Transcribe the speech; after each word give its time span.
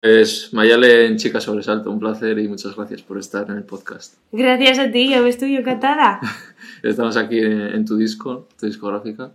Pues 0.00 0.52
Mayale 0.52 1.06
en 1.06 1.16
Chica 1.16 1.40
Sobresalto, 1.40 1.90
un 1.90 1.98
placer 1.98 2.38
y 2.38 2.46
muchas 2.46 2.76
gracias 2.76 3.02
por 3.02 3.18
estar 3.18 3.50
en 3.50 3.56
el 3.56 3.64
podcast. 3.64 4.14
Gracias 4.30 4.78
a 4.78 4.92
ti, 4.92 5.08
ya 5.08 5.20
ves 5.20 5.38
tú, 5.38 5.46
yo 5.46 5.58
encantada. 5.58 6.20
Estamos 6.84 7.16
aquí 7.16 7.38
en, 7.38 7.84
tu 7.84 7.96
disco, 7.96 8.46
tu 8.58 8.66
discográfica, 8.66 9.32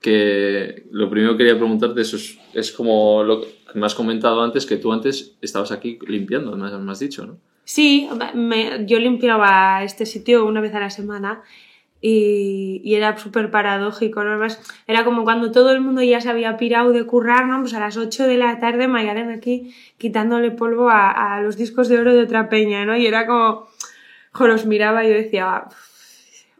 que 0.00 0.86
lo 0.90 1.08
primero 1.08 1.32
que 1.32 1.44
quería 1.44 1.56
preguntarte 1.56 2.00
es, 2.00 2.38
es 2.52 2.72
como 2.72 3.22
lo 3.22 3.42
que 3.42 3.48
me 3.74 3.86
has 3.86 3.94
comentado 3.94 4.42
antes, 4.42 4.66
que 4.66 4.78
tú 4.78 4.92
antes 4.92 5.36
estabas 5.40 5.70
aquí 5.70 5.96
limpiando, 6.08 6.56
me 6.56 6.90
has, 6.90 6.98
dicho, 6.98 7.24
¿no? 7.24 7.38
Sí, 7.64 8.08
yo 8.86 8.98
limpiaba 8.98 9.84
este 9.84 10.06
sitio 10.06 10.44
una 10.44 10.60
vez 10.60 10.74
a 10.74 10.80
la 10.80 10.90
semana 10.90 11.42
y, 12.06 12.94
era 12.94 13.16
súper 13.16 13.50
paradójico, 13.50 14.22
¿no? 14.22 14.32
Además, 14.32 14.60
era 14.86 15.04
como 15.04 15.24
cuando 15.24 15.52
todo 15.52 15.72
el 15.72 15.80
mundo 15.80 16.02
ya 16.02 16.20
se 16.20 16.28
había 16.28 16.58
pirado 16.58 16.92
de 16.92 17.06
currar, 17.06 17.46
¿no? 17.46 17.60
Pues 17.62 17.72
a 17.72 17.80
las 17.80 17.96
8 17.96 18.26
de 18.26 18.36
la 18.36 18.58
tarde 18.58 18.88
Mayaren 18.88 19.30
aquí 19.30 19.74
quitándole 19.96 20.50
polvo 20.50 20.90
a, 20.90 21.40
los 21.40 21.56
discos 21.56 21.88
de 21.88 21.98
oro 21.98 22.12
de 22.12 22.24
otra 22.24 22.50
peña, 22.50 22.84
¿no? 22.84 22.94
Y 22.94 23.06
era 23.06 23.26
como, 23.26 23.68
jo, 24.32 24.46
los 24.46 24.66
miraba 24.66 25.02
y 25.02 25.08
yo 25.08 25.14
decía, 25.14 25.64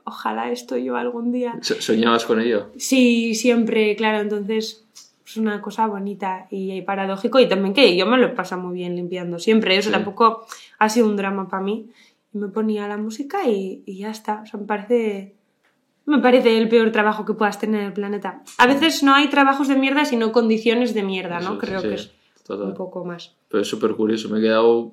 ojalá 0.05 0.51
esto 0.51 0.79
yo 0.79 0.97
algún 0.97 1.31
día. 1.31 1.59
¿Soñabas 1.61 2.25
con 2.25 2.41
ello? 2.41 2.71
Sí, 2.79 3.35
siempre, 3.35 3.97
claro, 3.97 4.21
entonces 4.21 4.87
es 5.27 5.37
una 5.37 5.61
cosa 5.61 5.87
bonita 5.87 6.47
y, 6.51 6.81
paradójico 6.83 7.39
y 7.39 7.49
también 7.51 7.75
que 7.75 7.95
yo 7.95 8.07
me 8.07 8.17
lo 8.17 8.35
paso 8.35 8.57
muy 8.57 8.77
bien 8.77 8.97
limpiando 8.97 9.39
siempre, 9.39 9.77
eso 9.77 9.91
tampoco 9.91 10.47
ha 10.79 10.89
sido 10.89 11.07
un 11.07 11.17
drama 11.17 11.51
para 11.51 11.63
mí 11.63 11.91
me 12.35 12.49
ponía 12.49 12.87
la 12.89 12.97
música 12.97 13.49
y, 13.49 13.83
ya 13.87 14.11
está. 14.11 14.43
O 14.43 14.47
sea, 14.47 14.61
me 14.61 14.67
parece, 14.67 15.35
me 16.05 16.19
parece 16.19 16.59
el 16.59 16.69
peor 16.69 16.93
trabajo 16.93 17.25
que 17.25 17.33
puedas 17.33 17.59
tener 17.59 17.81
en 17.81 17.87
el 17.87 17.93
planeta. 17.93 18.43
A 18.59 18.67
veces 18.67 19.03
no 19.03 19.15
hay 19.15 19.29
trabajos 19.29 19.69
de 19.69 19.77
mierda, 19.77 20.05
sino 20.05 20.33
condiciones 20.33 20.95
de 20.95 21.03
mierda, 21.03 21.41
¿no? 21.41 21.59
Creo 21.59 21.81
que 21.81 21.95
es 21.95 22.13
un 22.49 22.75
poco 22.75 23.05
más. 23.05 23.35
Pero 23.49 23.63
es 23.63 23.69
súper 23.69 23.93
curioso, 23.93 24.29
me 24.29 24.39
he 24.39 24.43
quedado... 24.43 24.93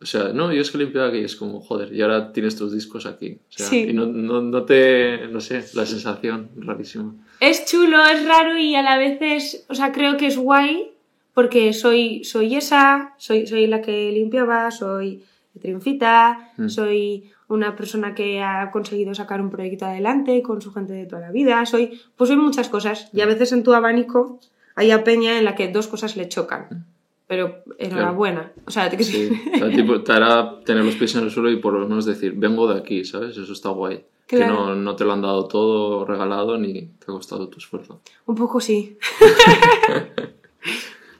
O 0.00 0.04
sea, 0.04 0.32
no, 0.32 0.52
yo 0.52 0.60
es 0.60 0.72
que 0.72 0.78
limpiaba 0.78 1.08
aquí, 1.08 1.18
es 1.18 1.36
como, 1.36 1.60
joder, 1.60 1.94
y 1.94 2.02
ahora 2.02 2.32
tienes 2.32 2.56
tus 2.56 2.72
discos 2.72 3.06
aquí. 3.06 3.38
O 3.48 3.52
sea, 3.52 3.78
Y 3.78 3.92
no, 3.92 4.04
no, 4.06 4.42
no, 4.42 4.64
te, 4.64 5.28
no 5.28 5.40
sé, 5.40 5.64
la 5.74 5.86
sensación 5.86 6.50
rarísima. 6.56 7.14
Es 7.38 7.66
chulo, 7.66 8.04
es 8.06 8.26
raro 8.26 8.58
y 8.58 8.74
a 8.74 8.82
la 8.82 8.98
vez 8.98 9.18
es, 9.20 9.64
o 9.68 9.76
sea, 9.76 9.92
creo 9.92 10.16
que 10.16 10.26
es 10.26 10.36
guay 10.36 10.90
porque 11.34 11.72
soy, 11.72 12.24
soy 12.24 12.56
esa, 12.56 13.14
soy, 13.16 13.46
soy 13.46 13.68
la 13.68 13.80
que 13.80 14.10
limpiaba, 14.10 14.72
soy 14.72 15.22
triunfita, 15.60 16.52
mm. 16.56 16.68
soy 16.68 17.30
una 17.48 17.76
persona 17.76 18.14
que 18.14 18.42
ha 18.42 18.70
conseguido 18.70 19.14
sacar 19.14 19.40
un 19.40 19.50
proyecto 19.50 19.84
adelante 19.84 20.42
con 20.42 20.62
su 20.62 20.72
gente 20.72 20.92
de 20.94 21.06
toda 21.06 21.20
la 21.20 21.30
vida, 21.30 21.64
soy, 21.66 22.00
pues 22.16 22.28
soy 22.28 22.36
muchas 22.36 22.68
cosas 22.68 23.10
y 23.12 23.20
a 23.20 23.26
mm. 23.26 23.28
veces 23.28 23.52
en 23.52 23.62
tu 23.62 23.74
abanico 23.74 24.40
hay 24.74 24.90
a 24.90 25.04
peña 25.04 25.38
en 25.38 25.44
la 25.44 25.54
que 25.54 25.68
dos 25.68 25.88
cosas 25.88 26.16
le 26.16 26.28
chocan. 26.28 26.66
Mm. 26.70 26.84
Pero 27.26 27.62
enhorabuena. 27.78 28.52
O 28.66 28.70
sea, 28.70 28.90
te, 28.90 29.02
sí. 29.02 29.30
te 30.04 30.12
hará 30.12 30.60
tener 30.66 30.84
los 30.84 30.96
pies 30.96 31.14
en 31.14 31.24
el 31.24 31.30
suelo 31.30 31.50
y 31.50 31.56
por 31.56 31.72
lo 31.72 31.88
menos 31.88 32.04
decir, 32.04 32.34
vengo 32.36 32.70
de 32.70 32.78
aquí, 32.78 33.06
¿sabes? 33.06 33.36
Eso 33.38 33.52
está 33.52 33.70
guay. 33.70 34.04
Que 34.26 34.46
no, 34.46 34.74
no, 34.74 34.96
te 34.96 35.04
lo 35.04 35.12
han 35.12 35.22
dado 35.22 35.46
todo 35.46 36.04
regalado 36.04 36.58
ni 36.58 36.72
te 36.72 37.04
ha 37.04 37.06
costado 37.06 37.48
tu 37.48 37.58
esfuerzo. 37.58 38.00
Un 38.26 38.34
poco 38.34 38.60
sí. 38.60 38.98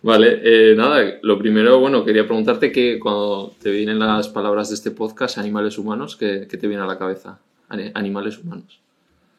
Vale, 0.02 0.40
eh, 0.42 0.74
nada, 0.74 1.18
lo 1.22 1.38
primero, 1.38 1.78
bueno, 1.78 2.04
quería 2.04 2.26
preguntarte 2.26 2.72
que 2.72 2.98
cuando 2.98 3.54
te 3.62 3.70
vienen 3.70 4.00
las 4.00 4.28
palabras 4.28 4.68
de 4.68 4.74
este 4.74 4.90
podcast, 4.90 5.38
animales 5.38 5.78
humanos, 5.78 6.16
¿qué, 6.16 6.46
te 6.46 6.66
viene 6.66 6.82
a 6.82 6.86
la 6.86 6.98
cabeza? 6.98 7.38
Animales 7.68 8.38
humanos. 8.38 8.80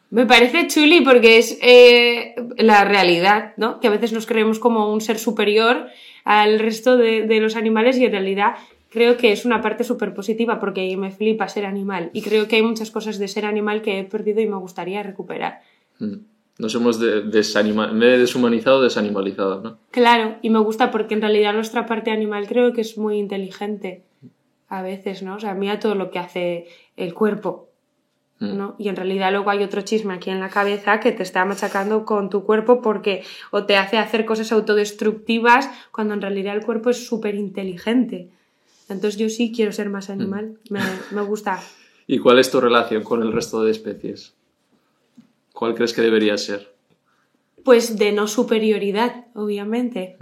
Me 0.10 0.26
parece 0.26 0.68
chuli 0.68 1.02
porque 1.02 1.38
es 1.38 1.58
eh, 1.62 2.36
la 2.58 2.86
realidad, 2.86 3.54
¿no? 3.58 3.80
Que 3.80 3.88
a 3.88 3.92
veces 3.92 4.14
nos 4.14 4.26
creemos 4.26 4.60
como 4.60 4.94
un 4.94 5.02
ser 5.02 5.20
superior 5.20 5.88
al 6.24 6.60
resto 6.60 6.98
de, 6.98 7.24
de 7.24 7.40
los 7.42 7.56
animales 7.56 7.98
y 7.98 8.06
en 8.06 8.12
realidad 8.12 8.54
creo 8.90 9.18
que 9.18 9.32
es 9.32 9.44
una 9.44 9.60
parte 9.60 9.84
súper 9.84 10.14
positiva 10.14 10.60
porque 10.60 10.96
me 10.98 11.12
flipa 11.12 11.50
ser 11.50 11.66
animal 11.66 12.12
y 12.14 12.22
creo 12.22 12.48
que 12.48 12.58
hay 12.58 12.62
muchas 12.62 12.92
cosas 12.92 13.18
de 13.18 13.28
ser 13.28 13.46
animal 13.46 13.82
que 13.82 14.00
he 14.00 14.04
perdido 14.04 14.40
y 14.40 14.48
me 14.48 14.56
gustaría 14.56 15.02
recuperar. 15.02 15.62
Mm. 16.00 16.33
Nos 16.60 16.76
hemos 16.76 17.00
de 17.00 17.22
deshumanizado, 17.22 18.84
desanimalizado, 18.84 19.62
¿no? 19.62 19.80
Claro, 19.90 20.38
y 20.44 20.52
me 20.52 20.60
gusta 20.60 20.92
porque 20.92 21.16
en 21.16 21.22
realidad 21.22 21.54
nuestra 21.54 21.88
parte 21.88 22.12
animal 22.12 22.48
creo 22.48 22.74
que 22.74 22.82
es 22.82 22.98
muy 22.98 23.18
inteligente 23.18 24.04
a 24.70 24.84
veces, 24.84 25.24
¿no? 25.24 25.36
O 25.36 25.40
sea, 25.40 25.56
mira 25.56 25.80
todo 25.80 25.96
lo 25.96 26.12
que 26.12 26.20
hace 26.20 26.68
el 26.96 27.16
cuerpo, 27.16 27.70
mm. 28.40 28.56
¿no? 28.56 28.76
Y 28.78 28.90
en 28.90 28.96
realidad 28.96 29.32
luego 29.32 29.50
hay 29.50 29.64
otro 29.64 29.82
chisme 29.82 30.14
aquí 30.14 30.30
en 30.30 30.40
la 30.40 30.50
cabeza 30.50 31.00
que 31.00 31.12
te 31.12 31.24
está 31.24 31.44
machacando 31.44 32.06
con 32.06 32.30
tu 32.30 32.44
cuerpo 32.44 32.82
porque 32.82 33.24
o 33.50 33.66
te 33.66 33.76
hace 33.76 33.98
hacer 33.98 34.26
cosas 34.26 34.52
autodestructivas 34.52 35.70
cuando 35.92 36.14
en 36.14 36.22
realidad 36.22 36.56
el 36.56 36.64
cuerpo 36.64 36.92
es 36.92 37.08
súper 37.08 37.34
inteligente. 37.34 38.30
Entonces 38.90 39.20
yo 39.20 39.28
sí 39.30 39.52
quiero 39.56 39.72
ser 39.72 39.90
más 39.90 40.12
animal, 40.12 40.60
mm. 40.70 40.74
me, 40.74 40.82
me 41.12 41.22
gusta. 41.24 41.60
¿Y 42.08 42.20
cuál 42.20 42.38
es 42.38 42.52
tu 42.52 42.62
relación 42.62 43.02
con 43.02 43.24
el 43.24 43.32
resto 43.32 43.64
de 43.64 43.72
especies? 43.72 44.36
¿Cuál 45.54 45.76
crees 45.76 45.94
que 45.94 46.02
debería 46.02 46.38
ser? 46.38 46.74
Pues 47.64 47.98
de 47.98 48.12
no 48.12 48.28
superioridad, 48.28 49.28
obviamente. 49.36 50.18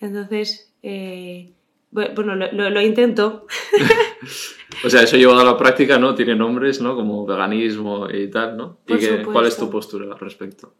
Entonces, 0.00 0.72
eh, 0.82 1.52
bueno, 1.92 2.34
lo, 2.34 2.80
intento. 2.80 3.46
o 4.84 4.90
sea, 4.90 5.02
eso 5.02 5.16
llevado 5.16 5.40
a 5.40 5.44
la 5.44 5.56
práctica, 5.56 5.98
¿no? 5.98 6.14
Tiene 6.14 6.34
nombres, 6.34 6.80
¿no? 6.80 6.96
Como 6.96 7.24
veganismo 7.26 8.08
y 8.10 8.28
tal, 8.30 8.56
¿no? 8.56 8.78
¿Y 8.88 9.22
cuál 9.24 9.46
es 9.46 9.56
tu 9.56 9.70
postura 9.70 10.12
al 10.12 10.18
respecto? 10.18 10.72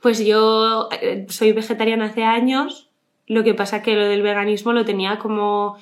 Pues 0.00 0.24
yo 0.24 0.88
eh, 1.00 1.26
soy 1.28 1.52
vegetariana 1.52 2.06
hace 2.06 2.24
años, 2.24 2.90
lo 3.28 3.44
que 3.44 3.54
pasa 3.54 3.82
que 3.82 3.94
lo 3.94 4.04
del 4.04 4.22
veganismo 4.22 4.72
lo 4.72 4.84
tenía 4.84 5.20
como 5.20 5.76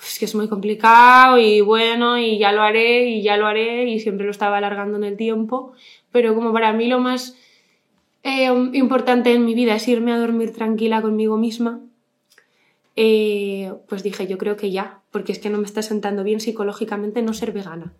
es 0.00 0.18
que 0.18 0.24
es 0.24 0.34
muy 0.34 0.48
complicado 0.48 1.38
y 1.38 1.60
bueno, 1.60 2.18
y 2.18 2.38
ya 2.38 2.52
lo 2.52 2.62
haré 2.62 3.08
y 3.08 3.22
ya 3.22 3.36
lo 3.36 3.46
haré 3.46 3.84
y 3.88 4.00
siempre 4.00 4.24
lo 4.24 4.30
estaba 4.30 4.58
alargando 4.58 4.96
en 4.96 5.04
el 5.04 5.16
tiempo 5.16 5.74
pero 6.16 6.34
como 6.34 6.50
para 6.50 6.72
mí 6.72 6.88
lo 6.88 6.98
más 6.98 7.36
eh, 8.22 8.46
importante 8.72 9.34
en 9.34 9.44
mi 9.44 9.52
vida 9.52 9.74
es 9.74 9.86
irme 9.86 10.12
a 10.12 10.18
dormir 10.18 10.50
tranquila 10.50 11.02
conmigo 11.02 11.36
misma, 11.36 11.80
eh, 12.96 13.74
pues 13.86 14.02
dije, 14.02 14.26
yo 14.26 14.38
creo 14.38 14.56
que 14.56 14.70
ya, 14.70 15.02
porque 15.10 15.32
es 15.32 15.38
que 15.38 15.50
no 15.50 15.58
me 15.58 15.66
está 15.66 15.82
sentando 15.82 16.24
bien 16.24 16.40
psicológicamente 16.40 17.20
no 17.20 17.34
ser 17.34 17.52
vegana. 17.52 17.92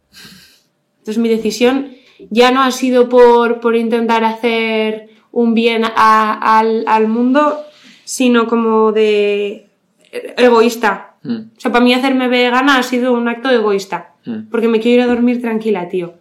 Entonces 1.01 1.19
mi 1.19 1.29
decisión 1.29 1.91
ya 2.31 2.53
no 2.53 2.63
ha 2.63 2.71
sido 2.71 3.11
por, 3.11 3.61
por 3.61 3.77
intentar 3.77 4.25
hacer 4.25 5.11
un 5.31 5.53
bien 5.53 5.85
al, 5.85 6.85
al, 6.87 7.09
mundo, 7.09 7.61
sino 8.05 8.47
como 8.47 8.93
de 8.93 9.67
egoísta. 10.39 11.17
Mm. 11.23 11.37
O 11.55 11.61
sea, 11.61 11.71
para 11.71 11.85
mí 11.85 11.93
hacerme 11.93 12.29
vegana 12.29 12.79
ha 12.79 12.83
sido 12.83 13.13
un 13.13 13.29
acto 13.29 13.51
egoísta, 13.51 14.15
mm. 14.25 14.49
porque 14.51 14.69
me 14.69 14.81
quiero 14.81 15.03
ir 15.03 15.11
a 15.11 15.15
dormir 15.15 15.43
tranquila, 15.43 15.91
tío. 15.91 16.15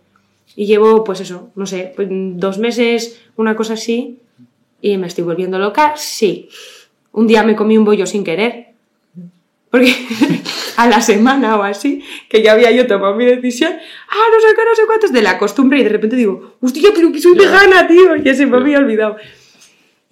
Y 0.56 0.66
llevo, 0.66 1.03
pues 1.03 1.19
eso, 1.19 1.51
no 1.56 1.66
sé, 1.66 1.94
pues 1.95 2.07
dos 2.09 2.57
meses, 2.59 3.22
una 3.35 3.56
cosa 3.56 3.73
así, 3.73 4.19
y 4.81 4.97
me 4.97 5.07
estoy 5.07 5.23
volviendo 5.23 5.59
loca, 5.59 5.94
sí. 5.97 6.50
Un 7.11 7.28
día 7.28 7.44
me 7.44 7.56
comí 7.56 7.78
un 7.78 7.85
bollo 7.85 8.06
sin 8.06 8.23
querer. 8.23 8.67
Porque 9.69 9.94
a 10.78 10.88
la 10.88 11.01
semana 11.01 11.57
o 11.57 11.63
así, 11.63 12.03
que 12.29 12.41
ya 12.41 12.53
había 12.53 12.72
yo 12.72 12.88
tomado 12.88 13.16
mi 13.16 13.25
decisión, 13.25 13.73
ah, 13.73 14.25
no 14.31 14.39
sé 14.39 14.56
qué, 14.56 14.61
no 14.63 14.75
sé 14.75 14.81
cuántos, 14.85 15.11
de 15.11 15.22
la 15.22 15.38
costumbre, 15.38 15.79
y 15.79 15.83
de 15.83 15.89
repente 15.89 16.16
digo, 16.16 16.56
hostia, 16.62 16.91
pero 16.95 17.12
que 17.12 17.19
soy 17.19 17.35
vegana, 17.35 17.88
tío, 17.88 18.16
ya 18.17 18.33
se 18.33 18.45
me 18.45 18.57
había 18.57 18.77
olvidado. 18.77 19.17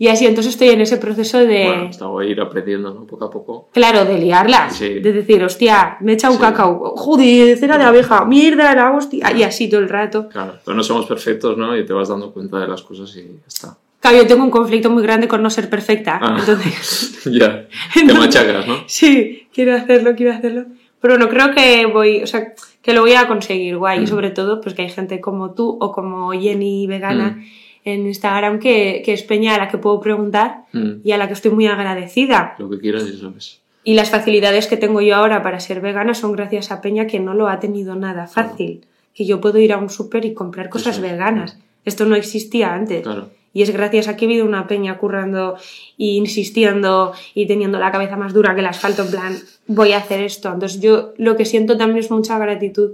Y 0.04 0.10
así, 0.10 0.26
entonces 0.26 0.52
estoy 0.52 0.68
en 0.68 0.82
ese 0.82 0.98
proceso 0.98 1.38
de... 1.38 1.66
Bueno, 1.66 1.86
estaba 1.90 2.22
a 2.22 2.26
ir 2.26 2.42
aprendiendo, 2.42 2.94
¿no? 2.94 3.08
Poco 3.08 3.24
a 3.24 3.30
poco. 3.30 3.70
Claro, 3.72 4.04
de 4.04 4.18
liarla. 4.18 4.70
De 4.78 5.14
decir, 5.14 5.42
hostia, 5.42 5.96
me 6.02 6.12
he 6.12 6.16
echado 6.16 6.34
un 6.34 6.42
cacao. 6.42 6.94
Joder, 6.98 7.58
cera 7.58 7.78
de 7.78 7.86
abeja. 7.86 8.26
Mierda, 8.26 8.76
la 8.76 8.92
hostia. 8.92 9.32
Y 9.32 9.44
así 9.44 9.70
todo 9.70 9.80
el 9.80 9.88
rato. 9.88 10.28
Claro, 10.28 10.56
pero 10.66 10.76
no 10.76 10.84
somos 10.84 11.06
perfectos, 11.06 11.58
¿no? 11.58 11.78
Y 11.78 11.86
te 11.86 11.94
vas 11.94 12.10
dando 12.10 12.34
cuenta 12.34 12.60
de 12.60 12.68
las 12.68 12.82
cosas 12.82 13.16
y 13.16 13.22
ya 13.22 13.48
está. 13.48 13.78
Claro, 14.02 14.18
yo 14.18 14.28
tengo 14.28 14.44
un 14.44 14.52
conflicto 14.52 14.90
muy 14.90 15.04
grande 15.04 15.30
con 15.30 15.42
no 15.42 15.50
ser 15.50 15.70
perfecta. 15.70 16.20
Ah, 16.22 16.36
entonces... 16.38 17.24
ya. 17.32 17.70
te 17.94 18.14
machacas, 18.14 18.68
¿no? 18.68 18.84
Sí, 18.88 19.48
quiero 19.54 19.74
hacerlo, 19.74 20.16
quiero 20.18 20.34
hacerlo. 20.34 20.66
Pero 21.00 21.18
no 21.18 21.30
creo 21.30 21.52
que 21.52 21.86
voy... 21.86 22.22
O 22.24 22.28
sea, 22.28 22.54
que 22.82 22.92
lo 22.92 23.00
voy 23.00 23.14
a 23.14 23.30
conseguir, 23.30 23.78
guay. 23.78 24.00
Y 24.00 24.04
mm. 24.04 24.08
sobre 24.08 24.32
todo, 24.32 24.60
pues 24.60 24.76
que 24.76 24.82
hay 24.82 24.90
gente 24.90 25.22
como 25.22 25.54
tú 25.54 25.78
o 25.80 25.94
como 25.94 26.34
Jenny 26.34 26.88
vegana... 26.88 27.38
Mm 27.38 27.63
en 27.86 28.08
Instagram 28.08 28.60
que, 28.60 29.02
que 29.06 29.14
es 29.14 29.24
Peña 29.24 29.56
a 29.56 29.58
la 29.58 29.68
que 29.68 29.78
puedo 29.78 30.00
preguntar 30.00 30.66
mm. 30.72 31.02
y 31.04 31.12
a 31.12 31.18
la 31.18 31.28
que 31.28 31.34
estoy 31.34 31.52
muy 31.52 31.68
agradecida. 31.68 32.56
Lo 32.58 32.70
que 32.70 32.80
quieras 32.80 33.04
y 33.04 33.18
sabes. 33.18 33.62
Y 33.84 33.96
las 33.96 34.10
facilidades 34.10 34.68
que 34.68 34.78
tengo 34.78 35.02
yo 35.02 35.16
ahora 35.16 35.44
para 35.44 35.60
ser 35.60 35.82
vegana 35.82 36.14
son 36.14 36.32
gracias 36.32 36.72
a 36.72 36.82
Peña 36.82 37.06
que 37.06 37.20
no 37.20 37.34
lo 37.34 37.50
ha 37.50 37.60
tenido 37.60 37.96
nada 37.96 38.28
fácil. 38.28 38.86
Que 39.14 39.26
yo 39.26 39.42
puedo 39.42 39.60
ir 39.60 39.74
a 39.74 39.78
un 39.78 39.90
súper 39.90 40.26
y 40.26 40.34
comprar 40.34 40.70
cosas 40.70 41.02
veganas. 41.02 41.58
Esto 41.84 42.06
no 42.06 42.16
existía 42.16 42.74
antes. 42.74 43.04
Claro. 43.04 43.30
Y 43.54 43.62
es 43.62 43.72
gracias 43.72 44.08
a 44.08 44.16
que 44.16 44.26
he 44.26 44.28
habido 44.28 44.46
una 44.46 44.68
peña 44.68 44.98
currando 44.98 45.58
e 46.00 46.06
insistiendo 46.06 47.14
y 47.36 47.46
teniendo 47.46 47.78
la 47.78 47.92
cabeza 47.92 48.16
más 48.16 48.34
dura 48.34 48.56
que 48.56 48.62
el 48.62 48.66
asfalto, 48.66 49.04
en 49.04 49.12
plan, 49.12 49.38
voy 49.68 49.92
a 49.92 49.98
hacer 49.98 50.22
esto. 50.22 50.52
Entonces 50.52 50.82
yo 50.82 51.14
lo 51.18 51.36
que 51.36 51.46
siento 51.46 51.78
también 51.78 52.00
es 52.00 52.10
mucha 52.10 52.40
gratitud. 52.40 52.94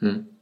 Mm 0.00 0.35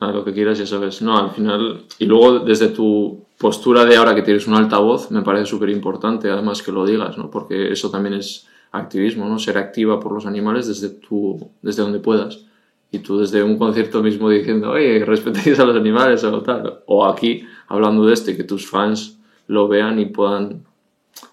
a 0.00 0.10
lo 0.10 0.24
que 0.24 0.32
quieras, 0.32 0.58
ya 0.58 0.66
sabes. 0.66 1.02
No, 1.02 1.16
al 1.16 1.30
final. 1.30 1.84
Y 1.98 2.06
luego, 2.06 2.40
desde 2.40 2.68
tu 2.68 3.24
postura 3.38 3.84
de 3.84 3.96
ahora 3.96 4.14
que 4.14 4.22
tienes 4.22 4.46
un 4.46 4.54
altavoz, 4.54 5.10
me 5.10 5.22
parece 5.22 5.46
súper 5.46 5.68
importante, 5.68 6.30
además, 6.30 6.62
que 6.62 6.72
lo 6.72 6.86
digas, 6.86 7.18
¿no? 7.18 7.30
Porque 7.30 7.70
eso 7.70 7.90
también 7.90 8.14
es 8.14 8.46
activismo, 8.72 9.28
¿no? 9.28 9.38
Ser 9.38 9.58
activa 9.58 10.00
por 10.00 10.12
los 10.12 10.26
animales 10.26 10.66
desde, 10.66 10.88
tu, 10.88 11.50
desde 11.60 11.82
donde 11.82 12.00
puedas. 12.00 12.46
Y 12.90 13.00
tú 13.00 13.18
desde 13.18 13.42
un 13.42 13.56
concierto 13.58 14.02
mismo 14.02 14.30
diciendo, 14.30 14.70
oye, 14.70 15.04
respetéis 15.04 15.60
a 15.60 15.64
los 15.64 15.76
animales 15.76 16.24
o 16.24 16.42
tal. 16.42 16.80
O 16.86 17.06
aquí, 17.06 17.44
hablando 17.68 18.04
de 18.06 18.14
esto 18.14 18.30
y 18.30 18.36
que 18.36 18.44
tus 18.44 18.68
fans 18.68 19.18
lo 19.46 19.68
vean 19.68 19.98
y 19.98 20.06
puedan 20.06 20.64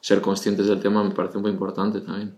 ser 0.02 0.22
conscientes 0.22 0.68
del 0.68 0.81
tema, 0.81 1.04
me 1.04 1.12
parece 1.12 1.38
muy 1.38 1.52
importante 1.52 2.02
también. 2.02 2.36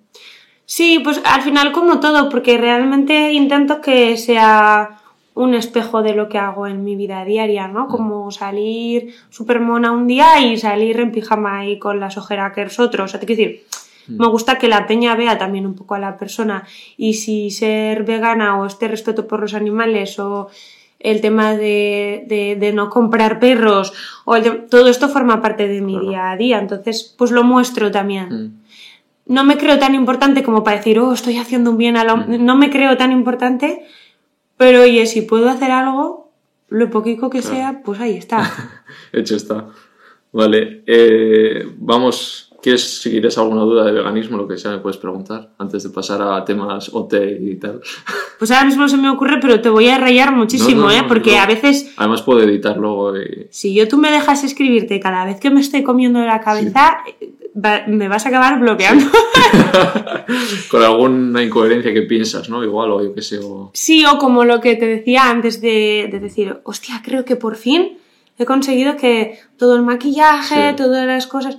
Sí, 0.65 0.99
pues 1.03 1.19
al 1.25 1.41
final 1.41 1.71
como 1.71 1.99
todo, 1.99 2.29
porque 2.29 2.57
realmente 2.57 3.33
intento 3.33 3.81
que 3.81 4.17
sea 4.17 5.01
un 5.39 5.53
espejo 5.53 6.01
de 6.01 6.13
lo 6.13 6.27
que 6.27 6.37
hago 6.37 6.67
en 6.67 6.83
mi 6.83 6.97
vida 6.97 7.23
diaria, 7.23 7.69
¿no? 7.69 7.87
Como 7.87 8.29
salir 8.29 9.15
súper 9.29 9.61
mona 9.61 9.93
un 9.93 10.05
día 10.05 10.41
y 10.41 10.57
salir 10.57 10.99
en 10.99 11.13
pijama 11.13 11.65
y 11.65 11.79
con 11.79 12.01
las 12.01 12.17
ojeras 12.17 12.77
otros. 12.77 13.05
O 13.05 13.07
sea, 13.07 13.21
te 13.21 13.25
quiero 13.25 13.41
decir, 13.41 13.63
me 14.09 14.27
gusta 14.27 14.57
que 14.57 14.67
la 14.67 14.85
peña 14.85 15.15
vea 15.15 15.37
también 15.37 15.65
un 15.65 15.75
poco 15.75 15.95
a 15.95 15.99
la 15.99 16.17
persona 16.17 16.67
y 16.97 17.13
si 17.13 17.51
ser 17.51 18.03
vegana 18.03 18.59
o 18.59 18.65
este 18.65 18.89
respeto 18.89 19.27
por 19.27 19.39
los 19.39 19.53
animales 19.53 20.19
o 20.19 20.49
el 20.99 21.21
tema 21.21 21.55
de, 21.55 22.57
de, 22.59 22.73
no 22.73 22.89
comprar 22.89 23.39
perros 23.39 23.93
o 24.25 24.35
todo 24.41 24.89
esto 24.89 25.07
forma 25.07 25.41
parte 25.41 25.69
de 25.69 25.79
mi 25.79 25.97
día 25.97 26.31
a 26.31 26.35
día, 26.35 26.59
entonces 26.59 27.15
pues 27.17 27.31
lo 27.31 27.45
muestro 27.45 27.91
también. 27.91 28.27
Mm. 28.29 29.33
No 29.33 29.45
me 29.45 29.57
creo 29.57 29.79
tan 29.79 29.95
importante 29.95 30.43
como 30.43 30.65
para 30.65 30.77
decir, 30.77 30.99
oh, 30.99 31.13
estoy 31.13 31.37
haciendo 31.37 31.71
un 31.71 31.77
bien 31.77 31.95
a 31.95 32.03
la... 32.03 32.17
Mm. 32.17 32.43
No 32.43 32.57
me 32.57 32.69
creo 32.69 32.97
tan 32.97 33.13
importante, 33.13 33.85
pero 34.59 34.81
oye, 34.81 35.05
si 35.05 35.21
puedo 35.21 35.47
hacer 35.47 35.71
algo, 35.71 36.33
lo 36.67 36.89
poquito 36.89 37.29
que 37.29 37.41
sea, 37.41 37.81
pues 37.85 38.01
ahí 38.01 38.17
está. 38.17 38.51
Hecho 39.13 39.37
está. 39.37 39.69
Vale, 40.33 40.83
eh, 40.85 41.65
vamos 41.77 42.49
¿Quieres, 42.61 43.01
si 43.01 43.09
quieres 43.09 43.37
alguna 43.37 43.61
duda 43.61 43.85
de 43.85 43.93
veganismo, 43.93 44.37
lo 44.37 44.47
que 44.47 44.57
sea, 44.57 44.71
me 44.71 44.79
puedes 44.79 44.97
preguntar 44.97 45.51
antes 45.57 45.83
de 45.83 45.89
pasar 45.89 46.21
a 46.21 46.43
temas 46.43 46.89
OT 46.93 47.13
y 47.39 47.55
tal? 47.55 47.81
Pues 48.39 48.51
ahora 48.51 48.67
mismo 48.67 48.87
se 48.87 48.95
me 48.95 49.09
ocurre, 49.09 49.37
pero 49.41 49.59
te 49.59 49.67
voy 49.67 49.89
a 49.89 49.97
rayar 49.97 50.33
muchísimo, 50.33 50.89
¿eh? 50.89 51.03
Porque 51.05 51.37
a 51.37 51.45
veces... 51.45 51.91
Además 51.97 52.21
puedo 52.21 52.39
editar 52.39 52.77
luego 52.77 53.11
Si 53.49 53.73
yo 53.73 53.85
tú 53.89 53.97
me 53.97 54.11
dejas 54.11 54.45
escribirte 54.45 54.97
cada 55.01 55.25
vez 55.25 55.41
que 55.41 55.49
me 55.49 55.59
estoy 55.59 55.83
comiendo 55.83 56.21
la 56.21 56.39
cabeza, 56.39 56.99
me 57.53 58.07
vas 58.07 58.25
a 58.25 58.29
acabar 58.29 58.59
bloqueando. 58.59 59.05
Con 60.69 60.83
alguna 60.83 61.43
incoherencia 61.43 61.93
que 61.93 62.03
piensas, 62.03 62.49
¿no? 62.49 62.63
Igual, 62.63 62.91
o 62.91 63.03
yo 63.03 63.13
qué 63.13 63.21
sé. 63.21 63.39
Sí, 63.73 64.05
o 64.05 64.17
como 64.17 64.45
lo 64.45 64.61
que 64.61 64.75
te 64.75 64.85
decía 64.85 65.29
antes 65.29 65.61
de, 65.61 66.07
de 66.11 66.19
decir, 66.19 66.59
hostia, 66.63 67.01
creo 67.03 67.25
que 67.25 67.35
por 67.35 67.55
fin 67.55 67.97
he 68.37 68.45
conseguido 68.45 68.95
que 68.95 69.39
todo 69.57 69.75
el 69.75 69.81
maquillaje, 69.81 70.73
todas 70.73 71.05
las 71.05 71.27
cosas 71.27 71.57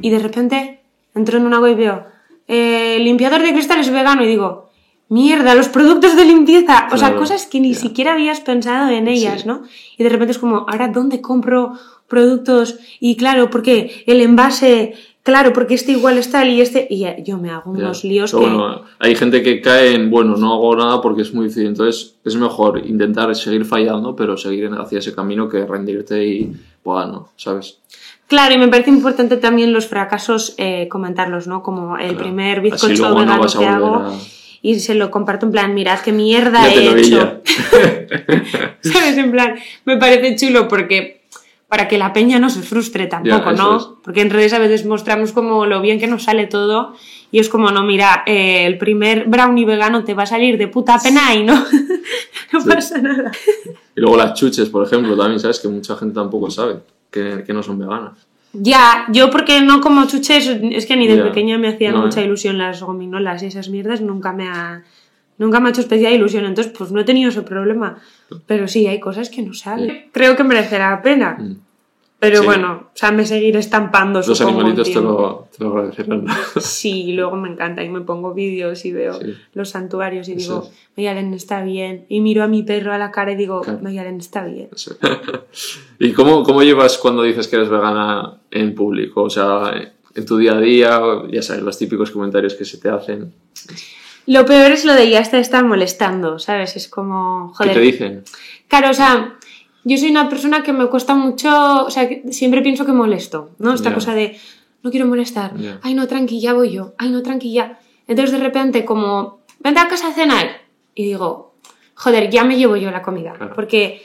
y 0.00 0.10
de 0.10 0.18
repente 0.18 0.80
entro 1.14 1.38
en 1.38 1.46
una 1.46 1.60
web 1.60 1.72
y 1.72 1.80
veo 1.80 2.06
eh, 2.46 2.98
limpiador 3.00 3.42
de 3.42 3.52
cristales 3.52 3.90
vegano 3.90 4.24
y 4.24 4.28
digo, 4.28 4.67
mierda, 5.08 5.54
los 5.54 5.68
productos 5.68 6.16
de 6.16 6.24
limpieza, 6.24 6.88
o 6.92 6.98
sea, 6.98 7.16
cosas 7.16 7.46
que 7.46 7.60
ni 7.60 7.74
siquiera 7.74 8.12
habías 8.12 8.40
pensado 8.40 8.90
en 8.90 9.08
ellas, 9.08 9.46
¿no? 9.46 9.62
Y 9.96 10.04
de 10.04 10.10
repente 10.10 10.32
es 10.32 10.38
como, 10.38 10.66
ahora, 10.68 10.88
¿dónde 10.88 11.20
compro 11.20 11.72
productos? 12.06 12.78
Y 13.00 13.16
claro, 13.16 13.48
porque 13.48 14.04
el 14.06 14.20
envase, 14.20 14.94
claro, 15.22 15.54
porque 15.54 15.74
este 15.74 15.92
igual 15.92 16.18
está 16.18 16.44
y 16.44 16.60
este, 16.60 16.86
y 16.90 17.06
yo 17.24 17.38
me 17.38 17.50
hago 17.50 17.70
unos 17.70 18.04
líos 18.04 18.32
que... 18.32 18.36
Bueno, 18.36 18.82
hay 18.98 19.14
gente 19.14 19.42
que 19.42 19.62
cae 19.62 19.94
en, 19.94 20.10
bueno, 20.10 20.36
no 20.36 20.52
hago 20.52 20.76
nada 20.76 21.00
porque 21.00 21.22
es 21.22 21.32
muy 21.32 21.46
difícil, 21.46 21.68
entonces 21.68 22.16
es 22.22 22.36
mejor 22.36 22.86
intentar 22.86 23.34
seguir 23.34 23.64
fallando, 23.64 24.14
pero 24.14 24.36
seguir 24.36 24.70
hacia 24.78 24.98
ese 24.98 25.14
camino 25.14 25.48
que 25.48 25.64
rendirte 25.64 26.26
y, 26.26 26.52
bueno, 26.84 27.30
¿sabes? 27.36 27.78
Claro, 28.26 28.54
y 28.54 28.58
me 28.58 28.68
parece 28.68 28.90
importante 28.90 29.38
también 29.38 29.72
los 29.72 29.86
fracasos 29.86 30.54
eh, 30.58 30.86
comentarlos, 30.90 31.46
¿no? 31.46 31.62
Como 31.62 31.96
el 31.96 32.14
primer 32.14 32.60
bizcocho 32.60 33.14
vegano 33.14 33.46
que 33.46 33.64
hago. 33.64 34.12
Y 34.62 34.80
se 34.80 34.94
lo 34.94 35.10
comparto 35.10 35.46
en 35.46 35.52
plan, 35.52 35.74
mirad 35.74 36.00
qué 36.00 36.12
mierda 36.12 36.68
he 36.68 37.00
hecho. 37.00 37.42
¿Sabes? 38.80 39.16
En 39.16 39.30
plan, 39.30 39.54
me 39.84 39.96
parece 39.96 40.36
chulo 40.36 40.66
porque 40.68 41.18
para 41.68 41.86
que 41.86 41.98
la 41.98 42.12
peña 42.14 42.38
no 42.38 42.48
se 42.48 42.62
frustre 42.62 43.06
tampoco, 43.06 43.52
¿no? 43.52 44.00
Porque 44.02 44.22
en 44.22 44.30
redes 44.30 44.54
a 44.54 44.58
veces 44.58 44.86
mostramos 44.86 45.32
como 45.32 45.66
lo 45.66 45.82
bien 45.82 46.00
que 46.00 46.06
nos 46.06 46.24
sale 46.24 46.46
todo 46.46 46.94
y 47.30 47.40
es 47.40 47.50
como, 47.50 47.70
no, 47.70 47.84
mira, 47.84 48.22
eh, 48.26 48.64
el 48.64 48.78
primer 48.78 49.26
brownie 49.26 49.66
vegano 49.66 50.02
te 50.02 50.14
va 50.14 50.22
a 50.22 50.26
salir 50.26 50.56
de 50.56 50.68
puta 50.68 50.98
pena 50.98 51.34
y 51.34 51.44
no, 51.44 51.54
no 52.52 52.64
pasa 52.64 52.98
nada. 52.98 53.30
Y 53.94 54.00
luego 54.00 54.16
las 54.16 54.32
chuches, 54.32 54.70
por 54.70 54.86
ejemplo, 54.86 55.14
también, 55.14 55.38
¿sabes? 55.38 55.60
Que 55.60 55.68
mucha 55.68 55.94
gente 55.96 56.14
tampoco 56.14 56.50
sabe 56.50 56.80
que, 57.10 57.44
no 57.48 57.62
son 57.62 57.78
veganas. 57.78 58.27
Ya, 58.60 59.06
yo 59.12 59.30
porque 59.30 59.60
no 59.60 59.80
como 59.80 60.06
chuches, 60.06 60.48
es 60.48 60.86
que 60.86 60.96
ni 60.96 61.06
de 61.06 61.22
pequeña 61.22 61.58
me 61.58 61.68
hacían 61.68 61.96
mucha 61.96 62.22
ilusión 62.22 62.58
las 62.58 62.82
gominolas 62.82 63.42
y 63.42 63.46
esas 63.46 63.68
mierdas, 63.68 64.00
nunca 64.00 64.32
me 64.32 64.48
ha, 64.48 64.82
nunca 65.38 65.60
me 65.60 65.68
ha 65.68 65.70
hecho 65.70 65.80
especial 65.80 66.12
ilusión, 66.12 66.44
entonces 66.44 66.72
pues 66.76 66.90
no 66.92 67.00
he 67.00 67.04
tenido 67.04 67.30
ese 67.30 67.42
problema. 67.42 67.98
Pero 68.46 68.68
sí, 68.68 68.86
hay 68.86 69.00
cosas 69.00 69.30
que 69.30 69.42
no 69.42 69.54
saben. 69.54 70.08
Creo 70.12 70.36
que 70.36 70.44
merecerá 70.44 70.90
la 70.90 71.02
pena. 71.02 71.36
Mm. 71.38 71.67
Pero 72.20 72.42
bueno, 72.42 72.88
o 72.92 72.96
sea, 72.96 73.12
me 73.12 73.24
seguiré 73.24 73.60
estampando. 73.60 74.20
Los 74.26 74.40
animalitos 74.40 74.92
te 74.92 75.00
lo, 75.00 75.48
te 75.56 75.62
lo, 75.62 75.70
agradecerán. 75.70 76.26
Sí, 76.60 77.12
luego 77.12 77.36
me 77.36 77.48
encanta 77.48 77.84
y 77.84 77.88
me 77.88 78.00
pongo 78.00 78.34
vídeos 78.34 78.84
y 78.84 78.92
veo 78.92 79.20
los 79.52 79.70
santuarios 79.70 80.28
y 80.28 80.34
digo, 80.34 80.68
Mayalen 80.96 81.32
está 81.32 81.62
bien. 81.62 82.06
Y 82.08 82.20
miro 82.20 82.42
a 82.42 82.48
mi 82.48 82.64
perro 82.64 82.92
a 82.92 82.98
la 82.98 83.12
cara 83.12 83.32
y 83.32 83.36
digo, 83.36 83.62
Mayalen 83.82 84.16
está 84.16 84.44
bien. 84.44 84.68
¿Y 86.00 86.12
cómo, 86.12 86.42
cómo 86.42 86.64
llevas 86.64 86.98
cuando 86.98 87.22
dices 87.22 87.46
que 87.46 87.54
eres 87.54 87.68
vegana 87.68 88.40
en 88.50 88.74
público? 88.74 89.22
O 89.22 89.30
sea, 89.30 89.72
en 90.12 90.26
tu 90.26 90.38
día 90.38 90.54
a 90.54 90.60
día, 90.60 91.00
ya 91.30 91.42
sabes, 91.42 91.62
los 91.62 91.78
típicos 91.78 92.10
comentarios 92.10 92.54
que 92.54 92.64
se 92.64 92.78
te 92.78 92.88
hacen. 92.88 93.32
Lo 94.26 94.44
peor 94.44 94.72
es 94.72 94.84
lo 94.84 94.94
de 94.94 95.08
ya 95.08 95.22
te 95.22 95.38
están 95.38 95.68
molestando, 95.68 96.40
¿sabes? 96.40 96.74
Es 96.74 96.88
como, 96.88 97.52
joder. 97.54 97.72
¿Qué 97.72 97.78
te 97.78 97.84
dicen? 97.84 98.24
Claro, 98.66 98.90
o 98.90 98.94
sea 98.94 99.37
yo 99.88 99.96
soy 99.96 100.10
una 100.10 100.28
persona 100.28 100.62
que 100.62 100.72
me 100.72 100.86
cuesta 100.86 101.14
mucho, 101.14 101.86
o 101.86 101.90
sea, 101.90 102.08
siempre 102.30 102.60
pienso 102.60 102.84
que 102.84 102.92
molesto, 102.92 103.50
¿no? 103.58 103.72
Esta 103.72 103.94
cosa 103.94 104.14
de, 104.14 104.38
no 104.82 104.90
quiero 104.90 105.06
molestar, 105.06 105.54
ay 105.82 105.94
no, 105.94 106.06
tranquila, 106.06 106.52
voy 106.52 106.72
yo, 106.72 106.92
ay 106.98 107.10
no, 107.10 107.22
tranquila. 107.22 107.78
Entonces 108.06 108.32
de 108.32 108.44
repente 108.44 108.84
como, 108.84 109.40
vente 109.60 109.80
a 109.80 109.88
casa 109.88 110.08
a 110.08 110.12
cenar 110.12 110.48
y 110.94 111.04
digo, 111.04 111.54
joder, 111.94 112.28
ya 112.30 112.44
me 112.44 112.58
llevo 112.58 112.76
yo 112.76 112.90
la 112.90 113.00
comida, 113.00 113.34
porque 113.54 114.02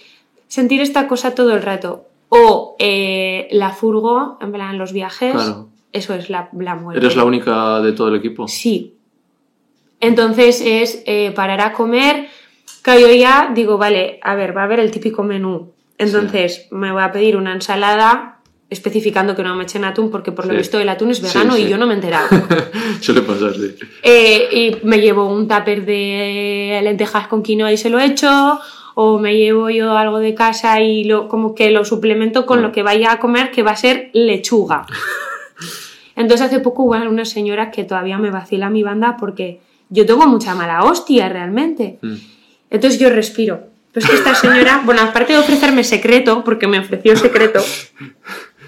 sentir 0.47 0.80
esta 0.80 1.07
cosa 1.07 1.35
todo 1.35 1.53
el 1.53 1.62
rato, 1.62 2.06
o 2.30 2.75
eh, 2.80 3.50
la 3.51 3.71
furgo, 3.71 4.38
en 4.41 4.53
plan 4.53 4.77
los 4.77 4.94
viajes, 4.94 5.35
eso 5.91 6.13
es 6.13 6.30
la, 6.30 6.50
la 6.57 6.75
muerte. 6.75 7.06
¿Eres 7.06 7.18
la 7.18 7.25
única 7.25 7.81
de 7.81 7.91
todo 7.91 8.07
el 8.07 8.15
equipo? 8.15 8.47
Sí. 8.47 8.95
Entonces 10.00 10.62
es 10.65 11.03
eh, 11.06 11.31
parar 11.35 11.61
a 11.61 11.73
comer 11.73 12.30
Claro, 12.83 12.99
yo 12.99 13.13
ya 13.13 13.52
digo, 13.56 13.78
vale, 13.78 14.19
a 14.21 14.35
ver, 14.35 14.56
va 14.56 14.61
a 14.61 14.63
haber 14.66 14.81
el 14.81 14.92
típico 14.92 15.23
menú. 15.23 15.71
Entonces 15.97 16.68
me 16.71 16.92
voy 16.92 17.04
a 17.04 17.12
pedir 17.12 17.38
una 17.38 17.54
ensalada 17.54 18.40
especificando 18.69 19.35
que 19.35 19.44
no 19.44 19.56
me 19.56 19.64
echen 19.64 19.85
atún 19.85 20.09
porque 20.09 20.31
por 20.31 20.47
lo 20.47 20.56
visto 20.56 20.80
el 20.80 20.90
atún 20.90 21.12
es 21.12 21.21
vegano 21.21 21.57
y 21.57 21.69
yo 21.69 21.78
no 21.78 21.85
me 21.85 21.94
he 21.94 21.95
enterado. 21.95 22.28
Suele 23.02 23.21
pasar, 23.21 23.54
sí. 23.54 23.76
Eh, 24.02 24.80
y 24.81 24.85
me 24.85 25.00
llevo 25.00 25.28
un 25.28 25.47
tupper 25.47 25.85
de 25.85 26.80
lentejas 26.83 27.28
con 27.28 27.44
quinoa 27.44 27.71
y 27.71 27.78
se 27.78 27.90
lo 27.90 28.00
echo 28.00 28.59
o 28.95 29.19
me 29.19 29.38
llevo 29.38 29.69
yo 29.69 29.95
algo 29.97 30.19
de 30.19 30.35
casa 30.35 30.81
y 30.81 31.04
lo, 31.04 31.28
como 31.28 31.56
que 31.56 31.71
lo 31.71 31.85
suplemento 31.85 32.45
con 32.45 32.62
lo 32.62 32.71
que 32.71 32.83
vaya 32.83 33.12
a 33.12 33.19
comer 33.19 33.52
que 33.52 33.64
va 33.64 33.71
a 33.71 33.76
ser 33.76 34.09
lechuga. 34.14 34.85
Entonces 36.16 36.47
hace 36.47 36.59
poco 36.59 36.83
hubo 36.83 36.94
una 36.94 37.26
señora 37.26 37.71
que 37.71 37.83
todavía 37.83 38.18
me 38.18 38.30
vacila 38.30 38.69
mi 38.69 38.83
banda 38.83 39.18
porque 39.18 39.62
yo 39.90 40.06
tengo 40.06 40.28
mucha 40.28 40.54
mala 40.54 40.83
hostia 40.83 41.30
realmente. 41.30 41.97
Mm. 42.02 42.16
Entonces 42.69 43.00
yo 43.00 43.09
respiro. 43.09 43.72
Pues 43.94 44.07
que 44.07 44.16
esta 44.16 44.33
señora, 44.33 44.81
bueno, 44.85 45.02
aparte 45.02 45.33
de 45.33 45.40
ofrecerme 45.40 45.83
secreto, 45.83 46.44
porque 46.44 46.68
me 46.68 46.80
ofreció 46.80 47.16
secreto. 47.16 47.64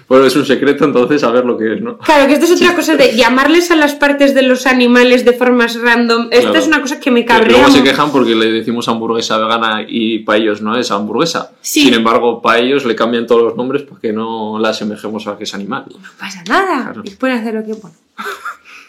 Bueno, 0.08 0.24
es 0.26 0.36
un 0.36 0.46
secreto, 0.46 0.84
entonces 0.84 1.24
a 1.24 1.32
ver 1.32 1.44
lo 1.44 1.58
que 1.58 1.74
es, 1.74 1.82
¿no? 1.82 1.98
Claro, 1.98 2.28
que 2.28 2.34
esto 2.34 2.44
es 2.44 2.52
otra 2.52 2.76
cosa 2.76 2.94
de 2.94 3.16
llamarles 3.16 3.72
a 3.72 3.76
las 3.76 3.94
partes 3.94 4.34
de 4.34 4.42
los 4.42 4.66
animales 4.66 5.24
de 5.24 5.32
formas 5.32 5.80
random. 5.80 6.28
Esto 6.30 6.54
es 6.54 6.68
una 6.68 6.80
cosa 6.80 7.00
que 7.00 7.10
me 7.10 7.24
cabrea. 7.24 7.58
Luego 7.58 7.72
se 7.72 7.82
quejan 7.82 8.12
porque 8.12 8.36
le 8.36 8.52
decimos 8.52 8.86
hamburguesa 8.88 9.36
vegana 9.38 9.84
y 9.86 10.20
para 10.20 10.38
ellos 10.38 10.62
no 10.62 10.76
es 10.76 10.92
hamburguesa. 10.92 11.50
Sin 11.60 11.92
embargo, 11.92 12.40
para 12.40 12.60
ellos 12.60 12.84
le 12.84 12.94
cambian 12.94 13.26
todos 13.26 13.42
los 13.42 13.56
nombres 13.56 13.82
porque 13.82 14.12
no 14.12 14.60
la 14.60 14.68
asemejemos 14.68 15.26
a 15.26 15.36
que 15.36 15.42
es 15.42 15.54
animal. 15.54 15.86
No 15.88 16.08
pasa 16.20 16.44
nada. 16.48 16.94
Y 17.02 17.10
pueden 17.10 17.38
hacer 17.38 17.54
lo 17.54 17.64
que 17.64 17.72
bueno. 17.72 17.96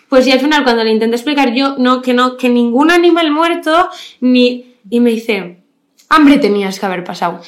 Pues 0.09 0.27
y 0.27 0.31
al 0.31 0.39
final 0.39 0.63
cuando 0.63 0.83
le 0.83 0.91
intenté 0.91 1.15
explicar 1.15 1.53
yo 1.53 1.75
no 1.79 2.01
que 2.01 2.13
no 2.13 2.37
que 2.37 2.47
ningún 2.47 2.91
animal 2.91 3.31
muerto 3.31 3.89
ni 4.21 4.75
y 4.89 4.99
me 4.99 5.09
dice, 5.09 5.63
hambre 6.09 6.37
tenías 6.39 6.79
que 6.79 6.85
haber 6.85 7.03
pasado. 7.03 7.41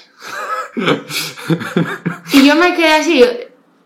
y 2.34 2.46
yo 2.48 2.56
me 2.56 2.76
quedé 2.76 2.88
así, 2.94 3.24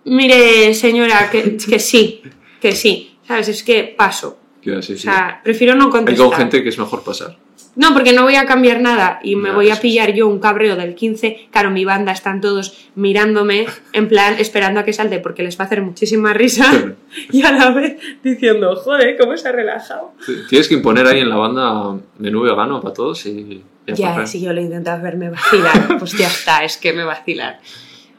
mire 0.05 0.73
señora, 0.73 1.29
que, 1.31 1.57
que 1.57 1.79
sí, 1.79 2.21
que 2.61 2.73
sí, 2.73 3.17
¿sabes? 3.27 3.47
Es 3.49 3.63
que 3.63 3.83
paso. 3.97 4.39
Así, 4.61 4.69
O 4.77 4.81
sí. 4.81 4.97
sea, 4.97 5.41
prefiero 5.43 5.75
no 5.75 5.85
Hay 5.85 5.91
contestar. 5.91 6.27
con 6.27 6.37
gente 6.37 6.63
que 6.63 6.69
es 6.69 6.77
mejor 6.77 7.03
pasar. 7.03 7.37
No, 7.75 7.93
porque 7.93 8.13
no 8.13 8.21
voy 8.23 8.35
a 8.35 8.45
cambiar 8.45 8.81
nada 8.81 9.19
y 9.23 9.35
me 9.35 9.51
voy 9.51 9.71
a 9.71 9.75
pillar 9.81 10.13
yo 10.13 10.27
un 10.27 10.39
cabreo 10.39 10.75
del 10.75 10.93
15. 10.93 11.47
Claro, 11.51 11.71
mi 11.71 11.85
banda 11.85 12.11
están 12.11 12.39
todos 12.39 12.77
mirándome, 12.93 13.65
en 13.93 14.07
plan, 14.07 14.35
esperando 14.37 14.79
a 14.79 14.83
que 14.83 14.93
salte 14.93 15.19
porque 15.19 15.41
les 15.41 15.57
va 15.59 15.63
a 15.63 15.67
hacer 15.67 15.81
muchísima 15.81 16.33
risa 16.33 16.65
y 17.31 17.41
a 17.41 17.51
la 17.51 17.71
vez 17.71 17.97
diciendo, 18.23 18.75
joder, 18.75 19.17
¿cómo 19.17 19.35
se 19.37 19.47
ha 19.49 19.51
relajado? 19.51 20.11
Tienes 20.49 20.67
que 20.67 20.75
imponer 20.75 21.07
ahí 21.07 21.21
en 21.21 21.29
la 21.29 21.35
banda 21.37 21.97
menú 22.19 22.41
vegano 22.41 22.79
para 22.79 22.93
todos 22.93 23.25
y 23.25 23.63
ya 23.87 23.95
Ya, 23.95 24.25
si 24.27 24.39
yo 24.39 24.53
lo 24.53 24.59
he 24.61 24.63
intentado 24.63 25.01
verme 25.01 25.31
vacilar, 25.31 25.97
pues 25.99 26.11
ya 26.17 26.27
está, 26.27 26.63
es 26.63 26.77
que 26.77 26.93
me 26.93 27.03
vacilan. 27.03 27.55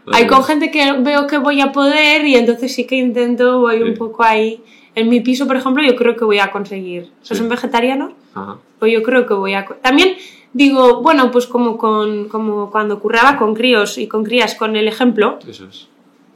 Vale. 0.04 0.18
Hay 0.18 0.26
con 0.26 0.42
gente 0.44 0.70
que 0.72 0.94
veo 0.98 1.26
que 1.28 1.38
voy 1.38 1.60
a 1.60 1.70
poder 1.72 2.26
y 2.26 2.34
entonces 2.34 2.74
sí 2.74 2.86
que 2.86 2.96
intento, 2.96 3.60
voy 3.60 3.82
un 3.82 3.94
poco 3.94 4.24
ahí. 4.24 4.60
En 4.96 5.08
mi 5.08 5.20
piso, 5.20 5.46
por 5.46 5.56
ejemplo, 5.56 5.82
yo 5.82 5.94
creo 5.96 6.16
que 6.16 6.24
voy 6.24 6.40
a 6.40 6.50
conseguir. 6.50 7.10
¿Sos 7.22 7.38
Sí. 7.38 7.42
un 7.44 7.48
vegetariano? 7.48 8.12
Ajá. 8.34 8.56
Pues 8.78 8.92
yo 8.92 9.02
creo 9.02 9.26
que 9.26 9.34
voy 9.34 9.54
a... 9.54 9.64
También 9.82 10.16
digo, 10.52 11.00
bueno, 11.02 11.30
pues 11.30 11.46
como, 11.46 11.76
con, 11.78 12.28
como 12.28 12.70
cuando 12.70 12.98
curraba 13.00 13.36
con 13.36 13.54
críos 13.54 13.98
y 13.98 14.06
con 14.08 14.24
crías 14.24 14.54
con 14.54 14.76
el 14.76 14.86
ejemplo, 14.88 15.38
Eso 15.48 15.66
es. 15.66 15.88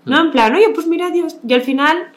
¿no? 0.04 0.18
En 0.20 0.30
plan, 0.30 0.54
oye, 0.54 0.70
pues 0.74 0.86
mira, 0.86 1.10
Dios, 1.10 1.36
y 1.46 1.52
al 1.54 1.60
final 1.62 2.12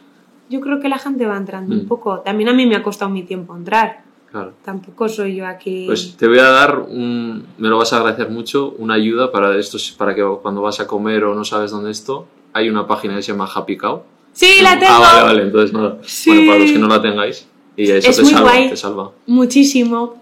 yo 0.50 0.62
creo 0.62 0.80
que 0.80 0.90
la 0.90 0.98
gente 0.98 1.26
va 1.26 1.36
entrando 1.38 1.76
un 1.76 1.84
Mm. 1.84 1.88
poco. 1.88 2.20
También 2.20 2.50
a 2.50 2.54
mí 2.54 2.66
me 2.66 2.76
ha 2.76 2.84
costado 2.84 3.10
mi 3.12 3.24
tiempo 3.24 3.56
entrar. 3.56 4.02
Claro. 4.32 4.54
Tampoco 4.64 5.10
soy 5.10 5.36
yo 5.36 5.46
aquí... 5.46 5.84
Pues 5.88 6.16
te 6.16 6.26
voy 6.28 6.40
a 6.40 6.46
dar 6.50 6.80
un, 6.80 7.46
me 7.58 7.68
lo 7.68 7.78
vas 7.78 7.92
a 7.92 7.98
agradecer 7.98 8.30
mucho, 8.30 8.74
una 8.78 8.94
ayuda 8.94 9.30
para 9.32 9.58
esto, 9.58 9.78
para 9.98 10.16
que 10.16 10.24
cuando 10.42 10.62
vas 10.62 10.80
a 10.80 10.88
comer 10.88 11.26
o 11.26 11.36
no 11.36 11.44
sabes 11.44 11.72
dónde 11.72 11.92
esto, 11.92 12.28
hay 12.54 12.70
una 12.70 12.88
página 12.88 13.16
que 13.18 13.22
se 13.24 13.34
llama 13.34 13.50
Happy 13.54 13.76
Cow. 13.76 14.04
sí, 14.32 14.62
la 14.62 14.80
tengo. 14.80 14.94
Ah, 14.94 15.00
vale, 15.02 15.24
vale, 15.24 15.42
entonces 15.44 15.74
nada. 15.74 15.98
Sí. 16.04 16.30
Bueno, 16.30 16.48
para 16.50 16.60
los 16.60 16.72
que 16.72 16.80
no 16.80 16.88
la 16.88 17.02
tengáis, 17.02 17.46
y 17.78 17.90
eso 17.92 18.10
Es 18.10 18.16
te 18.18 18.22
muy 18.24 18.32
salva, 18.32 18.50
guay. 18.52 18.70
te 18.70 18.78
salva. 18.78 19.12
Muchísimo. 19.28 20.16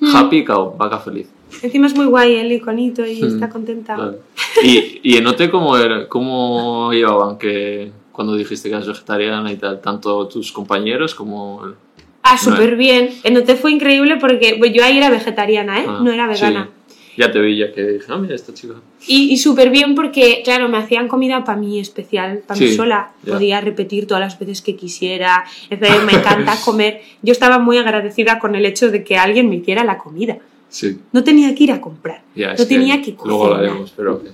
Mm. 0.00 0.16
Happy 0.16 0.44
Cow, 0.44 0.76
vaca 0.76 0.98
feliz. 0.98 1.28
Encima 1.62 1.86
es 1.86 1.94
muy 1.94 2.06
guay 2.06 2.34
el 2.34 2.50
iconito 2.52 3.06
y 3.06 3.22
Mm. 3.22 3.26
está 3.26 3.48
contenta. 3.48 4.14
Y, 4.62 5.00
y 5.02 5.20
noté 5.20 5.50
cómo, 5.50 5.76
era- 5.76 6.08
cómo 6.08 6.92
llevaban 6.92 7.38
que 7.38 7.92
cuando 8.12 8.34
dijiste 8.34 8.68
que 8.68 8.74
eras 8.74 8.86
vegetariana 8.88 9.50
y 9.52 9.56
tal, 9.56 9.80
tanto 9.80 10.26
tus 10.28 10.52
compañeros 10.52 11.14
como... 11.14 11.62
el- 11.64 11.74
Ah, 12.22 12.38
súper 12.38 12.76
bien. 12.76 13.10
Noté 13.30 13.54
fue 13.54 13.70
increíble 13.72 14.16
porque 14.16 14.56
pues, 14.58 14.72
yo 14.72 14.82
ahí 14.82 14.96
era 14.96 15.10
vegetariana, 15.10 15.80
¿eh? 15.80 15.86
Ah, 15.86 16.00
no 16.02 16.10
era 16.10 16.26
vegana. 16.26 16.70
Ya 17.16 17.30
te 17.30 17.40
vi, 17.40 17.56
ya 17.58 17.72
que 17.72 17.82
dije, 17.84 18.06
ah, 18.08 18.18
mira, 18.18 18.34
esta 18.34 18.52
chica. 18.52 18.74
Y, 19.06 19.32
y 19.32 19.36
súper 19.36 19.70
bien 19.70 19.94
porque, 19.94 20.42
claro, 20.44 20.68
me 20.68 20.78
hacían 20.78 21.06
comida 21.08 21.44
para 21.44 21.58
mí 21.58 21.78
especial, 21.78 22.38
para 22.46 22.58
mí 22.58 22.68
sola. 22.72 23.12
Podía 23.26 23.60
repetir 23.60 24.06
todas 24.06 24.20
las 24.20 24.38
veces 24.38 24.62
que 24.62 24.74
quisiera. 24.76 25.44
Entonces, 25.70 26.02
me 26.04 26.12
encanta 26.14 26.56
comer. 26.64 27.02
Yo 27.22 27.32
estaba 27.32 27.58
muy 27.58 27.78
agradecida 27.78 28.38
con 28.38 28.54
el 28.54 28.64
hecho 28.66 28.90
de 28.90 29.04
que 29.04 29.16
alguien 29.16 29.48
me 29.48 29.56
hiciera 29.56 29.84
la 29.84 29.98
comida. 29.98 30.38
Sí, 30.68 30.98
No 31.12 31.22
tenía 31.22 31.54
que 31.54 31.64
ir 31.64 31.72
a 31.72 31.80
comprar. 31.80 32.22
ya, 32.34 32.54
no 32.54 32.66
tenía 32.66 33.00
que 33.00 33.12
Luego 33.24 33.38
cocinar. 33.40 33.54
hablaremos, 33.60 33.92
pero... 33.96 34.22
que- 34.22 34.30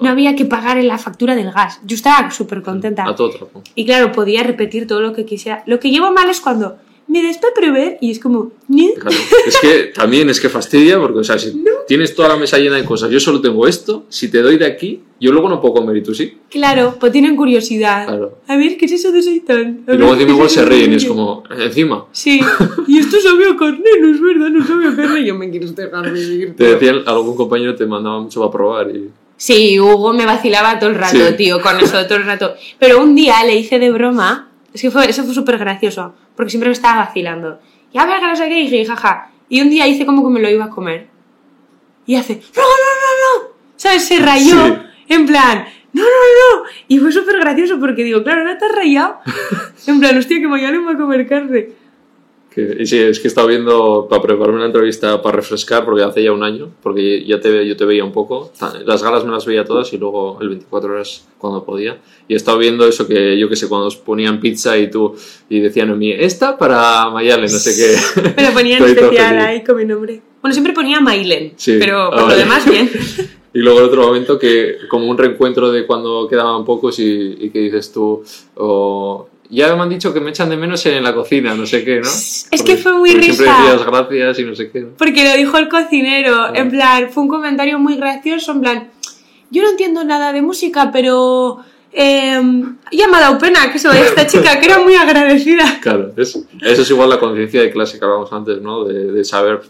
No 0.00 0.08
había 0.08 0.34
que 0.34 0.44
pagar 0.44 0.76
en 0.78 0.88
la 0.88 0.98
factura 0.98 1.36
del 1.36 1.52
gas. 1.52 1.80
Yo 1.84 1.94
estaba 1.94 2.28
súper 2.32 2.62
contenta. 2.62 3.04
A 3.08 3.14
todo 3.14 3.30
trapo. 3.30 3.62
Y 3.76 3.84
claro, 3.86 4.10
podía 4.10 4.42
repetir 4.42 4.88
todo 4.88 5.00
lo 5.00 5.12
que 5.12 5.24
quisiera. 5.24 5.62
Lo 5.66 5.78
que 5.78 5.90
llevo 5.92 6.10
mal 6.10 6.28
es 6.28 6.40
cuando 6.40 6.78
me 7.14 7.22
des 7.22 7.38
para 7.38 7.54
prever 7.54 7.98
y 8.00 8.10
es 8.10 8.18
como, 8.18 8.50
"Ni". 8.68 8.92
Claro. 8.94 9.16
Es 9.46 9.56
que 9.58 9.84
también 9.94 10.28
es 10.28 10.40
que 10.40 10.48
fastidia 10.48 10.98
porque, 10.98 11.20
o 11.20 11.24
sea, 11.24 11.38
si 11.38 11.62
tienes 11.86 12.14
toda 12.14 12.28
la 12.30 12.36
mesa 12.36 12.58
llena 12.58 12.76
de 12.76 12.84
cosas, 12.84 13.10
yo 13.10 13.20
solo 13.20 13.40
tengo 13.40 13.66
esto, 13.68 14.04
si 14.08 14.28
te 14.30 14.42
doy 14.42 14.56
de 14.58 14.66
aquí, 14.66 15.00
yo 15.20 15.30
luego 15.32 15.48
no 15.48 15.60
puedo 15.60 15.74
comer 15.74 15.96
y 15.98 16.02
tú 16.02 16.12
sí. 16.14 16.36
Claro, 16.50 16.96
pues 16.98 17.12
tienen 17.12 17.36
curiosidad. 17.36 18.06
Claro. 18.06 18.38
A 18.48 18.56
ver, 18.56 18.76
¿qué 18.76 18.86
es 18.86 18.92
eso 18.92 19.12
de 19.12 19.22
seitán? 19.22 19.84
Y 19.86 19.92
luego 19.96 20.12
encima 20.14 20.26
¿qué 20.28 20.32
igual 20.34 20.50
se 20.50 20.64
ríen 20.64 20.92
y 20.92 20.96
es 20.96 21.04
como, 21.04 21.44
encima. 21.58 22.06
Sí, 22.12 22.40
y 22.88 22.98
esto 22.98 23.20
sabe 23.20 23.46
a 23.48 23.56
carne, 23.56 23.90
no 24.00 24.08
es 24.14 24.20
verdad, 24.20 24.48
no 24.50 24.66
sabe 24.66 24.88
a 24.88 24.96
carne. 24.96 25.24
Yo 25.24 25.34
me 25.36 25.50
quiero 25.50 25.66
dejar 25.70 26.12
vivir. 26.12 26.56
Te 26.56 26.64
decían, 26.64 27.02
algún 27.06 27.36
compañero 27.36 27.74
te 27.74 27.86
mandaba 27.86 28.20
mucho 28.20 28.40
para 28.40 28.52
probar 28.52 28.90
y... 28.94 29.10
Sí, 29.36 29.78
Hugo 29.80 30.12
me 30.12 30.26
vacilaba 30.26 30.78
todo 30.78 30.90
el 30.90 30.96
rato, 30.96 31.16
Sí. 31.16 31.34
tío, 31.36 31.60
con 31.60 31.78
eso 31.80 32.04
todo 32.06 32.16
el 32.18 32.24
rato. 32.24 32.54
Pero 32.78 33.02
un 33.02 33.14
día 33.14 33.44
le 33.44 33.56
hice 33.56 33.78
de 33.78 33.90
broma, 33.90 34.48
es 34.72 34.80
que 34.82 34.90
fue, 34.90 35.08
eso 35.10 35.24
fue 35.24 35.34
súper 35.34 35.58
gracioso, 35.58 36.14
porque 36.36 36.50
siempre 36.50 36.68
me 36.68 36.74
estaba 36.74 37.04
vacilando. 37.04 37.60
Y 37.92 37.98
a 37.98 38.06
ver, 38.06 38.20
que 38.20 38.26
no 38.26 38.36
sé 38.36 38.48
qué, 38.48 38.60
y 38.60 38.70
dije, 38.70 38.84
jaja. 38.86 39.30
Y 39.48 39.60
un 39.60 39.70
día 39.70 39.86
hice 39.86 40.06
como 40.06 40.24
que 40.24 40.30
me 40.30 40.40
lo 40.40 40.50
iba 40.50 40.64
a 40.64 40.70
comer. 40.70 41.08
Y 42.06 42.16
hace, 42.16 42.34
no, 42.34 42.62
no, 42.62 42.62
no, 42.62 43.48
no. 43.48 43.54
¿Sabes? 43.76 44.04
Se 44.04 44.18
rayó. 44.18 44.66
Sí. 44.66 44.74
En 45.08 45.26
plan, 45.26 45.66
no, 45.92 46.02
no, 46.02 46.08
no. 46.08 46.64
Y 46.88 46.98
fue 46.98 47.12
súper 47.12 47.38
gracioso 47.38 47.78
porque 47.78 48.02
digo, 48.02 48.22
claro, 48.22 48.40
ahora 48.40 48.58
te 48.58 48.64
has 48.64 48.74
rayado. 48.74 49.20
en 49.86 50.00
plan, 50.00 50.16
hostia, 50.18 50.40
que 50.40 50.48
mañana 50.48 50.78
me 50.78 50.86
va 50.86 50.92
a 50.92 50.96
comer 50.96 51.26
carne. 51.28 51.68
Que, 52.54 52.76
y 52.78 52.86
sí, 52.86 52.98
es 52.98 53.18
que 53.18 53.26
he 53.26 53.28
estado 53.28 53.48
viendo 53.48 54.06
para 54.08 54.22
prepararme 54.22 54.58
una 54.58 54.66
entrevista 54.66 55.20
para 55.20 55.36
refrescar, 55.36 55.84
porque 55.84 56.04
hace 56.04 56.22
ya 56.22 56.30
un 56.30 56.44
año, 56.44 56.70
porque 56.84 57.24
ya 57.26 57.40
te, 57.40 57.66
yo 57.66 57.76
te 57.76 57.84
veía 57.84 58.04
un 58.04 58.12
poco. 58.12 58.52
Las 58.86 59.02
galas 59.02 59.24
me 59.24 59.32
las 59.32 59.44
veía 59.44 59.64
todas 59.64 59.92
y 59.92 59.98
luego 59.98 60.38
el 60.40 60.50
24 60.50 60.92
horas 60.92 61.26
cuando 61.38 61.64
podía. 61.64 61.98
Y 62.28 62.34
he 62.34 62.36
estado 62.36 62.58
viendo 62.58 62.86
eso 62.86 63.08
que 63.08 63.36
yo 63.36 63.48
que 63.48 63.56
sé, 63.56 63.68
cuando 63.68 63.88
os 63.88 63.96
ponían 63.96 64.38
pizza 64.38 64.78
y 64.78 64.88
tú, 64.88 65.16
y 65.48 65.58
decían 65.58 65.90
a 65.90 65.96
mí, 65.96 66.12
esta 66.12 66.56
para 66.56 67.10
Mayale, 67.10 67.42
no 67.42 67.48
sé 67.48 67.74
qué. 67.74 68.32
Me 68.36 68.46
lo 68.48 68.54
ponía 68.54 68.76
en 68.78 68.84
Estoy 68.84 68.94
todo 69.00 69.04
especial 69.10 69.38
ahí 69.40 69.64
con 69.64 69.76
mi 69.76 69.84
nombre. 69.84 70.22
Bueno, 70.40 70.52
siempre 70.52 70.72
ponía 70.72 71.00
Mailen, 71.00 71.54
Sí. 71.56 71.76
pero 71.80 72.12
Ah, 72.12 72.20
por 72.20 72.28
lo 72.28 72.36
demás 72.36 72.64
bien. 72.70 72.88
Y 73.56 73.60
luego 73.60 73.78
el 73.78 73.84
otro 73.84 74.02
momento 74.06 74.36
que, 74.36 74.78
como 74.90 75.06
un 75.08 75.16
reencuentro 75.16 75.70
de 75.70 75.86
cuando 75.86 76.26
quedaban 76.28 76.64
pocos 76.64 76.98
y, 76.98 77.36
y 77.38 77.50
que 77.50 77.60
dices 77.60 77.92
tú, 77.92 78.24
o, 78.56 79.28
ya 79.50 79.74
me 79.76 79.82
han 79.82 79.88
dicho 79.88 80.12
que 80.12 80.20
me 80.20 80.30
echan 80.30 80.48
de 80.48 80.56
menos 80.56 80.84
en 80.86 81.02
la 81.02 81.14
cocina, 81.14 81.54
no 81.54 81.66
sé 81.66 81.84
qué, 81.84 82.00
¿no? 82.00 82.08
Es 82.08 82.62
que 82.64 82.76
fue 82.76 82.92
muy 82.94 83.10
porque 83.10 83.24
Siempre 83.32 83.46
risa. 83.46 83.60
decías 83.62 83.86
gracias 83.86 84.38
y 84.38 84.44
no 84.44 84.54
sé 84.54 84.70
qué. 84.70 84.80
¿no? 84.80 84.88
Porque 84.96 85.24
lo 85.28 85.36
dijo 85.36 85.58
el 85.58 85.68
cocinero, 85.68 86.34
Ah. 86.36 86.52
en 86.54 86.70
plan, 86.70 87.10
fue 87.10 87.22
un 87.24 87.28
comentario 87.28 87.78
muy 87.78 87.96
gracioso, 87.96 88.52
en 88.52 88.60
plan, 88.60 88.90
yo 89.50 89.62
no 89.62 89.70
entiendo 89.70 90.02
nada 90.04 90.32
de 90.32 90.42
música, 90.42 90.90
pero 90.92 91.58
eh, 91.92 92.40
ya 92.90 93.06
me 93.08 93.16
ha 93.16 93.20
dado 93.20 93.38
pena 93.38 93.70
que 93.72 93.78
soy 93.78 93.96
esta 93.98 94.26
chica, 94.26 94.58
que 94.58 94.66
era 94.66 94.80
muy 94.80 94.94
agradecida. 94.96 95.78
Claro, 95.82 96.12
es, 96.16 96.36
eso 96.62 96.82
es 96.82 96.90
igual 96.90 97.08
la 97.10 97.20
conciencia 97.20 97.60
de 97.60 97.70
clase 97.70 97.98
que 97.98 98.04
hablábamos 98.04 98.32
antes, 98.32 98.60
¿no? 98.60 98.84
De, 98.84 99.12
de 99.12 99.24
saber 99.24 99.60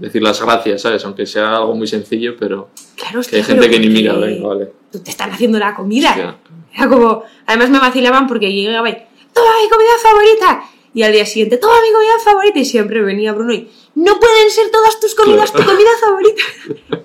decir 0.00 0.22
las 0.22 0.42
gracias, 0.42 0.82
¿sabes? 0.82 1.04
Aunque 1.04 1.26
sea 1.26 1.56
algo 1.56 1.74
muy 1.76 1.86
sencillo, 1.86 2.34
pero 2.38 2.70
Claro, 2.96 3.12
que 3.12 3.18
hostia, 3.18 3.38
hay 3.38 3.44
gente 3.44 3.70
que 3.70 3.78
ni 3.78 3.86
porque 3.86 4.00
mira, 4.02 4.14
venga, 4.16 4.48
vale. 4.48 4.72
Te 4.90 5.10
están 5.10 5.30
haciendo 5.30 5.58
la 5.58 5.74
comida. 5.74 6.08
Hostia. 6.10 6.36
Era 6.74 6.88
como, 6.88 7.22
además 7.46 7.70
me 7.70 7.78
vacilaban 7.78 8.26
porque 8.26 8.52
llegaba 8.52 8.88
y, 8.88 8.96
toma 9.32 9.50
mi 9.62 9.68
comida 9.68 9.90
favorita. 10.02 10.64
Y 10.92 11.02
al 11.02 11.12
día 11.12 11.26
siguiente, 11.26 11.56
toma 11.56 11.74
mi 11.82 11.92
comida 11.92 12.12
favorita. 12.24 12.58
Y 12.58 12.64
siempre 12.64 13.02
venía 13.02 13.32
Bruno 13.32 13.52
y, 13.52 13.68
no 13.96 14.18
pueden 14.18 14.50
ser 14.50 14.70
todas 14.70 14.98
tus 14.98 15.14
comidas 15.14 15.50
Claro. 15.50 15.66
tu 15.66 15.72
comida 15.72 15.90
favorita. 16.00 16.42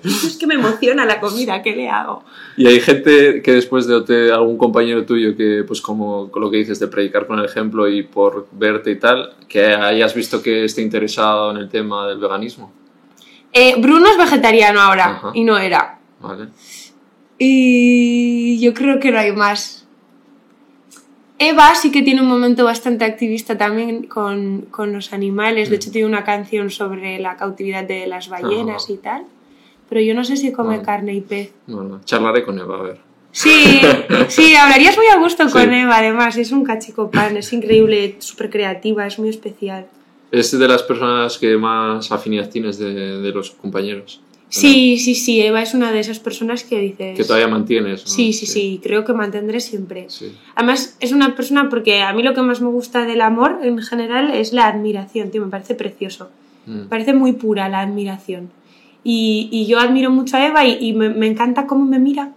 es 0.04 0.36
que 0.36 0.46
me 0.46 0.54
emociona 0.54 1.04
la 1.04 1.20
comida, 1.20 1.62
¿qué 1.62 1.74
le 1.74 1.88
hago? 1.88 2.24
Y 2.56 2.66
hay 2.66 2.80
gente 2.80 3.42
que 3.42 3.52
después 3.52 3.86
de 3.86 3.94
OT, 3.94 4.10
algún 4.32 4.58
compañero 4.58 5.04
tuyo 5.04 5.36
que, 5.36 5.64
pues 5.66 5.80
como 5.80 6.30
con 6.30 6.42
lo 6.42 6.50
que 6.50 6.58
dices 6.58 6.78
de 6.80 6.88
predicar 6.88 7.26
con 7.26 7.38
el 7.38 7.44
ejemplo 7.44 7.88
y 7.88 8.02
por 8.02 8.48
verte 8.52 8.90
y 8.90 8.98
tal, 8.98 9.34
que 9.48 9.66
hayas 9.66 10.14
visto 10.14 10.42
que 10.42 10.64
esté 10.64 10.82
interesado 10.82 11.50
en 11.52 11.58
el 11.58 11.68
tema 11.68 12.08
del 12.08 12.18
veganismo. 12.18 12.72
Eh, 13.52 13.74
Bruno 13.78 14.06
es 14.08 14.16
vegetariano 14.16 14.80
ahora 14.80 15.06
Ajá. 15.06 15.30
y 15.34 15.42
no 15.42 15.58
era. 15.58 15.98
¿Vale? 16.20 16.48
Y 17.42 18.58
yo 18.60 18.74
creo 18.74 19.00
que 19.00 19.10
no 19.10 19.18
hay 19.18 19.32
más. 19.32 19.86
Eva 21.38 21.74
sí 21.74 21.90
que 21.90 22.02
tiene 22.02 22.20
un 22.20 22.28
momento 22.28 22.64
bastante 22.66 23.06
activista 23.06 23.56
también 23.56 24.02
con, 24.02 24.66
con 24.70 24.92
los 24.92 25.14
animales. 25.14 25.70
De 25.70 25.76
hecho, 25.76 25.90
tiene 25.90 26.06
una 26.06 26.22
canción 26.22 26.68
sobre 26.70 27.18
la 27.18 27.36
cautividad 27.38 27.82
de 27.84 28.06
las 28.06 28.28
ballenas 28.28 28.84
Ajá. 28.84 28.92
y 28.92 28.96
tal. 28.98 29.22
Pero 29.88 30.02
yo 30.02 30.14
no 30.14 30.22
sé 30.22 30.36
si 30.36 30.52
come 30.52 30.68
Bueno. 30.68 30.82
carne 30.82 31.14
y 31.14 31.22
pez. 31.22 31.52
Bueno, 31.66 32.02
charlaré 32.04 32.44
con 32.44 32.58
Eva, 32.58 32.78
a 32.78 32.82
ver. 32.82 32.98
Sí, 33.32 33.80
sí, 34.28 34.54
hablarías 34.54 34.98
muy 34.98 35.06
a 35.06 35.16
gusto 35.16 35.46
Sí. 35.48 35.52
con 35.54 35.72
Eva, 35.72 35.96
además. 35.96 36.36
Es 36.36 36.52
un 36.52 36.62
cachico 36.62 37.10
pan, 37.10 37.38
es 37.38 37.50
increíble, 37.54 38.16
súper 38.18 38.50
creativa, 38.50 39.06
es 39.06 39.18
muy 39.18 39.30
especial. 39.30 39.86
Es 40.30 40.56
de 40.56 40.68
las 40.68 40.82
personas 40.82 41.38
que 41.38 41.56
más 41.56 42.12
afinidad 42.12 42.50
tienes 42.50 42.76
de, 42.78 42.92
de 42.92 43.30
los 43.32 43.50
compañeros. 43.52 44.20
Sí, 44.50 44.98
sí, 44.98 45.14
sí, 45.14 45.40
Eva 45.40 45.62
es 45.62 45.74
una 45.74 45.92
de 45.92 46.00
esas 46.00 46.18
personas 46.18 46.64
que 46.64 46.80
dices... 46.80 47.16
Que 47.16 47.24
todavía 47.24 47.46
mantienes. 47.48 48.02
¿no? 48.04 48.10
Sí, 48.10 48.32
sí, 48.32 48.46
sí, 48.46 48.80
creo 48.82 49.04
que 49.04 49.12
mantendré 49.12 49.60
siempre. 49.60 50.06
Sí. 50.08 50.32
Además, 50.56 50.96
es 51.00 51.12
una 51.12 51.36
persona 51.36 51.68
porque 51.68 52.02
a 52.02 52.12
mí 52.12 52.22
lo 52.24 52.34
que 52.34 52.42
más 52.42 52.60
me 52.60 52.68
gusta 52.68 53.06
del 53.06 53.20
amor 53.20 53.60
en 53.62 53.78
general 53.78 54.32
es 54.34 54.52
la 54.52 54.66
admiración, 54.66 55.30
tío, 55.30 55.42
me 55.44 55.50
parece 55.50 55.74
precioso. 55.76 56.30
Mm. 56.66 56.74
Me 56.80 56.84
parece 56.86 57.12
muy 57.14 57.32
pura 57.32 57.68
la 57.68 57.80
admiración. 57.80 58.50
Y, 59.04 59.48
y 59.52 59.66
yo 59.66 59.78
admiro 59.78 60.10
mucho 60.10 60.36
a 60.36 60.44
Eva 60.46 60.64
y, 60.66 60.78
y 60.80 60.92
me, 60.94 61.08
me 61.10 61.28
encanta 61.28 61.66
cómo 61.66 61.84
me 61.84 61.98
mira. 62.00 62.32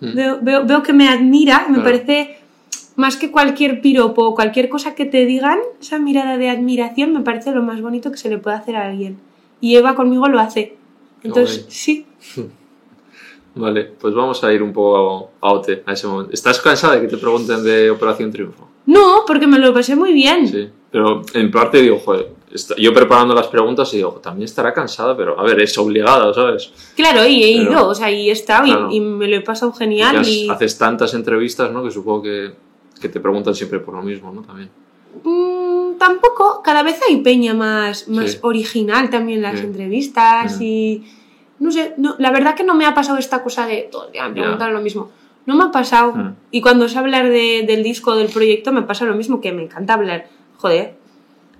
Mm. 0.00 0.14
Veo, 0.14 0.38
veo, 0.42 0.66
veo 0.66 0.82
que 0.82 0.92
me 0.92 1.08
admira, 1.08 1.60
me 1.68 1.76
Claro. 1.80 1.82
parece 1.84 2.36
más 2.94 3.16
que 3.16 3.30
cualquier 3.30 3.80
piropo 3.80 4.22
o 4.26 4.34
cualquier 4.34 4.68
cosa 4.68 4.94
que 4.94 5.06
te 5.06 5.24
digan, 5.24 5.58
esa 5.80 5.98
mirada 5.98 6.36
de 6.36 6.50
admiración 6.50 7.14
me 7.14 7.20
parece 7.20 7.52
lo 7.52 7.62
más 7.62 7.80
bonito 7.80 8.10
que 8.10 8.18
se 8.18 8.28
le 8.28 8.36
puede 8.36 8.56
hacer 8.56 8.76
a 8.76 8.84
alguien. 8.86 9.16
Y 9.62 9.76
Eva 9.76 9.94
conmigo 9.94 10.28
lo 10.28 10.38
hace. 10.38 10.76
Entonces, 11.22 11.58
guay. 11.62 11.70
sí. 11.70 12.06
Vale, 13.54 13.84
pues 14.00 14.14
vamos 14.14 14.42
a 14.44 14.52
ir 14.52 14.62
un 14.62 14.72
poco 14.72 15.30
a 15.40 15.52
OT 15.52 15.82
a 15.84 15.92
ese 15.92 16.06
momento. 16.06 16.32
¿Estás 16.32 16.58
cansada 16.60 16.94
de 16.96 17.02
que 17.02 17.08
te 17.08 17.18
pregunten 17.18 17.62
de 17.62 17.90
Operación 17.90 18.30
Triunfo? 18.32 18.66
No, 18.86 19.24
porque 19.26 19.46
me 19.46 19.58
lo 19.58 19.74
pasé 19.74 19.94
muy 19.94 20.12
bien. 20.14 20.48
Sí. 20.48 20.68
Pero 20.90 21.22
en 21.34 21.50
parte 21.50 21.82
digo, 21.82 21.98
joder, 21.98 22.28
yo 22.78 22.92
preparando 22.94 23.34
las 23.34 23.48
preguntas 23.48 23.92
y 23.92 23.98
digo, 23.98 24.12
también 24.22 24.44
estará 24.46 24.72
cansada, 24.72 25.14
pero 25.16 25.38
a 25.38 25.42
ver, 25.44 25.60
es 25.60 25.76
obligada, 25.76 26.32
¿sabes? 26.32 26.72
Claro, 26.96 27.26
y 27.26 27.42
he 27.44 27.58
Pero- 27.58 27.70
ido, 27.72 27.88
o 27.88 27.94
sea, 27.94 28.10
y 28.10 28.28
he 28.30 28.32
estado 28.32 28.66
y- 28.66 28.70
Claro. 28.70 28.88
y, 28.90 29.00
me 29.00 29.28
lo 29.28 29.36
he 29.36 29.40
pasado 29.42 29.72
genial. 29.72 30.16
has- 30.16 30.28
Y, 30.28 30.48
haces 30.48 30.76
tantas 30.78 31.12
entrevistas, 31.14 31.70
¿no? 31.70 31.84
Que 31.84 31.90
supongo 31.90 32.22
que, 32.22 32.52
que 33.00 33.08
te 33.10 33.20
preguntan 33.20 33.54
siempre 33.54 33.80
por 33.80 33.94
lo 33.94 34.02
mismo, 34.02 34.32
¿no? 34.32 34.42
También. 34.42 34.70
Mm, 35.24 35.51
tampoco, 36.06 36.62
cada 36.62 36.82
vez 36.82 36.98
hay 37.08 37.18
peña 37.22 37.54
más, 37.54 38.08
más 38.08 38.32
Sí. 38.32 38.38
original 38.42 39.08
también 39.10 39.38
en 39.38 39.42
las 39.42 39.60
Sí. 39.60 39.66
entrevistas 39.66 40.60
y 40.60 41.04
no 41.60 41.70
sé, 41.70 41.94
no, 41.96 42.16
la 42.18 42.30
verdad 42.32 42.54
que 42.56 42.64
no 42.64 42.74
me 42.74 42.86
ha 42.86 42.94
pasado 42.94 43.18
esta 43.18 43.42
cosa 43.42 43.66
de 43.66 43.88
todo 43.90 44.06
el 44.06 44.12
día 44.12 44.28
me 44.28 44.40
preguntan 44.40 44.72
lo 44.74 44.80
mismo. 44.80 45.10
No 45.46 45.54
me 45.56 45.64
ha 45.64 45.70
pasado. 45.70 46.12
Mm. 46.14 46.34
Y 46.50 46.60
cuando 46.60 46.84
es 46.86 46.96
hablar 46.96 47.28
de- 47.28 47.64
del 47.66 47.82
disco, 47.82 48.16
del 48.16 48.28
proyecto, 48.28 48.72
me 48.72 48.82
pasa 48.82 49.04
lo 49.04 49.14
mismo, 49.14 49.40
que 49.40 49.52
me 49.52 49.62
encanta 49.62 49.94
hablar. 49.94 50.26
Joder, 50.56 50.94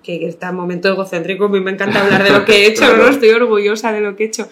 que, 0.03 0.19
que 0.19 0.27
está 0.27 0.49
en 0.49 0.55
momento 0.55 0.89
egocéntrico, 0.89 1.45
a 1.45 1.49
mí 1.49 1.59
me 1.61 1.71
encanta 1.71 2.01
hablar 2.01 2.23
de 2.23 2.31
lo 2.31 2.43
que 2.45 2.53
he 2.63 2.67
hecho, 2.67 2.79
Claro. 2.85 3.03
¿no? 3.03 3.09
Estoy 3.09 3.29
orgullosa 3.29 3.91
de 3.93 4.01
lo 4.01 4.15
que 4.15 4.23
he 4.23 4.27
hecho. 4.27 4.47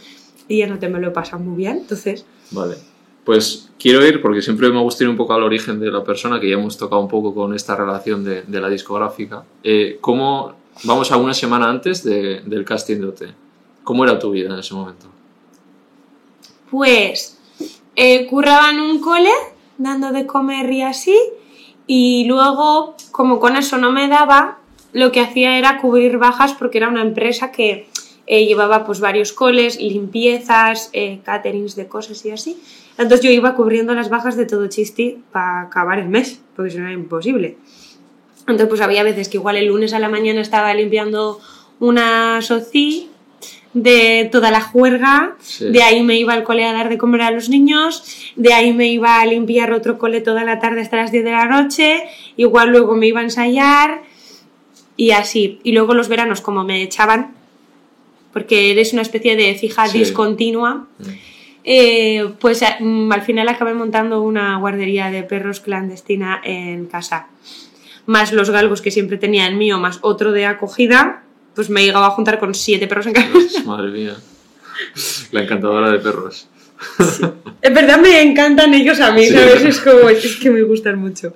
Y 0.47 0.57
ya 0.59 0.67
no 0.67 0.79
te 0.79 0.87
me 0.89 0.99
lo 0.99 1.07
he 1.09 1.11
pasado 1.11 1.41
muy 1.43 1.55
bien, 1.57 1.77
entonces... 1.77 2.25
Vale. 2.51 2.75
Pues 3.23 3.69
quiero 3.79 4.05
ir, 4.05 4.21
porque 4.21 4.41
siempre 4.41 4.69
me 4.69 4.79
gusta 4.79 5.03
ir 5.03 5.09
un 5.09 5.17
poco 5.17 5.33
al 5.33 5.43
origen 5.43 5.79
de 5.79 5.91
la 5.91 6.03
persona, 6.03 6.39
que 6.39 6.49
ya 6.49 6.55
hemos 6.55 6.77
tocado 6.77 7.01
un 7.01 7.07
poco 7.07 7.33
con 7.33 7.53
esta 7.53 7.75
relación 7.75 8.23
de, 8.23 8.43
la 8.59 8.69
discográfica. 8.69 9.43
Eh, 9.63 9.97
¿Cómo, 10.01 10.53
vamos 10.83 11.11
a 11.11 11.17
una 11.17 11.33
semana 11.33 11.69
antes 11.69 12.03
de- 12.03 12.41
del 12.41 12.65
casting 12.65 12.97
de 12.97 13.05
OT? 13.07 13.21
¿Cómo 13.83 14.03
era 14.03 14.17
tu 14.17 14.31
vida 14.31 14.51
en 14.51 14.59
ese 14.59 14.73
momento? 14.73 15.07
Pues 16.69 17.37
eh, 17.95 18.25
curraba 18.27 18.71
en 18.71 18.79
un 18.79 18.99
cole, 18.99 19.31
dando 19.77 20.11
de 20.11 20.25
comer 20.25 20.71
y 20.71 20.81
así, 20.81 21.17
y 21.85 22.25
luego, 22.25 22.95
como 23.11 23.39
con 23.39 23.57
eso 23.57 23.77
no 23.77 23.91
me 23.91 24.07
daba, 24.07 24.59
lo 24.93 25.11
que 25.11 25.19
hacía 25.19 25.57
era 25.57 25.79
cubrir 25.79 26.17
bajas 26.17 26.53
porque 26.53 26.77
era 26.77 26.87
una 26.87 27.01
empresa 27.01 27.51
que 27.51 27.87
eh, 28.27 28.45
llevaba 28.45 28.85
pues 28.85 28.99
varios 28.99 29.33
coles, 29.33 29.79
limpiezas, 29.79 30.89
eh, 30.93 31.19
caterings 31.23 31.75
de 31.75 31.87
cosas 31.87 32.25
y 32.25 32.31
así. 32.31 32.57
Entonces 33.01 33.25
yo 33.25 33.31
iba 33.31 33.55
cubriendo 33.55 33.93
las 33.93 34.09
bajas 34.09 34.35
de 34.37 34.45
todo 34.45 34.67
chisti 34.67 35.17
para 35.31 35.61
acabar 35.61 35.99
el 35.99 36.09
mes, 36.09 36.39
porque 36.55 36.71
si 36.71 36.77
no 36.77 36.83
era 36.85 36.93
imposible. 36.93 37.57
Entonces 38.41 38.67
pues 38.67 38.81
había 38.81 39.03
veces 39.03 39.29
que 39.29 39.37
igual 39.37 39.57
el 39.57 39.67
lunes 39.67 39.93
a 39.93 39.99
la 39.99 40.09
mañana 40.09 40.41
estaba 40.41 40.73
limpiando 40.73 41.39
una 41.79 42.41
soci 42.41 43.09
de 43.73 44.27
toda 44.31 44.51
la 44.51 44.59
juerga, 44.61 45.35
Sí. 45.39 45.69
de 45.69 45.81
ahí 45.81 46.03
me 46.03 46.17
iba 46.17 46.33
al 46.33 46.43
cole 46.43 46.65
a 46.65 46.73
dar 46.73 46.89
de 46.89 46.97
comer 46.97 47.21
a 47.21 47.31
los 47.31 47.47
niños, 47.47 48.03
de 48.35 48.53
ahí 48.53 48.73
me 48.73 48.87
iba 48.89 49.21
a 49.21 49.25
limpiar 49.25 49.71
otro 49.71 49.97
cole 49.97 50.19
toda 50.19 50.43
la 50.43 50.59
tarde 50.59 50.81
hasta 50.81 50.97
las 50.97 51.11
10 51.11 51.23
de 51.23 51.31
la 51.31 51.45
noche, 51.45 52.03
igual 52.35 52.69
luego 52.69 52.95
me 52.95 53.07
iba 53.07 53.21
a 53.21 53.23
ensayar 53.23 54.01
y 54.97 55.11
así. 55.11 55.59
Y 55.63 55.71
luego 55.71 55.93
los 55.93 56.09
veranos 56.09 56.41
como 56.41 56.65
me 56.65 56.83
echaban, 56.83 57.33
porque 58.33 58.71
eres 58.71 58.91
una 58.93 59.01
especie 59.03 59.35
de 59.37 59.55
fija 59.55 59.87
Sí. 59.87 59.99
discontinua, 59.99 60.87
Mm. 60.99 61.03
Eh, 61.63 62.29
pues 62.39 62.63
a- 62.63 62.77
mm, 62.79 63.11
al 63.11 63.21
final 63.21 63.47
acabé 63.49 63.73
montando 63.73 64.21
una 64.21 64.57
guardería 64.57 65.11
de 65.11 65.23
perros 65.23 65.59
clandestina 65.59 66.41
en 66.43 66.85
casa. 66.87 67.27
Más 68.05 68.33
los 68.33 68.49
galgos 68.49 68.81
que 68.81 68.91
siempre 68.91 69.17
tenía 69.17 69.47
el 69.47 69.55
mío, 69.55 69.77
más 69.79 69.99
otro 70.01 70.31
de 70.31 70.45
acogida, 70.45 71.23
pues 71.55 71.69
me 71.69 71.83
llegaba 71.83 72.07
a 72.07 72.11
juntar 72.11 72.39
con 72.39 72.55
siete 72.55 72.87
perros 72.87 73.07
en 73.07 73.13
casa. 73.13 73.29
Madre 73.65 73.91
mía. 73.91 74.15
La 75.31 75.43
encantadora 75.43 75.91
de 75.91 75.99
perros. 75.99 76.47
En 77.61 77.73
verdad 77.75 77.99
me 78.01 78.21
encantan 78.21 78.73
ellos 78.73 78.99
a 78.99 79.11
mí, 79.11 79.25
Sí. 79.25 79.33
¿sabes? 79.33 79.63
Es 79.63 79.79
como, 79.81 80.09
es 80.09 80.37
que 80.37 80.49
me 80.49 80.63
gustan 80.63 80.97
mucho. 80.97 81.35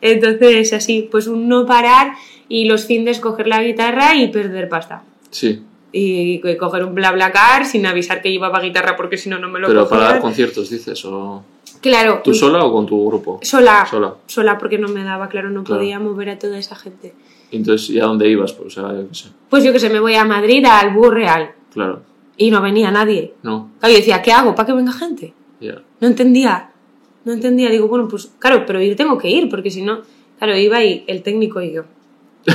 Entonces, 0.00 0.72
así, 0.72 1.08
pues 1.10 1.26
un 1.26 1.48
no 1.48 1.66
parar 1.66 2.12
y 2.48 2.64
los 2.66 2.86
fines 2.86 3.20
coger 3.20 3.48
la 3.48 3.62
guitarra 3.62 4.14
y 4.14 4.28
perder 4.28 4.68
pasta. 4.70 5.02
Sí, 5.30 5.62
Y 5.92 6.40
co- 6.40 6.48
coger 6.58 6.84
un 6.84 6.94
BlaBlaCar 6.94 7.64
sin 7.64 7.86
avisar 7.86 8.20
que 8.20 8.30
llevaba 8.30 8.60
guitarra 8.60 8.94
porque 8.96 9.16
si 9.16 9.30
no, 9.30 9.38
no 9.38 9.48
me 9.48 9.58
lo 9.58 9.68
pero 9.68 9.88
para 9.88 10.04
dar 10.04 10.20
conciertos, 10.20 10.68
dices, 10.70 11.02
o... 11.06 11.42
Claro. 11.80 12.20
¿Tú 12.24 12.34
sola 12.34 12.64
o 12.64 12.72
con 12.72 12.84
tu 12.86 13.06
grupo? 13.08 13.38
Sola. 13.42 13.86
Sola. 13.88 14.14
Sola 14.26 14.58
porque 14.58 14.78
no 14.78 14.88
me 14.88 15.02
daba, 15.04 15.28
claro, 15.28 15.48
no 15.50 15.64
Claro. 15.64 15.80
podía 15.80 15.98
mover 15.98 16.30
a 16.30 16.38
toda 16.38 16.58
esa 16.58 16.74
gente. 16.76 17.14
Entonces, 17.50 17.88
¿y 17.90 18.00
a 18.00 18.04
dónde 18.04 18.28
ibas? 18.28 18.52
Pues, 18.52 18.76
o 18.76 18.80
sea, 18.82 18.92
yo 19.00 19.08
qué 19.08 19.14
sé. 19.14 19.28
Pues 19.48 19.64
yo 19.64 19.72
que 19.72 19.78
sé, 19.80 19.88
me 19.88 20.00
voy 20.00 20.14
a 20.14 20.24
Madrid 20.24 20.64
al 20.66 20.92
Bus 20.92 21.08
Real 21.14 21.52
Claro. 21.72 22.02
y 22.36 22.50
no 22.50 22.60
venía 22.60 22.90
nadie. 22.90 23.32
No, 23.42 23.70
Claro, 23.78 23.92
yo 23.94 23.98
decía, 24.00 24.20
¿qué 24.20 24.32
hago 24.32 24.54
para 24.54 24.66
que 24.66 24.72
venga 24.74 24.92
gente? 24.92 25.32
ya. 25.60 25.80
No 26.00 26.06
entendía. 26.08 26.70
No 27.24 27.32
entendía. 27.32 27.70
Digo, 27.70 27.88
bueno, 27.88 28.06
pues 28.08 28.30
claro, 28.38 28.64
pero 28.66 28.80
ir 28.82 28.94
tengo 28.96 29.16
que 29.18 29.30
ir 29.30 29.48
porque 29.48 29.70
si 29.70 29.82
no, 29.82 30.02
claro, 30.38 30.56
iba 30.56 30.82
y 30.84 31.04
el 31.06 31.22
técnico 31.22 31.60
y 31.62 31.72
yo. 31.72 31.84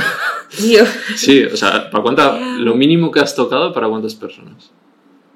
Sí, 1.16 1.42
o 1.44 1.56
sea, 1.56 1.90
¿para 1.90 2.02
cuánta, 2.02 2.38
lo 2.58 2.74
mínimo 2.74 3.10
que 3.10 3.20
has 3.20 3.34
tocado, 3.34 3.72
¿para 3.72 3.88
cuántas 3.88 4.14
personas? 4.14 4.70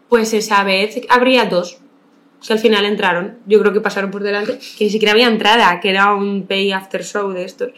pues 0.08 0.32
esa 0.32 0.64
vez 0.64 0.98
habría 1.10 1.44
dos 1.44 1.78
que 2.46 2.52
al 2.54 2.58
final 2.58 2.86
entraron. 2.86 3.38
Yo 3.46 3.60
creo 3.60 3.74
que 3.74 3.80
pasaron 3.82 4.10
por 4.10 4.22
delante, 4.22 4.58
que 4.78 4.84
ni 4.84 4.90
siquiera 4.90 5.12
había 5.12 5.28
entrada, 5.28 5.80
que 5.80 5.90
era 5.90 6.14
un 6.14 6.46
pay 6.46 6.72
after 6.72 7.04
show 7.04 7.30
de 7.30 7.44
estos. 7.44 7.70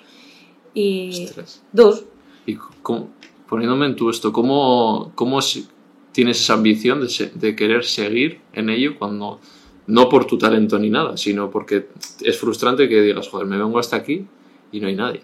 Y 0.74 1.24
Ostras. 1.24 1.62
dos. 1.72 2.05
Y 2.46 2.55
cómo- 2.83 3.11
poniéndome 3.48 3.87
en 3.87 3.96
tu 3.96 4.11
esto, 4.11 4.33
¿cómo, 4.33 5.11
cómo 5.16 5.40
tienes 6.12 6.40
esa 6.40 6.53
ambición 6.55 7.00
de, 7.00 7.09
se- 7.09 7.33
de 7.35 7.57
querer 7.57 7.85
seguir 7.85 8.40
en 8.53 8.70
ello 8.70 8.96
cuando 8.96 9.40
no 9.88 10.09
por 10.09 10.24
tu 10.26 10.38
talento 10.38 10.79
ni 10.79 10.88
nada, 10.90 11.16
sino 11.16 11.50
porque 11.50 11.88
es 12.20 12.38
frustrante 12.38 12.88
que 12.88 13.00
digas, 13.03 13.26
joder, 13.29 13.48
me 13.48 13.57
vengo 13.59 13.79
hasta 13.81 13.96
aquí 13.96 14.24
y 14.70 14.79
no 14.79 14.87
hay 14.87 14.94
nadie? 14.94 15.22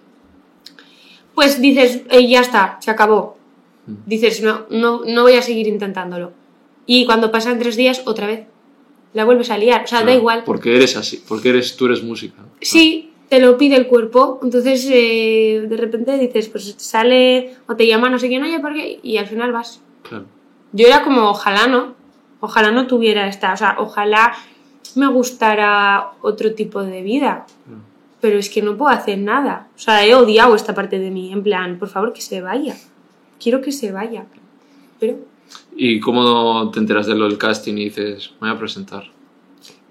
Pues 1.37 1.61
dices, 1.61 2.01
"Eh, 2.11 2.27
ya 2.27 2.41
está, 2.41 2.79
se 2.81 2.91
acabó. 2.91 3.37
Mm. 3.87 3.93
Dices, 4.07 4.43
no, 4.43 4.63
no, 4.71 5.03
no 5.07 5.23
voy 5.23 5.35
a 5.35 5.43
seguir 5.43 5.69
intentándolo. 5.69 6.33
Y 6.87 7.05
cuando 7.07 7.31
pasan 7.31 7.59
tres 7.61 7.77
días, 7.77 8.03
otra 8.07 8.27
vez. 8.27 8.47
La 9.13 9.25
vuelves 9.25 9.51
a 9.51 9.59
liar. 9.59 9.85
O 9.85 9.87
sea, 9.87 10.03
da 10.03 10.13
igual. 10.15 10.43
Porque 10.45 10.75
eres 10.77 10.97
así, 10.97 11.23
porque 11.29 11.51
eres, 11.51 11.77
tú 11.77 11.87
eres 11.87 12.03
música. 12.03 12.43
Sí, 12.61 13.13
te 13.29 13.39
lo 13.41 13.57
pide 13.57 13.77
el 13.77 13.87
cuerpo. 13.87 14.41
Entonces, 14.43 14.89
eh, 14.91 15.67
de 15.69 15.77
repente 15.77 16.19
dices, 16.19 16.49
pues 16.49 16.75
sale 16.79 17.55
o 17.69 17.77
te 17.77 17.87
llama 17.87 18.11
no 18.11 18.19
sé 18.19 18.29
quién, 18.29 18.43
oye, 18.43 18.59
¿por 18.61 18.75
qué? 18.75 18.99
Y 19.03 19.17
al 19.19 19.27
final 19.27 19.53
vas. 19.53 19.81
Claro. 20.03 20.25
Yo 20.73 20.87
era 20.87 21.03
como, 21.03 21.29
ojalá 21.31 21.67
no. 21.67 21.95
Ojalá 22.41 22.71
no 22.71 22.87
tuviera 22.87 23.29
esta. 23.29 23.53
O 23.53 23.57
sea, 23.57 23.77
ojalá 23.79 24.35
me 24.95 25.07
gustara 25.09 26.13
otro 26.23 26.55
tipo 26.55 26.83
de 26.83 27.03
vida. 27.03 27.47
claro. 27.67 27.81
Pero 28.21 28.39
es 28.39 28.49
que 28.51 28.63
no 28.63 28.77
puedo 28.77 28.91
hacer 28.91 29.19
nada. 29.19 29.69
O 29.77 29.79
sea, 29.79 30.05
he 30.07 30.15
odiado 30.15 30.55
esta 30.55 30.75
parte 30.75 30.99
de 30.99 31.11
mí. 31.11 31.33
En 31.33 31.43
plan, 31.43 31.79
por 31.79 31.89
favor, 31.89 32.13
que 32.13 32.23
se 32.23 32.41
vaya. 32.41 32.77
Quiero 33.39 33.61
que 33.61 33.73
se 33.73 33.93
vaya. 33.93 34.27
Pero 34.99 35.19
¿Y 35.77 36.01
cómo 36.01 36.71
te 36.71 36.79
enteras 36.79 37.07
de 37.07 37.15
lo 37.15 37.29
del 37.29 37.39
casting 37.39 37.75
y 37.75 37.85
dices, 37.85 38.33
me 38.41 38.49
voy 38.49 38.57
a 38.57 38.59
presentar? 38.59 39.05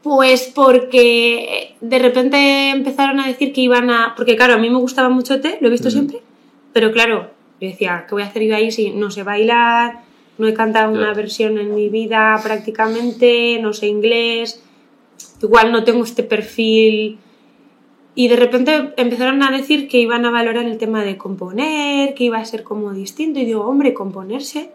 Pues 0.02 0.52
porque 0.54 1.76
de 1.82 2.00
repente 2.00 2.72
empezaron 2.72 3.20
a 3.20 3.28
decir 3.28 3.54
que 3.54 3.62
iban 3.62 3.90
a... 3.90 4.14
Porque 4.16 4.36
claro, 4.36 4.54
a 4.54 4.58
mí 4.58 4.70
me 4.70 4.78
gustaba 4.78 5.10
mucho 5.10 5.42
té, 5.42 5.58
lo 5.62 5.68
he 5.68 5.72
visto 5.72 5.90
siempre, 5.90 6.22
pero 6.74 6.92
claro, 6.92 7.32
yo 7.60 7.70
decía, 7.70 8.06
¿qué 8.08 8.16
voy 8.16 8.24
a 8.24 8.28
hacer 8.28 8.44
yo 8.44 8.56
ahí 8.56 8.72
si 8.72 8.92
no 8.92 9.10
sé 9.10 9.24
bailar, 9.24 10.04
no 10.38 10.48
he 10.48 10.54
cantado 10.54 10.92
una 10.92 11.14
versión 11.14 11.58
en 11.58 11.74
mi 11.74 11.90
vida 11.90 12.40
prácticamente, 12.44 13.60
no 13.62 13.74
sé 13.74 13.88
inglés, 13.88 14.62
igual 15.42 15.72
no 15.72 15.84
tengo 15.84 16.04
este 16.04 16.24
perfil... 16.24 17.20
Y 18.16 18.30
de 18.30 18.38
repente 18.38 18.94
empezaron 18.98 19.44
a 19.44 19.52
decir 19.52 19.88
que 19.90 20.00
iban 20.00 20.26
a 20.26 20.32
valorar 20.32 20.66
el 20.66 20.78
tema 20.78 21.04
de 21.04 21.18
componer, 21.18 22.14
que 22.14 22.24
iba 22.24 22.38
a 22.38 22.46
ser 22.46 22.64
como 22.64 22.94
distinto, 22.94 23.40
y 23.40 23.46
digo, 23.46 23.66
hombre, 23.66 23.94
componerse 23.94 24.72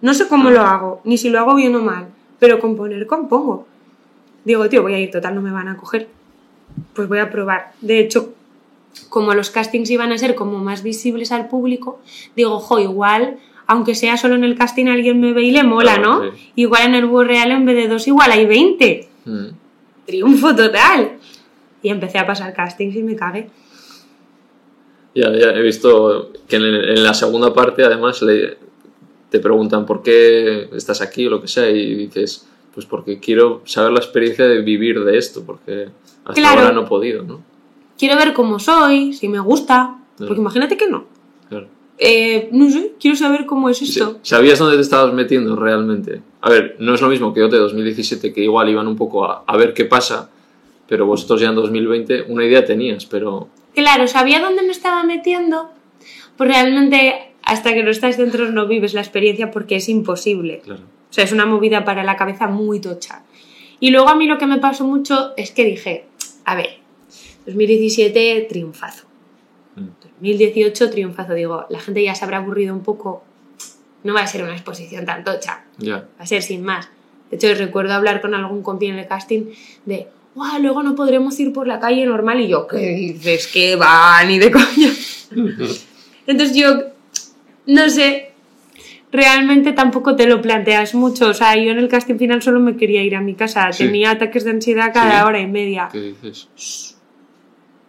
no 0.00 0.14
sé 0.14 0.28
cómo 0.28 0.50
lo 0.50 0.62
hago, 0.62 1.00
ni 1.04 1.18
si 1.18 1.28
lo 1.28 1.38
hago 1.40 1.54
bien 1.54 1.74
o 1.74 1.82
mal, 1.82 2.06
pero 2.38 2.58
componer 2.58 3.06
compongo. 3.06 3.66
Digo, 4.44 4.68
tío, 4.68 4.82
voy 4.82 4.94
a 4.94 4.98
ir, 4.98 5.10
total, 5.10 5.34
no 5.34 5.42
me 5.42 5.50
van 5.52 5.68
a 5.68 5.76
coger. 5.76 6.08
Pues 6.94 7.08
voy 7.08 7.18
a 7.18 7.30
probar. 7.30 7.72
De 7.82 7.98
hecho, 8.00 8.32
como 9.08 9.34
los 9.34 9.50
castings 9.50 9.90
iban 9.90 10.12
a 10.12 10.18
ser 10.18 10.34
como 10.34 10.58
más 10.58 10.82
visibles 10.82 11.32
al 11.32 11.48
público, 11.48 12.00
digo, 12.34 12.58
jo, 12.60 12.78
igual, 12.80 13.36
aunque 13.66 13.94
sea 13.94 14.16
solo 14.16 14.36
en 14.36 14.44
el 14.44 14.56
casting 14.56 14.86
alguien 14.86 15.20
me 15.20 15.32
ve 15.32 15.42
y 15.42 15.50
le 15.50 15.64
mola, 15.64 15.94
Claro, 15.96 16.24
¿no? 16.24 16.32
sí. 16.32 16.52
Igual 16.56 16.82
en 16.86 16.94
el 16.94 17.06
bus 17.06 17.26
real 17.26 17.50
en 17.50 17.66
vez 17.66 17.76
de 17.76 17.88
dos, 17.88 18.06
igual 18.08 18.32
hay 18.32 18.46
20. 18.46 19.08
Mm. 19.26 19.46
Triunfo 20.06 20.56
total. 20.56 21.18
Y 21.82 21.88
empecé 21.88 22.18
a 22.18 22.26
pasar 22.26 22.52
castings 22.52 22.94
y 22.96 23.02
me 23.02 23.16
cagué. 23.16 23.48
Ya, 25.14 25.30
ya 25.32 25.50
he 25.50 25.62
visto 25.62 26.30
que 26.48 26.56
en, 26.56 26.64
en 26.64 27.02
la 27.02 27.14
segunda 27.14 27.52
parte, 27.52 27.84
además, 27.84 28.22
le- 28.22 28.56
te 29.30 29.40
preguntan 29.40 29.86
por 29.86 30.02
qué 30.02 30.68
estás 30.74 31.00
aquí 31.00 31.26
o 31.26 31.30
lo 31.30 31.40
que 31.40 31.48
sea, 31.48 31.68
y 31.70 31.94
dices, 31.94 32.46
pues 32.74 32.86
porque 32.86 33.18
quiero 33.18 33.62
saber 33.64 33.92
la 33.92 33.98
experiencia 34.00 34.46
de 34.46 34.60
vivir 34.60 35.02
de 35.04 35.16
esto, 35.18 35.42
porque 35.44 35.88
hasta 36.24 36.34
Claro. 36.40 36.60
ahora 36.60 36.72
no 36.72 36.82
he 36.82 36.86
podido, 36.86 37.22
¿no? 37.24 37.40
Quiero 37.98 38.16
ver 38.16 38.32
cómo 38.32 38.58
soy, 38.58 39.12
si 39.12 39.28
me 39.28 39.40
gusta. 39.40 39.96
Claro. 40.16 40.28
Porque 40.28 40.40
imagínate 40.40 40.76
que 40.76 40.88
no. 40.88 41.04
Claro. 41.48 41.66
Eh, 41.98 42.48
no 42.52 42.70
sé, 42.70 42.92
quiero 42.98 43.16
saber 43.16 43.44
cómo 43.46 43.68
es 43.68 43.82
esto. 43.82 44.18
¿Sabías 44.22 44.58
dónde 44.58 44.76
te 44.76 44.82
estabas 44.82 45.12
metiendo 45.12 45.54
realmente? 45.54 46.22
A 46.40 46.48
ver, 46.50 46.76
no 46.78 46.94
es 46.94 47.00
lo 47.02 47.08
mismo 47.08 47.34
que 47.34 47.42
OT 47.42 47.52
2017, 47.52 48.32
que 48.32 48.42
igual 48.42 48.68
iban 48.70 48.86
un 48.88 48.96
poco 48.96 49.26
a, 49.26 49.44
a 49.46 49.56
ver 49.56 49.74
qué 49.74 49.84
pasa, 49.84 50.30
pero 50.90 51.06
vosotros 51.06 51.40
ya 51.40 51.50
en 51.50 51.54
2020 51.54 52.22
una 52.28 52.44
idea 52.44 52.64
tenías, 52.64 53.06
pero 53.06 53.48
Claro, 53.74 54.08
sabía 54.08 54.40
dónde 54.40 54.62
me 54.62 54.72
estaba 54.72 55.04
metiendo, 55.04 55.70
Pues 56.36 56.50
realmente 56.50 57.32
hasta 57.44 57.72
que 57.72 57.84
no 57.84 57.90
estás 57.90 58.16
dentro 58.18 58.50
no 58.50 58.66
vives 58.66 58.92
la 58.92 59.00
experiencia 59.00 59.52
porque 59.52 59.76
es 59.76 59.88
imposible. 59.88 60.62
Claro. 60.64 60.82
O 60.82 61.12
sea, 61.12 61.22
es 61.22 61.32
una 61.32 61.46
movida 61.46 61.84
para 61.84 62.02
la 62.02 62.16
cabeza 62.16 62.48
muy 62.48 62.80
tocha. 62.80 63.22
Y 63.78 63.90
luego 63.90 64.08
a 64.08 64.16
mí 64.16 64.26
lo 64.26 64.36
que 64.36 64.46
me 64.46 64.58
pasó 64.58 64.84
mucho 64.84 65.32
es 65.36 65.52
que 65.52 65.64
dije, 65.64 66.06
a 66.44 66.56
ver, 66.56 66.78
2017 67.46 68.46
triunfazo. 68.48 69.06
Mm. 69.76 69.86
2018 70.02 70.90
triunfazo. 70.90 71.34
Digo, 71.34 71.66
la 71.70 71.78
gente 71.78 72.02
ya 72.02 72.16
se 72.16 72.24
habrá 72.24 72.38
aburrido 72.38 72.74
un 72.74 72.82
poco. 72.82 73.22
No 74.02 74.12
va 74.12 74.22
a 74.22 74.26
ser 74.26 74.42
una 74.42 74.52
exposición 74.52 75.06
tan 75.06 75.22
tocha. 75.22 75.64
Ya. 75.78 75.98
Va 75.98 76.24
a 76.24 76.26
ser 76.26 76.42
sin 76.42 76.64
más. 76.64 76.88
De 77.30 77.36
hecho, 77.36 77.54
recuerdo 77.54 77.94
hablar 77.94 78.20
con 78.20 78.34
algún 78.34 78.62
compi 78.62 78.86
en 78.86 78.98
el 78.98 79.06
casting 79.06 79.52
de, 79.86 80.08
¡guau! 80.34 80.60
Luego 80.60 80.82
no 80.82 80.94
podremos 80.94 81.38
ir 81.40 81.52
por 81.52 81.66
la 81.66 81.80
calle 81.80 82.04
normal. 82.06 82.40
Y 82.40 82.48
yo, 82.48 82.66
¿qué 82.66 82.78
dices? 82.78 83.46
¿Qué 83.48 83.76
va? 83.76 84.22
Ni 84.24 84.38
de 84.38 84.50
coña. 84.50 84.90
Entonces 86.26 86.56
yo, 86.56 86.68
no 87.66 87.88
sé, 87.88 88.32
realmente 89.12 89.72
tampoco 89.72 90.16
te 90.16 90.26
lo 90.26 90.40
planteas 90.40 90.94
mucho. 90.94 91.28
O 91.28 91.34
sea, 91.34 91.56
yo 91.56 91.70
en 91.70 91.78
el 91.78 91.88
casting 91.88 92.16
final 92.16 92.42
solo 92.42 92.60
me 92.60 92.76
quería 92.76 93.02
ir 93.02 93.16
a 93.16 93.20
mi 93.20 93.34
casa. 93.34 93.72
Sí. 93.72 93.84
Tenía 93.86 94.12
ataques 94.12 94.44
de 94.44 94.50
ansiedad 94.50 94.92
cada 94.92 95.20
Sí. 95.20 95.26
hora 95.26 95.40
y 95.40 95.46
media. 95.46 95.88
¿Qué 95.92 96.00
dices? 96.00 96.48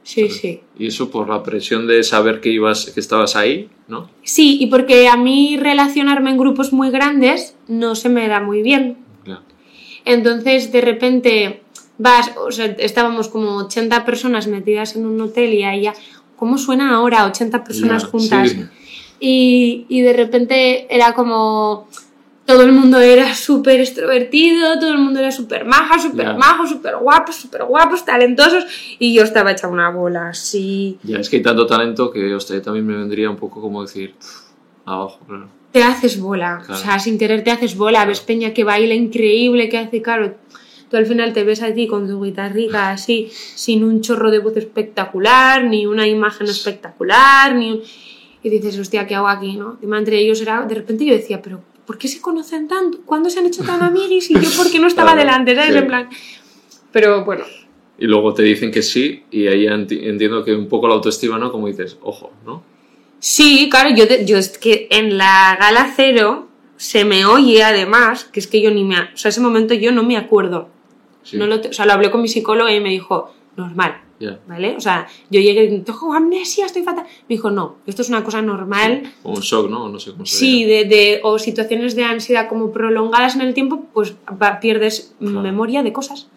Sí, 0.04 0.30
sí. 0.30 0.60
Y 0.78 0.88
eso 0.88 1.10
por 1.10 1.30
la 1.30 1.42
presión 1.44 1.88
de 1.88 2.04
saber 2.04 2.42
que 2.42 2.50
ibas, 2.50 2.90
que 2.92 3.00
estabas 3.00 3.36
ahí, 3.38 3.70
¿no? 3.88 4.10
Sí, 4.24 4.58
y 4.60 4.68
porque 4.68 5.08
a 5.08 5.16
mí 5.16 5.56
relacionarme 5.58 6.32
en 6.32 6.38
grupos 6.38 6.74
muy 6.74 6.90
grandes 6.90 7.56
no 7.68 7.96
se 7.96 8.10
me 8.10 8.28
da 8.28 8.42
muy 8.42 8.62
bien. 8.62 8.98
Claro. 9.24 9.44
Entonces, 10.04 10.72
de 10.72 10.82
repente 10.82 11.61
vas, 12.02 12.32
o 12.38 12.52
sea, 12.52 12.66
estábamos 12.80 13.28
como 13.30 13.58
80 13.58 14.04
personas 14.06 14.48
metidas 14.48 14.96
en 14.96 15.06
un 15.06 15.20
hotel 15.22 15.54
y 15.54 15.64
ahí 15.64 15.82
ya, 15.84 15.94
¿cómo 16.36 16.58
suena 16.58 16.96
ahora 16.96 17.26
80 17.26 17.64
personas 17.64 18.04
juntas? 18.06 18.50
sí. 18.52 18.66
Y, 19.24 19.86
y 19.88 20.02
de 20.02 20.14
repente 20.14 20.88
era 20.94 21.14
como, 21.14 21.88
todo 22.46 22.64
el 22.64 22.72
mundo 22.72 23.00
era 23.00 23.36
súper 23.36 23.80
extrovertido, 23.80 24.80
todo 24.80 24.90
el 24.90 24.98
mundo 24.98 25.20
era 25.20 25.32
súper 25.32 25.64
maja, 25.64 26.00
súper 26.00 26.26
Ya. 26.26 26.34
majo, 26.34 26.66
súper 26.66 26.96
guapos, 26.98 27.36
súper 27.36 27.64
guapos, 27.66 28.04
talentosos, 28.04 28.66
y 28.98 29.14
yo 29.14 29.22
estaba 29.24 29.52
hecha 29.52 29.68
una 29.68 29.92
bola 29.92 30.30
así. 30.30 30.98
Ya, 31.04 31.20
es 31.20 31.30
que 31.30 31.36
hay 31.38 31.44
tanto 31.44 31.68
talento 31.68 32.10
que, 32.12 32.34
hostia, 32.34 32.60
también 32.64 32.88
me 32.88 32.98
vendría 32.98 33.30
un 33.30 33.38
poco 33.38 33.62
como 33.62 33.84
decir, 33.84 34.16
"Pff, 34.20 34.28
abajo, 34.86 35.20
claro. 35.28 35.48
te 35.72 35.84
haces 35.84 36.20
bola. 36.20 36.64
Claro. 36.66 36.82
O 36.82 36.84
sea, 36.84 36.98
sin 37.00 37.20
querer 37.20 37.44
te 37.44 37.52
haces 37.52 37.78
bola. 37.78 38.04
Ves 38.06 38.20
Peña 38.22 38.54
que 38.54 38.64
baila 38.64 38.94
increíble, 38.96 39.70
que 39.70 39.78
hace, 39.78 40.02
claro. 40.02 40.34
Tú 40.92 40.98
al 40.98 41.06
final 41.06 41.32
te 41.32 41.44
ves 41.46 41.62
a 41.64 41.74
ti 41.74 41.88
con 41.88 42.06
tu 42.06 42.22
guitarrica 42.22 42.92
así, 42.92 43.30
sin 43.32 43.84
un 43.86 44.02
chorro 44.02 44.30
de 44.30 44.40
voz 44.40 44.58
espectacular, 44.58 45.64
ni 45.64 45.86
una 45.86 46.06
imagen 46.06 46.48
espectacular, 46.48 47.56
ni 47.56 47.72
un- 47.72 47.82
Y 48.44 48.50
dices, 48.50 48.78
hostia, 48.78 49.08
¿qué 49.08 49.16
hago 49.16 49.28
aquí, 49.30 49.56
no? 49.56 49.74
Encima 49.76 49.98
entre 50.00 50.18
ellos 50.20 50.42
era... 50.42 50.64
De 50.66 50.74
repente 50.76 51.06
yo 51.06 51.14
decía, 51.14 51.42
pero 51.42 51.62
¿por 51.86 51.98
qué 52.00 52.08
se 52.08 52.20
conocen 52.20 52.68
tanto? 52.68 53.00
¿Cuándo 53.06 53.30
se 53.30 53.40
han 53.40 53.46
hecho 53.46 53.64
tan 53.64 53.82
amiguis? 53.84 54.30
Y 54.32 54.34
yo, 54.34 54.50
¿por 54.58 54.70
qué 54.72 54.80
no 54.80 54.88
estaba 54.88 55.16
delante? 55.16 55.56
¿Sabes? 55.56 55.72
sí. 55.72 55.78
En 55.78 55.88
plan... 55.88 56.10
Pero 56.92 57.24
bueno, 57.24 57.44
Y 58.00 58.06
luego 58.08 58.34
te 58.34 58.42
dicen 58.44 58.72
que 58.72 58.82
sí, 58.82 59.24
y 59.32 59.48
ahí 59.48 59.68
entiendo 59.68 60.44
que 60.44 60.54
un 60.56 60.68
poco 60.68 60.88
la 60.88 60.96
autoestima, 60.96 61.38
¿no? 61.38 61.52
Como 61.52 61.68
dices, 61.68 61.98
ojo, 62.02 62.32
¿no? 62.46 62.64
Sí, 63.20 63.70
claro, 63.70 63.92
yo, 63.96 64.06
yo 64.26 64.38
es 64.38 64.58
que 64.58 64.88
en 64.90 65.18
la 65.20 65.56
gala 65.60 65.94
cero 65.96 66.48
se 66.78 67.06
me 67.06 67.26
oye 67.26 67.62
además, 67.64 68.26
que 68.26 68.40
es 68.40 68.48
que 68.48 68.60
yo 68.60 68.72
ni 68.72 68.84
me... 68.84 69.00
O 69.00 69.18
sea, 69.18 69.30
ese 69.30 69.40
momento 69.40 69.76
yo 69.76 69.92
no 69.92 70.02
me 70.04 70.18
acuerdo. 70.18 70.70
Sí. 71.24 71.38
No 71.38 71.46
lo 71.48 71.56
o 71.58 71.74
sea, 71.74 71.86
lo 71.86 71.94
hablé 71.94 72.10
con 72.12 72.22
mi 72.22 72.28
psicólogo 72.28 72.70
y 72.70 72.80
me 72.80 72.90
dijo, 72.90 73.32
normal. 73.58 74.02
¿vale? 74.48 74.76
O 74.78 74.80
sea, 74.80 75.08
yo 75.32 75.42
llegué 75.42 75.64
y 75.64 75.80
tengo 75.80 76.14
amnesia, 76.14 76.68
estoy 76.68 76.84
fatal. 76.84 77.06
Me 77.28 77.36
dijo, 77.36 77.50
no, 77.50 77.78
esto 77.88 78.04
es 78.04 78.10
una 78.10 78.24
cosa 78.24 78.40
normal. 78.44 79.12
O 79.24 79.32
un 79.32 79.40
shock, 79.42 79.68
¿no? 79.68 79.90
No 79.90 80.00
sé 80.00 80.12
cómo 80.12 80.28
se 80.28 80.38
Sí, 80.38 80.64
de, 80.64 80.86
de- 80.86 81.22
o 81.24 81.40
situaciones 81.40 81.96
de 81.96 82.04
ansiedad 82.04 82.48
como 82.48 82.72
prolongadas 82.72 83.34
en 83.36 83.42
el 83.42 83.56
tiempo, 83.56 83.86
pues 83.94 84.14
va- 84.40 84.60
pierdes 84.60 85.16
Claro. 85.20 85.42
memoria 85.42 85.82
de 85.82 85.92
cosas. 85.92 86.28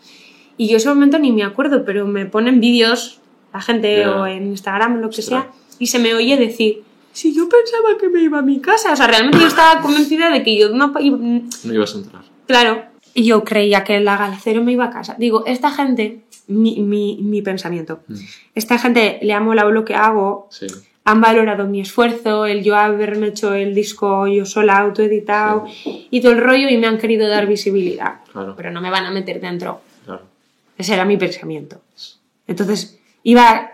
Y 0.57 0.69
yo 0.69 0.79
ese 0.79 0.89
momento 0.89 1.19
ni 1.19 1.31
me 1.31 1.43
acuerdo, 1.43 1.85
pero 1.85 2.07
me 2.07 2.25
ponen 2.25 2.59
vídeos, 2.59 3.21
la 3.53 3.61
gente, 3.61 4.07
o 4.07 4.27
en 4.27 4.47
Instagram, 4.47 5.01
lo 5.03 5.11
que 5.11 5.21
sea, 5.21 5.51
y 5.79 5.89
se 5.89 5.99
me 5.99 6.15
oye 6.15 6.39
decir, 6.39 6.85
si 7.13 7.35
yo 7.35 7.49
pensaba 7.51 7.99
que 8.01 8.09
me 8.09 8.23
iba 8.23 8.39
a 8.39 8.43
mi 8.43 8.61
casa, 8.61 8.93
o 8.93 8.97
sea, 8.97 9.07
realmente 9.09 9.39
yo 9.41 9.47
estaba 9.47 9.83
convencida 9.83 10.31
de 10.31 10.43
que 10.43 10.59
yo 10.59 10.71
no... 10.71 10.91
iba- 11.01 11.19
No 11.19 11.75
ibas 11.75 11.95
a 11.95 11.99
entrar. 11.99 12.23
Claro, 12.47 12.83
y 13.15 13.25
yo 13.25 13.45
creía 13.45 13.85
que 13.85 13.97
en 13.97 14.05
la 14.05 14.17
galacero 14.17 14.63
me 14.63 14.73
iba 14.73 14.87
a 14.87 14.91
casa. 14.91 15.15
Digo, 15.19 15.45
esta 15.47 15.71
gente, 15.71 16.21
mi, 16.49 16.81
mi, 16.81 17.19
mi 17.23 17.43
pensamiento, 17.43 18.01
Mm. 18.09 18.15
esta 18.55 18.79
gente 18.79 19.19
le 19.23 19.33
ha 19.33 19.41
molado 19.41 19.71
lo 19.71 19.85
que 19.85 19.95
hago, 19.95 20.49
Sí. 20.51 20.67
han 21.05 21.21
valorado 21.21 21.67
mi 21.67 21.81
esfuerzo, 21.81 22.47
el 22.47 22.63
yo 22.65 22.77
haberme 22.77 23.29
hecho 23.29 23.55
el 23.55 23.75
disco 23.75 24.27
yo 24.27 24.45
sola, 24.47 24.79
autoeditado 24.79 25.67
y 25.85 26.21
todo 26.21 26.33
el 26.33 26.41
rollo 26.41 26.69
y 26.69 26.77
me 26.79 26.87
han 26.87 26.99
querido 26.99 27.29
dar 27.29 27.47
visibilidad. 27.47 28.21
Claro. 28.33 28.55
Pero 28.57 28.71
no 28.71 28.81
me 28.81 28.91
van 28.91 29.05
a 29.07 29.11
meter 29.11 29.41
dentro. 29.41 29.81
Claro. 30.05 30.23
Ese 30.79 30.95
era 30.95 31.05
mi 31.05 31.17
pensamiento. 31.17 31.81
Entonces 32.47 32.99
iba 33.23 33.71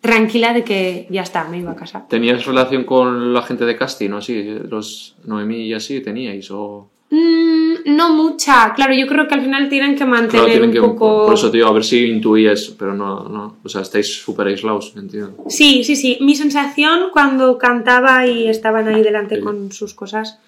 tranquila 0.00 0.52
de 0.54 0.64
que 0.64 1.06
ya 1.10 1.22
está, 1.22 1.44
me 1.44 1.58
iba 1.58 1.72
a 1.72 1.76
casa. 1.76 2.06
¿Tenías 2.08 2.46
relación 2.46 2.84
con 2.84 3.34
la 3.34 3.42
gente 3.42 3.64
de 3.66 3.76
casting 3.76 4.10
o 4.12 4.16
así? 4.18 4.42
Los 4.68 5.16
Noemí 5.24 5.66
y 5.66 5.74
así 5.74 6.00
teníais 6.00 6.50
o... 6.50 6.88
Mm, 7.10 7.59
no 7.86 8.14
mucha, 8.14 8.72
claro, 8.74 8.94
yo 8.94 9.06
creo 9.06 9.26
que 9.28 9.34
al 9.34 9.42
final 9.42 9.68
tienen 9.68 9.96
que 9.96 10.04
mantener 10.04 10.30
Claro, 10.30 10.46
tienen 10.48 10.68
un 10.70 10.74
que... 10.74 10.80
poco... 10.80 11.26
Por 11.26 11.34
eso 11.34 11.50
digo, 11.50 11.66
a 11.68 11.72
ver 11.72 11.84
si 11.84 12.06
intuías, 12.06 12.74
pero 12.78 12.94
no, 12.94 13.28
no. 13.28 13.56
O 13.64 13.68
sea, 13.68 13.80
estáis 13.82 14.22
súper 14.22 14.46
aislados, 14.48 14.92
entiendo. 14.96 15.36
Sí, 15.48 15.84
sí, 15.84 15.96
sí. 15.96 16.18
Mi 16.20 16.34
sensación 16.34 17.10
cuando 17.12 17.58
cantaba 17.58 18.26
y 18.26 18.48
estaban 18.48 18.88
ahí 18.88 19.02
delante 19.02 19.36
Sí. 19.36 19.42
con 19.42 19.72
sus 19.72 19.94
cosas 19.94 20.38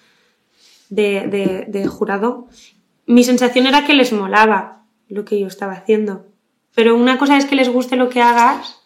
de, 0.89 1.27
de- 1.27 1.65
de 1.67 1.87
jurado, 1.87 2.47
mi 3.05 3.23
sensación 3.23 3.67
era 3.67 3.85
que 3.85 3.93
les 3.93 4.13
molaba 4.13 4.83
lo 5.09 5.25
que 5.25 5.39
yo 5.39 5.47
estaba 5.47 5.73
haciendo. 5.73 6.25
Pero 6.75 6.95
una 6.95 7.17
cosa 7.17 7.37
es 7.37 7.45
que 7.45 7.55
les 7.55 7.69
guste 7.69 7.95
lo 7.97 8.09
que 8.09 8.21
hagas. 8.21 8.79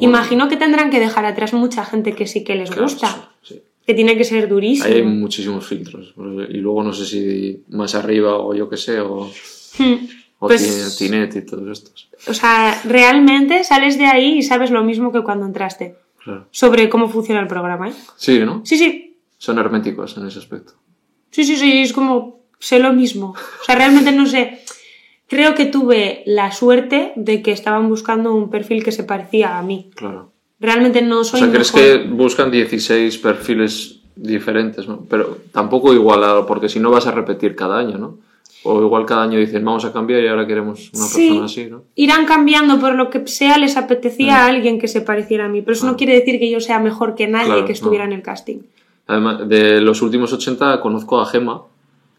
Imagino 0.00 0.48
que 0.48 0.56
tendrán 0.56 0.90
que 0.90 1.00
dejar 1.00 1.24
atrás 1.26 1.52
mucha 1.52 1.84
gente 1.84 2.14
que 2.14 2.26
sí 2.26 2.44
que 2.44 2.54
les 2.54 2.70
Claro, 2.70 2.82
gusta. 2.84 3.30
sí, 3.42 3.54
sí. 3.54 3.62
Que 3.90 3.94
tiene 3.96 4.16
que 4.16 4.22
ser 4.22 4.46
durísimo. 4.48 4.86
Hay 4.94 5.02
muchísimos 5.02 5.66
filtros. 5.66 6.14
Y 6.48 6.58
luego 6.58 6.84
no 6.84 6.92
sé 6.92 7.04
si 7.04 7.64
más 7.70 7.96
arriba 7.96 8.36
o 8.38 8.54
yo 8.54 8.68
qué 8.68 8.76
sé, 8.76 9.00
o, 9.00 9.28
Hmm. 9.78 9.94
o 10.38 10.46
Pues- 10.46 10.96
Tine- 10.96 11.26
Tinet 11.26 11.34
y 11.36 11.44
todos 11.44 11.68
estos. 11.76 12.08
O 12.28 12.34
sea, 12.34 12.80
realmente 12.84 13.64
sales 13.64 13.98
de 13.98 14.06
ahí 14.06 14.38
y 14.38 14.42
sabes 14.42 14.70
lo 14.70 14.84
mismo 14.84 15.10
que 15.10 15.22
cuando 15.24 15.44
entraste. 15.44 15.96
Claro. 16.22 16.46
Sobre 16.52 16.88
cómo 16.88 17.08
funciona 17.08 17.40
el 17.40 17.48
programa, 17.48 17.88
¿eh? 17.88 17.92
Sí, 18.16 18.38
¿no? 18.38 18.60
Sí, 18.64 18.76
sí. 18.78 19.16
Son 19.38 19.58
herméticos 19.58 20.16
en 20.18 20.26
ese 20.28 20.38
aspecto. 20.38 20.74
Sí, 21.32 21.42
sí, 21.42 21.56
sí, 21.56 21.78
es 21.80 21.92
como 21.92 22.42
sé 22.60 22.78
lo 22.78 22.92
mismo. 22.92 23.30
O 23.30 23.64
sea, 23.64 23.74
realmente 23.74 24.12
no 24.12 24.24
sé. 24.26 24.60
Creo 25.26 25.56
que 25.56 25.66
tuve 25.66 26.22
la 26.26 26.52
suerte 26.52 27.12
de 27.16 27.42
que 27.42 27.50
estaban 27.50 27.88
buscando 27.88 28.34
un 28.34 28.50
perfil 28.50 28.84
que 28.84 28.92
se 28.92 29.02
parecía 29.02 29.58
a 29.58 29.62
mí. 29.62 29.90
Claro. 29.96 30.32
Realmente 30.60 31.00
no 31.02 31.20
O 31.20 31.24
soy 31.24 31.40
sea, 31.40 31.50
¿crees 31.50 31.74
mejor. 31.74 32.02
que 32.02 32.08
buscan 32.08 32.50
16 32.50 33.18
perfiles 33.18 34.00
diferentes? 34.14 34.86
¿no? 34.86 35.04
Pero 35.08 35.38
tampoco 35.52 35.92
igual, 35.94 36.44
porque 36.46 36.68
si 36.68 36.78
no 36.80 36.90
vas 36.90 37.06
a 37.06 37.12
repetir 37.12 37.56
cada 37.56 37.78
año, 37.78 37.96
¿no? 37.98 38.18
O 38.62 38.82
igual 38.82 39.06
cada 39.06 39.22
año 39.22 39.38
dicen, 39.38 39.64
vamos 39.64 39.86
a 39.86 39.92
cambiar 39.92 40.22
y 40.22 40.28
ahora 40.28 40.46
queremos 40.46 40.90
una 40.92 41.04
Sí. 41.04 41.28
persona 41.28 41.46
así, 41.46 41.66
¿no? 41.70 41.84
Irán 41.94 42.26
cambiando 42.26 42.78
por 42.78 42.94
lo 42.94 43.08
que 43.08 43.26
sea, 43.26 43.56
les 43.56 43.78
apetecía 43.78 44.32
Mm. 44.34 44.36
a 44.36 44.46
alguien 44.48 44.78
que 44.78 44.86
se 44.86 45.00
pareciera 45.00 45.46
a 45.46 45.48
mí. 45.48 45.62
Pero 45.62 45.72
eso 45.72 45.86
no 45.86 45.92
Ah. 45.92 45.96
quiere 45.96 46.12
decir 46.12 46.38
que 46.38 46.50
yo 46.50 46.60
sea 46.60 46.78
mejor 46.78 47.14
que 47.14 47.26
nadie 47.26 47.46
Claro, 47.46 47.64
que 47.64 47.72
estuviera 47.72 48.04
no. 48.06 48.12
en 48.12 48.18
el 48.18 48.22
casting. 48.22 48.58
Además, 49.06 49.48
de 49.48 49.80
los 49.80 50.02
últimos 50.02 50.30
80 50.34 50.78
conozco 50.82 51.20
a 51.20 51.26
Gema. 51.26 51.62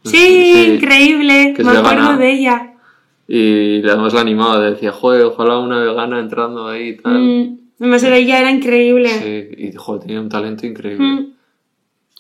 Sí, 0.04 0.74
increíble. 0.78 1.54
que 1.56 1.62
es 1.62 1.68
Me 1.68 1.78
acuerdo 1.78 2.18
de 2.18 2.32
ella. 2.34 2.74
Y 3.28 3.88
además 3.88 4.14
la 4.16 4.22
animaba, 4.22 4.60
decía, 4.60 4.92
joder, 4.92 5.24
ojalá 5.26 5.60
una 5.60 5.80
vegana 5.80 6.20
entrando 6.20 6.68
ahí 6.68 6.90
y 6.90 6.98
tal. 6.98 7.20
Mm, 7.20 7.58
además 7.82 8.04
ella 8.04 8.40
era 8.40 8.52
increíble. 8.52 9.10
Sí, 9.10 9.66
y 9.66 9.74
joder, 9.76 10.02
tenía 10.04 10.22
un 10.22 10.30
talento 10.30 10.66
increíble. 10.66 11.04
Mm. 11.06 11.34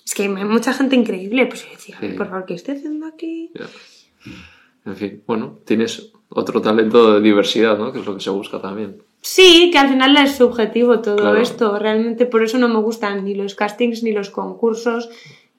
Es 0.05 0.13
que 0.15 0.23
hay 0.23 0.29
mucha 0.29 0.73
gente 0.73 0.95
increíble. 0.97 1.45
Pues 1.45 1.63
yo 1.63 1.71
decía, 1.71 1.97
Sí. 1.99 2.07
por 2.17 2.27
favor, 2.27 2.45
¿qué 2.45 2.55
estoy 2.55 2.75
haciendo 2.75 3.05
aquí? 3.07 3.51
Ya. 3.57 3.67
En 4.85 4.95
fin, 4.95 5.23
bueno, 5.27 5.59
tienes 5.65 6.11
otro 6.29 6.61
talento 6.61 7.13
de 7.13 7.21
diversidad, 7.21 7.77
¿no? 7.77 7.91
Que 7.93 7.99
es 7.99 8.05
lo 8.05 8.15
que 8.15 8.21
se 8.21 8.29
busca 8.31 8.59
también. 8.59 8.97
Sí, 9.21 9.69
que 9.71 9.77
al 9.77 9.89
final 9.89 10.17
es 10.17 10.35
subjetivo 10.37 10.99
todo 11.01 11.17
Claro. 11.17 11.37
esto. 11.39 11.77
Realmente 11.77 12.25
por 12.25 12.41
eso 12.43 12.57
no 12.57 12.67
me 12.67 12.79
gustan 12.79 13.23
ni 13.23 13.35
los 13.35 13.53
castings, 13.55 14.01
ni 14.03 14.11
los 14.11 14.31
concursos, 14.31 15.09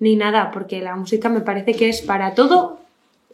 ni 0.00 0.16
nada, 0.16 0.50
porque 0.50 0.80
la 0.82 0.96
música 0.96 1.28
me 1.28 1.40
parece 1.42 1.74
que 1.74 1.88
es 1.88 2.02
para 2.02 2.34
todo 2.34 2.80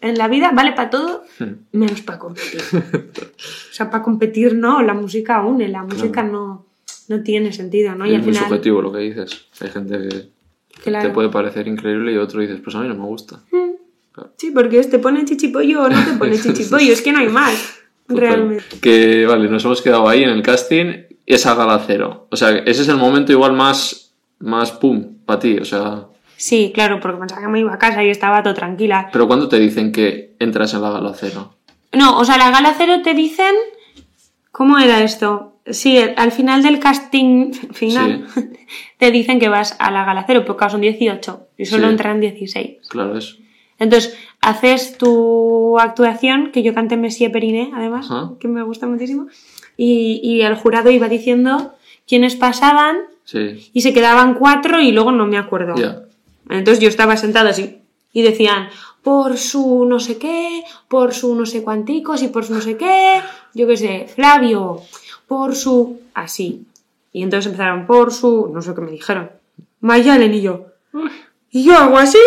en 0.03 0.19
la 0.19 0.29
vida, 0.29 0.53
vale 0.55 0.73
para 0.73 0.91
todo, 0.91 1.25
Hmm. 1.41 1.55
menos 1.73 2.03
para 2.03 2.19
competir. 2.19 2.61
o 2.71 3.73
sea, 3.73 3.91
para 3.91 4.05
competir 4.05 4.55
no, 4.55 4.83
la 4.83 4.93
música 4.95 5.41
une, 5.43 5.67
la 5.69 5.83
música 5.83 6.23
no, 6.23 6.48
no 7.09 7.23
tiene 7.23 7.53
sentido, 7.53 7.95
¿no? 7.95 8.07
Y 8.07 8.11
es 8.11 8.17
al 8.17 8.23
muy 8.23 8.33
final, 8.33 8.49
subjetivo 8.49 8.83
lo 8.83 8.93
que 8.93 8.99
dices. 9.01 9.47
Hay 9.61 9.71
gente 9.71 9.99
que 9.99 10.81
claro. 10.83 11.09
te 11.09 11.15
puede 11.15 11.29
parecer 11.29 11.67
increíble 11.67 12.13
y 12.13 12.17
otro 12.17 12.41
dices, 12.41 12.61
pues 12.63 12.77
a 12.77 12.81
mí 12.81 12.89
no 12.89 12.95
me 12.95 13.05
gusta. 13.05 13.41
Sí, 14.37 14.51
porque 14.51 14.83
te 14.83 14.99
pone 14.99 15.25
chichipollo 15.25 15.83
o 15.83 15.89
no 15.89 16.05
te 16.05 16.13
pone 16.13 16.39
chichipollo, 16.43 16.93
es 16.93 17.03
que 17.03 17.13
no 17.13 17.21
hay 17.21 17.29
más, 17.29 17.81
Total. 18.07 18.21
realmente. 18.21 18.65
Que 18.81 19.27
vale, 19.27 19.49
nos 19.49 19.65
hemos 19.65 19.81
quedado 19.81 20.09
ahí 20.09 20.25
en 20.25 20.31
el 20.31 20.43
casting, 20.43 21.05
esa 21.25 21.55
gala 21.55 21.83
cero. 21.87 22.27
O 22.31 22.37
sea, 22.37 22.51
ese 22.51 22.83
es 22.83 22.89
el 22.89 22.97
momento 22.97 23.33
igual 23.33 23.53
más 23.53 24.09
más 24.41 24.73
pum, 24.73 25.19
para 25.25 25.41
ti, 25.41 25.59
o 25.59 25.65
sea... 25.65 26.07
Sí, 26.37 26.71
claro, 26.73 27.01
porque 27.01 27.19
pensaba 27.19 27.43
que 27.43 27.49
me 27.49 27.61
iba 27.61 27.75
a 27.75 27.79
casa 27.79 28.05
y 28.05 28.11
estaba 28.11 28.43
todo 28.43 28.55
tranquila. 28.55 29.09
Pero 29.13 29.27
cuando 29.27 29.49
te 29.49 29.59
dicen 29.59 29.91
que 29.91 30.37
entras 30.39 30.73
en 30.75 30.83
la 30.83 30.91
gala 30.91 31.13
cero? 31.15 31.55
No, 31.93 32.19
o 32.19 32.25
sea, 32.25 32.39
la 32.39 32.51
gala 32.51 32.75
cero 32.77 33.01
te 33.03 33.15
dicen... 33.15 33.55
¿Cómo 34.53 34.79
era 34.79 35.03
esto? 35.03 35.55
Sí, 35.67 35.99
al 35.99 36.33
final 36.33 36.63
del 36.63 36.79
casting 36.81 37.53
final 37.73 38.27
te 38.99 39.11
dicen 39.11 39.39
que 39.39 39.49
vas 39.49 39.77
a 39.79 39.91
la 39.91 40.05
gala 40.05 40.25
cero, 40.27 40.45
porque 40.47 40.69
son 40.71 40.81
18 40.81 41.47
y 41.59 41.67
solo 41.67 41.85
Sí. 41.87 41.91
entran 41.91 42.21
16. 42.21 42.89
Claro, 42.89 43.17
eso. 43.19 43.37
Entonces, 43.79 44.17
haces 44.41 44.99
tu 44.99 45.79
actuación, 45.79 46.51
que 46.51 46.63
yo 46.65 46.75
canté 46.75 46.97
Messi 46.97 47.29
Periné, 47.29 47.71
además, 47.75 48.11
Ajá. 48.11 48.33
que 48.41 48.49
me 48.49 48.63
gusta 48.63 48.87
muchísimo, 48.89 49.29
y, 49.77 50.21
y 50.23 50.41
el 50.43 50.57
jurado 50.57 50.91
iba 50.91 51.09
diciendo 51.09 51.75
quiénes 52.07 52.35
pasaban 52.35 52.97
Sí, 53.25 53.71
y 53.75 53.83
se 53.83 53.93
quedaban 53.93 54.35
cuatro 54.35 54.81
y 54.81 54.91
luego 54.91 55.13
no 55.13 55.27
me 55.27 55.37
acuerdo. 55.39 55.77
ya. 55.77 56.01
Entonces 56.51 56.83
yo 56.83 56.89
estaba 56.89 57.17
sentada 57.19 57.51
así 57.51 57.77
y 58.13 58.23
decían, 58.23 58.69
por 59.09 59.39
su 59.39 59.87
no 59.87 60.01
sé 60.01 60.19
qué, 60.19 60.63
por 60.87 61.15
su 61.15 61.35
no 61.35 61.47
sé 61.47 61.63
cuanticos 61.63 62.23
y 62.23 62.29
por 62.29 62.45
su 62.45 62.53
no 62.53 62.61
sé 62.61 62.77
qué, 62.77 63.23
yo 63.55 63.67
qué 63.67 63.75
sé, 63.75 64.07
Flavio, 64.07 64.83
por 65.27 65.55
su... 65.55 66.03
así. 66.13 66.67
Y 67.11 67.23
entonces 67.23 67.47
empezaron, 67.47 67.87
por 67.87 68.13
su... 68.13 68.51
no 68.53 68.61
sé 68.61 68.75
qué 68.75 68.83
me 68.83 68.91
dijeron. 68.91 69.31
Mayalen 69.81 70.35
y 70.35 70.43
yo. 70.43 70.67
Y 71.51 71.65
yo 71.65 71.75
hago 71.75 71.97
así, 71.97 72.19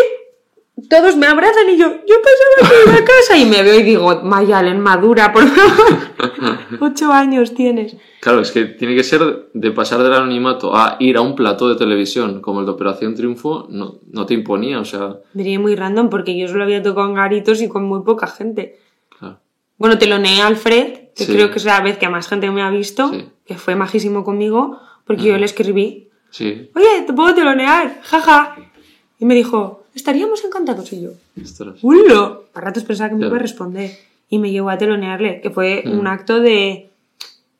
todos 0.92 1.16
me 1.18 1.26
abrazan 1.26 1.70
y 1.70 1.78
yo, 1.78 1.88
yo 1.88 2.16
pensaba 2.22 2.70
que 2.70 2.90
iba 2.92 3.00
a 3.00 3.06
casa 3.06 3.38
y 3.38 3.46
me 3.46 3.64
veo 3.64 3.80
y 3.80 3.84
digo, 3.84 4.22
Mayalen, 4.24 4.80
madura, 4.80 5.32
por 5.34 5.48
favor. 5.48 5.98
Ocho 6.82 7.12
años 7.12 7.54
tienes. 7.56 7.96
Claro, 8.20 8.42
es 8.42 8.52
que 8.52 8.66
tiene 8.66 8.94
que 8.96 9.04
ser 9.04 9.50
de 9.54 9.72
pasar 9.72 10.04
del 10.04 10.14
anonimato 10.14 10.76
a 10.76 10.98
ir 11.00 11.18
a 11.18 11.22
un 11.22 11.36
plató 11.36 11.70
de 11.70 11.76
televisión 11.76 12.42
como 12.42 12.60
el 12.60 12.66
de 12.68 12.74
Operación 12.74 13.16
Triunfo, 13.16 13.66
no, 13.70 13.96
no 14.12 14.26
te 14.26 14.34
imponía, 14.36 14.80
o 14.80 14.86
sea, 14.86 15.16
Diría 15.34 15.60
muy 15.60 15.76
random 15.76 16.10
porque 16.10 16.38
yo 16.38 16.48
solo 16.48 16.64
había 16.66 16.84
tocado 16.84 17.08
en 17.08 17.16
garitos 17.16 17.62
y 17.62 17.68
con 17.70 17.84
muy 17.86 18.02
poca 18.04 18.28
gente. 18.28 18.78
claro. 19.18 19.40
Bueno, 19.78 19.98
teloneé 19.98 20.42
a 20.42 20.48
Alfred, 20.48 20.94
que 21.16 21.26
Sí. 21.26 21.34
creo 21.34 21.50
que 21.50 21.58
es 21.58 21.66
la 21.66 21.82
vez 21.82 21.98
que 21.98 22.08
más 22.10 22.28
gente 22.28 22.52
me 22.52 22.62
ha 22.62 22.70
visto, 22.70 23.10
Sí. 23.10 23.30
que 23.46 23.56
fue 23.56 23.76
majísimo 23.76 24.24
conmigo, 24.24 24.78
porque 25.06 25.24
yo 25.24 25.38
le 25.38 25.46
escribí, 25.46 26.10
Sí, 26.30 26.70
oye, 26.76 27.02
te 27.06 27.12
puedo 27.14 27.34
telonear, 27.36 28.00
jaja. 28.04 28.56
Y 29.20 29.26
me 29.26 29.36
dijo, 29.36 29.81
estaríamos 29.96 30.44
encantados. 30.46 30.92
Y 30.94 31.02
yo. 31.02 31.12
¡Hulo! 31.82 32.46
Para 32.54 32.68
ratos 32.68 32.84
pensaba 32.84 33.10
que 33.10 33.16
me 33.16 33.28
iba 33.28 33.36
a 33.36 33.40
responder. 33.40 33.92
Y 34.30 34.40
me 34.40 34.52
llevó 34.52 34.70
a 34.70 34.78
telonearle, 34.78 35.42
que 35.42 35.50
fue 35.50 35.84
Mm. 35.86 36.00
un 36.00 36.08
acto 36.08 36.40
de, 36.40 36.90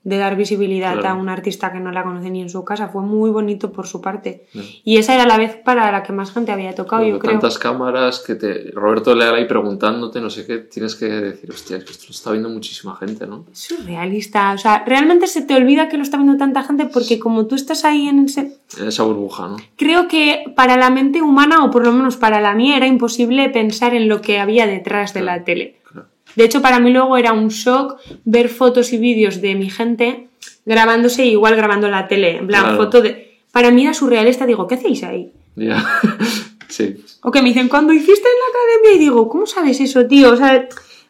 de 0.04 0.18
dar 0.18 0.36
visibilidad 0.36 0.94
Claro. 0.94 1.10
a 1.10 1.14
un 1.14 1.30
artista 1.30 1.72
que 1.72 1.80
no 1.80 1.92
la 1.92 2.04
conoce 2.04 2.32
ni 2.32 2.42
en 2.42 2.50
su 2.50 2.66
casa. 2.66 2.88
Fue 2.88 3.04
muy 3.04 3.30
bonito 3.30 3.72
por 3.72 3.86
su 3.86 4.02
parte. 4.02 4.48
Y 4.84 4.98
esa 4.98 5.14
era 5.14 5.26
la 5.28 5.38
vez 5.38 5.58
para 5.64 5.92
la 5.92 6.02
que 6.02 6.12
más 6.12 6.32
gente 6.32 6.52
había 6.52 6.74
tocado, 6.74 7.04
yo 7.06 7.20
creo. 7.20 7.34
tantas 7.34 7.60
cámaras 7.60 8.20
que 8.26 8.34
te 8.34 8.72
Roberto 8.72 9.14
Leal 9.14 9.36
ahí 9.36 9.46
preguntándote, 9.46 10.20
no 10.20 10.30
sé 10.32 10.48
qué, 10.48 10.58
tienes 10.58 10.96
que 10.96 11.06
decir, 11.06 11.52
hostia, 11.52 11.78
es 11.78 11.84
que 11.84 11.92
esto 11.92 12.06
lo 12.08 12.12
está 12.12 12.32
viendo 12.32 12.50
muchísima 12.50 12.96
gente, 12.96 13.28
¿no? 13.28 13.46
Es 13.52 13.60
surrealista. 13.60 14.54
O 14.54 14.58
sea, 14.58 14.84
realmente 14.86 15.28
se 15.28 15.44
te 15.44 15.54
olvida 15.56 15.88
que 15.88 15.98
lo 15.98 16.04
está 16.04 16.18
viendo 16.18 16.38
tanta 16.38 16.64
gente 16.64 16.86
porque 16.88 17.20
como 17.20 17.46
tú 17.46 17.56
estás 17.56 17.86
ahí 17.86 18.08
en 18.08 18.26
ese... 18.26 18.58
En 18.80 18.88
esa 18.88 19.04
burbuja, 19.04 19.50
¿no? 19.50 19.58
Creo 19.76 20.08
que 20.08 20.46
para 20.56 20.78
la 20.78 20.90
mente 20.90 21.22
humana, 21.22 21.64
o 21.64 21.70
por 21.72 21.86
lo 21.86 21.92
menos 21.92 22.18
para 22.18 22.42
la 22.42 22.56
mía, 22.56 22.78
era 22.78 22.88
imposible 22.88 23.50
pensar 23.50 23.94
en 23.94 24.08
lo 24.08 24.22
que 24.22 24.40
había 24.40 24.66
detrás 24.66 25.14
de 25.14 25.22
la 25.22 25.44
tele. 25.44 25.78
Claro. 25.92 26.08
De 26.36 26.44
hecho, 26.46 26.62
para 26.62 26.80
mí 26.80 26.92
luego 26.92 27.18
era 27.18 27.34
un 27.34 27.50
shock 27.50 27.98
ver 28.26 28.50
fotos 28.50 28.94
y 28.94 28.98
vídeos 28.98 29.42
de 29.42 29.56
mi 29.56 29.70
gente 29.70 30.28
grabándose 30.66 31.26
igual 31.26 31.56
grabando 31.56 31.88
la 31.90 32.08
tele. 32.08 32.38
En 32.38 32.48
plan, 32.48 32.64
Claro. 32.64 32.78
foto 32.78 33.02
de... 33.02 33.40
Para 33.52 33.72
mí 33.72 33.84
era 33.84 33.94
surrealista. 33.94 34.46
Digo, 34.46 34.68
¿qué 34.68 34.76
hacéis 34.76 35.04
ahí? 35.04 35.32
Ya. 35.56 35.84
sí. 36.70 36.96
O 37.24 37.32
que 37.32 37.42
me 37.42 37.50
dicen, 37.50 37.68
cuando 37.68 37.92
hiciste 37.94 38.14
en 38.14 38.24
la 38.24 38.60
academia, 38.86 38.96
y 38.96 39.00
digo, 39.06 39.28
¿cómo 39.28 39.46
sabes 39.46 39.80
eso, 39.82 40.08
tío? 40.08 40.32
O 40.32 40.38
sea, 40.38 40.68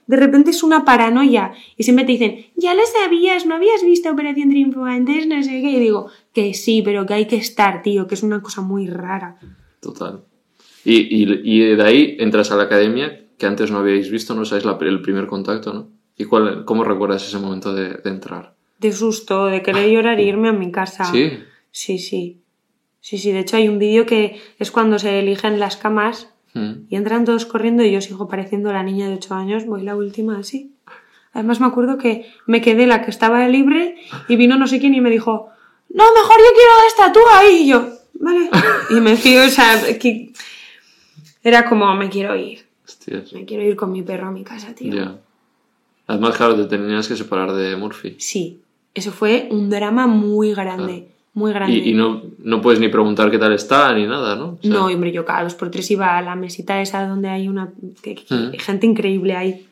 de 0.07 0.17
repente 0.17 0.49
es 0.51 0.63
una 0.63 0.83
paranoia. 0.83 1.53
Y 1.77 1.83
siempre 1.83 2.05
te 2.05 2.13
dicen, 2.13 2.47
ya 2.55 2.73
lo 2.73 2.81
sabías, 2.85 3.45
no 3.45 3.55
habías 3.55 3.83
visto 3.83 4.09
Operación 4.09 4.49
Triunfo 4.49 4.83
antes, 4.85 5.27
no 5.27 5.41
sé 5.43 5.61
qué. 5.61 5.69
Y 5.69 5.79
digo, 5.79 6.07
que 6.33 6.53
sí, 6.55 6.81
pero 6.83 7.05
que 7.05 7.13
hay 7.13 7.25
que 7.27 7.35
estar, 7.37 7.83
tío, 7.83 8.07
que 8.07 8.15
es 8.15 8.23
una 8.23 8.41
cosa 8.41 8.61
muy 8.61 8.87
rara. 8.87 9.37
Total. 9.79 10.21
Y, 10.83 10.95
y, 11.23 11.41
y 11.43 11.75
de 11.75 11.83
ahí 11.83 12.15
entras 12.19 12.51
a 12.51 12.55
la 12.55 12.63
academia, 12.63 13.20
que 13.41 13.47
antes 13.47 13.71
no 13.71 13.79
habíais 13.79 14.11
visto, 14.11 14.35
no 14.35 14.45
sabéis 14.45 14.65
la- 14.65 14.77
el 14.79 15.01
primer 15.01 15.25
contacto, 15.25 15.73
¿no? 15.73 15.87
¿Y 16.15 16.25
cuál, 16.25 16.63
cómo 16.63 16.83
recuerdas 16.83 17.25
ese 17.27 17.39
momento 17.39 17.73
de, 17.73 17.95
de 17.95 18.09
entrar? 18.11 18.53
De 18.77 18.91
susto, 18.93 19.47
de 19.47 19.63
querer 19.63 19.89
llorar 19.89 20.19
e 20.19 20.25
irme 20.25 20.49
a 20.49 20.53
mi 20.53 20.71
casa. 20.71 21.05
Sí. 21.05 21.39
Sí, 21.71 21.97
sí. 21.97 22.37
Sí, 22.99 23.17
sí. 23.17 23.31
De 23.31 23.39
hecho, 23.39 23.57
hay 23.57 23.67
un 23.67 23.79
vídeo 23.79 24.05
que 24.05 24.39
es 24.59 24.69
cuando 24.69 24.99
se 24.99 25.17
eligen 25.19 25.59
las 25.59 25.75
camas 25.77 26.27
Mm. 26.53 26.85
y 26.89 26.95
entran 26.97 27.23
todos 27.23 27.45
corriendo 27.45 27.81
y 27.81 27.91
yo 27.93 28.01
sigo 28.01 28.27
pareciendo 28.27 28.73
la 28.73 28.83
niña 28.83 29.07
de 29.07 29.15
8 29.15 29.33
años, 29.35 29.65
voy 29.65 29.83
la 29.83 29.95
última 29.95 30.37
así. 30.37 30.75
Además 31.33 31.61
me 31.61 31.65
acuerdo 31.67 31.97
que 31.97 32.25
me 32.45 32.59
quedé 32.61 32.85
la 32.87 33.03
que 33.05 33.09
estaba 33.09 33.47
libre 33.47 33.95
y 34.27 34.35
vino 34.35 34.57
no 34.57 34.67
sé 34.67 34.79
quién 34.81 34.93
y 34.93 34.99
me 35.01 35.09
dijo, 35.09 35.47
no, 35.89 36.03
mejor 36.13 36.37
yo 36.45 36.51
quiero 36.53 36.73
esta, 36.89 37.13
tú 37.13 37.19
ahí. 37.33 37.61
Y 37.63 37.67
yo, 37.69 37.87
vale. 38.19 38.49
Y 38.89 38.95
me 38.99 39.15
fui, 39.15 39.37
o 39.37 39.47
sea, 39.49 39.79
que 39.97 40.33
era 41.41 41.67
como, 41.69 41.95
me 41.95 42.09
quiero 42.09 42.35
ir. 42.35 42.65
Hostias. 42.91 43.33
Me 43.33 43.45
quiero 43.45 43.63
ir 43.63 43.75
con 43.75 43.91
mi 43.91 44.01
perro 44.01 44.27
a 44.27 44.31
mi 44.31 44.43
casa, 44.43 44.73
tío. 44.75 44.93
Ya. 44.93 45.15
Además, 46.07 46.35
claro, 46.35 46.55
te 46.55 46.65
tenías 46.77 47.07
que 47.07 47.15
separar 47.15 47.53
de 47.53 47.75
Murphy. 47.77 48.15
Sí, 48.19 48.59
eso 48.93 49.11
fue 49.11 49.47
un 49.51 49.69
drama 49.69 50.07
muy 50.07 50.53
grande, 50.53 51.07
muy 51.33 51.53
grande. 51.53 51.73
Y, 51.77 51.91
y 51.91 51.93
no, 51.93 52.21
no 52.39 52.61
puedes 52.61 52.79
ni 52.79 52.89
preguntar 52.89 53.31
qué 53.31 53.37
tal 53.37 53.53
está 53.53 53.93
ni 53.93 54.05
nada, 54.05 54.35
¿no? 54.35 54.57
O 54.59 54.59
sea, 54.61 54.71
No, 54.71 54.85
hombre, 54.87 55.11
yo 55.11 55.23
cada 55.23 55.43
dos 55.43 55.55
por 55.55 55.71
tres 55.71 55.89
iba 55.91 56.17
a 56.17 56.21
la 56.21 56.35
mesita 56.35 56.81
esa 56.81 57.07
donde 57.07 57.29
hay 57.29 57.47
una 57.47 57.69
que- 58.01 58.15
que- 58.15 58.57
gente 58.59 58.85
increíble 58.87 59.35
ahí. 59.35 59.65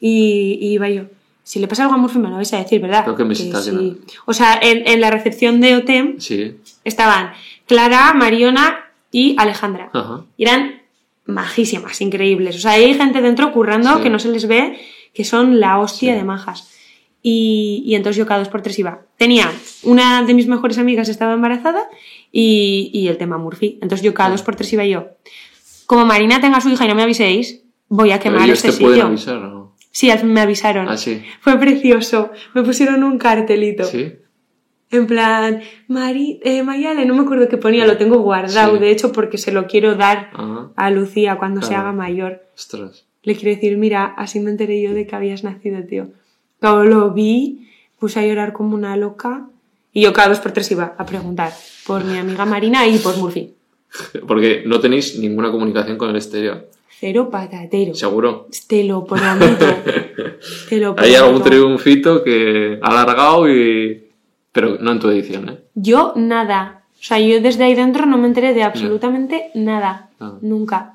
Y, 0.00 0.58
y 0.60 0.72
iba 0.74 0.88
yo. 0.88 1.04
Si 1.42 1.58
le 1.58 1.66
pasa 1.66 1.82
algo 1.82 1.94
a 1.94 1.98
Murphy 1.98 2.18
me 2.20 2.28
lo 2.28 2.36
vais 2.36 2.52
a 2.52 2.58
decir, 2.58 2.80
¿verdad? 2.80 3.02
Creo 3.04 3.16
que 3.16 3.24
mesita 3.24 3.58
que 3.58 3.70
sí. 3.70 4.00
O 4.26 4.32
sea, 4.32 4.60
en, 4.62 4.86
en 4.86 5.00
la 5.00 5.10
recepción 5.10 5.60
de 5.60 5.76
OTEM 5.76 6.20
Sí. 6.20 6.56
estaban 6.84 7.32
Clara, 7.66 8.12
Mariona 8.14 8.78
y 9.10 9.34
Alejandra. 9.38 9.90
Ajá. 9.92 10.20
Y 10.36 10.44
eran 10.44 10.79
majísimas, 11.26 12.00
increíbles. 12.00 12.56
O 12.56 12.58
sea, 12.58 12.72
hay 12.72 12.94
gente 12.94 13.20
dentro 13.20 13.52
currando 13.52 13.96
Sí. 13.96 14.02
que 14.02 14.10
no 14.10 14.18
se 14.18 14.28
les 14.30 14.46
ve, 14.48 14.78
que 15.14 15.24
son 15.24 15.60
la 15.60 15.78
hostia 15.78 16.12
Sí. 16.12 16.18
de 16.18 16.24
majas. 16.24 16.70
Y, 17.22 17.82
y 17.84 17.94
entonces 17.96 18.16
yo 18.16 18.26
cada 18.26 18.40
dos 18.40 18.48
por 18.48 18.62
tres 18.62 18.78
iba. 18.78 19.02
Tenía 19.18 19.50
una 19.82 20.22
de 20.24 20.32
mis 20.32 20.46
mejores 20.46 20.78
amigas 20.78 21.08
estaba 21.08 21.34
embarazada 21.34 21.82
y, 22.32 22.90
y 22.94 23.08
el 23.08 23.18
tema 23.18 23.36
Murphy. 23.36 23.78
Entonces 23.82 24.02
yo 24.02 24.14
cada 24.14 24.30
dos 24.30 24.42
por 24.42 24.56
tres 24.56 24.72
iba 24.72 24.84
yo. 24.86 25.08
Como 25.86 26.06
Marina 26.06 26.40
tenga 26.40 26.60
su 26.60 26.70
hija 26.70 26.84
y 26.84 26.88
no 26.88 26.94
me 26.94 27.02
aviséis, 27.02 27.62
voy 27.88 28.12
a 28.12 28.20
quemar 28.20 28.44
ellos 28.46 28.64
este 28.64 28.72
sitio. 28.72 29.04
avisar, 29.06 29.36
¿no? 29.40 29.76
Sí, 29.92 30.08
me 30.24 30.40
avisaron. 30.40 30.88
Ah, 30.88 30.96
sí. 30.96 31.22
Fue 31.40 31.58
precioso. 31.58 32.30
Me 32.54 32.62
pusieron 32.62 33.02
un 33.02 33.18
cartelito. 33.18 33.84
Sí. 33.84 34.12
En 34.92 35.06
plan, 35.06 35.60
Mari, 35.88 36.40
eh, 36.42 36.62
Mayale, 36.64 37.04
no 37.06 37.14
me 37.14 37.22
acuerdo 37.22 37.48
qué 37.48 37.56
ponía, 37.56 37.86
lo 37.86 37.96
tengo 37.96 38.18
guardado, 38.18 38.74
Sí. 38.74 38.80
de 38.80 38.90
hecho, 38.90 39.12
porque 39.12 39.38
se 39.38 39.52
lo 39.52 39.66
quiero 39.66 39.94
dar 39.94 40.30
Ajá. 40.32 40.70
a 40.74 40.90
Lucía 40.90 41.36
cuando 41.38 41.62
se 41.62 41.74
haga 41.74 41.92
mayor. 41.92 42.42
Ostras. 42.56 43.04
Le 43.22 43.36
quiero 43.36 43.54
decir, 43.54 43.76
mira, 43.76 44.04
así 44.16 44.40
me 44.40 44.50
enteré 44.50 44.80
yo 44.82 44.92
de 44.92 45.06
que 45.06 45.14
habías 45.14 45.44
nacido, 45.44 45.82
tío. 45.84 46.08
Cuando 46.58 46.84
lo 46.84 47.10
vi, 47.12 47.68
puse 47.98 48.18
a 48.20 48.26
llorar 48.26 48.52
como 48.52 48.74
una 48.74 48.96
loca 48.96 49.46
y 49.92 50.02
yo 50.02 50.12
cada 50.12 50.28
dos 50.30 50.40
por 50.40 50.52
tres 50.52 50.70
iba 50.72 50.94
a 50.98 51.06
preguntar 51.06 51.52
por 51.86 52.04
mi 52.04 52.16
amiga 52.18 52.44
Marina 52.44 52.86
y 52.88 52.98
por 52.98 53.16
Murphy. 53.16 53.54
Porque 54.26 54.62
no 54.66 54.80
tenéis 54.80 55.18
ninguna 55.18 55.50
comunicación 55.50 55.98
con 55.98 56.10
el 56.10 56.16
exterior. 56.16 56.68
Cero 56.98 57.28
patatero. 57.30 57.94
Seguro. 57.94 58.48
Te 58.66 58.84
lo 58.84 59.04
prometo. 59.04 59.66
Te 60.68 60.76
lo 60.78 60.94
Hay 60.98 61.14
algún 61.14 61.40
prometo. 61.42 61.50
triunfito 61.50 62.22
que 62.24 62.78
ha 62.82 62.86
alargado 62.88 63.48
y... 63.48 64.09
Pero 64.52 64.78
no 64.80 64.92
en 64.92 64.98
tu 64.98 65.08
edición, 65.08 65.48
¿eh? 65.48 65.58
Yo 65.74 66.12
nada. 66.16 66.82
O 66.98 67.02
sea, 67.02 67.18
yo 67.20 67.40
desde 67.40 67.64
ahí 67.64 67.74
dentro 67.74 68.04
no 68.06 68.18
me 68.18 68.26
enteré 68.28 68.52
de 68.52 68.62
absolutamente 68.62 69.50
nada. 69.54 70.10
Ah. 70.20 70.34
Nunca. 70.42 70.94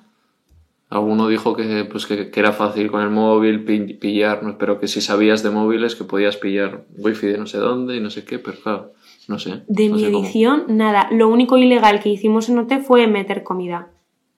Alguno 0.89 1.27
dijo 1.27 1.55
que, 1.55 1.83
pues, 1.85 2.05
que, 2.05 2.29
que 2.29 2.39
era 2.39 2.51
fácil 2.53 2.91
con 2.91 3.01
el 3.01 3.09
móvil 3.09 3.65
pi- 3.65 3.95
pillar, 3.95 4.43
¿no? 4.43 4.57
pero 4.57 4.79
que 4.79 4.87
si 4.87 5.01
sabías 5.01 5.41
de 5.41 5.49
móviles 5.49 5.95
que 5.95 6.03
podías 6.03 6.37
pillar 6.37 6.85
wifi 6.97 7.25
de 7.27 7.37
no 7.39 7.47
sé 7.47 7.57
dónde 7.57 7.95
y 7.97 7.99
no 8.01 8.11
sé 8.11 8.23
qué, 8.23 8.37
pero 8.37 8.57
claro, 8.61 8.91
no 9.27 9.39
sé. 9.39 9.63
De 9.67 9.89
no 9.89 9.95
mi 9.95 10.01
sé 10.03 10.11
cómo. 10.11 10.23
edición, 10.23 10.63
nada. 10.69 11.07
Lo 11.11 11.27
único 11.29 11.57
ilegal 11.57 11.99
que 12.01 12.09
hicimos 12.09 12.49
en 12.49 12.59
OT 12.59 12.81
fue 12.85 13.07
meter 13.07 13.43
comida. 13.43 13.87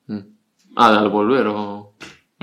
Mm. 0.08 0.20
Ah, 0.78 0.98
al 1.00 1.10
volver 1.10 1.48
o 1.48 1.77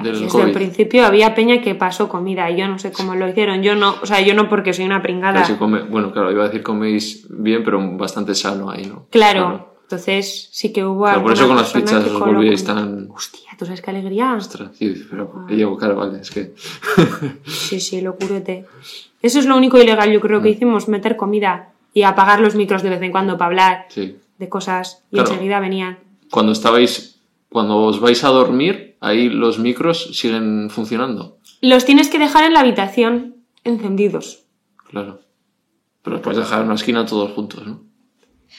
del 0.02 0.20
Desde 0.20 0.42
el 0.42 0.52
principio 0.52 1.06
había 1.06 1.34
peña 1.34 1.60
que 1.60 1.74
pasó 1.74 2.08
comida. 2.08 2.50
Yo 2.50 2.66
no 2.68 2.78
sé 2.78 2.90
cómo 2.92 3.14
lo 3.14 3.28
hicieron. 3.28 3.62
Yo 3.62 3.74
no, 3.76 3.94
o 4.02 4.06
sea, 4.06 4.20
yo 4.20 4.34
no 4.34 4.48
porque 4.48 4.72
soy 4.72 4.84
una 4.86 5.00
pringada. 5.02 5.34
Pero 5.34 5.46
si 5.46 5.54
come- 5.54 5.82
bueno, 5.82 6.12
claro, 6.12 6.32
iba 6.32 6.42
a 6.44 6.46
decir 6.48 6.62
coméis 6.62 7.26
bien, 7.30 7.62
pero 7.64 7.80
bastante 7.96 8.34
sano 8.34 8.70
ahí, 8.70 8.86
¿no? 8.86 9.06
Claro. 9.10 9.72
Entonces 9.82 10.48
sí 10.50 10.72
que 10.72 10.84
hubo 10.84 11.04
Claro, 11.04 11.22
por 11.22 11.32
eso 11.34 11.46
con 11.46 11.56
las 11.56 11.70
que 11.72 11.78
os 11.84 12.18
volvíais 12.18 12.64
tan... 12.64 13.08
Hostia, 13.10 13.50
¿tú 13.58 13.66
sabes 13.66 13.82
qué 13.82 13.90
alegría? 13.90 14.32
Ostras, 14.34 14.70
sí, 14.76 14.94
pero 15.10 15.44
y 15.48 15.56
digo, 15.56 15.76
claro, 15.76 15.94
vale, 15.96 16.20
es 16.20 16.30
que... 16.30 16.54
Sí, 17.46 17.78
sí, 17.80 18.00
locurete. 18.00 18.64
Eso 19.22 19.38
es 19.38 19.46
lo 19.46 19.56
único 19.56 19.78
ilegal 19.78 20.10
yo 20.10 20.20
creo 20.20 20.40
que 20.42 20.48
Mm. 20.48 20.52
hicimos, 20.52 20.88
meter 20.88 21.16
comida 21.16 21.68
y 21.92 22.02
apagar 22.02 22.40
los 22.40 22.54
micros 22.54 22.82
de 22.82 22.90
vez 22.90 23.02
en 23.02 23.10
cuando 23.12 23.36
para 23.38 23.46
hablar. 23.48 23.86
sí. 23.88 24.16
de 24.38 24.48
cosas 24.48 25.04
y 25.12 25.20
enseguida 25.20 25.60
venían. 25.60 25.98
Cuando 26.28 26.50
estabais, 26.50 27.13
cuando 27.54 27.76
os 27.78 28.00
vais 28.00 28.24
a 28.24 28.30
dormir, 28.30 28.96
ahí 29.00 29.28
los 29.28 29.60
micros 29.60 30.10
siguen 30.18 30.70
funcionando. 30.70 31.38
Los 31.60 31.84
tienes 31.84 32.08
que 32.08 32.18
dejar 32.18 32.42
en 32.44 32.52
la 32.54 32.60
habitación 32.60 33.36
encendidos. 33.62 34.42
Claro. 34.90 35.20
Pero 36.02 36.16
los 36.16 36.22
puedes 36.24 36.40
dejar 36.40 36.58
en 36.60 36.66
una 36.66 36.74
esquina 36.74 37.06
todos 37.06 37.30
juntos, 37.30 37.64
¿no? 37.64 37.84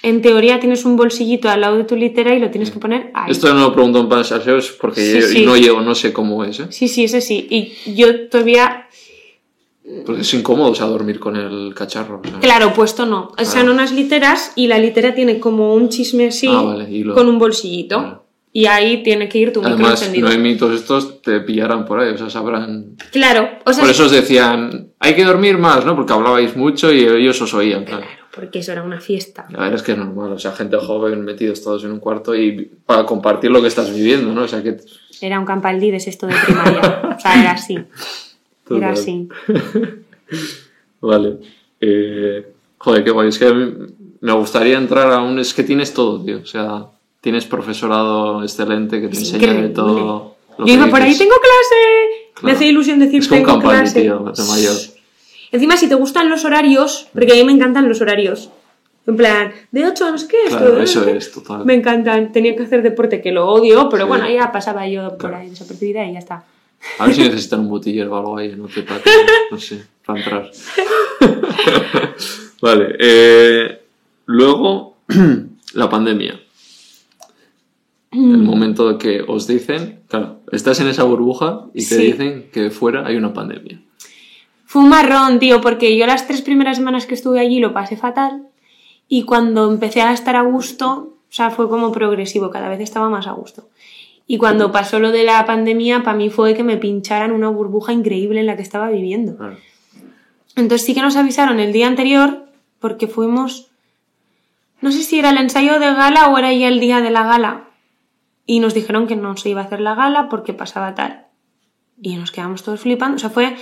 En 0.02 0.22
teoría 0.22 0.62
tienes 0.62 0.86
un 0.86 0.96
bolsillito 0.96 1.50
al 1.50 1.60
lado 1.60 1.76
de 1.78 1.84
tu 1.84 1.98
litera 1.98 2.34
y 2.34 2.40
lo 2.40 2.50
tienes 2.52 2.72
que 2.72 2.80
poner 2.80 3.12
ahí. 3.14 3.32
Esto 3.32 3.54
no 3.54 3.60
lo 3.60 3.74
pregunto 3.74 4.00
en 4.00 4.08
pasajeros 4.08 4.72
porque 4.80 5.02
Sí, 5.02 5.20
yo 5.20 5.28
sí. 5.28 5.46
no 5.46 5.58
llego, 5.58 5.82
no 5.82 5.94
sé 5.94 6.14
cómo 6.14 6.46
es, 6.46 6.60
¿eh? 6.62 6.68
Sí, 6.70 6.88
sí, 6.88 7.04
ese 7.04 7.20
sí. 7.20 7.48
Y 7.50 7.96
yo 7.96 8.30
todavía, 8.30 8.88
Porque 10.06 10.22
es 10.22 10.34
incómodo, 10.34 10.72
o 10.72 10.76
sea, 10.76 10.86
dormir 10.88 11.20
con 11.20 11.36
el 11.36 11.74
cacharro. 11.76 12.22
o 12.24 12.28
sea. 12.30 12.40
claro, 12.40 12.74
puesto 12.74 13.06
no. 13.06 13.34
O 13.38 13.46
sea, 13.46 13.62
en 13.62 13.70
unas 13.70 13.92
literas 13.92 14.54
y 14.56 14.68
la 14.68 14.80
litera 14.80 15.14
tiene 15.14 15.40
como 15.42 15.74
un 15.76 15.90
chisme 15.90 16.28
así 16.28 16.48
Ah, 16.50 16.62
vale, 16.62 16.90
y 16.90 17.04
lo- 17.04 17.14
con 17.14 17.28
un 17.28 17.38
bolsillito. 17.38 17.98
Vale. 18.02 18.25
Y 18.58 18.68
ahí 18.68 19.04
tiene 19.04 19.28
que 19.28 19.38
ir 19.38 19.52
tu 19.52 19.60
micro 19.60 19.74
Además, 19.74 20.00
encendido. 20.00 20.30
no 20.30 20.34
hay 20.34 20.39
mitos 20.39 20.74
estos, 20.74 21.22
te 21.22 21.41
pillarán 21.41 21.84
por 21.84 22.00
ahí, 22.00 22.13
o 22.13 22.18
sea, 22.18 22.30
sabrán... 22.30 22.96
Claro, 23.12 23.50
o 23.65 23.74
sea, 23.74 23.84
Por 23.84 23.91
eso 23.91 24.06
os 24.06 24.12
decían, 24.12 24.91
hay 24.98 25.13
que 25.13 25.26
dormir 25.26 25.58
más, 25.58 25.86
¿no? 25.86 25.94
Porque 25.94 26.13
hablabais 26.13 26.56
mucho 26.56 26.89
y 26.89 27.00
ellos 27.04 27.41
os 27.41 27.54
oían, 27.54 27.84
claro. 27.84 28.04
claro, 28.04 28.22
porque 28.34 28.60
eso 28.60 28.72
era 28.72 28.84
una 28.84 29.02
fiesta. 29.02 29.46
A 29.54 29.63
ver, 29.65 29.74
es 29.74 29.84
que 29.84 29.91
es 29.91 29.98
normal, 29.98 30.32
o 30.32 30.39
sea, 30.39 30.54
gente 30.54 30.78
joven 30.78 31.26
metidos 31.26 31.62
todos 31.62 31.84
en 31.84 31.91
un 31.91 32.00
cuarto 32.00 32.34
y 32.34 32.72
para 32.86 33.06
compartir 33.06 33.52
lo 33.52 33.62
que 33.62 33.68
estás 33.68 33.94
viviendo, 33.94 34.34
¿no? 34.34 34.44
O 34.44 34.48
sea, 34.48 34.63
que... 34.63 34.78
Era 35.20 35.38
un 35.38 35.46
campaldides 35.46 36.08
esto 36.08 36.26
de 36.26 36.36
primaria. 36.46 37.02
o 37.18 37.20
sea, 37.20 37.41
era 37.41 37.52
así. 37.52 37.78
Era 38.70 38.91
así. 38.91 39.28
Vale. 41.02 41.39
Eh, 41.82 42.54
joder, 42.78 43.04
qué 43.04 43.12
guay. 43.12 43.28
Es 43.28 43.38
que 43.38 43.54
me 44.22 44.32
gustaría 44.32 44.78
entrar 44.78 45.12
a 45.12 45.22
un... 45.22 45.39
Es 45.39 45.54
que 45.54 45.63
tienes 45.63 45.94
todo, 45.94 46.24
tío. 46.24 46.38
O 46.38 46.46
sea, 46.46 46.86
tienes 47.26 47.46
profesorado 47.46 48.44
excelente 48.44 49.02
que 49.02 49.08
te 49.08 49.14
Es 49.14 49.34
enseña 49.34 49.54
de 49.54 49.70
todo. 49.70 50.36
lo 50.60 50.68
Yo 50.68 50.84
que 50.86 50.92
por 50.92 51.02
ahí, 51.02 51.18
tengo 51.18 51.34
clase. 51.34 52.44
Me 52.44 52.52
hace 52.52 52.68
ilusión 52.68 53.00
decir 53.00 53.22
Es 53.22 53.28
como 53.28 53.40
tengo 53.42 53.52
Campani, 53.54 53.80
clase. 53.80 54.02
tío, 54.04 54.20
de 54.20 54.44
mayor. 54.44 54.76
Encima, 55.52 55.76
si 55.76 55.90
te 55.90 55.96
gustan 55.96 56.30
los 56.30 56.46
horarios, 56.46 57.08
porque 57.14 57.32
a 57.32 57.36
mí 57.38 57.44
me 57.44 57.52
encantan 57.54 57.90
los 57.90 58.00
horarios. 58.00 58.52
En 59.08 59.18
plan, 59.18 59.52
de 59.72 59.88
8 59.88 60.06
a 60.06 60.12
no 60.12 60.18
sé 60.20 60.28
qué, 60.28 60.38
esto, 60.46 60.58
Claro, 60.60 60.80
eso 60.82 61.04
es, 61.08 61.32
total. 61.32 61.66
Me 61.66 61.74
encantan. 61.74 62.32
Tenía 62.32 62.56
que 62.56 62.62
hacer 62.64 62.84
deporte, 62.84 63.22
que 63.24 63.32
lo 63.32 63.48
odio, 63.48 63.90
pero 63.90 64.04
Sí. 64.04 64.08
bueno, 64.08 64.30
ya 64.30 64.52
pasaba 64.52 64.88
yo 64.88 65.10
por 65.10 65.18
Claro. 65.18 65.38
ahí 65.38 65.50
desapercibida 65.50 66.06
y 66.06 66.14
ya 66.14 66.20
está. 66.20 66.44
A 67.00 67.08
ver 67.08 67.16
si 67.16 67.22
necesitan 67.24 67.62
un 67.62 67.70
botillero 67.70 68.14
o 68.14 68.18
algo 68.18 68.38
ahí, 68.38 68.54
no 68.56 68.68
te 68.68 68.84
para, 68.84 69.02
no 69.50 69.60
sé, 69.60 69.84
para 70.06 70.20
entrar. 70.20 70.52
vale, 72.62 72.96
eh, 73.00 73.82
luego 74.26 74.98
la 75.74 75.90
pandemia. 75.90 76.40
El 78.15 78.43
momento 78.43 78.88
de 78.91 78.97
que 78.97 79.21
os 79.28 79.45
dicen, 79.47 79.99
claro, 80.08 80.39
estás 80.51 80.80
en 80.80 80.88
esa 80.88 81.04
burbuja 81.04 81.65
y 81.73 81.80
te 81.80 81.95
Sí. 81.95 82.01
dicen 82.04 82.45
que 82.54 82.69
fuera 82.69 83.06
hay 83.06 83.15
una 83.17 83.34
pandemia. 83.34 83.82
Fue 84.65 84.82
un 84.84 84.89
marrón, 84.89 85.39
tío, 85.39 85.62
porque 85.62 85.97
yo 85.97 86.06
las 86.06 86.25
tres 86.28 86.41
primeras 86.41 86.78
semanas 86.78 87.06
que 87.06 87.13
estuve 87.13 87.39
allí 87.39 87.60
lo 87.60 87.73
pasé 87.73 87.97
fatal 87.97 88.47
y 89.08 89.23
cuando 89.23 89.69
empecé 89.71 90.01
a 90.01 90.13
estar 90.13 90.36
a 90.36 90.41
gusto, 90.43 91.13
o 91.30 91.32
sea, 91.34 91.49
fue 91.51 91.67
como 91.69 91.91
progresivo, 91.91 92.49
cada 92.51 92.69
vez 92.69 92.80
estaba 92.80 93.10
más 93.10 93.28
a 93.28 93.32
gusto. 93.32 93.69
Y 94.28 94.38
cuando 94.38 94.71
pasó 94.71 94.99
lo 94.99 95.12
de 95.12 95.23
la 95.23 95.45
pandemia, 95.45 96.01
para 96.04 96.17
mí 96.17 96.30
fue 96.30 96.56
que 96.56 96.63
me 96.63 96.78
pincharan 96.78 97.32
una 97.32 97.49
burbuja 97.49 97.93
increíble 97.93 98.39
en 98.39 98.47
la 98.47 98.56
que 98.56 98.63
estaba 98.63 98.89
viviendo. 98.89 99.36
Claro. 99.38 99.58
Entonces 100.56 100.86
sí 100.86 100.93
que 100.95 101.01
nos 101.01 101.15
avisaron 101.15 101.60
el 101.60 101.73
día 101.73 101.88
anterior 101.88 102.45
porque 102.80 103.08
fuimos, 103.08 103.67
no 104.82 104.91
sé 104.91 105.04
si 105.04 105.19
era 105.19 105.30
el 105.32 105.38
ensayo 105.38 105.73
de 105.80 105.93
gala 105.93 106.30
o 106.30 106.38
era 106.38 106.51
ya 106.54 106.67
el 106.69 106.80
día 106.80 107.01
de 107.01 107.12
la 107.12 107.23
gala. 107.23 107.65
Y 108.46 108.60
nos 108.60 108.74
dijeron 108.74 109.08
que 109.08 109.16
no 109.16 109.36
se 109.38 109.50
iba 109.50 109.62
a 109.62 109.66
hacer 109.66 109.82
la 109.82 109.96
gala 109.96 110.30
porque 110.30 110.54
pasaba 110.54 110.94
tal. 110.96 111.26
Y 112.02 112.16
nos 112.16 112.32
quedamos 112.32 112.64
todos 112.64 112.80
flipando. 112.82 113.16
O 113.16 113.20
sea, 113.20 113.30
fue, 113.30 113.56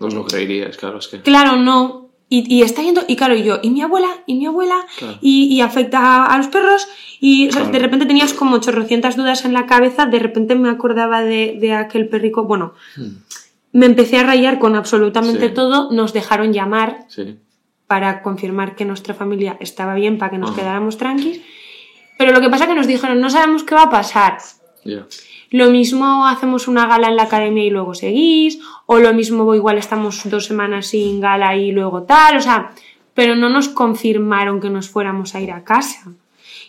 No 0.00 0.08
lo 0.08 0.24
creeríais, 0.24 0.76
claro, 0.76 0.98
es 0.98 1.08
que... 1.08 1.20
claro, 1.22 1.56
no. 1.56 2.10
Y, 2.28 2.52
y 2.52 2.62
está 2.62 2.82
yendo, 2.82 3.02
y 3.06 3.14
claro, 3.14 3.36
y 3.36 3.44
yo, 3.44 3.60
y 3.62 3.70
mi 3.70 3.82
abuela, 3.82 4.08
y 4.26 4.34
mi 4.34 4.46
abuela, 4.46 4.84
Claro. 4.98 5.16
y, 5.20 5.44
y 5.44 5.60
afecta 5.60 6.00
a, 6.00 6.26
a 6.26 6.38
los 6.38 6.48
perros, 6.48 6.88
y 7.20 7.48
o 7.48 7.52
sea, 7.52 7.60
Claro. 7.62 7.72
de 7.72 7.78
repente 7.78 8.04
tenías 8.06 8.34
como 8.34 8.58
chorrocientas 8.58 9.16
dudas 9.16 9.44
en 9.44 9.52
la 9.52 9.66
cabeza, 9.66 10.06
de 10.06 10.18
repente 10.18 10.56
me 10.56 10.68
acordaba 10.68 11.22
de, 11.22 11.56
de 11.60 11.72
aquel 11.74 12.08
perrico, 12.08 12.42
bueno, 12.42 12.74
me 13.70 13.86
empecé 13.86 14.18
a 14.18 14.24
rayar 14.24 14.58
con 14.58 14.74
absolutamente 14.74 15.50
Sí. 15.50 15.54
todo, 15.54 15.92
nos 15.92 16.12
dejaron 16.12 16.52
llamar 16.52 17.04
Sí, 17.06 17.38
para 17.86 18.22
confirmar 18.22 18.74
que 18.74 18.84
nuestra 18.86 19.14
familia 19.14 19.56
estaba 19.60 19.94
bien, 19.94 20.18
para 20.18 20.32
que 20.32 20.38
nos 20.38 20.50
Ajá. 20.50 20.58
quedáramos 20.62 20.96
tranquis, 20.98 21.40
pero 22.18 22.32
lo 22.32 22.40
que 22.40 22.48
pasa 22.50 22.64
es 22.64 22.70
que 22.70 22.76
nos 22.76 22.86
dijeron, 22.86 23.20
no 23.20 23.30
sabemos 23.30 23.64
qué 23.64 23.74
va 23.74 23.82
a 23.84 23.90
pasar. 23.90 24.38
Lo 25.50 25.70
mismo 25.70 26.26
hacemos 26.26 26.68
una 26.68 26.86
gala 26.86 27.08
en 27.08 27.16
la 27.16 27.24
academia 27.24 27.64
y 27.64 27.70
luego 27.70 27.94
seguís, 27.94 28.58
o 28.86 28.98
lo 28.98 29.12
mismo 29.14 29.54
igual 29.54 29.78
estamos 29.78 30.28
dos 30.28 30.46
semanas 30.46 30.88
sin 30.88 31.20
gala 31.20 31.56
y 31.56 31.72
luego 31.72 32.02
tal, 32.02 32.36
o 32.36 32.40
sea, 32.40 32.72
pero 33.14 33.34
no 33.36 33.48
nos 33.48 33.68
confirmaron 33.68 34.60
que 34.60 34.70
nos 34.70 34.88
fuéramos 34.90 35.34
a 35.34 35.40
ir 35.40 35.52
a 35.52 35.64
casa. 35.64 36.10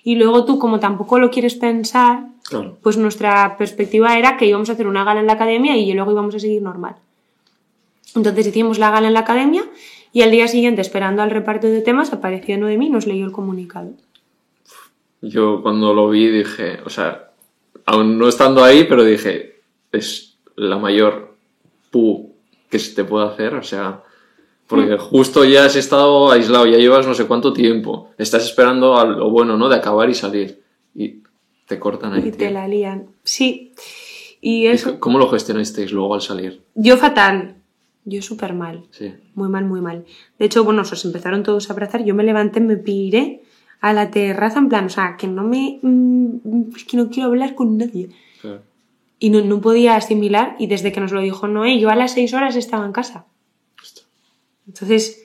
Y 0.04 0.16
luego 0.16 0.46
tú, 0.46 0.58
como 0.60 0.80
tampoco 0.80 1.20
lo 1.20 1.30
quieres 1.30 1.56
pensar, 1.56 2.26
Claro. 2.44 2.78
pues 2.82 2.98
nuestra 2.98 3.58
perspectiva 3.58 4.18
era 4.18 4.38
que 4.38 4.46
íbamos 4.46 4.70
a 4.70 4.74
hacer 4.74 4.88
una 4.88 5.04
gala 5.04 5.20
en 5.20 5.28
la 5.28 5.34
academia 5.34 5.76
y 5.76 5.92
luego 5.94 6.12
íbamos 6.12 6.34
a 6.36 6.40
seguir 6.40 6.62
normal. 6.62 6.96
Entonces 8.16 8.48
hicimos 8.48 8.80
la 8.80 8.90
gala 8.92 9.08
en 9.08 9.14
la 9.14 9.20
academia 9.22 9.66
y 10.14 10.22
al 10.22 10.32
día 10.32 10.48
siguiente, 10.48 10.82
esperando 10.82 11.22
al 11.22 11.30
reparto 11.32 11.68
de 11.68 11.82
temas, 11.82 12.14
apareció 12.14 12.58
Noemí 12.58 12.86
y 12.88 12.90
nos 12.90 13.06
leyó 13.06 13.26
el 13.26 13.32
comunicado. 13.34 13.92
Yo 15.22 15.62
cuando 15.62 15.94
lo 15.94 16.10
vi 16.10 16.28
dije, 16.28 16.80
o 16.86 16.90
sea, 16.90 17.32
aún 17.86 18.18
no 18.20 18.28
estando 18.28 18.64
ahí, 18.64 18.84
pero 18.86 19.04
dije, 19.04 19.62
es 19.92 20.38
la 20.56 20.78
mayor 20.78 21.36
pu 21.92 22.34
que 22.70 22.80
se 22.80 22.94
te 22.96 23.04
puede 23.04 23.26
hacer, 23.28 23.56
o 23.56 23.64
sea, 23.64 24.04
porque 24.68 24.96
Mm. 24.96 25.00
justo 25.00 25.46
ya 25.46 25.66
has 25.66 25.76
estado 25.76 26.30
aislado, 26.32 26.66
ya 26.68 26.78
llevas 26.78 27.08
no 27.08 27.14
sé 27.14 27.26
cuánto 27.26 27.54
tiempo, 27.54 28.12
estás 28.18 28.44
esperando 28.46 28.98
a 28.98 29.06
lo 29.06 29.30
bueno, 29.30 29.58
¿no? 29.58 29.70
De 29.70 29.76
acabar 29.78 30.10
y 30.10 30.14
salir, 30.14 30.62
y 30.94 31.22
te 31.66 31.80
cortan 31.80 32.14
ahí. 32.14 32.20
Y 32.28 32.32
te 32.32 32.38
tío. 32.38 32.52
la 32.52 32.68
lían. 32.68 33.08
Sí. 33.24 33.74
Y 34.42 34.64
¿Y 34.64 34.68
eso. 34.68 34.92
c- 34.92 35.00
¿Cómo 35.00 35.18
lo 35.18 35.30
gestionasteis 35.30 35.92
luego 35.92 36.14
al 36.14 36.22
salir? 36.22 36.62
Yo 36.76 36.98
fatal. 36.98 37.56
Yo 38.06 38.22
súper 38.22 38.54
mal. 38.54 38.84
Sí. 38.92 39.14
Muy 39.36 39.50
mal, 39.50 39.66
muy 39.66 39.82
mal. 39.82 40.06
De 40.40 40.46
hecho, 40.46 40.64
bueno, 40.64 40.86
se 40.86 41.08
empezaron 41.08 41.44
todos 41.44 41.70
a 41.70 41.74
abrazar. 41.74 42.06
Yo 42.06 42.16
me 42.16 42.24
levanté, 42.24 42.62
me 42.62 42.78
piré 42.78 43.42
a 43.82 43.94
la 43.94 44.10
terraza 44.12 44.60
en 44.60 44.70
plan, 44.70 44.86
o 44.86 44.90
sea, 44.90 45.16
que 45.18 45.28
no 45.28 45.44
me... 45.44 45.80
mm, 45.82 46.72
Es 46.76 46.84
que 46.86 46.98
no 46.98 47.10
quiero 47.10 47.30
hablar 47.30 47.56
con 47.56 47.78
nadie. 47.78 48.10
claro. 48.42 48.62
Y 49.20 49.32
no, 49.32 49.42
no 49.42 49.62
podía 49.62 49.96
asimilar. 49.96 50.56
Y 50.60 50.68
desde 50.68 50.92
que 50.92 51.00
nos 51.00 51.12
lo 51.12 51.22
dijo 51.22 51.48
Noé, 51.48 51.80
yo 51.80 51.90
a 51.90 51.96
las 51.96 52.12
seis 52.14 52.34
horas 52.36 52.56
estaba 52.56 52.86
en 52.86 52.92
casa. 52.92 53.26
Entonces... 54.68 55.24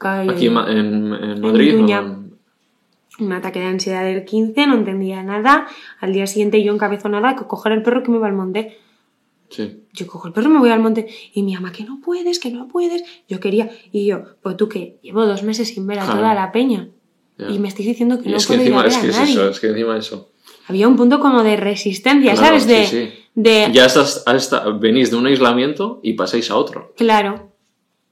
Aquí 0.00 0.46
en, 0.46 0.56
en- 0.56 1.14
en 1.14 1.40
Madrid. 1.40 1.74
¿no? 1.76 2.28
un 3.20 3.32
ataque 3.32 3.58
de 3.58 3.66
ansiedad 3.66 4.04
del 4.04 4.24
15, 4.24 4.66
no 4.68 4.74
entendía 4.76 5.22
nada. 5.24 5.66
Al 6.00 6.12
día 6.12 6.26
siguiente 6.28 6.62
yo 6.62 6.72
encabezo 6.72 7.08
nada, 7.08 7.34
que 7.34 7.44
coger 7.46 7.72
el 7.72 7.82
perro 7.82 8.04
que 8.04 8.12
me 8.12 8.18
va 8.18 8.28
al 8.28 8.32
monte. 8.32 8.78
Sí. 9.48 9.82
Yo 9.92 10.06
cojo 10.06 10.28
el 10.28 10.32
perro 10.34 10.50
y 10.50 10.52
me 10.52 10.58
voy 10.60 10.70
al 10.70 10.78
monte. 10.80 11.08
Y 11.34 11.42
mi 11.42 11.54
mamá, 11.54 11.72
que 11.72 11.82
no 11.82 11.98
puedes, 12.00 12.38
que 12.38 12.50
no 12.52 12.68
puedes. 12.68 13.02
Yo 13.28 13.40
quería. 13.40 13.70
Y 13.90 14.06
yo, 14.06 14.22
pues 14.40 14.56
tú 14.56 14.68
que 14.68 14.98
llevo 15.02 15.26
dos 15.26 15.42
meses 15.42 15.68
sin 15.68 15.84
ver 15.88 15.98
a 15.98 16.04
Claro. 16.04 16.20
toda 16.20 16.34
la 16.34 16.52
peña. 16.52 16.90
Ya. 17.38 17.48
Y 17.50 17.58
me 17.58 17.68
estáis 17.68 17.88
diciendo 17.88 18.20
que 18.20 18.28
Y 18.28 18.32
no 18.32 18.38
es 18.38 18.46
que 18.46 18.54
puedo 18.56 18.68
ir 18.68 18.74
a 18.74 18.76
encima, 18.76 18.82
ver 18.82 18.90
es 18.90 18.96
a 18.96 19.00
que 19.00 19.08
es 19.08 19.16
nadie. 19.16 19.32
eso, 19.32 19.48
es 19.48 19.60
que 19.60 19.66
encima 19.68 19.96
eso. 19.96 20.30
Había 20.66 20.88
un 20.88 20.96
punto 20.96 21.20
como 21.20 21.42
de 21.42 21.56
resistencia, 21.56 22.32
Claro, 22.32 22.46
¿sabes? 22.46 22.66
De, 22.66 22.86
sí, 22.86 23.06
sí. 23.06 23.24
de 23.34 23.70
Ya 23.72 23.86
estás, 23.86 24.22
hasta, 24.26 24.68
venís 24.70 25.10
de 25.10 25.16
un 25.16 25.26
aislamiento 25.26 26.00
y 26.02 26.14
pasáis 26.14 26.50
a 26.50 26.56
otro. 26.56 26.92
Claro. 26.96 27.52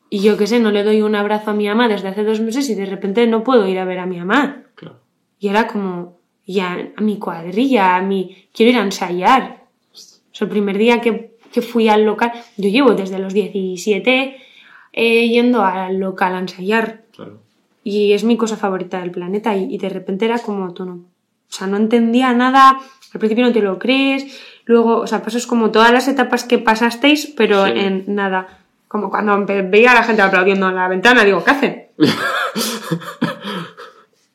Y 0.08 0.20
yo 0.20 0.36
qué 0.36 0.46
sé, 0.46 0.60
no 0.60 0.70
le 0.70 0.84
doy 0.84 1.02
un 1.02 1.16
abrazo 1.16 1.50
a 1.50 1.54
mi 1.54 1.66
mamá 1.66 1.88
desde 1.88 2.08
hace 2.08 2.22
dos 2.22 2.40
meses 2.40 2.70
y 2.70 2.74
de 2.74 2.86
repente 2.86 3.26
no 3.26 3.42
puedo 3.42 3.66
ir 3.66 3.78
a 3.78 3.84
ver 3.84 3.98
a 3.98 4.06
mi 4.06 4.18
mamá. 4.18 4.62
Claro. 4.76 5.00
Y 5.40 5.48
era 5.48 5.66
como, 5.66 6.18
ya 6.46 6.92
a 6.96 7.00
mi 7.00 7.18
cuadrilla, 7.18 7.96
a 7.96 8.02
mi... 8.02 8.48
Quiero 8.54 8.70
ir 8.72 8.78
a 8.78 8.82
ensayar. 8.84 9.64
O 9.92 9.96
sea, 10.38 10.44
el 10.46 10.48
primer 10.48 10.78
día 10.78 11.00
que, 11.00 11.36
que 11.52 11.60
fui 11.60 11.88
al 11.88 12.04
local, 12.04 12.32
yo 12.56 12.70
llevo 12.70 12.94
desde 12.94 13.18
los 13.18 13.34
17 13.34 14.36
eh, 14.92 15.28
yendo 15.28 15.64
al 15.64 15.98
local 15.98 16.34
a 16.34 16.38
ensayar. 16.38 17.02
Y 17.88 18.12
es 18.14 18.24
mi 18.24 18.36
cosa 18.36 18.56
favorita 18.56 18.98
del 19.00 19.12
planeta. 19.12 19.54
Y, 19.56 19.72
y 19.72 19.78
de 19.78 19.88
repente 19.88 20.24
era 20.24 20.40
como, 20.40 20.74
tú 20.74 20.84
no... 20.84 20.94
O 20.94 21.52
sea, 21.52 21.68
no 21.68 21.76
entendía 21.76 22.32
nada. 22.32 22.80
Al 23.14 23.20
principio 23.20 23.44
no 23.46 23.52
te 23.52 23.60
lo 23.60 23.78
crees. 23.78 24.26
Luego, 24.64 24.96
o 24.96 25.06
sea, 25.06 25.22
pasas 25.22 25.46
como 25.46 25.70
todas 25.70 25.92
las 25.92 26.08
etapas 26.08 26.42
que 26.42 26.58
pasasteis, 26.58 27.26
pero 27.36 27.64
Sí. 27.66 27.72
en 27.76 28.04
nada. 28.08 28.58
Como 28.88 29.08
cuando 29.08 29.44
veía 29.46 29.92
a 29.92 29.94
la 29.94 30.02
gente 30.02 30.22
aplaudiendo 30.22 30.68
en 30.68 30.74
la 30.74 30.88
ventana, 30.88 31.22
digo, 31.24 31.44
¿qué 31.44 31.50
hacen? 31.52 31.86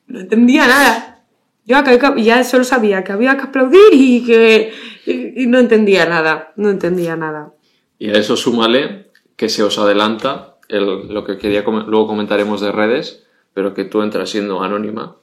No 0.06 0.20
entendía 0.20 0.66
nada. 0.66 1.22
Yo 1.64 1.76
acá- 1.78 2.14
ya 2.16 2.44
solo 2.44 2.64
sabía 2.64 3.04
que 3.04 3.12
había 3.12 3.36
que 3.36 3.44
aplaudir 3.44 3.80
y 3.92 4.24
que 4.24 4.72
y- 5.06 5.42
y 5.44 5.46
no 5.46 5.58
entendía 5.58 6.06
nada. 6.06 6.52
No 6.56 6.70
entendía 6.70 7.16
nada. 7.16 7.52
Y 7.98 8.10
a 8.10 8.14
eso 8.14 8.36
súmale 8.36 9.10
que 9.36 9.48
se 9.48 9.62
os 9.62 9.78
adelanta 9.78 10.56
el- 10.68 11.08
lo 11.08 11.24
que 11.24 11.38
quería 11.38 11.62
luego 11.62 12.06
comentaremos 12.06 12.60
de 12.60 12.72
redes, 12.72 13.24
pero 13.54 13.74
que 13.74 13.84
tú 13.84 14.02
entras 14.02 14.30
siendo 14.30 14.62
anónima 14.62 15.16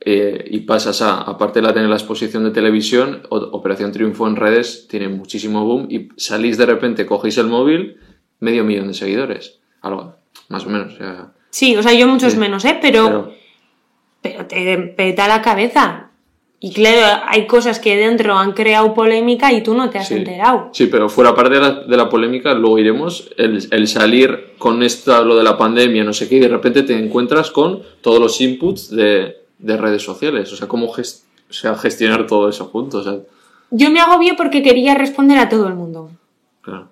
eh, 0.00 0.44
y 0.50 0.60
pasas 0.60 1.00
a, 1.02 1.22
aparte 1.22 1.60
de 1.60 1.66
la 1.66 1.72
tener 1.72 1.88
la 1.88 1.96
exposición 1.96 2.44
de 2.44 2.50
televisión, 2.50 3.22
o- 3.30 3.36
Operación 3.38 3.90
Triunfo 3.92 4.26
en 4.28 4.36
redes 4.36 4.86
tiene 4.88 5.08
muchísimo 5.08 5.64
boom 5.64 5.86
y 5.90 6.08
salís 6.16 6.58
de 6.58 6.66
repente, 6.66 7.06
cogéis 7.06 7.38
el 7.38 7.46
móvil, 7.46 7.96
medio 8.40 8.64
millón 8.64 8.88
de 8.88 8.94
seguidores. 8.94 9.60
Algo, 9.80 10.16
más 10.48 10.66
o 10.66 10.70
menos. 10.70 10.94
o 10.94 10.96
sea, 10.96 11.32
Sí, 11.50 11.76
o 11.76 11.82
sea, 11.82 11.92
yo 11.94 12.06
muchos 12.08 12.36
menos, 12.36 12.64
¿eh? 12.64 12.78
Pero, 12.82 13.04
pero- 13.10 13.34
pero 14.20 14.46
te 14.46 14.76
peta 14.96 15.28
la 15.28 15.40
cabeza. 15.40 16.03
Y 16.66 16.72
claro, 16.72 17.22
hay 17.28 17.46
cosas 17.46 17.78
que 17.78 17.94
dentro 17.94 18.34
han 18.38 18.52
creado 18.52 18.94
polémica 18.94 19.52
y 19.52 19.62
tú 19.62 19.74
no 19.74 19.90
te 19.90 19.98
has 19.98 20.08
Sí. 20.08 20.14
enterado. 20.14 20.70
Sí, 20.72 20.86
pero 20.86 21.10
fuera 21.10 21.34
parte 21.34 21.56
de 21.56 21.60
la, 21.60 21.70
de 21.82 21.96
la 21.96 22.08
polémica, 22.08 22.54
luego 22.54 22.78
iremos, 22.78 23.30
el, 23.36 23.68
el 23.70 23.86
salir 23.86 24.54
con 24.56 24.82
esto, 24.82 25.22
lo 25.26 25.36
de 25.36 25.44
la 25.44 25.58
pandemia, 25.58 26.04
no 26.04 26.14
sé 26.14 26.26
qué, 26.26 26.36
y 26.36 26.40
de 26.40 26.48
repente 26.48 26.82
te 26.82 26.96
encuentras 26.98 27.50
con 27.50 27.82
todos 28.00 28.18
los 28.18 28.40
inputs 28.40 28.88
de, 28.90 29.36
de 29.58 29.76
redes 29.76 30.02
sociales. 30.02 30.50
O 30.54 30.56
sea, 30.56 30.66
cómo 30.66 30.90
ges- 30.90 31.24
o 31.50 31.52
sea, 31.52 31.74
gestionar 31.76 32.26
todo 32.26 32.48
eso 32.48 32.64
juntos. 32.64 33.06
O 33.06 33.10
sea, 33.12 33.20
Yo 33.70 33.90
me 33.90 34.00
agobié 34.00 34.32
porque 34.34 34.62
quería 34.62 34.94
responder 34.94 35.36
a 35.36 35.50
todo 35.50 35.68
el 35.68 35.74
mundo. 35.74 36.10
claro. 36.62 36.88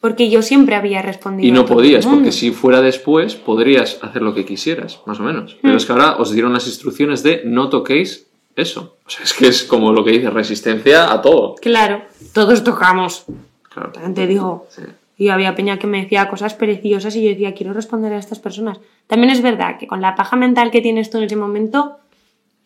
Porque 0.00 0.28
yo 0.30 0.42
siempre 0.42 0.74
había 0.74 1.00
respondido. 1.00 1.46
Y 1.46 1.52
no 1.52 1.60
a 1.60 1.64
todo 1.64 1.76
podías, 1.76 2.04
el 2.04 2.10
mundo. 2.10 2.24
porque 2.24 2.32
si 2.32 2.50
fuera 2.50 2.80
después, 2.80 3.36
podrías 3.36 4.00
hacer 4.02 4.20
lo 4.22 4.34
que 4.34 4.44
quisieras, 4.44 4.98
más 5.06 5.20
o 5.20 5.22
menos. 5.22 5.56
Pero 5.62 5.74
Mm. 5.74 5.76
es 5.76 5.86
que 5.86 5.92
ahora 5.92 6.16
os 6.16 6.32
dieron 6.32 6.52
las 6.52 6.66
instrucciones 6.66 7.22
de 7.22 7.42
no 7.44 7.68
toquéis 7.68 8.26
eso. 8.56 8.96
O 9.06 9.10
sea, 9.10 9.24
es 9.24 9.32
que 9.32 9.48
es 9.48 9.64
como 9.64 9.92
lo 9.92 10.04
que 10.04 10.12
dice, 10.12 10.30
resistencia 10.30 11.12
a 11.12 11.20
todo. 11.22 11.54
Claro, 11.56 12.02
todos 12.32 12.64
tocamos. 12.64 13.24
Claro. 13.72 13.92
También 13.92 14.14
te 14.14 14.26
digo. 14.26 14.66
Sí. 14.70 14.82
Y 15.16 15.28
había 15.28 15.54
peña 15.54 15.78
que 15.78 15.86
me 15.86 16.02
decía 16.02 16.28
cosas 16.28 16.54
preciosas 16.54 17.14
y 17.16 17.22
yo 17.22 17.28
decía, 17.30 17.54
quiero 17.54 17.72
responder 17.72 18.12
a 18.12 18.18
estas 18.18 18.38
personas. 18.38 18.80
También 19.06 19.30
es 19.30 19.42
verdad 19.42 19.78
que 19.78 19.86
con 19.86 20.00
la 20.00 20.14
paja 20.14 20.36
mental 20.36 20.70
que 20.70 20.80
tienes 20.80 21.10
tú 21.10 21.18
en 21.18 21.24
ese 21.24 21.36
momento, 21.36 21.98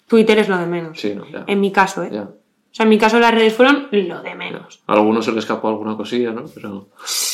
Twitter 0.08 0.38
es 0.38 0.48
lo 0.48 0.56
de 0.56 0.66
menos. 0.66 0.98
Sí, 0.98 1.14
no, 1.14 1.28
ya. 1.28 1.44
En 1.46 1.60
mi 1.60 1.70
caso, 1.70 2.02
¿eh? 2.02 2.10
Ya. 2.12 2.22
O 2.22 2.74
sea, 2.76 2.84
en 2.84 2.90
mi 2.90 2.98
caso 2.98 3.18
las 3.18 3.34
redes 3.34 3.54
fueron 3.54 3.88
lo 3.90 4.22
de 4.22 4.34
menos. 4.34 4.80
A 4.86 4.94
algunos 4.94 5.24
se 5.24 5.32
le 5.32 5.38
escapó 5.38 5.68
alguna 5.68 5.96
cosilla, 5.96 6.32
¿no? 6.32 6.44
Pero. 6.54 6.88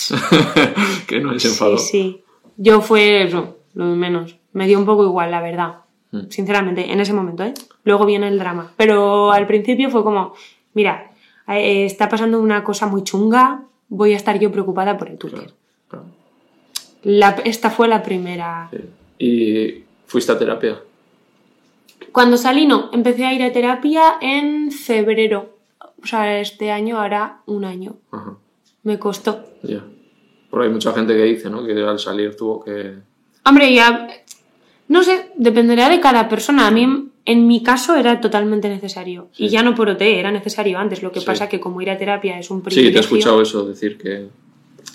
que 1.07 1.21
no 1.21 1.39
se 1.39 1.49
enfadó. 1.49 1.79
Sí, 1.79 1.91
sí. 1.91 2.25
Yo 2.57 2.81
fue 2.81 3.25
eso, 3.25 3.59
lo 3.75 3.91
de 3.91 3.97
menos. 3.97 4.37
Me 4.53 4.67
dio 4.67 4.79
un 4.79 4.87
poco 4.87 5.05
igual, 5.05 5.31
la 5.31 5.41
verdad. 5.41 5.82
Mm. 6.13 6.29
Sinceramente, 6.31 6.93
en 6.93 7.01
ese 7.01 7.13
momento, 7.13 7.43
¿eh? 7.43 7.55
Luego 7.85 8.07
viene 8.07 8.29
el 8.29 8.39
drama. 8.39 8.73
Pero 8.77 9.33
al 9.33 9.47
principio 9.47 9.91
fue 9.91 10.05
como, 10.05 10.35
mira, 10.75 11.11
eh, 11.49 11.85
está 11.87 12.09
pasando 12.09 12.39
una 12.41 12.63
cosa 12.63 12.87
muy 12.87 13.03
chunga, 13.03 13.63
voy 13.89 14.13
a 14.13 14.17
estar 14.17 14.39
yo 14.39 14.53
preocupada 14.53 14.97
por 14.97 15.09
el 15.09 15.19
Twitter. 15.19 15.41
Claro, 15.41 15.55
claro. 15.89 16.05
La- 17.03 17.37
esta 17.45 17.71
fue 17.71 17.89
la 17.89 18.03
primera. 18.03 18.69
Sí. 18.71 18.79
¿Y 19.19 19.85
fuiste 20.07 20.33
a 20.33 20.39
terapia? 20.39 20.79
Cuando 22.13 22.37
salí, 22.37 22.67
no. 22.67 22.91
Empecé 22.93 23.25
a 23.25 23.33
ir 23.35 23.43
a 23.43 23.53
terapia 23.53 24.15
en 24.21 24.71
febrero. 24.71 25.57
O 26.03 26.07
sea, 26.07 26.41
este 26.41 26.71
año 26.71 27.01
hará 27.01 27.41
un 27.47 27.65
año. 27.65 27.95
Ajá. 28.11 28.37
Me 28.83 28.99
costó. 28.99 29.45
Ya. 29.63 29.83
Porque 30.51 30.67
hay 30.67 30.73
mucha 30.73 30.93
gente 30.93 31.15
que 31.15 31.23
dice, 31.23 31.49
¿no? 31.49 31.65
Que 31.65 31.73
al 31.83 31.99
salir 31.99 32.37
tuvo 32.37 32.63
que. 32.65 32.97
Hombre, 33.45 33.73
ya. 33.73 34.09
No 34.93 35.03
sé, 35.03 35.31
dependerá 35.37 35.89
de 35.89 36.01
cada 36.01 36.29
persona. 36.29 36.67
A 36.67 36.71
mí, 36.71 36.87
en 37.25 37.47
mi 37.47 37.63
caso, 37.63 37.97
era 37.97 38.21
totalmente 38.21 38.69
necesario. 38.69 39.29
Y 39.39 39.49
ya 39.49 39.63
no 39.63 39.75
por 39.75 39.89
OT, 39.89 40.03
era 40.21 40.31
necesario 40.31 40.79
antes. 40.79 41.03
Lo 41.03 41.11
que 41.13 41.21
Sí. 41.21 41.27
pasa 41.27 41.49
que 41.49 41.59
como 41.61 41.81
ir 41.81 41.91
a 41.91 41.97
terapia 41.97 42.39
es 42.39 42.51
un 42.51 42.59
Sí, 42.59 42.65
privilegio. 42.65 42.93
te 42.93 42.99
he 42.99 43.01
escuchado 43.01 43.41
eso, 43.41 43.65
decir 43.65 43.97
que. 43.97 44.29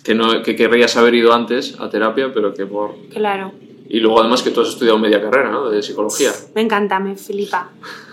Que, 0.04 0.14
no, 0.14 0.42
que 0.44 0.56
querrías 0.56 0.96
haber 0.98 1.16
ido 1.16 1.34
antes 1.34 1.78
a 1.80 1.90
terapia, 1.90 2.32
pero 2.32 2.54
que 2.54 2.66
por. 2.68 2.96
Claro. 3.10 3.54
Y 3.90 4.00
luego 4.00 4.20
además 4.22 4.44
que 4.44 4.52
tú 4.52 4.62
has 4.62 4.70
estudiado 4.70 5.00
media 5.00 5.20
carrera, 5.22 5.50
¿no? 5.50 5.70
De 5.70 5.82
psicología. 5.82 6.32
Me 6.54 6.62
encanta, 6.62 7.00
me 7.00 7.16
flipa. 7.16 7.72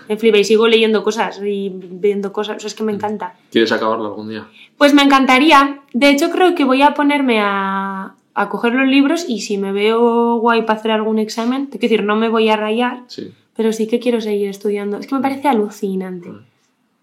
Me 0.09 0.17
flipa 0.17 0.37
y 0.39 0.43
sigo 0.43 0.67
leyendo 0.67 1.03
cosas 1.03 1.39
y 1.45 1.69
viendo 1.73 2.31
cosas. 2.33 2.57
O 2.57 2.59
sea, 2.61 2.67
es 2.67 2.73
que 2.75 2.83
me 2.83 2.93
encanta. 2.93 3.35
¿Quieres 3.51 3.71
acabarlo 3.71 4.05
algún 4.07 4.29
día? 4.29 4.47
Pues 4.77 4.93
me 4.93 5.03
encantaría. 5.03 5.81
De 5.93 6.09
hecho, 6.09 6.31
creo 6.31 6.55
que 6.55 6.63
voy 6.63 6.81
a 6.81 6.93
ponerme 6.93 7.39
a, 7.41 8.15
a 8.35 8.49
coger 8.49 8.73
los 8.73 8.87
libros 8.87 9.25
y 9.27 9.41
si 9.41 9.57
me 9.57 9.71
veo 9.71 10.35
guay 10.37 10.61
para 10.63 10.77
hacer 10.79 10.91
algún 10.91 11.17
examen, 11.19 11.67
te 11.69 11.79
quiero 11.79 11.93
decir, 11.93 12.05
no 12.05 12.15
me 12.15 12.29
voy 12.29 12.49
a 12.49 12.57
rayar, 12.57 13.03
Sí. 13.07 13.31
pero 13.55 13.71
sí 13.73 13.87
que 13.87 13.99
quiero 13.99 14.19
seguir 14.21 14.49
estudiando. 14.49 14.97
Es 14.97 15.07
que 15.07 15.15
me 15.15 15.21
parece 15.21 15.47
alucinante. 15.47 16.29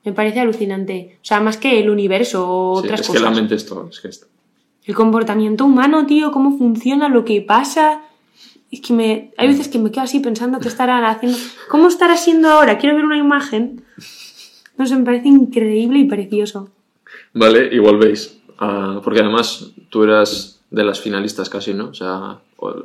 Me 0.04 0.12
parece 0.12 0.40
alucinante. 0.40 1.16
O 1.22 1.24
sea, 1.24 1.40
más 1.40 1.56
que 1.56 1.80
el 1.80 1.88
universo 1.88 2.46
o 2.48 2.80
Sí, 2.80 2.86
otras 2.86 3.00
es 3.00 3.06
cosas. 3.06 3.22
que 3.22 3.28
la 3.28 3.34
mente 3.34 3.54
es 3.54 3.64
todo. 3.66 3.88
Es 3.88 4.00
que 4.00 4.08
esto. 4.08 4.26
El 4.84 4.94
comportamiento 4.94 5.64
humano, 5.64 6.06
tío, 6.06 6.32
cómo 6.32 6.58
funciona, 6.58 7.08
lo 7.08 7.24
que 7.24 7.40
pasa. 7.40 8.02
Es 8.70 8.80
que 8.80 8.92
me, 8.92 9.30
hay 9.36 9.48
veces 9.48 9.68
que 9.68 9.78
me 9.78 9.90
quedo 9.90 10.02
así 10.04 10.18
pensando 10.20 10.58
qué 10.58 10.68
estarán 10.68 11.04
haciendo. 11.04 11.38
¿Cómo 11.70 11.88
estará 11.88 12.16
siendo 12.16 12.48
ahora? 12.50 12.78
Quiero 12.78 12.96
ver 12.96 13.04
una 13.04 13.16
imagen. 13.18 13.84
No 14.76 14.86
sé, 14.86 14.96
me 14.96 15.04
parece 15.04 15.28
increíble 15.28 15.98
y 16.00 16.04
precioso. 16.04 16.68
Vale, 17.32 17.68
y 17.72 17.78
volvéis. 17.78 18.38
a- 18.58 19.00
porque 19.02 19.20
además 19.20 19.72
tú 19.90 20.04
eras 20.04 20.61
de 20.72 20.84
las 20.84 21.00
finalistas 21.00 21.48
casi, 21.50 21.74
¿no? 21.74 21.90
O 21.90 21.94
sea, 21.94 22.38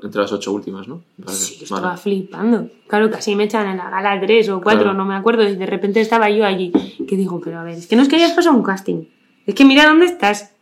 entre 0.03 0.21
las 0.21 0.31
ocho 0.33 0.51
últimas, 0.51 0.87
¿no? 0.87 1.01
Parece. 1.23 1.45
Sí, 1.55 1.63
estaba 1.63 1.81
Vale. 1.81 1.97
flipando. 1.97 2.69
Claro, 2.87 3.09
casi 3.09 3.35
me 3.35 3.45
echan 3.45 3.65
en 3.67 3.77
la 3.77 3.89
gala 3.89 4.19
tres 4.19 4.49
o 4.49 4.61
cuatro, 4.61 4.83
Claro. 4.83 4.97
no 4.97 5.05
me 5.05 5.15
acuerdo. 5.15 5.47
Y 5.47 5.55
de 5.55 5.65
repente 5.65 6.01
estaba 6.01 6.29
yo 6.29 6.45
allí. 6.45 6.71
Que 7.07 7.15
digo, 7.15 7.39
pero 7.41 7.59
a 7.59 7.63
ver, 7.63 7.75
es 7.75 7.87
que 7.87 7.95
no 7.95 8.01
es 8.01 8.09
que 8.09 8.17
hayas 8.17 8.33
pasado 8.33 8.55
un 8.55 8.63
casting. 8.63 9.05
Es 9.45 9.55
que 9.55 9.63
mira 9.65 9.85
dónde 9.87 10.05
estás. 10.05 10.53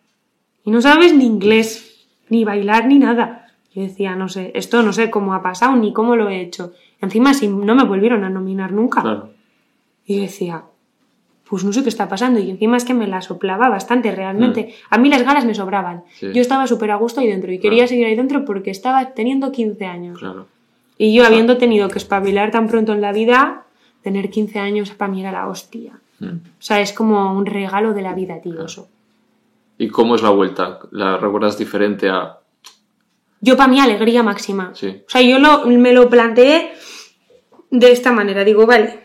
Y 0.63 0.71
no 0.71 0.81
sabes 0.81 1.13
ni 1.15 1.25
inglés, 1.25 2.05
ni 2.29 2.45
bailar, 2.45 2.85
ni 2.87 2.99
nada. 2.99 3.47
Yo 3.73 3.81
decía, 3.81 4.15
no 4.15 4.29
sé, 4.29 4.51
esto 4.55 4.83
no 4.83 4.93
sé 4.93 5.09
cómo 5.09 5.33
ha 5.33 5.41
pasado, 5.41 5.75
ni 5.75 5.91
cómo 5.93 6.15
lo 6.15 6.29
he 6.29 6.41
hecho. 6.41 6.73
Encima, 7.01 7.33
si 7.33 7.47
no 7.47 7.75
me 7.75 7.83
volvieron 7.83 8.23
a 8.23 8.29
nominar 8.29 8.71
nunca. 8.71 9.01
Claro. 9.01 9.29
Y 10.05 10.17
yo 10.17 10.21
decía, 10.21 10.63
pues 11.49 11.63
no 11.63 11.71
sé 11.73 11.83
qué 11.83 11.89
está 11.89 12.07
pasando. 12.09 12.39
Y 12.39 12.49
encima 12.49 12.77
es 12.77 12.85
que 12.85 12.93
me 12.93 13.07
la 13.07 13.21
soplaba 13.21 13.69
bastante 13.69 14.11
realmente. 14.11 14.73
A 14.89 14.97
mí 14.97 15.09
las 15.09 15.23
galas 15.23 15.45
me 15.45 15.53
sobraban. 15.55 15.97
Mm. 15.97 16.01
Sí. 16.19 16.27
Yo 16.33 16.41
estaba 16.41 16.65
súper 16.67 16.91
a 16.91 16.95
gusto 16.95 17.21
ahí 17.21 17.27
dentro 17.27 17.51
y 17.51 17.59
quería 17.59 17.79
Claro. 17.83 17.89
seguir 17.89 18.05
ahí 18.07 18.15
dentro 18.15 18.45
porque 18.45 18.71
estaba 18.71 19.11
teniendo 19.13 19.51
15 19.51 19.85
años. 19.85 20.19
Claro. 20.19 20.47
Y 20.97 21.13
yo 21.13 21.25
habiendo 21.25 21.57
tenido 21.57 21.89
que 21.89 21.97
espabilar 21.99 22.51
tan 22.51 22.67
pronto 22.67 22.93
en 22.93 23.01
la 23.01 23.11
vida, 23.11 23.63
tener 24.01 24.29
15 24.29 24.59
años 24.59 24.91
para 24.91 25.11
mí 25.11 25.21
era 25.21 25.31
la 25.31 25.47
hostia. 25.47 25.99
Mm. 26.19 26.25
O 26.27 26.39
sea, 26.61 26.79
es 26.81 26.93
como 26.93 27.33
un 27.33 27.45
regalo 27.45 27.93
de 27.93 28.01
la 28.01 28.13
vida, 28.13 28.39
tío, 28.41 28.65
eso. 28.65 28.87
¿Y 29.77 29.89
cómo 29.89 30.15
es 30.15 30.21
la 30.23 30.29
vuelta? 30.29 30.79
¿La 30.91 31.17
recuerdas 31.17 31.57
diferente 31.57 32.09
a...? 32.09 32.37
Yo 33.41 33.57
para 33.57 33.67
mí 33.67 33.79
alegría 33.79 34.23
máxima. 34.23 34.71
Sí. 34.73 35.01
O 35.05 35.09
sea, 35.09 35.21
yo 35.21 35.37
lo- 35.37 35.65
me 35.67 35.91
lo 35.93 36.09
planteé 36.09 36.71
de 37.69 37.91
esta 37.91 38.11
manera. 38.13 38.43
Digo, 38.45 38.65
vale, 38.65 39.01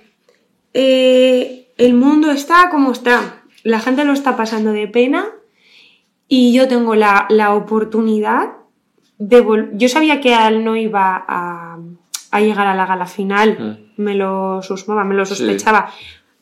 eh, 0.73 1.70
el 1.87 1.95
mundo 1.95 2.31
está 2.31 2.69
como 2.71 2.93
está. 2.93 3.43
La 3.63 3.81
gente 3.81 4.05
lo 4.05 4.13
está 4.13 4.37
pasando 4.37 4.73
de 4.73 4.87
pena 4.89 5.27
y 6.29 6.53
yo 6.53 6.69
tengo 6.69 6.95
la, 6.95 7.27
la 7.29 7.55
oportunidad 7.55 8.53
de 9.19 9.45
vol- 9.45 9.71
Yo 9.75 9.89
sabía 9.89 10.21
que 10.21 10.35
él 10.35 10.65
no 10.65 10.77
iba 10.77 11.25
a, 11.29 11.79
a 12.31 12.41
llegar 12.41 12.67
a 12.67 12.75
la 12.75 12.87
gala 12.87 13.07
final. 13.07 13.79
Me 13.97 14.15
lo 14.15 14.63
susmaba, 14.63 15.05
me 15.05 15.15
lo 15.15 15.25
Sí. 15.27 15.35
sospechaba. 15.35 15.91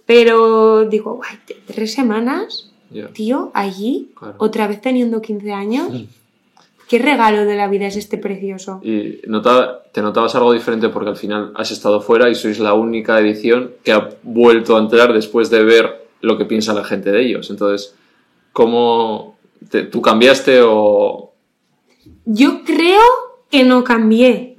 Pero 0.07 0.85
digo, 0.85 1.15
guay, 1.17 1.39
tres 1.67 1.93
semanas, 1.93 2.71
tío, 3.13 3.51
allí, 3.55 4.13
Claro. 4.19 4.35
otra 4.39 4.67
vez 4.69 4.81
teniendo 4.81 5.21
15 5.21 5.53
años. 5.53 5.89
¿Qué 6.89 6.99
regalo 6.99 7.45
de 7.45 7.55
la 7.57 7.69
vida 7.69 7.87
es 7.87 7.97
este 7.97 8.17
precioso? 8.19 8.81
¿Y 8.83 9.21
te 9.93 10.01
notabas 10.03 10.35
algo 10.35 10.53
diferente 10.53 10.89
porque 10.89 11.11
al 11.11 11.17
final 11.17 11.53
has 11.55 11.71
estado 11.71 12.01
fuera 12.01 12.31
y 12.31 12.35
sois 12.35 12.59
la 12.59 12.73
única 12.75 13.19
edición 13.21 13.73
que 13.85 13.93
ha 13.93 14.09
vuelto 14.23 14.77
a 14.77 14.81
entrar 14.81 15.13
después 15.13 15.51
de 15.51 15.63
ver 15.65 16.07
lo 16.23 16.39
que 16.39 16.47
piensa 16.47 16.73
la 16.73 16.85
gente 16.85 17.11
de 17.13 17.23
ellos? 17.27 17.51
Entonces, 17.51 17.95
¿cómo 18.53 19.37
te- 19.71 19.85
tú 19.85 20.01
cambiaste 20.01 20.61
o...? 20.65 21.33
Yo 22.25 22.65
creo 22.65 23.01
que 23.51 23.65
no 23.65 23.85
cambié. 23.85 24.57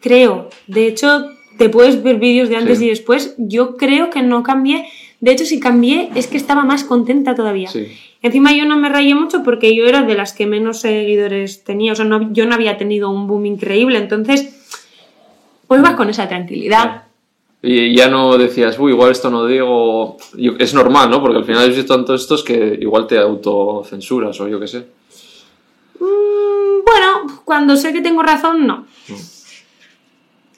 Creo. 0.00 0.48
De 0.66 0.86
hecho, 0.86 1.26
te 1.58 1.68
puedes 1.68 2.02
ver 2.02 2.18
vídeos 2.18 2.48
de 2.48 2.56
antes 2.56 2.78
Sí. 2.78 2.86
y 2.86 2.88
después. 2.90 3.34
Yo 3.38 3.76
creo 3.76 4.10
que 4.10 4.22
no 4.22 4.42
cambié. 4.42 4.86
De 5.22 5.30
hecho, 5.30 5.46
si 5.46 5.60
cambié 5.60 6.10
es 6.16 6.26
que 6.26 6.36
estaba 6.36 6.64
más 6.64 6.82
contenta 6.82 7.36
todavía. 7.36 7.68
Sí. 7.68 7.96
Encima 8.22 8.52
yo 8.54 8.64
no 8.66 8.76
me 8.76 8.88
rayé 8.88 9.14
mucho 9.14 9.44
porque 9.44 9.74
yo 9.74 9.84
era 9.86 10.02
de 10.02 10.14
las 10.16 10.32
que 10.32 10.46
menos 10.46 10.80
seguidores 10.80 11.62
tenía. 11.62 11.92
O 11.92 11.94
sea, 11.94 12.04
no- 12.04 12.32
yo 12.32 12.44
no 12.44 12.54
había 12.54 12.76
tenido 12.76 13.08
un 13.08 13.28
boom 13.28 13.46
increíble. 13.46 13.98
Entonces, 13.98 14.52
pues 15.68 15.80
vas 15.80 15.94
con 15.94 16.10
esa 16.10 16.28
tranquilidad. 16.28 17.04
Y 17.62 17.94
ya 17.94 18.08
no 18.08 18.36
decías, 18.36 18.76
uy, 18.80 18.90
igual 18.90 19.12
esto 19.12 19.30
no 19.30 19.46
digo... 19.46 20.16
Es 20.58 20.74
normal, 20.74 21.08
¿no? 21.08 21.20
Porque 21.22 21.38
al 21.38 21.44
final 21.44 21.70
has 21.70 21.76
visto 21.76 21.94
tantos 21.94 22.22
estos 22.22 22.42
que 22.42 22.76
igual 22.80 23.06
te 23.06 23.16
autocensuras 23.18 24.40
o 24.40 24.48
yo 24.48 24.58
qué 24.58 24.66
sé. 24.66 24.78
Mm, 26.00 26.84
bueno, 26.84 27.42
cuando 27.44 27.76
sé 27.76 27.92
que 27.92 28.00
tengo 28.00 28.24
razón, 28.24 28.66
no. 28.66 28.86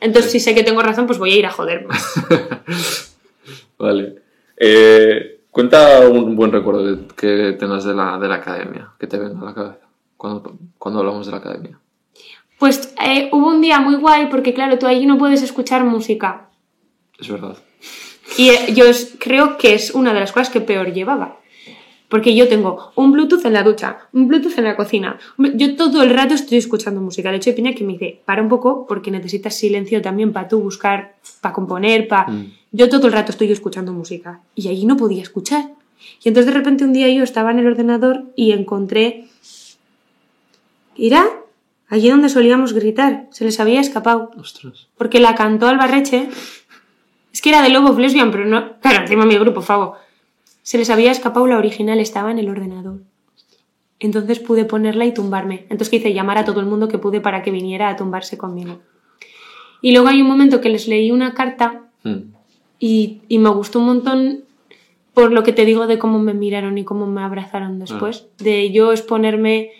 Entonces, 0.00 0.32
si 0.32 0.40
sé 0.40 0.54
que 0.54 0.62
tengo 0.64 0.80
razón, 0.82 1.06
pues 1.06 1.18
voy 1.18 1.32
a 1.32 1.36
ir 1.36 1.44
a 1.46 1.50
joder 1.50 1.86
más. 1.86 2.14
Vale. 3.78 4.23
Eh, 4.56 5.40
cuenta 5.50 6.08
un 6.08 6.36
buen 6.36 6.52
recuerdo 6.52 7.08
que, 7.16 7.56
tengas 7.58 7.84
de 7.84 7.94
la, 7.94 8.18
de 8.18 8.28
la 8.28 8.36
academia, 8.36 8.90
que 8.98 9.06
te 9.06 9.18
venga 9.18 9.40
a 9.40 9.44
la 9.44 9.54
cabeza 9.54 9.88
cuando, 10.16 10.58
cuando 10.78 11.00
hablamos 11.00 11.26
de 11.26 11.32
la 11.32 11.38
academia. 11.38 11.78
Pues 12.58 12.94
eh, 13.04 13.28
hubo 13.32 13.48
un 13.48 13.60
día 13.60 13.80
muy 13.80 13.96
guay 13.96 14.28
porque, 14.30 14.54
claro, 14.54 14.78
tú 14.78 14.86
allí 14.86 15.06
no 15.06 15.18
puedes 15.18 15.42
escuchar 15.42 15.84
música. 15.84 16.48
Es 17.18 17.28
verdad. 17.28 17.58
Y 18.38 18.50
eh, 18.50 18.74
yo 18.74 18.84
creo 19.18 19.58
que 19.58 19.74
es 19.74 19.92
una 19.92 20.14
de 20.14 20.20
las 20.20 20.32
cosas 20.32 20.50
que 20.50 20.60
peor 20.60 20.92
llevaba. 20.92 21.40
Porque 22.08 22.34
yo 22.34 22.48
tengo 22.48 22.92
un 22.94 23.12
Bluetooth 23.12 23.44
en 23.44 23.54
la 23.54 23.62
ducha, 23.62 23.98
un 24.12 24.28
Bluetooth 24.28 24.56
en 24.58 24.64
la 24.64 24.76
cocina. 24.76 25.18
Yo 25.36 25.74
todo 25.74 26.02
el 26.02 26.10
rato 26.10 26.34
estoy 26.34 26.58
escuchando 26.58 27.00
música. 27.00 27.30
De 27.30 27.38
hecho, 27.38 27.50
hay 27.50 27.56
Peña 27.56 27.74
que 27.74 27.82
me 27.82 27.94
dice, 27.94 28.20
para 28.24 28.40
un 28.40 28.48
poco 28.48 28.86
porque 28.86 29.10
necesitas 29.10 29.56
silencio 29.56 30.00
también 30.00 30.32
para 30.32 30.46
tú 30.46 30.60
buscar, 30.60 31.16
para 31.40 31.52
componer, 31.52 32.06
para... 32.08 32.30
Mm. 32.30 32.52
Yo 32.76 32.88
todo 32.88 33.06
el 33.06 33.12
rato 33.12 33.30
estoy 33.30 33.52
escuchando 33.52 33.92
música. 33.92 34.40
Y 34.56 34.66
allí 34.66 34.84
no 34.84 34.96
podía 34.96 35.22
escuchar. 35.22 35.70
Y 36.24 36.28
entonces 36.28 36.52
de 36.52 36.58
repente 36.58 36.82
un 36.82 36.92
día 36.92 37.08
yo 37.08 37.22
estaba 37.22 37.52
en 37.52 37.60
el 37.60 37.68
ordenador 37.68 38.24
y 38.34 38.50
encontré... 38.50 39.28
¿Era? 40.96 41.24
Allí 41.88 42.08
donde 42.10 42.28
solíamos 42.28 42.72
gritar. 42.72 43.28
Se 43.30 43.44
les 43.44 43.60
había 43.60 43.80
escapado 43.80 44.32
Ostras. 44.36 44.88
porque 44.98 45.20
la 45.20 45.36
cantó 45.36 45.68
Albarreche. 45.68 46.28
Es 47.32 47.40
que 47.40 47.50
era 47.50 47.62
de 47.62 47.68
Love 47.68 47.90
of 47.90 47.98
Lesbian, 47.98 48.32
pero 48.32 48.44
no. 48.44 48.80
Claro, 48.80 49.02
encima 49.02 49.24
mi 49.24 49.38
grupo, 49.38 49.60
Fago. 49.60 49.94
Se 50.62 50.76
les 50.76 50.90
había 50.90 51.12
escapado 51.12 51.46
la 51.46 51.58
original, 51.58 52.00
estaba 52.00 52.32
en 52.32 52.40
el 52.40 52.48
ordenador. 52.48 53.02
Entonces 54.00 54.40
pude 54.40 54.64
ponerla 54.64 55.06
y 55.06 55.14
tumbarme. 55.14 55.62
Entonces 55.64 55.90
que 55.90 55.96
hice 55.96 56.12
llamar 56.12 56.38
a 56.38 56.44
todo 56.44 56.58
el 56.58 56.66
mundo 56.66 56.88
que 56.88 56.98
pude 56.98 57.20
para 57.20 57.42
que 57.42 57.52
viniera 57.52 57.88
a 57.88 57.94
tumbarse 57.96 58.36
conmigo. 58.36 58.80
Y 59.80 59.92
luego 59.92 60.08
hay 60.08 60.22
un 60.22 60.26
momento 60.28 60.60
que 60.60 60.70
les 60.70 60.88
leí 60.88 61.12
una 61.12 61.34
carta 61.34 61.82
Mm. 62.04 62.33
Y, 62.86 63.22
y 63.28 63.38
me 63.38 63.48
gustó 63.48 63.78
un 63.78 63.86
montón 63.86 64.44
por 65.14 65.32
lo 65.32 65.42
que 65.42 65.54
te 65.54 65.64
digo 65.64 65.86
de 65.86 65.98
cómo 65.98 66.18
me 66.18 66.34
miraron 66.34 66.76
y 66.76 66.84
cómo 66.84 67.06
me 67.06 67.22
abrazaron 67.22 67.78
después. 67.78 68.26
De 68.36 68.72
yo 68.72 68.92
exponerme, 68.92 69.70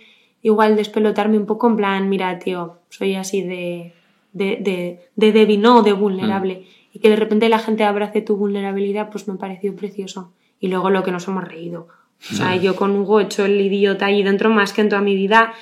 igual 0.40 0.74
despelotarme 0.74 1.36
un 1.36 1.44
poco 1.44 1.68
en 1.68 1.76
plan, 1.76 2.08
mira, 2.08 2.38
tío, 2.38 2.78
soy 2.88 3.14
así 3.14 3.42
de, 3.42 3.92
de, 4.32 4.56
de, 4.58 5.00
de 5.16 5.32
débil, 5.32 5.60
no 5.60 5.82
de 5.82 5.92
vulnerable. 5.92 6.64
Y 6.94 7.00
que 7.00 7.10
de 7.10 7.16
repente 7.16 7.50
la 7.50 7.58
gente 7.58 7.84
abrace 7.84 8.22
tu 8.22 8.36
vulnerabilidad, 8.36 9.10
pues 9.10 9.28
me 9.28 9.34
pareció 9.34 9.76
precioso. 9.76 10.32
Y 10.58 10.68
luego 10.68 10.88
lo 10.88 11.02
que 11.02 11.10
nos 11.12 11.28
hemos 11.28 11.44
reído. 11.44 11.88
O 12.30 12.34
sea, 12.34 12.56
yo 12.56 12.74
con 12.74 12.96
Hugo 12.96 13.20
he 13.20 13.24
hecho 13.24 13.44
el 13.44 13.60
idiota 13.60 14.06
ahí 14.06 14.22
dentro 14.22 14.48
más 14.48 14.72
que 14.72 14.80
en 14.80 14.88
toda 14.88 15.02
mi 15.02 15.14
vida, 15.14 15.52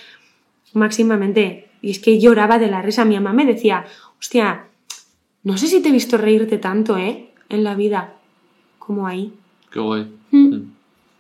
máximamente. 0.75 1.71
Y 1.81 1.91
es 1.91 1.99
que 1.99 2.21
lloraba 2.21 2.61
de 2.61 2.69
la 2.69 2.83
risa. 2.83 3.05
Mi 3.05 3.17
mamá 3.17 3.33
me 3.33 3.47
decía, 3.47 3.85
hostia, 4.21 4.67
no 5.43 5.57
sé 5.57 5.67
si 5.67 5.83
te 5.83 5.89
he 5.89 5.93
visto 5.93 6.19
reírte 6.19 6.59
tanto, 6.59 6.97
¿eh? 6.99 7.32
En 7.53 7.65
la 7.65 7.75
vida, 7.75 8.15
como 8.79 9.07
ahí. 9.07 9.33
Qué 9.71 9.79
guay. 9.81 10.11
Mm. 10.31 10.55
Mm. 10.55 10.73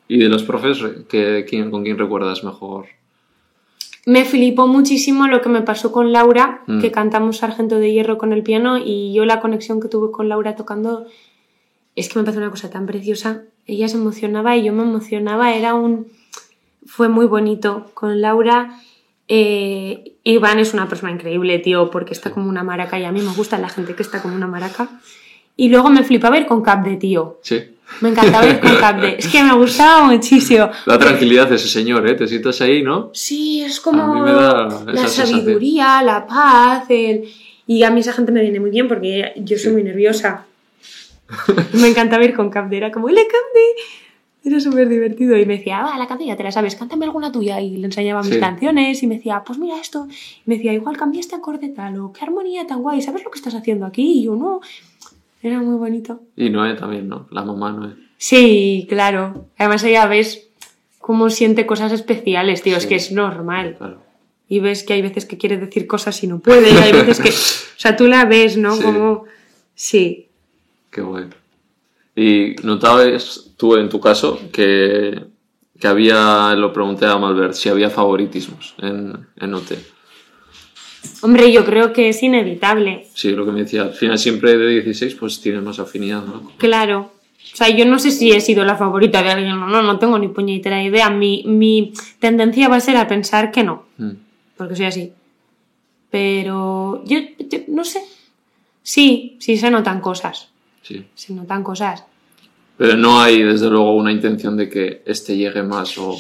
¿Y 0.09 0.19
de 0.19 0.29
los 0.29 0.43
profes, 0.43 0.79
que, 1.09 1.47
quién, 1.49 1.71
con 1.71 1.85
quién 1.85 1.97
recuerdas 1.99 2.43
mejor? 2.45 2.87
Me 4.05 4.25
flipó 4.25 4.67
muchísimo 4.67 5.29
lo 5.29 5.41
que 5.43 5.49
me 5.49 5.63
pasó 5.63 5.93
con 5.93 6.11
Laura, 6.13 6.63
Mm. 6.67 6.81
que 6.81 6.91
cantamos 6.91 7.39
Sargento 7.39 7.79
de 7.79 7.93
Hierro 7.93 8.19
con 8.19 8.33
el 8.33 8.43
piano 8.43 8.79
y 8.79 9.13
yo 9.15 9.25
la 9.25 9.41
conexión 9.41 9.81
que 9.81 9.89
tuve 9.89 10.11
con 10.11 10.29
Laura 10.29 10.57
tocando 10.57 11.07
es 11.95 12.09
que 12.09 12.19
me 12.19 12.25
parece 12.25 12.39
una 12.41 12.51
cosa 12.51 12.69
tan 12.69 12.87
preciosa. 12.87 13.43
Ella 13.67 13.87
se 13.89 13.97
emocionaba 13.97 14.57
y 14.57 14.65
yo 14.65 14.73
me 14.73 14.83
emocionaba, 14.83 15.55
era 15.55 15.75
un... 15.75 16.09
fue 16.85 17.09
muy 17.09 17.27
bonito 17.27 17.91
con 17.95 18.21
Laura. 18.21 18.81
Eh, 19.29 20.17
Iván 20.25 20.59
es 20.59 20.75
una 20.75 20.89
persona 20.89 21.13
increíble, 21.13 21.59
tío, 21.61 21.91
porque 21.91 22.13
está 22.13 22.33
como 22.33 22.49
una 22.49 22.65
maraca 22.65 22.99
y 22.99 23.05
a 23.05 23.13
mí 23.13 23.21
me 23.21 23.33
gusta 23.33 23.57
la 23.59 23.69
gente 23.69 23.95
que 23.95 24.03
está 24.03 24.21
como 24.21 24.35
una 24.35 24.49
maraca. 24.49 24.91
Y 25.57 25.69
luego 25.69 25.91
me 25.91 26.03
flipaba 26.03 26.39
ir 26.39 26.47
con 26.47 26.63
Cap 26.63 26.85
de 26.85 26.97
tío. 26.97 27.39
Sí. 27.43 27.61
Me 28.01 28.09
encantaba 28.09 28.47
ir 28.49 28.59
con 28.61 28.75
Cap 28.77 29.01
de. 29.01 29.17
Es 29.19 29.29
que 29.29 29.43
me 29.43 29.53
gustaba 29.55 30.05
muchísimo. 30.11 30.71
La 30.87 30.99
tranquilidad 30.99 31.49
de 31.49 31.57
ese 31.57 31.69
señor, 31.69 32.07
¿eh? 32.09 32.15
Te 32.15 32.27
sientas 32.27 32.61
ahí, 32.63 32.83
¿no? 32.83 33.11
Sí, 33.13 33.63
es 33.63 33.81
como 33.81 34.25
la 34.25 34.69
esa 34.95 35.09
sensación. 35.09 35.41
sabiduría, 35.43 36.03
la 36.03 36.27
paz, 36.27 36.85
el... 36.89 37.25
y 37.67 37.83
a 37.83 37.91
mí 37.91 38.01
esa 38.01 38.13
gente 38.15 38.33
me 38.33 38.41
viene 38.41 38.61
muy 38.61 38.71
bien 38.71 38.89
porque 38.89 39.33
yo 39.37 39.57
soy 39.59 39.67
Sí. 39.67 39.71
muy 39.71 39.83
nerviosa. 39.83 40.47
me 41.75 41.89
encantaba 41.89 42.25
ir 42.25 42.35
con 42.35 42.51
Capde, 42.51 42.77
era 42.77 42.91
como, 42.91 43.09
¡le 43.09 43.23
Capde! 43.27 43.83
Era 44.45 44.59
súper 44.59 44.89
divertido 44.89 45.37
y 45.39 45.47
me 45.47 45.57
decía, 45.59 45.85
ah, 45.85 45.97
la 45.99 46.09
canción 46.09 46.29
ya 46.29 46.37
te 46.37 46.43
la 46.43 46.51
sabes, 46.51 46.75
cántame 46.75 47.05
alguna 47.05 47.31
tuya 47.31 47.61
y 47.61 47.77
le 47.77 47.87
enseñaba 47.87 48.23
mis 48.23 48.35
Sí. 48.35 48.41
canciones 48.41 49.01
y 49.03 49.07
me 49.07 49.17
decía, 49.17 49.43
pues 49.47 49.57
mira 49.59 49.79
esto, 49.81 50.09
y 50.11 50.43
me 50.47 50.57
decía, 50.57 50.73
igual 50.73 50.97
cambié 50.97 51.21
este 51.21 51.37
acorde 51.37 51.69
tal 51.69 51.99
o 52.01 52.13
qué 52.13 52.25
armonía 52.25 52.67
tan 52.67 52.83
guay, 52.83 53.01
¿sabes 53.03 53.23
lo 53.23 53.31
que 53.31 53.39
estás 53.39 53.55
haciendo 53.55 53.87
aquí? 53.87 54.19
Y 54.19 54.25
yo, 54.25 54.35
no, 54.35 54.61
era 55.43 55.61
muy 55.61 55.77
bonito. 55.77 56.23
Y 56.37 56.51
Noé 56.51 56.75
también, 56.75 57.09
¿no? 57.09 57.27
La 57.31 57.45
mamá 57.45 57.73
Noé. 57.73 57.95
Sí, 58.17 58.87
claro. 58.89 59.49
Además 59.59 59.83
ella 59.85 60.07
ves 60.07 60.49
cómo 60.99 61.29
siente 61.31 61.67
cosas 61.67 61.93
especiales, 61.93 62.63
tío, 62.63 62.77
es 62.77 62.87
que 62.87 62.95
es 62.95 63.13
normal. 63.13 63.75
Claro. 63.77 64.03
y 64.49 64.61
ves 64.61 64.85
que 64.85 64.93
hay 64.93 65.03
veces 65.03 65.25
que 65.27 65.39
quiere 65.39 65.57
decir 65.57 65.87
cosas 65.87 66.23
y 66.23 66.27
no 66.27 66.39
puede, 66.39 66.71
y 66.71 66.77
hay 66.77 66.93
veces 66.93 67.21
que, 67.21 67.31
o 67.31 67.79
sea, 67.81 67.97
tú 67.97 68.07
la 68.07 68.25
ves, 68.27 68.57
¿no? 68.57 68.77
Sí. 68.77 68.83
Como, 68.83 69.25
sí, 69.75 70.29
Qué 70.91 71.01
guay. 71.01 71.25
Y 72.15 72.55
notabas 72.63 73.51
tú 73.57 73.77
en 73.77 73.89
tu 73.89 73.99
caso 73.99 74.39
que, 74.53 75.25
que 75.81 75.89
había, 75.89 76.55
lo 76.55 76.73
pregunté 76.73 77.07
a 77.07 77.17
Malvert, 77.17 77.55
si 77.55 77.71
había 77.71 77.89
favoritismos 77.89 78.75
en, 78.79 79.27
en 79.37 79.55
OT. 79.55 79.73
Hombre, 81.23 81.53
yo 81.53 81.65
creo 81.65 81.93
que 81.93 82.09
es 82.09 82.23
inevitable, 82.23 83.07
Sí, 83.15 83.31
lo 83.31 83.45
que 83.45 83.53
me 83.53 83.61
decía, 83.63 83.83
al 83.83 83.95
final 83.95 84.19
siempre 84.19 84.57
de 84.57 84.69
16 84.83 85.15
pues 85.17 85.41
tienes 85.41 85.63
más 85.63 85.79
afinidad, 85.79 86.25
¿no? 86.25 86.53
claro. 86.59 87.13
O 87.53 87.57
sea, 87.57 87.69
yo 87.69 87.85
no 87.85 87.99
sé 87.99 88.11
si 88.13 88.33
he 88.33 88.41
sido 88.41 88.65
la 88.65 88.77
favorita 88.77 89.23
de 89.23 89.31
alguien 89.31 89.53
o 89.53 89.67
no, 89.67 89.83
no 89.83 89.99
tengo 89.99 90.19
ni 90.19 90.29
puñetera 90.29 90.83
idea. 90.83 91.11
Mi, 91.11 91.43
mi 91.47 91.93
tendencia 92.19 92.67
va 92.69 92.77
a 92.77 92.81
ser 92.81 92.97
a 92.97 93.07
pensar 93.09 93.51
que 93.53 93.63
no, 93.63 93.85
Mm. 93.99 94.11
porque 94.57 94.75
soy 94.77 94.87
así. 94.87 95.13
Pero 96.11 97.03
yo, 97.05 97.19
yo 97.39 97.59
no 97.69 97.85
sé. 97.85 98.01
Sí, 98.83 99.37
sí 99.39 99.57
se 99.59 99.71
notan 99.71 100.01
cosas, 100.01 100.49
Sí. 100.83 101.05
se 101.15 101.33
notan 101.35 101.63
cosas. 101.63 102.05
Pero 102.79 102.97
no 102.97 103.21
hay, 103.21 103.43
desde 103.43 103.69
luego, 103.69 103.95
una 103.97 104.13
intención 104.13 104.57
de 104.57 104.69
que 104.69 105.03
este 105.05 105.37
llegue 105.37 105.63
más 105.63 105.97
o... 105.99 106.17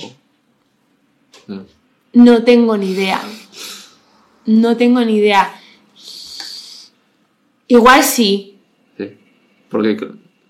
No. 1.46 1.64
No 2.12 2.44
tengo 2.44 2.76
ni 2.76 2.90
idea. 2.90 3.20
No 4.46 4.76
tengo 4.76 5.04
ni 5.04 5.16
idea. 5.16 5.54
Igual 7.68 8.02
sí. 8.02 8.58
Sí. 8.98 9.10
Porque, 9.68 9.96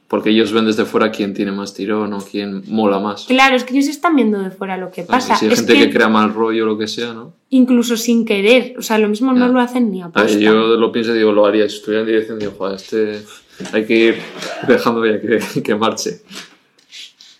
porque 0.08 0.30
ellos 0.30 0.52
ven 0.52 0.66
desde 0.66 0.84
fuera 0.84 1.10
quién 1.10 1.34
tiene 1.34 1.52
más 1.52 1.74
tirón 1.74 2.12
o 2.12 2.20
quién 2.20 2.62
mola 2.68 2.98
más. 2.98 3.26
Claro, 3.26 3.56
es 3.56 3.64
que 3.64 3.74
ellos 3.74 3.88
están 3.88 4.16
viendo 4.16 4.40
de 4.40 4.50
fuera 4.50 4.76
lo 4.76 4.90
que 4.90 5.02
pasa. 5.02 5.36
Si 5.36 5.46
hay 5.46 5.52
es 5.52 5.60
gente 5.60 5.74
que, 5.74 5.86
que... 5.86 5.90
crea 5.90 6.08
mal 6.08 6.32
rollo 6.32 6.64
o 6.64 6.66
lo 6.66 6.78
que 6.78 6.88
sea, 6.88 7.12
¿no? 7.12 7.34
incluso 7.52 7.98
sin 7.98 8.24
querer, 8.24 8.74
o 8.78 8.82
sea, 8.82 8.98
lo 8.98 9.08
mismo 9.08 9.34
no 9.34 9.46
lo 9.48 9.60
hacen 9.60 9.90
ni 9.90 10.00
a 10.00 10.08
posta. 10.08 10.26
yo 10.38 10.54
lo 10.54 10.90
pienso 10.90 11.14
y 11.14 11.18
digo, 11.18 11.32
lo 11.32 11.44
haría. 11.44 11.68
Si 11.68 11.76
estuviera 11.76 12.00
en 12.00 12.06
dirección, 12.06 12.38
digo, 12.38 12.52
joder, 12.56 12.76
este 12.76 13.22
hay 13.72 13.84
que 13.84 13.94
ir 13.94 14.16
dejando 14.66 15.04
ya 15.04 15.20
que, 15.20 15.38
que 15.62 15.74
marche. 15.74 16.22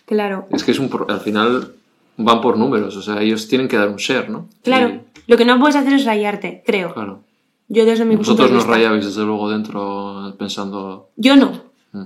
Claro, 0.05 0.47
Es 0.51 0.63
que 0.63 0.71
es 0.71 0.79
un 0.79 0.89
al 1.09 1.19
final 1.21 1.73
van 2.17 2.41
por 2.41 2.57
números, 2.57 2.95
o 2.95 3.01
sea, 3.01 3.21
ellos 3.21 3.47
tienen 3.47 3.67
que 3.67 3.77
dar 3.77 3.89
un 3.89 3.97
share, 3.97 4.29
¿no? 4.29 4.47
claro. 4.63 5.01
Lo 5.25 5.37
que 5.37 5.45
no 5.45 5.57
puedes 5.57 5.77
hacer 5.77 5.93
es 5.93 6.03
rayarte, 6.05 6.63
creo. 6.65 6.93
claro. 6.93 7.21
Yo 7.69 7.85
desde 7.85 8.03
mi 8.03 8.17
punto 8.17 8.31
Vosotros 8.33 8.51
nos 8.51 8.67
rayabais 8.67 9.05
desde 9.05 9.23
luego 9.23 9.49
dentro 9.49 10.35
pensando... 10.37 11.09
Yo 11.15 11.37
no. 11.37 11.63
mm, 11.93 12.03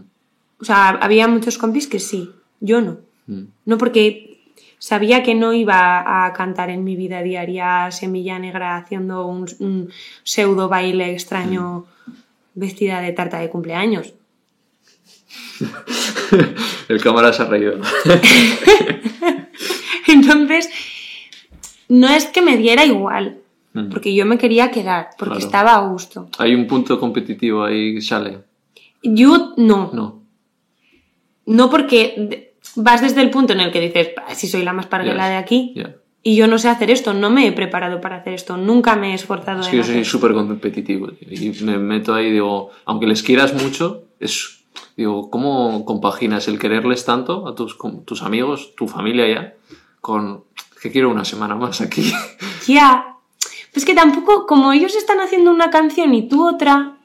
O 0.61 0.63
sea, 0.65 0.89
había 0.89 1.27
muchos 1.27 1.57
compis 1.57 1.87
que 1.87 1.99
sí. 1.99 2.29
Yo 2.59 2.79
no. 2.79 2.99
mm, 3.25 3.41
No 3.65 3.77
porque 3.79 4.39
sabía 4.77 5.23
que 5.23 5.33
no 5.33 5.51
iba 5.53 6.25
a 6.25 6.31
cantar 6.33 6.69
en 6.69 6.83
mi 6.83 6.95
vida 6.95 7.23
diaria 7.23 7.89
Semilla 7.91 8.37
Negra 8.37 8.77
haciendo 8.77 9.25
un, 9.25 9.47
un 9.59 9.89
pseudo 10.23 10.69
baile 10.69 11.11
extraño 11.11 11.85
vestida 12.53 13.01
de 13.01 13.13
tarta 13.13 13.39
de 13.39 13.49
cumpleaños. 13.49 14.13
El 16.87 17.01
cámara 17.01 17.33
se 17.33 17.41
ha 17.41 17.45
reído. 17.45 17.79
Entonces, 20.07 20.69
no 21.89 22.07
es 22.09 22.25
que 22.25 22.41
me 22.41 22.57
diera 22.57 22.85
igual, 22.85 23.37
Mm. 23.73 23.89
porque 23.89 24.13
yo 24.15 24.25
me 24.25 24.37
quería 24.37 24.71
quedar, 24.71 25.09
porque 25.17 25.35
Claro. 25.35 25.45
estaba 25.45 25.75
a 25.75 25.87
gusto. 25.87 26.29
Hay 26.39 26.55
un 26.55 26.65
punto 26.67 26.99
competitivo 26.99 27.63
ahí 27.63 28.01
sale. 28.01 28.39
Yo 29.03 29.53
no. 29.57 29.91
No. 29.93 30.23
No 31.45 31.69
porque 31.69 32.53
vas 32.75 33.01
desde 33.01 33.21
el 33.21 33.29
punto 33.29 33.53
en 33.53 33.61
el 33.61 33.71
que 33.71 33.79
dices, 33.79 34.09
"Ah, 34.17 34.35
si 34.35 34.47
soy 34.47 34.63
la 34.63 34.73
más 34.73 34.87
parguela 34.87 35.23
Ya. 35.25 35.29
de 35.29 35.35
aquí, 35.37 35.73
y 36.23 36.35
yo 36.35 36.47
no 36.47 36.57
sé 36.59 36.67
hacer 36.69 36.91
esto, 36.91 37.13
no 37.13 37.29
me 37.29 37.47
he 37.47 37.51
preparado 37.51 38.01
para 38.01 38.17
hacer 38.17 38.33
esto, 38.33 38.57
nunca 38.57 38.95
me 38.95 39.11
he 39.11 39.13
esforzado 39.13 39.61
Es 39.61 39.67
en 39.67 39.71
que 39.71 39.77
yo 39.77 39.83
soy 39.83 40.03
súper 40.03 40.33
competitivo 40.33 41.07
tío, 41.09 41.27
y 41.31 41.63
me 41.63 41.77
meto 41.77 42.13
ahí 42.13 42.31
digo, 42.31 42.71
aunque 42.85 43.07
les 43.07 43.23
quieras 43.23 43.53
mucho, 43.53 44.03
es, 44.19 44.65
digo, 44.97 45.29
¿cómo 45.29 45.85
compaginas 45.85 46.47
el 46.49 46.59
quererles 46.59 47.05
tanto 47.05 47.47
a 47.47 47.55
tus, 47.55 47.77
tus 48.05 48.23
amigos, 48.23 48.75
tu 48.75 48.87
familia 48.87 49.27
ya, 49.27 49.53
con 50.01 50.43
que 50.81 50.91
quiero 50.91 51.09
una 51.09 51.25
semana 51.25 51.55
más 51.55 51.81
aquí? 51.81 52.11
Ya. 52.67 53.15
Pues 53.73 53.85
que 53.85 53.93
tampoco, 53.93 54.45
como 54.47 54.73
ellos 54.73 54.95
están 54.95 55.19
haciendo 55.19 55.51
una 55.51 55.69
canción 55.69 56.13
y 56.13 56.27
tú 56.27 56.47
otra, 56.47 56.97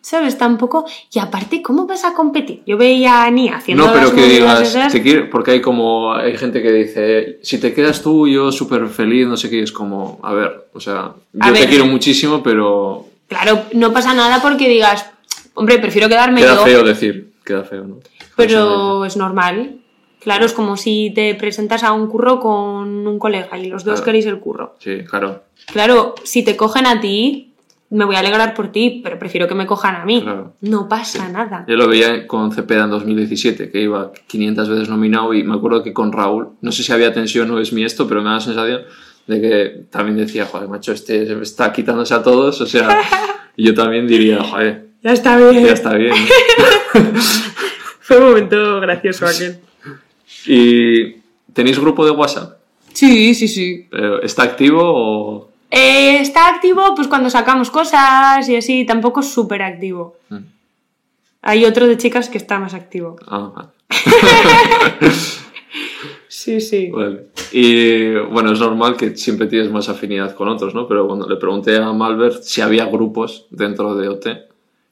¿sabes? 0.00 0.38
Tampoco. 0.38 0.86
Y 1.12 1.18
aparte, 1.18 1.62
¿cómo 1.62 1.86
vas 1.86 2.04
a 2.04 2.14
competir? 2.14 2.62
Yo 2.66 2.76
veía 2.76 3.22
a 3.22 3.24
Ani 3.26 3.48
haciendo 3.48 3.86
No, 3.86 3.92
pero 3.92 4.06
las 4.06 4.14
que 4.14 4.22
digas, 4.26 4.60
esas. 4.62 4.92
te 4.92 5.02
quiero- 5.02 5.30
porque 5.30 5.52
hay 5.52 5.60
como, 5.60 6.12
hay 6.14 6.36
gente 6.36 6.62
que 6.62 6.72
dice, 6.72 7.38
si 7.42 7.58
te 7.58 7.72
quedas 7.74 8.02
tú, 8.02 8.26
yo 8.26 8.50
súper 8.50 8.88
feliz, 8.88 9.26
no 9.26 9.36
sé 9.36 9.50
qué, 9.50 9.62
es 9.62 9.72
como, 9.72 10.18
a 10.22 10.32
ver, 10.32 10.68
o 10.72 10.80
sea, 10.80 11.12
A 11.40 11.46
yo 11.48 11.52
te 11.52 11.60
ver. 11.60 11.68
quiero 11.68 11.86
muchísimo, 11.86 12.42
pero 12.42 13.06
Claro, 13.28 13.62
no 13.74 13.92
pasa 13.92 14.12
nada 14.14 14.40
porque 14.42 14.68
digas, 14.68 15.06
Hombre, 15.54 15.78
prefiero 15.78 16.08
quedarme 16.08 16.40
Queda 16.40 16.54
yo, 16.56 16.64
feo 16.64 16.82
decir, 16.84 17.32
queda 17.44 17.64
feo, 17.64 17.84
¿no? 17.84 17.96
pero 18.36 19.04
es 19.04 19.16
normal. 19.16 19.79
Claro, 20.20 20.44
es 20.46 20.52
como 20.52 20.76
si 20.76 21.12
te 21.14 21.34
presentas 21.34 21.82
a 21.82 21.92
un 21.92 22.06
curro 22.06 22.40
con 22.40 23.06
un 23.06 23.18
colega 23.18 23.58
y 23.58 23.66
los 23.68 23.84
dos 23.84 23.94
Claro. 23.94 24.04
queréis 24.04 24.26
el 24.26 24.38
curro. 24.38 24.76
Sí, 24.78 24.98
claro. 25.08 25.42
Claro, 25.72 26.14
si 26.24 26.42
te 26.44 26.56
cogen 26.56 26.86
a 26.86 27.00
ti, 27.00 27.46
me 27.90 28.04
voy 28.04 28.14
a 28.16 28.20
alegrar 28.20 28.54
por 28.54 28.70
ti, 28.70 29.00
pero 29.02 29.18
prefiero 29.18 29.48
que 29.48 29.54
me 29.54 29.66
cojan 29.66 29.96
a 29.96 30.04
mí. 30.04 30.22
Claro. 30.22 30.52
No 30.60 30.88
pasa 30.88 31.28
nada. 31.28 31.64
Yo 31.66 31.74
lo 31.76 31.88
veía 31.88 32.26
con 32.26 32.52
Cepeda 32.52 32.84
en 32.84 32.90
2017, 32.90 33.70
que 33.70 33.80
iba 33.80 34.12
500 34.26 34.68
veces 34.68 34.88
nominado 34.88 35.32
y 35.34 35.42
me 35.42 35.54
acuerdo 35.54 35.82
que 35.82 35.92
con 35.92 36.12
Raúl, 36.12 36.50
no 36.60 36.70
sé 36.70 36.82
si 36.82 36.92
había 36.92 37.12
tensión 37.12 37.50
o 37.50 37.58
es 37.58 37.72
mi 37.72 37.82
esto, 37.84 38.06
pero 38.06 38.20
me 38.22 38.28
da 38.28 38.34
la 38.36 38.40
sensación 38.40 38.82
de 39.26 39.40
que 39.40 39.84
también 39.90 40.16
decía, 40.18 40.44
joder, 40.46 40.68
macho, 40.68 40.92
este 40.92 41.32
está 41.42 41.72
quitándose 41.72 42.14
a 42.14 42.22
todos, 42.22 42.60
o 42.60 42.66
sea, 42.66 43.00
y 43.56 43.64
yo 43.66 43.74
también 43.74 44.06
diría, 44.06 44.42
joder, 44.42 44.86
Ya 45.02 45.12
está 45.12 45.36
bien. 45.38 45.64
ya 45.64 45.72
está 45.72 45.94
bien. 45.94 46.14
Fue 48.00 48.18
un 48.18 48.24
momento 48.28 48.80
gracioso 48.80 49.26
aquel. 49.26 49.60
¿Y 50.46 51.16
tenéis 51.52 51.78
grupo 51.78 52.04
de 52.04 52.10
WhatsApp? 52.10 52.58
Sí, 52.92 53.34
sí, 53.34 53.48
sí. 53.48 53.86
Pero, 53.90 54.22
¿Está 54.22 54.42
activo 54.42 54.80
o...? 54.82 55.50
Eh, 55.70 56.18
está 56.20 56.48
activo 56.48 56.94
pues 56.96 57.06
cuando 57.06 57.30
sacamos 57.30 57.70
cosas 57.70 58.48
y 58.48 58.56
así, 58.56 58.84
tampoco 58.84 59.20
es 59.20 59.32
súper 59.32 59.62
activo. 59.62 60.16
Mm. 60.28 60.38
Hay 61.42 61.64
otro 61.64 61.86
de 61.86 61.96
chicas 61.96 62.28
que 62.28 62.38
está 62.38 62.58
más 62.58 62.74
activo. 62.74 63.16
Ah, 63.26 63.52
vale. 63.54 63.68
Sí, 66.40 66.60
sí. 66.60 66.90
Vale. 66.90 67.26
Y 67.52 68.14
bueno, 68.14 68.52
es 68.52 68.60
normal 68.60 68.96
que 68.96 69.16
siempre 69.16 69.48
tienes 69.48 69.70
más 69.70 69.88
afinidad 69.88 70.34
con 70.34 70.48
otros, 70.48 70.74
¿no? 70.74 70.86
Pero 70.86 71.06
cuando 71.06 71.28
le 71.28 71.36
pregunté 71.36 71.76
a 71.76 71.92
Malbert 71.92 72.42
si 72.42 72.60
había 72.60 72.86
grupos 72.86 73.46
dentro 73.50 73.96
de 73.96 74.08
OT, 74.08 74.26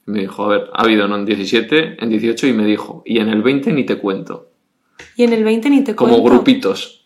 me 0.05 0.19
dijo, 0.19 0.43
a 0.43 0.47
ver, 0.49 0.69
ha 0.73 0.83
habido 0.83 1.07
¿no? 1.07 1.15
en 1.15 1.25
17, 1.25 2.03
en 2.03 2.09
18 2.09 2.45
y 2.45 2.53
me 2.53 2.65
dijo, 2.65 3.03
y 3.05 3.19
en 3.19 3.29
el 3.29 3.41
20 3.41 3.71
ni 3.71 3.85
te 3.85 3.97
cuento. 3.97 4.48
Y 5.15 5.23
en 5.23 5.33
el 5.33 5.43
20 5.43 5.69
ni 5.69 5.83
te 5.83 5.95
Como 5.95 6.13
cuento. 6.13 6.29
grupitos. 6.29 7.05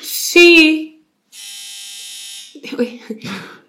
Sí. 0.00 1.04
Uy. 2.78 3.00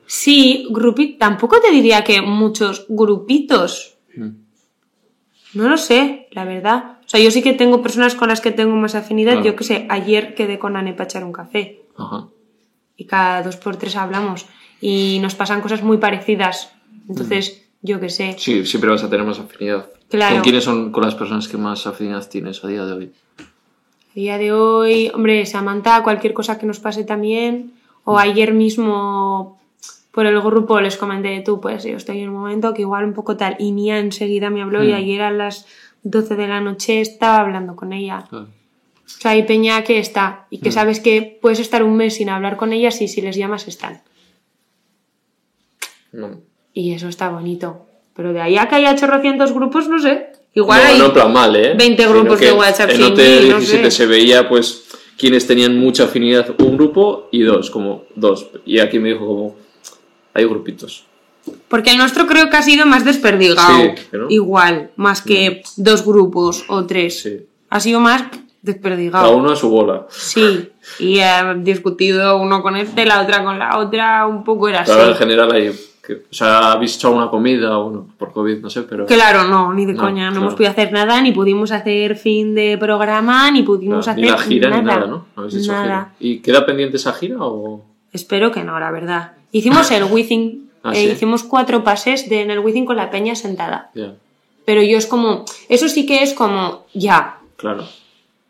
Sí, 0.06 0.68
grupi... 0.70 1.18
Tampoco 1.18 1.60
te 1.60 1.72
diría 1.72 2.04
que 2.04 2.22
muchos 2.22 2.86
grupitos. 2.88 3.98
Mm. 4.16 4.30
No 5.56 5.70
lo 5.70 5.76
sé, 5.78 6.28
la 6.32 6.46
verdad. 6.46 7.00
O 7.04 7.10
sea, 7.10 7.20
yo 7.20 7.32
sí 7.32 7.42
que 7.42 7.54
tengo 7.54 7.82
personas 7.82 8.14
con 8.14 8.30
las 8.30 8.40
que 8.40 8.52
tengo 8.52 8.76
más 8.76 8.94
afinidad. 8.94 9.34
Claro. 9.34 9.46
Yo 9.48 9.56
que 9.56 9.64
sé, 9.64 9.88
ayer 9.90 10.36
quedé 10.36 10.60
con 10.60 10.78
Anne 10.78 10.94
para 10.94 11.06
echar 11.06 11.24
un 11.24 11.32
café. 11.34 11.82
Ajá. 11.98 12.28
Y 12.96 13.06
cada 13.06 13.42
dos 13.42 13.58
por 13.58 13.76
tres 13.78 13.96
hablamos. 13.96 14.46
Y 14.82 15.18
nos 15.20 15.34
pasan 15.34 15.62
cosas 15.62 15.82
muy 15.82 15.98
parecidas. 15.98 16.72
Entonces, 17.10 17.66
yo 17.82 18.00
que 18.00 18.10
sé. 18.10 18.36
Sí, 18.38 18.66
siempre 18.68 18.92
vas 18.92 19.04
a 19.04 19.10
tener 19.10 19.26
más 19.26 19.40
afinidad. 19.40 19.90
Claro. 20.14 20.36
¿Con 20.36 20.44
quiénes 20.44 20.64
son 20.64 20.92
con 20.92 21.04
las 21.04 21.16
personas 21.16 21.48
que 21.48 21.58
más 21.58 21.88
afinidad 21.88 22.30
tienes 22.30 22.64
a 22.64 22.68
día 22.68 22.86
de 22.86 22.94
hoy? 22.94 23.12
A 23.40 24.14
día 24.14 24.38
de 24.38 24.52
hoy, 24.52 25.10
hombre, 25.12 25.44
Samantha, 25.48 26.04
cualquier 26.04 26.34
cosa 26.36 26.60
que 26.60 26.68
nos 26.68 26.80
pase 26.80 27.04
también. 27.04 27.74
O 28.04 28.20
ayer 28.20 28.54
mismo 28.54 29.60
por 30.12 30.28
el 30.28 30.40
grupo 30.40 30.80
les 30.82 30.98
comenté, 30.98 31.42
tú, 31.42 31.60
pues 31.60 31.84
yo 31.84 31.98
estoy 31.98 32.20
en 32.20 32.30
un 32.30 32.36
momento 32.36 32.76
que 32.76 32.84
igual 32.84 33.06
un 33.06 33.14
poco 33.14 33.38
tal. 33.38 33.56
Y 33.58 33.72
Nia 33.72 33.98
enseguida 33.98 34.52
me 34.52 34.62
habló 34.62 34.84
y 34.84 34.92
Mm. 34.92 34.96
ayer 34.96 35.22
a 35.24 35.32
las 35.32 35.66
12 36.04 36.36
de 36.36 36.48
la 36.48 36.62
noche 36.62 37.02
estaba 37.02 37.40
hablando 37.40 37.76
con 37.76 37.92
ella. 37.92 38.26
Claro. 38.30 38.46
O 38.46 39.10
sea, 39.20 39.32
hay 39.32 39.42
peña 39.44 39.84
que 39.84 39.98
está 39.98 40.46
y 40.52 40.60
que 40.60 40.70
Mm. 40.70 40.74
sabes 40.74 41.00
que 41.00 41.40
puedes 41.42 41.60
estar 41.60 41.82
un 41.84 41.96
mes 41.98 42.14
sin 42.18 42.30
hablar 42.30 42.56
con 42.56 42.72
ellas 42.72 43.02
y 43.02 43.08
si 43.08 43.20
les 43.22 43.36
llamas 43.36 43.68
están. 43.68 44.04
No. 46.12 46.40
Y 46.72 46.94
eso 46.94 47.08
está 47.08 47.30
bonito. 47.30 47.88
Pero 48.16 48.34
de 48.34 48.42
ahí 48.42 48.58
a 48.58 48.68
que 48.68 48.76
haya 48.76 48.96
chorrocientos 48.96 49.54
grupos, 49.54 49.88
no 49.88 50.00
sé. 50.00 50.28
Igual 50.54 50.82
no, 50.84 50.88
hay 50.90 51.00
no 51.00 51.14
plan 51.14 51.34
mal, 51.34 51.56
¿eh? 51.56 51.74
20 51.76 52.04
Sino 52.04 52.14
grupos 52.14 52.40
de 52.40 52.52
WhatsApp 52.52 52.90
En 52.92 52.96
sin 52.98 53.06
OT 53.06 53.18
mí, 53.18 53.50
no 53.50 53.58
17 53.58 53.84
sé. 53.86 53.92
se 53.92 54.06
veía, 54.06 54.48
pues, 54.48 54.84
quienes 55.18 55.48
tenían 55.48 55.78
mucha 55.78 56.04
afinidad, 56.04 56.54
un 56.60 56.78
grupo 56.78 57.28
y 57.32 57.42
dos, 57.42 57.72
como 57.72 58.04
dos. 58.16 58.48
Y 58.66 58.80
aquí 58.80 59.00
me 59.00 59.10
dijo 59.10 59.26
como, 59.26 59.56
hay 60.34 60.46
grupitos. 60.46 61.06
Porque 61.68 61.92
el 61.92 61.98
nuestro 61.98 62.28
creo 62.28 62.50
que 62.50 62.58
ha 62.58 62.62
sido 62.62 62.86
más 62.86 63.04
desperdigado. 63.04 63.78
Sí, 63.78 63.90
¿no? 64.12 64.28
Igual, 64.30 64.92
más 64.96 65.22
que 65.22 65.64
dos 65.76 66.06
grupos 66.06 66.64
o 66.68 66.86
tres. 66.86 67.22
Sí. 67.22 67.48
Ha 67.70 67.80
sido 67.80 68.00
más 68.00 68.22
Cada 68.22 68.44
desperdigado. 68.62 69.36
uno 69.36 69.52
a 69.52 69.56
su 69.56 69.70
bola. 69.70 70.06
Sí. 70.10 70.70
Y 71.00 71.20
he 71.20 71.56
discutido 71.58 72.38
uno 72.38 72.62
con 72.62 72.76
este, 72.78 73.06
la 73.06 73.22
otra 73.22 73.44
con 73.44 73.58
la 73.60 73.78
otra, 73.80 74.26
un 74.28 74.44
poco 74.44 74.70
era 74.70 74.82
así. 74.82 74.92
Claro, 74.94 75.10
en 75.10 75.16
general 75.18 75.52
hay, 75.52 75.72
que- 76.06 76.14
o 76.30 76.34
sea, 76.34 76.74
habéis 76.74 76.96
hecho 76.98 77.08
alguna 77.08 77.30
comida, 77.30 77.78
bueno, 77.78 78.08
por 78.18 78.34
COVID, 78.34 78.60
no 78.60 78.70
sé, 78.70 78.82
pero... 78.84 79.06
Claro, 79.06 79.46
no, 79.46 79.74
ni 79.74 79.86
de 79.86 79.94
No, 79.94 80.02
coña. 80.02 80.26
No 80.26 80.32
claro. 80.32 80.42
hemos 80.42 80.54
podido 80.56 80.72
hacer 80.72 80.92
nada, 80.92 81.22
ni 81.22 81.32
pudimos 81.32 81.72
hacer 81.72 82.18
fin 82.18 82.54
de 82.56 82.78
programa, 82.78 83.50
ni 83.52 83.64
pudimos 83.64 84.04
Claro, 84.06 84.12
hacer 84.12 84.24
ni 84.26 84.30
la 84.30 84.38
gira 84.38 84.70
nada. 84.70 84.82
ni 84.82 84.88
nada, 84.88 85.06
¿no? 85.08 85.26
No 85.36 85.44
habéis 85.44 85.56
hecho 85.56 85.72
Nada. 85.72 85.84
gira. 85.84 86.14
¿Y 86.20 86.40
queda 86.40 86.66
pendiente 86.66 86.98
esa 86.98 87.14
gira 87.14 87.38
o...? 87.40 87.86
Espero 88.12 88.52
que 88.52 88.64
no, 88.64 88.80
la 88.80 88.92
verdad. 88.92 89.32
Hicimos 89.52 89.90
el 89.92 90.04
Withing. 90.12 90.70
¿Ah, 90.84 90.92
eh? 90.94 91.06
Hicimos 91.14 91.44
cuatro 91.44 91.84
pases 91.86 92.28
de, 92.30 92.42
en 92.42 92.52
el 92.52 92.60
Withing 92.60 92.86
con 92.86 92.98
la 92.98 93.10
peña 93.10 93.36
sentada. 93.36 93.90
Pero 94.66 94.82
yo 94.84 94.98
es 94.98 95.08
como. 95.08 95.46
Eso 95.70 95.88
sí 95.88 96.06
que 96.06 96.22
es 96.24 96.34
como. 96.34 96.86
Ya. 96.94 97.38
claro. 97.56 97.86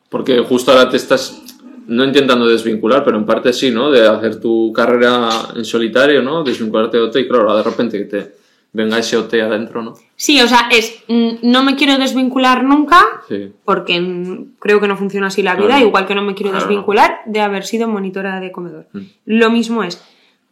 Porque 0.09 0.39
justo 0.41 0.71
ahora 0.71 0.89
te 0.89 0.97
estás, 0.97 1.42
no 1.87 2.03
intentando 2.05 2.47
desvincular, 2.47 3.03
pero 3.03 3.17
en 3.17 3.25
parte 3.25 3.53
sí, 3.53 3.71
¿no? 3.71 3.91
De 3.91 4.07
hacer 4.07 4.39
tu 4.39 4.71
carrera 4.73 5.29
en 5.55 5.65
solitario, 5.65 6.21
¿no? 6.21 6.43
Desvincularte 6.43 6.97
de 6.97 7.03
OT 7.03 7.15
y 7.17 7.27
claro, 7.27 7.49
ahora 7.49 7.63
de 7.63 7.69
repente 7.69 7.97
que 7.97 8.05
te 8.05 8.31
venga 8.71 8.97
ese 8.97 9.17
OT 9.17 9.33
adentro, 9.41 9.81
¿no? 9.83 9.93
Sí, 10.15 10.41
o 10.41 10.47
sea, 10.47 10.67
es. 10.71 11.03
mm, 11.07 11.29
No 11.43 11.63
me 11.63 11.75
quiero 11.75 11.97
desvincular 11.97 12.63
nunca. 12.63 13.01
Sí. 13.29 13.51
Porque 13.63 14.45
creo 14.59 14.79
que 14.81 14.87
no 14.87 14.97
funciona 14.97 15.27
así 15.27 15.43
la 15.43 15.55
vida, 15.55 15.67
Claro. 15.67 15.85
igual 15.87 16.05
que 16.07 16.15
no 16.15 16.23
me 16.23 16.33
quiero 16.33 16.51
Claro. 16.51 16.65
desvincular 16.65 17.19
de 17.25 17.41
haber 17.41 17.65
sido 17.65 17.87
monitora 17.87 18.39
de 18.39 18.51
comedor. 18.51 18.87
Mm. 18.93 18.99
Lo 19.25 19.49
mismo 19.51 19.83
es. 19.83 20.01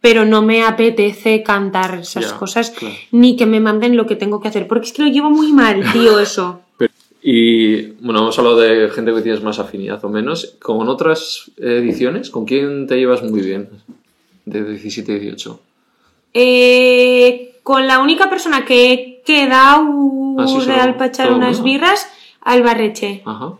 Pero 0.00 0.24
no 0.24 0.42
me 0.42 0.64
apetece 0.64 1.44
cantar 1.44 1.94
esas 2.00 2.32
cosas, 2.32 2.70
claro. 2.70 2.92
ni 3.12 3.36
que 3.36 3.46
me 3.46 3.60
manden 3.60 3.96
lo 3.96 4.04
que 4.06 4.16
tengo 4.16 4.40
que 4.40 4.48
hacer, 4.48 4.66
porque 4.66 4.86
es 4.86 4.92
que 4.92 5.02
lo 5.02 5.08
llevo 5.08 5.30
muy 5.30 5.52
mal, 5.52 5.80
tío, 5.92 6.18
eso. 6.18 6.61
Y 7.22 7.82
bueno, 8.04 8.20
hemos 8.20 8.38
hablado 8.38 8.58
de 8.58 8.90
gente 8.90 9.14
que 9.14 9.22
tienes 9.22 9.42
más 9.42 9.58
afinidad 9.60 10.04
o 10.04 10.08
menos. 10.08 10.56
Con 10.60 10.88
otras 10.88 11.50
ediciones, 11.56 12.30
¿con 12.30 12.44
quién 12.44 12.86
te 12.86 12.96
llevas 12.96 13.22
muy 13.22 13.40
bien? 13.42 13.68
De 14.44 14.64
17 14.64 15.12
y 15.12 15.18
18. 15.20 15.60
Eh, 16.34 17.58
con 17.62 17.86
la 17.86 18.00
única 18.00 18.28
persona 18.28 18.64
que 18.64 18.92
he 18.92 19.22
quedado 19.24 19.82
Ah, 20.38 20.46
sí, 20.48 20.56
echar 20.58 20.96
solo 21.26 21.36
unas 21.36 21.56
una. 21.56 21.64
birras, 21.64 22.08
Albarreche. 22.40 23.22
Ajá. 23.24 23.52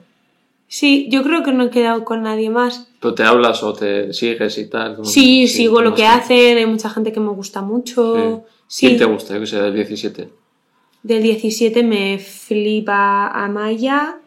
Sí, 0.67 1.07
yo 1.11 1.23
creo 1.23 1.43
que 1.45 1.53
no 1.53 1.65
he 1.65 1.71
quedado 1.71 2.05
con 2.05 2.23
nadie 2.23 2.49
más. 2.51 2.89
¿Pero 2.99 3.15
te 3.15 3.23
hablas 3.25 3.63
o 3.63 3.75
te 3.75 4.13
sigues 4.15 4.57
y 4.59 4.69
tal? 4.71 4.97
¿Cómo- 4.97 5.05
Sí, 5.09 5.47
sigo 5.47 5.83
lo 5.83 5.91
¿cómo 5.91 5.97
que 5.97 6.07
hacen, 6.07 6.57
hay 6.57 6.67
mucha 6.67 6.89
gente 6.89 7.13
que 7.13 7.21
me 7.21 7.29
gusta 7.31 7.61
mucho. 7.61 8.45
Sí, 8.67 8.87
¿Quién 8.87 8.99
te 8.99 9.05
gusta? 9.05 9.35
Yo 9.35 9.41
que 9.41 9.47
sé, 9.47 9.61
del 9.61 9.75
17. 9.75 10.31
Del 11.03 11.23
17 11.23 11.83
me 11.83 12.19
flipa 12.19 13.29
Amaya. 13.29 14.19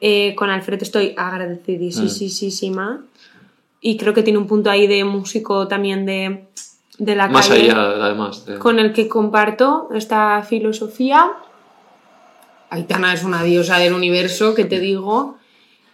Eh, 0.00 0.34
con 0.34 0.48
Alfredo 0.50 0.82
estoy 0.84 1.14
agradecidísima. 1.16 3.04
Y 3.80 3.96
creo 3.96 4.12
que 4.14 4.22
tiene 4.22 4.38
un 4.38 4.46
punto 4.46 4.70
ahí 4.70 4.86
de 4.86 5.04
músico 5.04 5.66
también 5.68 6.04
de, 6.06 6.44
de 6.98 7.16
la 7.16 7.28
Más 7.28 7.48
calle. 7.48 7.70
allá, 7.70 7.80
además. 8.04 8.44
De... 8.44 8.58
con 8.58 8.78
el 8.78 8.92
que 8.92 9.08
comparto 9.08 9.88
esta 9.94 10.42
filosofía. 10.42 11.32
Aitana 12.68 13.12
es 13.14 13.24
una 13.24 13.42
diosa 13.42 13.78
del 13.78 13.94
universo, 13.94 14.54
que 14.54 14.64
te 14.64 14.80
digo. 14.80 15.36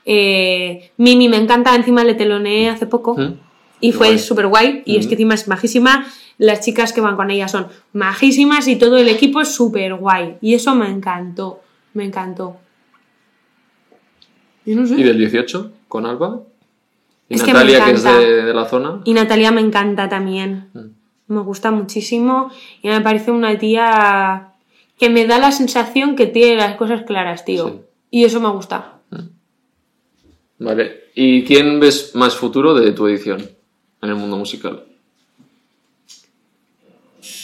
Eh, 0.05 0.93
Mimi 0.99 1.29
me 1.29 1.37
encanta, 1.37 1.75
encima 1.75 2.05
le 2.05 2.15
teloneé 2.15 2.69
hace 2.69 2.87
poco 2.87 3.17
¿Mm? 3.17 3.39
Y 3.81 3.93
Qué 3.93 3.97
fue 3.97 4.19
súper 4.19 4.47
guay. 4.47 4.83
Y 4.85 4.97
es 4.97 5.07
que 5.07 5.15
encima 5.15 5.35
es 5.35 5.49
majísima. 5.49 6.07
Las 6.39 6.61
chicas 6.61 6.93
que 6.93 7.01
van 7.01 7.17
con 7.17 7.31
ella 7.31 7.49
son 7.49 7.69
majísimas 7.93 8.69
y 8.69 8.77
todo 8.77 8.97
el 8.97 9.09
equipo 9.09 9.41
es 9.41 9.55
súper 9.55 9.95
guay. 9.95 10.37
Y 10.41 10.55
eso 10.55 10.75
me 10.75 10.89
encantó, 10.89 11.61
me 11.95 12.05
encantó. 12.05 12.57
Y 14.65 14.75
no 14.75 14.87
sé. 14.87 14.95
¿Y 14.97 15.03
del 15.03 15.19
18? 15.19 15.73
¿Con 15.89 16.07
Alba? 16.07 16.43
¿Y 17.29 17.35
Es 17.35 17.43
que 17.43 17.53
me 17.53 17.61
Natalia, 17.61 17.85
que, 17.85 17.91
es 17.93 18.03
de, 18.03 18.43
de 18.45 18.55
la 18.55 18.67
zona? 18.67 19.01
Y 19.05 19.15
Natalia 19.15 19.51
me 19.51 19.61
encanta 19.61 20.09
también. 20.09 20.69
Mm. 20.75 21.35
Me 21.35 21.41
gusta 21.41 21.71
muchísimo 21.71 22.51
y 22.83 22.89
me 22.89 23.01
parece 23.01 23.33
una 23.33 23.59
tía 23.59 24.53
que 24.99 25.11
me 25.11 25.27
da 25.27 25.39
la 25.39 25.53
sensación 25.53 26.17
que 26.17 26.27
tiene 26.27 26.57
las 26.57 26.77
cosas 26.77 27.03
claras, 27.03 27.45
tío. 27.45 27.69
Sí. 27.69 27.81
Y 28.11 28.25
eso 28.25 28.41
me 28.41 28.49
gusta. 28.51 29.01
Vale. 30.59 31.05
¿Y 31.15 31.45
quién 31.45 31.81
ves 31.81 32.13
más 32.15 32.37
futuro 32.37 32.75
de 32.75 32.93
tu 32.93 33.07
edición 33.09 33.56
en 34.03 34.09
el 34.11 34.17
mundo 34.17 34.37
musical? 34.37 34.85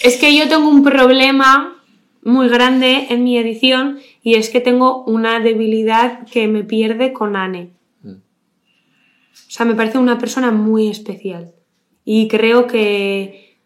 Es 0.02 0.16
que 0.16 0.36
yo 0.36 0.48
tengo 0.48 0.68
un 0.68 0.84
problema 0.84 1.76
muy 2.22 2.48
grande 2.48 3.06
en 3.10 3.24
mi 3.24 3.36
edición 3.36 3.98
y 4.22 4.34
es 4.34 4.48
que 4.50 4.60
tengo 4.60 5.04
una 5.04 5.40
debilidad 5.40 6.26
que 6.28 6.46
me 6.46 6.62
pierde 6.62 7.12
con 7.12 7.34
Anne. 7.36 7.70
Mm. 8.02 8.10
O 8.10 9.50
sea, 9.50 9.66
me 9.66 9.74
parece 9.74 9.98
una 9.98 10.18
persona 10.18 10.52
muy 10.52 10.88
especial. 10.88 11.50
Y 12.04 12.28
creo 12.28 12.66
que 12.66 13.56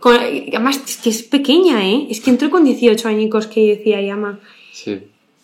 con- 0.00 0.16
además, 0.16 0.80
es 0.86 0.96
que 0.98 1.10
es 1.10 1.22
pequeña, 1.22 1.86
¿eh? 1.86 2.06
Es 2.10 2.20
que 2.20 2.30
entró 2.30 2.48
con 2.50 2.64
18 2.64 3.08
añicos 3.08 3.46
que 3.46 3.76
decía 3.76 4.00
Yama. 4.00 4.40
Sí. 4.72 5.02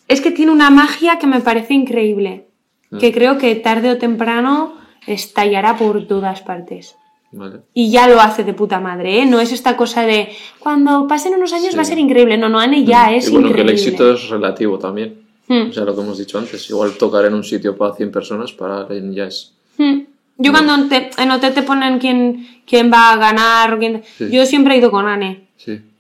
Es 0.09 0.21
que 0.21 0.31
tiene 0.31 0.53
una 0.53 0.71
magia 0.71 1.19
que 1.19 1.27
me 1.27 1.41
parece 1.41 1.75
increíble. 1.75 2.47
Mm. 2.91 2.99
Que 2.99 3.13
creo 3.13 3.37
que 3.39 3.55
tarde 3.57 3.91
o 3.91 3.99
temprano 3.99 4.79
estallará 5.07 5.77
por 5.77 6.07
todas 6.07 6.41
partes. 6.43 6.97
Vale. 7.33 7.61
Y 7.75 7.91
ya 7.91 8.09
lo 8.09 8.21
hace 8.21 8.45
de 8.45 8.55
puta 8.55 8.81
madre, 8.81 9.21
¿eh? 9.21 9.27
No 9.27 9.41
es 9.41 9.53
esta 9.53 9.77
cosa 9.77 10.03
de 10.03 10.31
cuando 10.59 11.07
pasen 11.07 11.35
unos 11.35 11.53
años 11.53 11.71
Sí. 11.71 11.77
va 11.77 11.83
a 11.83 11.85
ser 11.85 11.99
increíble. 11.99 12.39
No, 12.39 12.49
no, 12.49 12.59
Anne 12.61 12.85
ya 12.85 13.13
es 13.13 13.29
y 13.29 13.33
bueno, 13.33 13.49
increíble. 13.49 13.75
que 13.75 13.81
el 13.83 13.89
éxito 13.89 14.13
es 14.13 14.29
relativo 14.31 14.79
también. 14.79 15.21
Hmm. 15.49 15.69
O 15.71 15.73
sea, 15.73 15.85
lo 15.85 15.95
que 15.95 16.01
hemos 16.03 16.19
dicho 16.19 16.39
antes. 16.39 16.69
Igual 16.71 16.93
tocar 16.97 17.25
en 17.25 17.35
un 17.35 17.45
sitio 17.45 17.77
para 17.77 17.95
100 17.95 18.11
personas, 18.11 18.53
para 18.53 18.79
alguien 18.81 19.13
ya 19.13 19.25
es. 19.27 19.53
Hmm. 19.77 20.01
Yo 20.39 20.53
cuando 20.53 20.89
te- 20.89 21.11
en 21.19 21.31
OT 21.31 21.51
te 21.51 21.63
ponen 21.63 21.99
quién, 21.99 22.47
quién 22.67 22.91
va 22.93 23.13
a 23.13 23.17
ganar, 23.17 23.79
quién- 23.79 24.03
Sí. 24.19 24.29
yo 24.31 24.45
siempre 24.47 24.75
he 24.75 24.79
ido 24.79 24.91
con 24.91 25.07
Anne. 25.07 25.46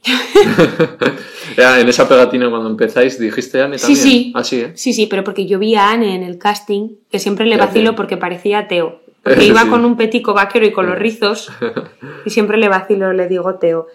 En 1.57 1.89
esa 1.89 2.09
pegatina 2.09 2.51
cuando 2.51 2.69
empezáis 2.69 3.19
dijiste 3.19 3.63
Anne 3.63 3.79
también. 3.79 3.99
sí. 3.99 4.33
Ah, 4.35 4.45
sí, 4.45 4.61
¿eh? 4.61 4.73
Sí, 4.75 4.93
sí, 4.93 5.07
pero 5.07 5.25
porque 5.25 5.47
yo 5.47 5.59
vi 5.59 5.75
a 5.75 5.91
Anne 5.91 6.15
en 6.15 6.23
el 6.23 6.39
casting, 6.39 6.91
que 7.11 7.19
siempre 7.19 7.47
le 7.47 7.57
vacilo 7.57 7.95
porque 7.95 8.17
parecía 8.17 8.69
Teo. 8.69 9.01
Porque 9.27 9.47
iba 9.47 9.63
Sí. 9.63 9.69
con 9.71 9.85
un 9.85 9.97
petico 9.97 10.35
vaquero 10.35 10.67
y 10.67 10.71
con 10.73 10.87
los 10.87 10.97
rizos, 10.97 11.51
y 12.25 12.31
siempre 12.31 12.59
le 12.59 12.69
vacilo, 12.69 13.13
le 13.13 13.27
digo 13.27 13.57
Teo. 13.57 13.89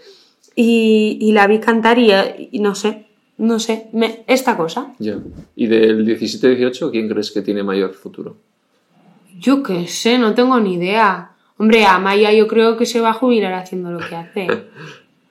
Y, 0.58 1.18
y 1.22 1.32
la 1.32 1.48
vi 1.48 1.60
cantar 1.60 1.98
y, 2.00 2.12
y 2.52 2.60
no 2.60 2.76
sé, 2.76 3.06
no 3.38 3.58
sé, 3.60 3.88
me- 3.94 4.24
esta 4.28 4.58
cosa. 4.58 4.94
Ya. 5.00 5.18
¿Y 5.56 5.68
del 5.68 6.06
17-18 6.06 6.92
quién 6.92 7.08
crees 7.08 7.32
que 7.32 7.42
tiene 7.42 7.64
mayor 7.64 7.94
futuro? 7.94 8.36
Yo 9.40 9.64
qué 9.64 9.88
sé, 9.88 10.18
no 10.18 10.34
tengo 10.34 10.60
ni 10.60 10.74
idea. 10.74 11.32
Hombre, 11.58 11.86
Amaya 11.86 12.34
yo 12.34 12.48
creo 12.48 12.76
que 12.76 12.86
se 12.86 13.00
va 13.00 13.12
a 13.12 13.14
jubilar 13.14 13.54
haciendo 13.54 13.90
lo 13.92 14.00
que 14.00 14.16
hace. 14.18 14.48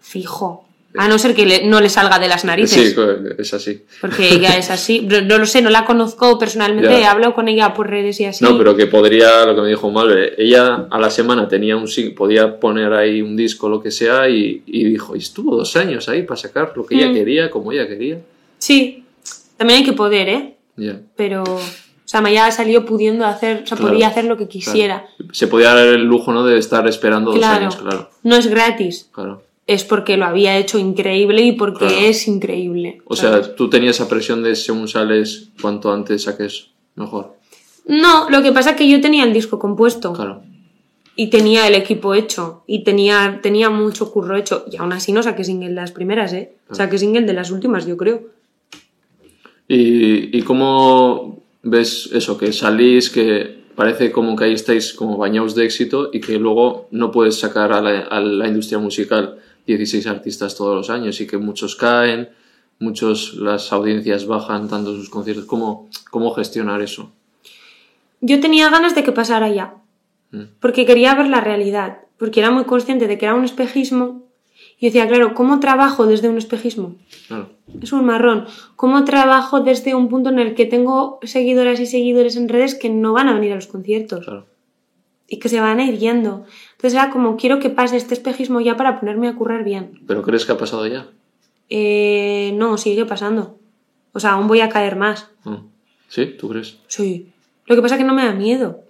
Fijo. 0.01 0.65
A 0.97 1.07
no 1.07 1.19
ser 1.21 1.37
que 1.37 1.47
le- 1.47 1.65
no 1.67 1.81
le 1.81 1.89
salga 1.89 2.19
de 2.19 2.27
las 2.27 2.45
narices. 2.45 2.95
Sí, 2.95 3.01
es 3.39 3.55
así. 3.55 3.85
Porque 4.01 4.29
ella 4.35 4.57
es 4.57 4.71
así. 4.71 5.03
No, 5.03 5.39
lo 5.39 5.47
sé, 5.47 5.63
no 5.63 5.71
la 5.71 5.85
conozco 5.85 6.37
personalmente. 6.37 6.91
Ya. 6.91 6.99
He 6.99 7.05
hablado 7.05 7.33
con 7.33 7.47
ella 7.47 7.73
por 7.75 7.89
redes 7.89 8.19
y 8.21 8.25
así. 8.25 8.43
No, 8.45 8.59
pero 8.59 8.75
que 8.77 8.87
podría, 8.87 9.47
lo 9.47 9.55
que 9.55 9.61
me 9.63 9.69
dijo 9.69 9.89
Malve, 9.91 10.35
ella 10.37 10.89
a 10.91 10.99
la 10.99 11.09
semana 11.11 11.47
tenía 11.47 11.77
un 11.77 11.87
podía 12.17 12.59
poner 12.59 12.93
ahí 12.93 13.23
un 13.23 13.37
disco, 13.37 13.69
lo 13.69 13.81
que 13.81 13.93
sea, 13.93 14.29
y, 14.29 14.63
y 14.67 14.85
dijo, 14.85 15.15
y 15.15 15.21
estuvo 15.21 15.55
dos 15.57 15.77
años 15.77 16.09
ahí 16.09 16.25
para 16.25 16.37
sacar 16.41 16.73
lo 16.75 16.85
que 16.85 16.97
ella 16.97 17.09
Mm. 17.11 17.15
quería, 17.15 17.51
como 17.51 17.71
ella 17.71 17.87
quería. 17.87 18.19
Sí. 18.59 19.05
También 19.57 19.79
hay 19.81 19.85
que 19.85 19.93
poder, 19.93 20.29
¿eh? 20.29 20.55
Ya. 20.77 20.99
Pero. 21.15 21.45
O 21.45 21.61
sea, 22.13 22.19
Amaya 22.19 22.51
salió 22.51 22.85
pudiendo 22.85 23.25
hacer. 23.25 23.63
O 23.63 23.67
sea, 23.69 23.77
Claro, 23.77 23.93
podía 23.93 24.09
hacer 24.09 24.25
lo 24.25 24.37
que 24.37 24.49
quisiera. 24.49 25.07
Claro. 25.17 25.33
Se 25.35 25.47
podía 25.47 25.73
dar 25.73 25.87
el 25.87 26.03
lujo, 26.03 26.33
¿no? 26.33 26.45
De 26.45 26.59
estar 26.59 26.85
esperando 26.89 27.31
dos 27.31 27.39
Claro. 27.39 27.61
años, 27.61 27.77
claro. 27.77 28.11
No 28.25 28.35
es 28.35 28.49
gratis. 28.49 29.09
Claro. 29.13 29.45
Es 29.67 29.85
porque 29.85 30.17
lo 30.17 30.25
había 30.27 30.57
hecho 30.59 30.79
increíble 30.79 31.43
y 31.43 31.53
porque 31.53 31.87
Claro. 31.87 31.95
es 32.01 32.27
increíble. 32.27 33.01
O 33.07 33.15
¿sabes? 33.15 33.47
sea, 33.47 33.55
tú 33.57 33.71
tenías 33.71 33.97
esa 33.97 34.09
presión 34.09 34.43
de 34.43 34.57
según 34.57 34.89
sales, 34.89 35.51
cuanto 35.61 35.93
antes 35.93 36.23
saques, 36.25 36.69
mejor. 36.97 37.37
No, 37.87 38.29
lo 38.31 38.43
que 38.43 38.53
pasa 38.53 38.71
es 38.71 38.77
que 38.77 38.89
yo 38.89 39.01
tenía 39.01 39.25
el 39.25 39.33
disco 39.33 39.59
compuesto. 39.59 40.13
Claro. 40.13 40.43
y 41.17 41.29
tenía 41.29 41.67
el 41.69 41.75
equipo 41.75 42.15
hecho 42.15 42.63
y 42.67 42.83
tenía, 42.83 43.41
tenía 43.43 43.69
mucho 43.69 44.11
curro 44.11 44.37
hecho 44.37 44.65
y 44.73 44.77
aún 44.79 44.93
así 44.95 45.13
no 45.13 45.23
saqué 45.23 45.45
single 45.45 45.69
de 45.69 45.75
las 45.75 45.93
primeras, 45.93 46.33
¿eh? 46.33 46.53
Saqué 46.71 46.97
single 46.97 47.23
de 47.27 47.35
las 47.35 47.51
últimas, 47.51 47.85
yo 47.85 47.97
creo. 47.99 48.23
¿Y, 49.69 50.37
y 50.37 50.43
cómo 50.43 51.43
ves 51.63 52.09
eso? 52.13 52.39
Que 52.39 52.53
salís, 52.53 53.11
que 53.11 53.61
parece 53.75 54.11
como 54.13 54.35
que 54.35 54.45
ahí 54.45 54.53
estáis 54.55 54.95
como 54.95 55.17
bañados 55.19 55.55
de 55.55 55.65
éxito 55.67 56.11
y 56.13 56.21
que 56.21 56.39
luego 56.39 56.89
no 56.91 57.11
puedes 57.11 57.39
sacar 57.39 57.73
a 57.73 57.81
la, 57.83 58.01
a 58.01 58.21
la 58.21 58.49
industria 58.49 58.79
musical 58.79 59.39
16 59.67 60.07
artistas 60.07 60.57
todos 60.57 60.77
los 60.77 60.91
años 60.91 61.21
y 61.21 61.27
que 61.27 61.39
muchos 61.39 61.77
caen, 61.77 62.29
muchos 62.79 63.35
las 63.35 63.73
audiencias 63.73 64.27
bajan 64.27 64.69
tanto 64.69 64.95
sus 64.97 65.11
conciertos. 65.11 65.45
¿Cómo, 65.47 65.89
cómo 66.11 66.33
gestionar 66.33 66.81
eso? 66.83 67.13
Yo 68.21 68.41
tenía 68.41 68.69
ganas 68.71 68.95
de 68.95 69.03
que 69.05 69.13
pasara 69.13 69.49
ya, 69.49 69.75
Mm. 70.33 70.43
porque 70.61 70.87
quería 70.87 71.13
ver 71.17 71.27
la 71.27 71.41
realidad, 71.41 72.03
porque 72.17 72.39
era 72.39 72.53
muy 72.53 72.63
consciente 72.65 73.09
de 73.09 73.19
que 73.19 73.27
era 73.27 73.35
un 73.35 73.45
espejismo 73.45 74.23
y 74.79 74.87
decía, 74.87 75.09
claro, 75.09 75.35
¿cómo 75.35 75.59
trabajo 75.59 76.07
desde 76.07 76.29
un 76.29 76.39
espejismo? 76.39 76.95
Claro. 77.27 77.51
Es 77.83 77.93
un 77.93 78.05
marrón. 78.05 78.47
¿Cómo 78.77 79.05
trabajo 79.05 79.61
desde 79.61 79.95
un 79.97 80.09
punto 80.09 80.31
en 80.31 80.39
el 80.39 80.55
que 80.55 80.67
tengo 80.67 81.19
seguidoras 81.25 81.81
y 81.81 81.87
seguidores 81.87 82.37
en 82.37 82.49
redes 82.49 82.77
que 82.77 82.89
no 82.91 83.13
van 83.13 83.27
a 83.29 83.35
venir 83.35 83.53
a 83.53 83.57
los 83.57 83.67
conciertos? 83.67 84.25
Claro. 84.25 84.47
Y 85.27 85.39
que 85.41 85.49
se 85.49 85.61
van 85.61 85.81
a 85.81 85.85
ir 85.85 85.99
yendo. 85.99 86.45
Entonces 86.81 86.95
era 86.95 87.11
como, 87.11 87.37
quiero 87.37 87.59
que 87.59 87.69
pase 87.69 87.99
este 87.99 88.15
espejismo 88.15 88.63
ya 88.63 88.75
para 88.75 88.99
ponerme 88.99 89.29
a 89.29 89.35
currar 89.35 89.65
bien. 89.65 90.01
¿Pero 90.07 90.23
crees 90.23 90.47
que 90.47 90.53
ha 90.53 90.57
pasado 90.57 90.87
ya? 90.87 91.09
Eh, 91.69 92.55
no, 92.55 92.79
sigue 92.79 93.05
pasando. 93.05 93.59
O 94.15 94.21
sea, 94.21 94.33
aún 94.33 94.49
voy 94.49 94.63
a 94.63 94.71
caer 94.71 94.97
más. 94.97 95.29
Ah. 95.45 95.61
¿Sí? 96.09 96.25
¿Tú 96.39 96.49
crees? 96.49 96.79
Sí. 96.87 97.29
Lo 97.67 97.77
que 97.77 97.83
pasa 97.83 97.97
es 97.97 98.01
que 98.01 98.07
no 98.07 98.15
me 98.15 98.25
da 98.25 98.33
miedo. 98.33 98.81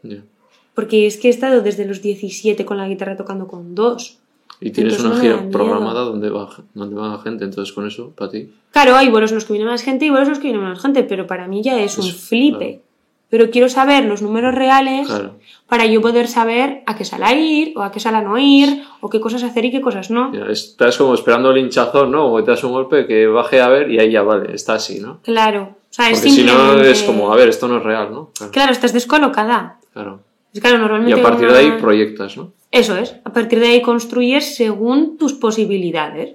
Porque 0.74 1.08
es 1.08 1.16
que 1.16 1.26
he 1.26 1.30
estado 1.32 1.62
desde 1.62 1.84
los 1.84 2.00
17 2.00 2.64
con 2.64 2.76
la 2.76 2.86
guitarra 2.86 3.16
tocando 3.16 3.48
con 3.48 3.74
dos. 3.74 4.18
Y 4.60 4.70
tienes 4.70 4.94
Entonces 4.94 5.22
una 5.24 5.36
gira 5.36 5.50
programada 5.50 6.02
donde 6.02 6.30
va, 6.30 6.48
donde 6.74 6.94
va 6.94 7.20
gente, 7.22 7.44
entonces 7.44 7.74
con 7.74 7.88
eso, 7.88 8.10
para 8.10 8.30
ti. 8.30 8.52
Claro, 8.70 8.94
hay 8.94 9.08
vuelos 9.08 9.32
en 9.32 9.34
los 9.38 9.46
que 9.46 9.54
viene 9.54 9.68
más 9.68 9.82
gente 9.82 10.04
y 10.04 10.10
vuelos 10.10 10.28
en 10.28 10.34
los 10.34 10.38
que 10.38 10.46
viene 10.46 10.62
menos 10.62 10.80
gente, 10.80 11.02
pero 11.02 11.26
para 11.26 11.48
mí 11.48 11.60
ya 11.60 11.82
es 11.82 11.98
un 11.98 12.06
flipe. 12.06 12.56
claro. 12.58 12.89
Pero 13.30 13.50
quiero 13.50 13.68
saber 13.68 14.04
los 14.04 14.22
números 14.22 14.54
reales 14.54 15.06
Claro. 15.06 15.36
para 15.68 15.86
yo 15.86 16.00
poder 16.00 16.26
saber 16.26 16.82
a 16.86 16.96
qué 16.96 17.04
sala 17.04 17.32
ir 17.32 17.72
o 17.76 17.82
a 17.82 17.92
qué 17.92 18.00
sala 18.00 18.22
no 18.22 18.36
ir 18.38 18.82
o 19.00 19.08
qué 19.08 19.20
cosas 19.20 19.44
hacer 19.44 19.64
y 19.64 19.70
qué 19.70 19.80
cosas 19.80 20.10
no. 20.10 20.32
Ya, 20.34 20.46
estás 20.46 20.98
como 20.98 21.14
esperando 21.14 21.50
el 21.52 21.58
hinchazón, 21.58 22.10
¿no? 22.10 22.26
O 22.26 22.36
que 22.36 22.42
te 22.42 22.50
das 22.50 22.64
un 22.64 22.72
golpe 22.72 23.06
que 23.06 23.28
baje 23.28 23.60
a 23.60 23.68
ver 23.68 23.90
y 23.90 24.00
ahí 24.00 24.10
ya 24.10 24.22
vale, 24.22 24.52
está 24.54 24.74
así, 24.74 24.98
¿no? 25.00 25.20
Claro. 25.22 25.76
O 25.90 25.92
sea, 25.92 26.10
es 26.10 26.18
Porque 26.18 26.30
si 26.30 26.42
no 26.44 26.80
es 26.82 27.02
como, 27.04 27.32
a 27.32 27.36
ver, 27.36 27.48
esto 27.48 27.66
no 27.68 27.78
es 27.78 27.82
real, 27.84 28.10
¿no? 28.10 28.30
Claro. 28.36 28.52
Claro, 28.52 28.72
estás 28.72 28.92
descolocada. 28.92 29.78
claro. 29.92 30.20
Es 30.52 30.60
claro, 30.60 30.78
normalmente 30.78 31.16
Y 31.16 31.20
a 31.20 31.22
partir 31.22 31.50
de 31.52 31.58
ahí 31.58 31.70
proyectas, 31.80 32.36
¿no? 32.36 32.52
Eso 32.72 32.96
es. 32.96 33.14
A 33.24 33.32
partir 33.32 33.60
de 33.60 33.68
ahí 33.68 33.82
construyes 33.82 34.56
según 34.56 35.16
tus 35.16 35.32
posibilidades. 35.34 36.34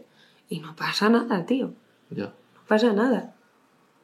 Y 0.49 0.59
no 0.59 0.73
pasa 0.75 1.09
nada, 1.09 1.45
tío. 1.45 1.71
Ya. 2.09 2.25
No 2.25 2.61
pasa 2.67 2.93
nada. 2.93 3.33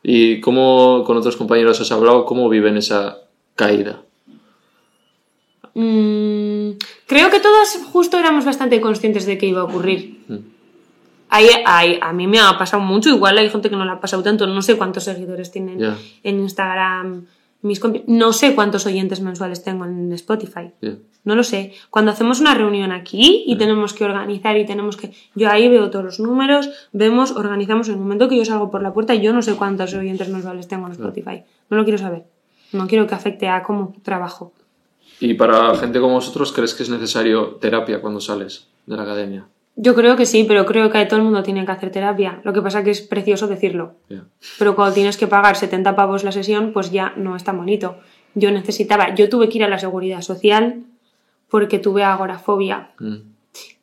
¿Y 0.04 0.40
cómo 0.42 1.04
con 1.06 1.18
otros 1.18 1.36
compañeros 1.38 1.80
has 1.82 1.92
hablado? 1.92 2.26
¿Cómo 2.26 2.50
viven 2.50 2.78
esa 2.78 3.18
caída? 3.56 4.02
Mm, 5.74 6.72
creo 7.08 7.30
que 7.30 7.40
todos 7.40 7.78
justo 7.92 8.18
éramos 8.18 8.44
bastante 8.46 8.82
conscientes 8.82 9.26
de 9.26 9.38
que 9.38 9.46
iba 9.46 9.62
a 9.62 9.66
ocurrir. 9.66 10.20
Mm. 10.28 10.36
Hay, 11.30 11.48
hay- 11.66 12.00
a 12.02 12.12
mí 12.12 12.28
me 12.28 12.40
ha 12.40 12.58
pasado 12.58 12.84
mucho, 12.84 13.10
igual 13.10 13.38
hay 13.38 13.50
gente 13.50 13.70
que 13.70 13.76
no 13.78 13.86
le 13.86 13.92
ha 13.92 14.00
pasado 14.02 14.22
tanto, 14.22 14.46
no 14.48 14.62
sé 14.62 14.76
cuántos 14.78 15.06
seguidores 15.06 15.50
tienen 15.52 15.80
en 16.24 16.40
Instagram, 16.42 17.26
mis 17.62 17.82
no 18.08 18.34
sé 18.34 18.56
cuántos 18.56 18.86
oyentes 18.86 19.22
mensuales 19.22 19.64
tengo 19.64 19.86
en 19.86 20.12
Spotify, 20.14 20.72
no 21.24 21.36
lo 21.36 21.44
sé. 21.44 21.74
Cuando 21.90 22.12
hacemos 22.12 22.40
una 22.40 22.56
reunión 22.56 22.92
aquí 22.92 23.44
y 23.46 23.56
tenemos 23.58 23.94
que 23.94 24.04
organizar 24.04 24.58
y 24.58 24.66
tenemos 24.66 24.98
que... 24.98 25.12
Yo 25.36 25.50
ahí 25.50 25.68
veo 25.68 25.92
todos 25.92 26.06
los 26.06 26.20
números, 26.20 26.70
vemos, 26.92 27.32
organizamos 27.32 27.88
en 27.88 27.96
el 27.96 28.00
momento 28.00 28.28
que 28.28 28.38
yo 28.38 28.46
salgo 28.46 28.72
por 28.72 28.82
la 28.82 28.94
puerta, 28.94 29.14
yo 29.14 29.32
no 29.32 29.42
sé 29.42 29.56
cuántos 29.56 29.94
oyentes 29.94 30.30
mensuales 30.30 30.68
tengo 30.68 30.88
en 30.88 30.94
Spotify, 30.94 31.44
no 31.70 31.78
lo 31.78 31.84
quiero 31.84 32.00
saber, 32.00 32.24
no 32.72 32.88
quiero 32.88 33.06
que 33.06 33.16
afecte 33.16 33.48
a 33.48 33.62
cómo 33.62 33.94
trabajo. 34.02 34.54
¿Y 35.20 35.36
para 35.36 35.76
gente 35.76 36.00
como 36.00 36.16
vosotros 36.16 36.52
crees 36.52 36.74
que 36.74 36.82
es 36.82 36.90
necesario 36.90 37.58
terapia 37.62 38.02
cuando 38.02 38.20
sales 38.20 38.68
de 38.88 38.98
la 38.98 39.04
academia? 39.04 39.46
Yo 39.84 39.96
creo 39.96 40.16
que 40.16 40.28
sí, 40.28 40.44
pero 40.48 40.66
creo 40.68 40.92
que 40.92 41.04
todo 41.06 41.18
el 41.18 41.24
mundo 41.26 41.42
tiene 41.42 41.66
que 41.66 41.72
hacer 41.72 41.90
terapia. 41.92 42.40
Lo 42.44 42.54
que 42.54 42.62
pasa 42.62 42.84
que 42.84 42.92
es 42.92 43.02
precioso 43.02 43.48
decirlo. 43.48 43.94
Pero 44.60 44.76
cuando 44.76 44.94
tienes 44.94 45.18
que 45.18 45.26
pagar 45.28 45.56
70 45.56 45.96
pavos 45.96 46.24
la 46.24 46.32
sesión, 46.32 46.72
pues 46.72 46.92
ya 46.92 47.14
no 47.18 47.36
es 47.36 47.44
tan 47.44 47.58
bonito. 47.58 47.96
Yo 48.36 48.52
necesitaba, 48.52 49.16
yo 49.16 49.28
tuve 49.28 49.50
que 49.50 49.58
ir 49.58 49.64
a 49.64 49.68
la 49.70 49.80
seguridad 49.80 50.22
social 50.22 50.84
porque 51.50 51.80
tuve 51.80 52.04
agorafobia 52.04 52.92
Mm. 53.00 53.16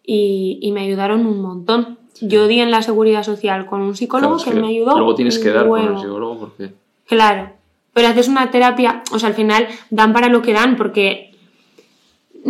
y, 0.05 0.59
y 0.62 0.72
me 0.72 0.82
ayudaron 0.82 1.26
un 1.26 1.42
montón. 1.42 1.99
Yo 2.20 2.46
di 2.49 2.61
en 2.61 2.70
la 2.70 2.82
seguridad 2.82 3.22
social 3.22 3.66
con 3.66 3.80
un 3.80 3.94
psicólogo 3.96 4.36
Claro, 4.36 4.51
es 4.51 4.55
que 4.55 4.61
me 4.61 4.68
ayudó. 4.68 4.96
Luego 4.96 5.14
tienes 5.14 5.38
que 5.38 5.49
un 5.49 5.55
dar 5.55 5.68
con 5.68 5.80
el 5.80 5.86
huevo. 5.88 6.01
psicólogo 6.01 6.38
porque... 6.40 6.72
Claro, 7.07 7.51
pero 7.92 8.09
haces 8.09 8.28
una 8.28 8.51
terapia, 8.51 9.03
o 9.12 9.18
sea, 9.18 9.28
al 9.30 9.34
final 9.34 9.66
dan 9.90 10.12
para 10.12 10.28
lo 10.28 10.42
que 10.42 10.53
dan 10.53 10.76
porque 10.76 11.28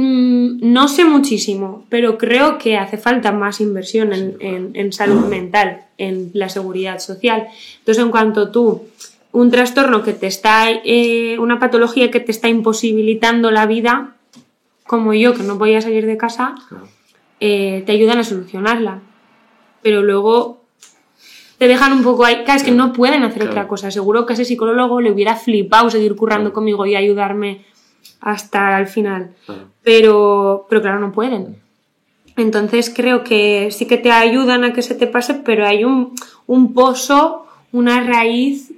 mm, 0.01 0.59
no 0.73 0.87
sé 0.89 1.05
muchísimo, 1.05 1.85
pero 1.89 2.17
creo 2.19 2.57
que 2.59 2.77
hace 2.77 2.97
falta 2.99 3.33
más 3.33 3.61
inversión 3.61 4.13
en, 4.13 4.37
en- 4.41 4.71
en 4.75 4.93
salud 4.93 5.27
mental, 5.27 5.83
en 5.99 6.31
la 6.35 6.49
seguridad 6.49 6.99
social. 7.01 7.49
Entonces, 7.81 8.03
en 8.05 8.11
cuanto 8.11 8.51
tú, 8.51 8.85
un 9.33 9.51
trastorno 9.51 10.03
que 10.03 10.13
te 10.13 10.27
está, 10.29 10.71
eh, 10.71 11.37
una 11.39 11.59
patología 11.59 12.11
que 12.11 12.21
te 12.21 12.31
está 12.33 12.49
imposibilitando 12.49 13.51
la 13.51 13.67
vida, 13.67 14.15
como 14.87 15.13
yo, 15.15 15.35
que 15.35 15.43
no 15.43 15.59
podía 15.59 15.81
salir 15.81 16.07
de 16.07 16.17
casa, 16.17 16.55
eh, 17.41 17.83
te 17.85 17.93
ayudan 17.93 18.19
a 18.19 18.25
solucionarla. 18.25 19.01
Pero 19.83 20.03
luego 20.03 20.63
te 21.59 21.69
dejan 21.69 21.93
un 21.93 22.03
poco 22.03 22.25
ahí. 22.25 22.43
Es 22.47 22.63
que 22.63 22.71
no 22.71 22.93
pueden 22.93 23.23
hacer 23.23 23.39
Claro. 23.43 23.51
otra 23.51 23.69
cosa. 23.69 23.91
Seguro 23.91 24.25
que 24.27 24.33
a 24.33 24.35
ese 24.35 24.45
psicólogo 24.45 25.01
le 25.01 25.11
hubiera 25.13 25.35
flipado 25.37 25.91
seguir 25.91 26.15
currando 26.17 26.45
Claro. 26.51 26.55
conmigo 26.55 26.87
y 26.87 26.95
ayudarme 26.97 27.65
hasta 28.21 28.79
el 28.81 28.87
final. 28.87 29.35
Claro. 29.47 29.69
Pero, 29.83 30.67
pero 30.69 30.83
claro, 30.83 31.01
no 31.01 31.13
pueden. 31.13 31.57
Entonces 32.37 32.93
creo 32.95 33.25
que 33.25 33.71
sí 33.73 33.87
que 33.87 33.99
te 33.99 34.13
ayudan 34.13 34.63
a 34.65 34.73
que 34.73 34.83
se 34.83 34.95
te 34.95 35.09
pase, 35.09 35.35
pero 35.35 35.67
hay 35.67 35.85
un, 35.85 36.15
un 36.47 36.73
pozo, 36.73 37.47
una 37.73 38.03
raíz 38.05 38.73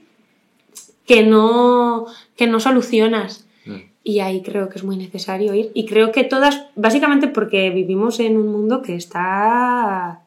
que 1.07 1.23
no, 1.23 2.07
que 2.37 2.47
no 2.47 2.59
solucionas. 2.59 3.47
Mm. 3.67 3.77
Y 4.03 4.21
ahí 4.21 4.43
creo 4.43 4.69
que 4.71 4.79
es 4.79 4.85
muy 4.85 4.97
necesario 4.97 5.55
ir. 5.55 5.73
Y 5.75 5.85
creo 5.85 6.11
que 6.11 6.25
todas, 6.25 6.67
básicamente 6.75 7.29
porque 7.29 7.71
vivimos 7.71 8.19
en 8.21 8.39
un 8.39 8.49
mundo 8.49 8.81
que 8.81 8.95
está. 8.95 10.21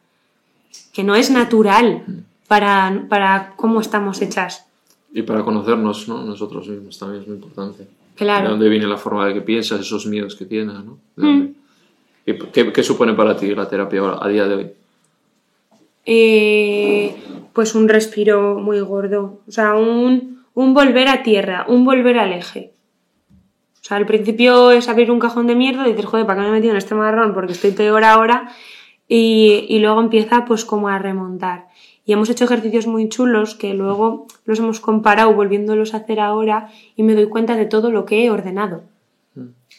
que 0.92 1.04
no 1.04 1.16
es 1.16 1.32
natural 1.32 2.04
para, 2.48 3.06
para 3.10 3.54
cómo 3.56 3.82
estamos 3.82 4.22
hechas. 4.22 4.66
Y 5.12 5.24
para 5.24 5.44
conocernos, 5.44 6.08
¿no? 6.08 6.24
Nosotros 6.24 6.68
mismos 6.68 7.00
también 7.00 7.22
es 7.22 7.28
muy 7.28 7.38
importante. 7.38 7.88
Claro. 8.16 8.44
De 8.46 8.50
dónde 8.52 8.70
viene 8.70 8.88
la 8.88 8.98
forma 8.98 9.28
de 9.28 9.34
que 9.34 9.42
piensas, 9.42 9.82
esos 9.82 10.06
miedos 10.06 10.36
que 10.36 10.46
tienes, 10.46 10.76
¿no? 10.84 11.00
¿De 11.16 11.26
Mm. 11.26 11.56
¿Y 12.26 12.34
qué, 12.54 12.72
qué 12.72 12.84
supone 12.84 13.14
para 13.14 13.36
ti 13.36 13.54
la 13.54 13.68
terapia 13.68 14.02
a 14.20 14.28
día 14.30 14.48
de 14.48 14.56
hoy? 14.56 14.72
Eh, 16.06 17.16
pues 17.54 17.76
un 17.76 17.90
respiro 17.90 18.60
muy 18.60 18.80
gordo. 18.82 19.42
O 19.48 19.52
sea, 19.52 19.76
un, 19.76 20.44
un 20.54 20.74
volver 20.74 21.08
a 21.10 21.24
tierra, 21.24 21.66
un 21.68 21.84
volver 21.86 22.20
al 22.20 22.34
eje. 22.34 22.72
O 23.74 23.86
sea, 23.86 23.98
al 23.98 24.06
principio 24.06 24.72
es 24.72 24.88
abrir 24.88 25.12
un 25.12 25.20
cajón 25.20 25.48
de 25.48 25.56
mierda 25.56 25.86
y 25.86 25.92
dices, 25.92 26.06
joder, 26.06 26.26
¿para 26.26 26.40
qué 26.40 26.44
me 26.44 26.50
he 26.50 26.60
metido 26.60 26.72
en 26.72 26.78
este 26.78 26.96
marrón? 26.96 27.34
Porque 27.34 27.52
estoy 27.52 27.72
peor 27.72 28.04
ahora. 28.06 28.50
Y, 29.10 29.66
y 29.68 29.80
luego 29.80 30.00
empieza 30.00 30.46
pues 30.46 30.64
como 30.64 30.88
a 30.88 30.98
remontar. 31.00 31.68
Y 32.06 32.12
hemos 32.14 32.30
hecho 32.30 32.44
ejercicios 32.46 32.86
muy 32.88 33.08
chulos 33.10 33.56
que 33.56 33.74
luego 33.74 34.28
los 34.46 34.60
hemos 34.60 34.80
comparado 34.82 35.34
volviéndolos 35.34 35.94
a 35.94 35.98
hacer 35.98 36.20
ahora 36.20 36.70
y 36.96 37.04
me 37.04 37.16
doy 37.16 37.28
cuenta 37.28 37.56
de 37.56 37.66
todo 37.66 37.92
lo 37.92 38.06
que 38.06 38.26
he 38.26 38.30
ordenado. 38.32 38.84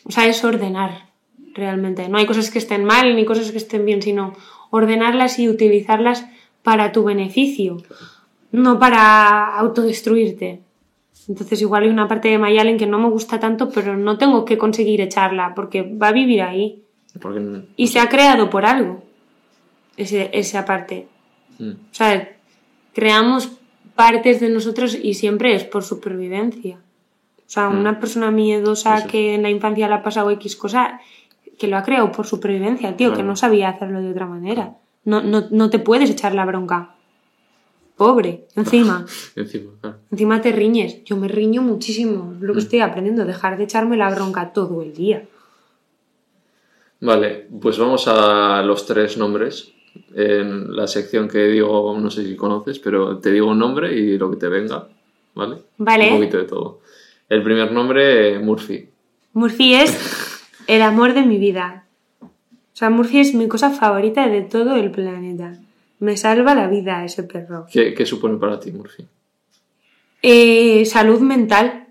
O 0.07 0.11
sea, 0.11 0.27
es 0.27 0.43
ordenar, 0.45 1.11
realmente. 1.55 2.09
No 2.09 2.16
hay 2.18 2.27
cosas 2.27 2.51
que 2.51 2.59
estén 2.59 2.85
mal 2.85 3.14
ni 3.14 3.25
cosas 3.25 3.51
que 3.53 3.59
estén 3.59 3.85
bien, 3.85 4.01
sino 4.03 4.33
ordenarlas 4.70 5.39
y 5.39 5.49
utilizarlas 5.49 6.27
para 6.62 6.93
tu 6.93 7.05
beneficio, 7.05 7.77
no 8.53 8.79
para 8.79 9.57
autodestruirte. 9.59 10.61
Entonces 11.29 11.61
igual 11.61 11.85
hay 11.85 11.91
una 11.91 12.09
parte 12.09 12.29
de 12.29 12.39
Mayalen 12.39 12.79
que 12.79 12.87
no 12.87 12.99
me 12.99 13.09
gusta 13.11 13.39
tanto, 13.39 13.70
pero 13.70 13.97
no 13.97 14.16
tengo 14.18 14.45
que 14.45 14.59
conseguir 14.59 15.01
echarla 15.03 15.55
porque 15.55 15.83
va 15.83 16.09
a 16.09 16.12
vivir 16.12 16.43
ahí. 16.43 16.83
Porque, 17.20 17.62
Y 17.77 17.89
se 17.89 18.01
ha 18.01 18.09
creado 18.09 18.51
por 18.51 18.64
algo, 18.66 19.03
ese- 19.97 20.31
esa 20.33 20.64
parte. 20.64 21.07
Mm. 21.59 21.70
O 21.70 21.94
sea, 21.94 22.36
creamos 22.92 23.50
partes 23.94 24.40
de 24.40 24.48
nosotros 24.48 24.96
y 25.00 25.14
siempre 25.14 25.55
es 25.55 25.64
por 25.64 25.82
supervivencia. 25.84 26.76
O 27.46 27.50
sea, 27.55 27.68
Mm. 27.70 27.78
una 27.80 28.00
persona 28.00 28.30
miedosa 28.30 28.98
Eso. 28.98 29.09
que 29.09 29.34
en 29.34 29.42
la 29.42 29.50
infancia 29.50 29.88
le 29.88 29.94
ha 29.94 30.02
pasado 30.02 30.30
X 30.30 30.57
cosa, 30.57 31.00
que 31.59 31.68
lo 31.68 31.76
ha 31.76 31.82
creado 31.84 32.11
por 32.11 32.26
supervivencia, 32.26 32.96
tío, 32.96 33.12
que 33.14 33.22
no 33.22 33.36
sabía 33.36 33.68
hacerlo 33.68 34.00
de 34.00 34.11
otra 34.11 34.26
manera. 34.26 34.74
No, 35.05 35.22
no, 35.22 35.44
no 35.50 35.70
te 35.70 35.78
puedes 35.78 36.11
echar 36.11 36.34
la 36.34 36.44
bronca. 36.46 36.90
Pobre, 37.96 38.46
encima. 38.57 39.07
Encima, 39.36 39.70
claro. 39.80 39.98
encima 40.11 40.40
te 40.40 40.50
riñes. 40.50 41.05
Yo 41.05 41.16
me 41.16 41.28
riño 41.28 41.62
muchísimo. 41.62 42.32
Es 42.32 42.40
Mm. 42.40 42.44
lo 42.44 42.52
que 42.55 42.59
estoy 42.59 42.80
aprendiendo, 42.80 43.24
dejar 43.24 43.57
de 43.57 43.64
echarme 43.64 43.96
la 43.96 44.11
bronca 44.11 44.52
todo 44.52 44.82
el 44.82 44.94
día. 44.94 45.22
Vale, 47.00 47.46
pues 47.61 47.78
vamos 47.78 48.09
a 48.09 48.62
los 48.62 48.86
tres 48.86 49.16
nombres. 49.18 49.70
En 50.14 50.74
la 50.74 50.86
sección 50.86 51.28
que 51.28 51.47
digo, 51.47 51.97
no 51.99 52.11
sé 52.11 52.24
si 52.24 52.36
conoces, 52.36 52.78
pero 52.78 53.18
te 53.18 53.30
digo 53.30 53.49
un 53.49 53.59
nombre 53.59 53.95
y 53.95 54.18
lo 54.18 54.30
que 54.30 54.36
te 54.36 54.49
venga, 54.49 54.88
¿vale? 55.34 55.57
Vale. 55.78 56.12
Un 56.12 56.18
poquito 56.18 56.38
de 56.38 56.45
todo. 56.45 56.80
El 57.28 57.42
primer 57.42 57.72
nombre, 57.72 58.38
Murphy. 58.38 58.88
Murphy 59.32 59.74
es 59.74 60.47
el 60.66 60.82
amor 60.82 61.14
de 61.14 61.22
mi 61.22 61.38
vida. 61.38 61.86
O 62.20 62.76
sea, 62.76 62.90
Murphy 62.90 63.20
es 63.20 63.34
mi 63.34 63.49
cosa 63.49 63.70
favorita 63.70 64.28
de 64.28 64.42
todo 64.42 64.76
el 64.76 64.90
planeta. 64.90 65.59
Me 66.01 66.16
salva 66.16 66.55
la 66.55 66.66
vida 66.66 67.05
ese 67.05 67.22
perro. 67.22 67.66
¿Qué, 67.72 67.95
qué 67.95 68.05
supone 68.05 68.36
para 68.38 68.59
ti, 68.59 68.72
Murphy? 68.72 69.07
Eh, 70.22 70.84
salud 70.86 71.20
mental. 71.20 71.86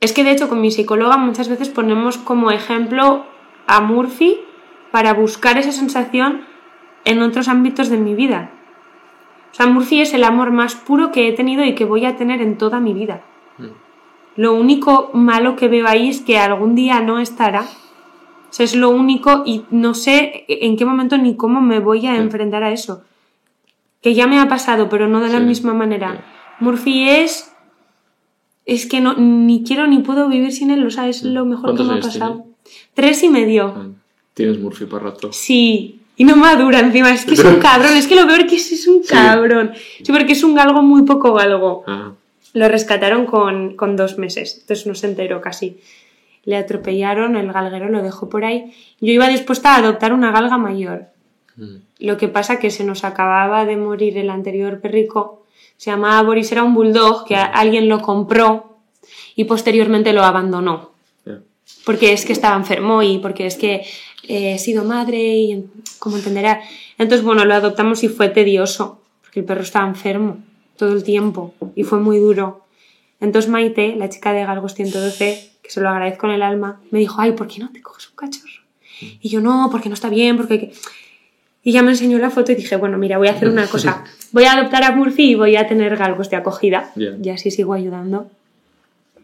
Es 0.00 0.12
que 0.12 0.24
de 0.24 0.32
hecho 0.32 0.48
con 0.48 0.60
mi 0.60 0.70
psicóloga 0.70 1.16
muchas 1.16 1.48
veces 1.48 1.68
ponemos 1.68 2.18
como 2.18 2.50
ejemplo 2.50 3.24
a 3.66 3.80
Murphy 3.80 4.40
para 4.90 5.14
buscar 5.14 5.58
esa 5.58 5.72
sensación 5.72 6.44
en 7.06 7.22
otros 7.22 7.48
ámbitos 7.48 7.88
de 7.88 7.96
mi 7.96 8.14
vida. 8.14 8.50
O 9.52 9.54
sea, 9.54 9.66
Murphy 9.66 10.02
es 10.02 10.12
el 10.12 10.24
amor 10.24 10.50
más 10.50 10.74
puro 10.74 11.12
que 11.12 11.28
he 11.28 11.32
tenido 11.32 11.64
y 11.64 11.74
que 11.74 11.86
voy 11.86 12.04
a 12.04 12.16
tener 12.16 12.42
en 12.42 12.58
toda 12.58 12.78
mi 12.80 12.92
vida. 12.92 13.22
Lo 14.36 14.52
único 14.52 15.10
malo 15.14 15.56
que 15.56 15.68
veo 15.68 15.86
ahí 15.88 16.10
es 16.10 16.20
que 16.20 16.36
algún 16.38 16.74
día 16.74 17.00
no 17.00 17.18
estará. 17.18 17.62
O 17.62 18.52
sea, 18.52 18.64
es 18.64 18.76
lo 18.76 18.90
único 18.90 19.42
y 19.46 19.64
no 19.70 19.94
sé 19.94 20.44
en 20.48 20.76
qué 20.76 20.84
momento 20.84 21.16
ni 21.16 21.36
cómo 21.36 21.62
me 21.62 21.78
voy 21.80 22.06
a 22.06 22.14
Sí. 22.16 22.20
enfrentar 22.20 22.62
a 22.62 22.70
eso. 22.72 23.02
Que 24.02 24.12
ya 24.14 24.26
me 24.26 24.38
ha 24.38 24.46
pasado, 24.48 24.90
pero 24.90 25.08
no 25.08 25.20
de 25.20 25.30
la 25.30 25.38
Sí, 25.38 25.44
misma 25.46 25.72
manera. 25.72 26.12
sí. 26.12 26.64
Murphy 26.64 27.08
es... 27.08 27.52
Es 28.66 28.86
que 28.86 29.00
no, 29.00 29.14
ni 29.14 29.62
quiero 29.64 29.86
ni 29.86 30.00
puedo 30.00 30.28
vivir 30.28 30.52
sin 30.52 30.70
él, 30.70 30.84
o 30.84 30.90
sea, 30.90 31.08
es 31.08 31.22
lo 31.22 31.44
mejor 31.44 31.70
que 31.70 31.76
¿Cuántos 31.76 31.86
me 31.86 31.94
ha 31.94 32.00
pasado. 32.00 32.44
Tres 32.94 33.22
y 33.22 33.28
medio. 33.28 33.94
Tienes 34.34 34.58
Murphy 34.58 34.86
para 34.86 35.04
rato. 35.04 35.32
Sí, 35.32 36.00
y 36.16 36.24
no 36.24 36.36
madura 36.36 36.80
encima, 36.80 37.12
es 37.12 37.24
que 37.24 37.34
es 37.34 37.44
un 37.44 37.56
cabrón, 37.60 37.94
es 37.96 38.06
que 38.06 38.14
lo 38.16 38.26
peor 38.26 38.46
que 38.46 38.56
es, 38.56 38.72
es 38.72 38.86
un 38.88 39.02
cabrón. 39.02 39.72
Sí, 40.02 40.12
porque 40.12 40.32
es 40.32 40.42
un 40.42 40.54
galgo 40.54 40.82
muy 40.82 41.02
poco 41.02 41.32
galgo. 41.34 41.84
Ah, 41.86 42.12
Lo 42.54 42.68
rescataron 42.68 43.26
con, 43.26 43.76
con 43.76 43.96
dos 43.96 44.16
meses, 44.18 44.58
entonces 44.60 44.86
no 44.86 44.94
se 44.94 45.06
enteró 45.08 45.40
casi. 45.40 45.78
Le 46.44 46.56
atropellaron, 46.56 47.36
el 47.36 47.52
galguero 47.52 47.88
lo 47.88 48.02
dejó 48.02 48.28
por 48.28 48.44
ahí. 48.44 48.72
Yo 49.00 49.12
iba 49.12 49.28
dispuesta 49.28 49.74
a 49.74 49.78
adoptar 49.78 50.12
una 50.12 50.30
galga 50.30 50.56
mayor. 50.58 51.06
mm, 51.56 51.76
Lo 51.98 52.16
que 52.16 52.28
pasa 52.28 52.58
que 52.58 52.70
se 52.70 52.84
nos 52.84 53.02
acababa 53.04 53.64
de 53.64 53.76
morir 53.76 54.16
el 54.16 54.30
anterior 54.30 54.80
perrico. 54.80 55.44
Se 55.76 55.90
llamaba 55.90 56.22
Boris, 56.22 56.50
era 56.52 56.62
un 56.62 56.72
bulldog 56.74 57.26
que 57.26 57.34
a- 57.36 57.44
alguien 57.46 57.88
lo 57.88 58.00
compró 58.00 58.76
y 59.34 59.44
posteriormente 59.44 60.12
lo 60.12 60.22
abandonó. 60.24 60.92
Porque 61.84 62.12
es 62.12 62.24
que 62.24 62.32
estaba 62.32 62.56
enfermo 62.56 63.02
y 63.02 63.18
porque 63.18 63.46
es 63.46 63.56
que 63.56 63.84
eh, 64.28 64.54
he 64.54 64.58
sido 64.58 64.84
madre 64.84 65.36
y 65.36 65.64
como 65.98 66.16
entenderá. 66.16 66.60
Entonces, 66.98 67.24
bueno, 67.24 67.44
lo 67.44 67.54
adoptamos 67.54 68.02
y 68.04 68.08
fue 68.08 68.28
tedioso, 68.28 69.00
porque 69.22 69.40
el 69.40 69.46
perro 69.46 69.62
estaba 69.62 69.86
enfermo 69.86 70.38
todo 70.76 70.92
el 70.92 71.04
tiempo 71.04 71.54
y 71.74 71.84
fue 71.84 71.98
muy 71.98 72.18
duro. 72.18 72.64
Entonces 73.20 73.50
Maite, 73.50 73.96
la 73.96 74.08
chica 74.08 74.32
de 74.32 74.44
Galgos 74.44 74.74
112, 74.74 75.50
que 75.62 75.70
se 75.70 75.80
lo 75.80 75.88
agradezco 75.88 76.26
en 76.26 76.34
el 76.34 76.42
alma, 76.42 76.80
me 76.90 76.98
dijo, 76.98 77.20
ay, 77.20 77.32
¿por 77.32 77.48
qué 77.48 77.60
no 77.60 77.70
te 77.70 77.80
coges 77.80 78.10
un 78.10 78.16
cachorro? 78.16 78.46
Y 79.20 79.28
yo, 79.28 79.40
no, 79.40 79.68
porque 79.70 79.88
no 79.88 79.94
está 79.94 80.08
bien, 80.08 80.36
porque... 80.36 80.54
hay 80.54 80.60
que-". 80.60 80.72
Y 81.66 81.72
ya 81.72 81.82
me 81.82 81.90
enseñó 81.90 82.18
la 82.20 82.30
foto 82.30 82.52
y 82.52 82.54
dije, 82.54 82.76
bueno, 82.76 82.96
mira, 82.96 83.18
voy 83.18 83.26
a 83.26 83.32
hacer 83.32 83.48
una 83.48 83.66
cosa. 83.70 84.04
Voy 84.30 84.44
a 84.44 84.52
adoptar 84.52 84.84
a 84.84 84.92
Murphy 84.92 85.30
y 85.30 85.34
voy 85.34 85.56
a 85.56 85.66
tener 85.66 85.96
galgos 85.96 86.30
de 86.30 86.36
acogida. 86.36 86.92
Y 86.94 87.28
así 87.28 87.50
sigo 87.50 87.74
ayudando. 87.74 88.30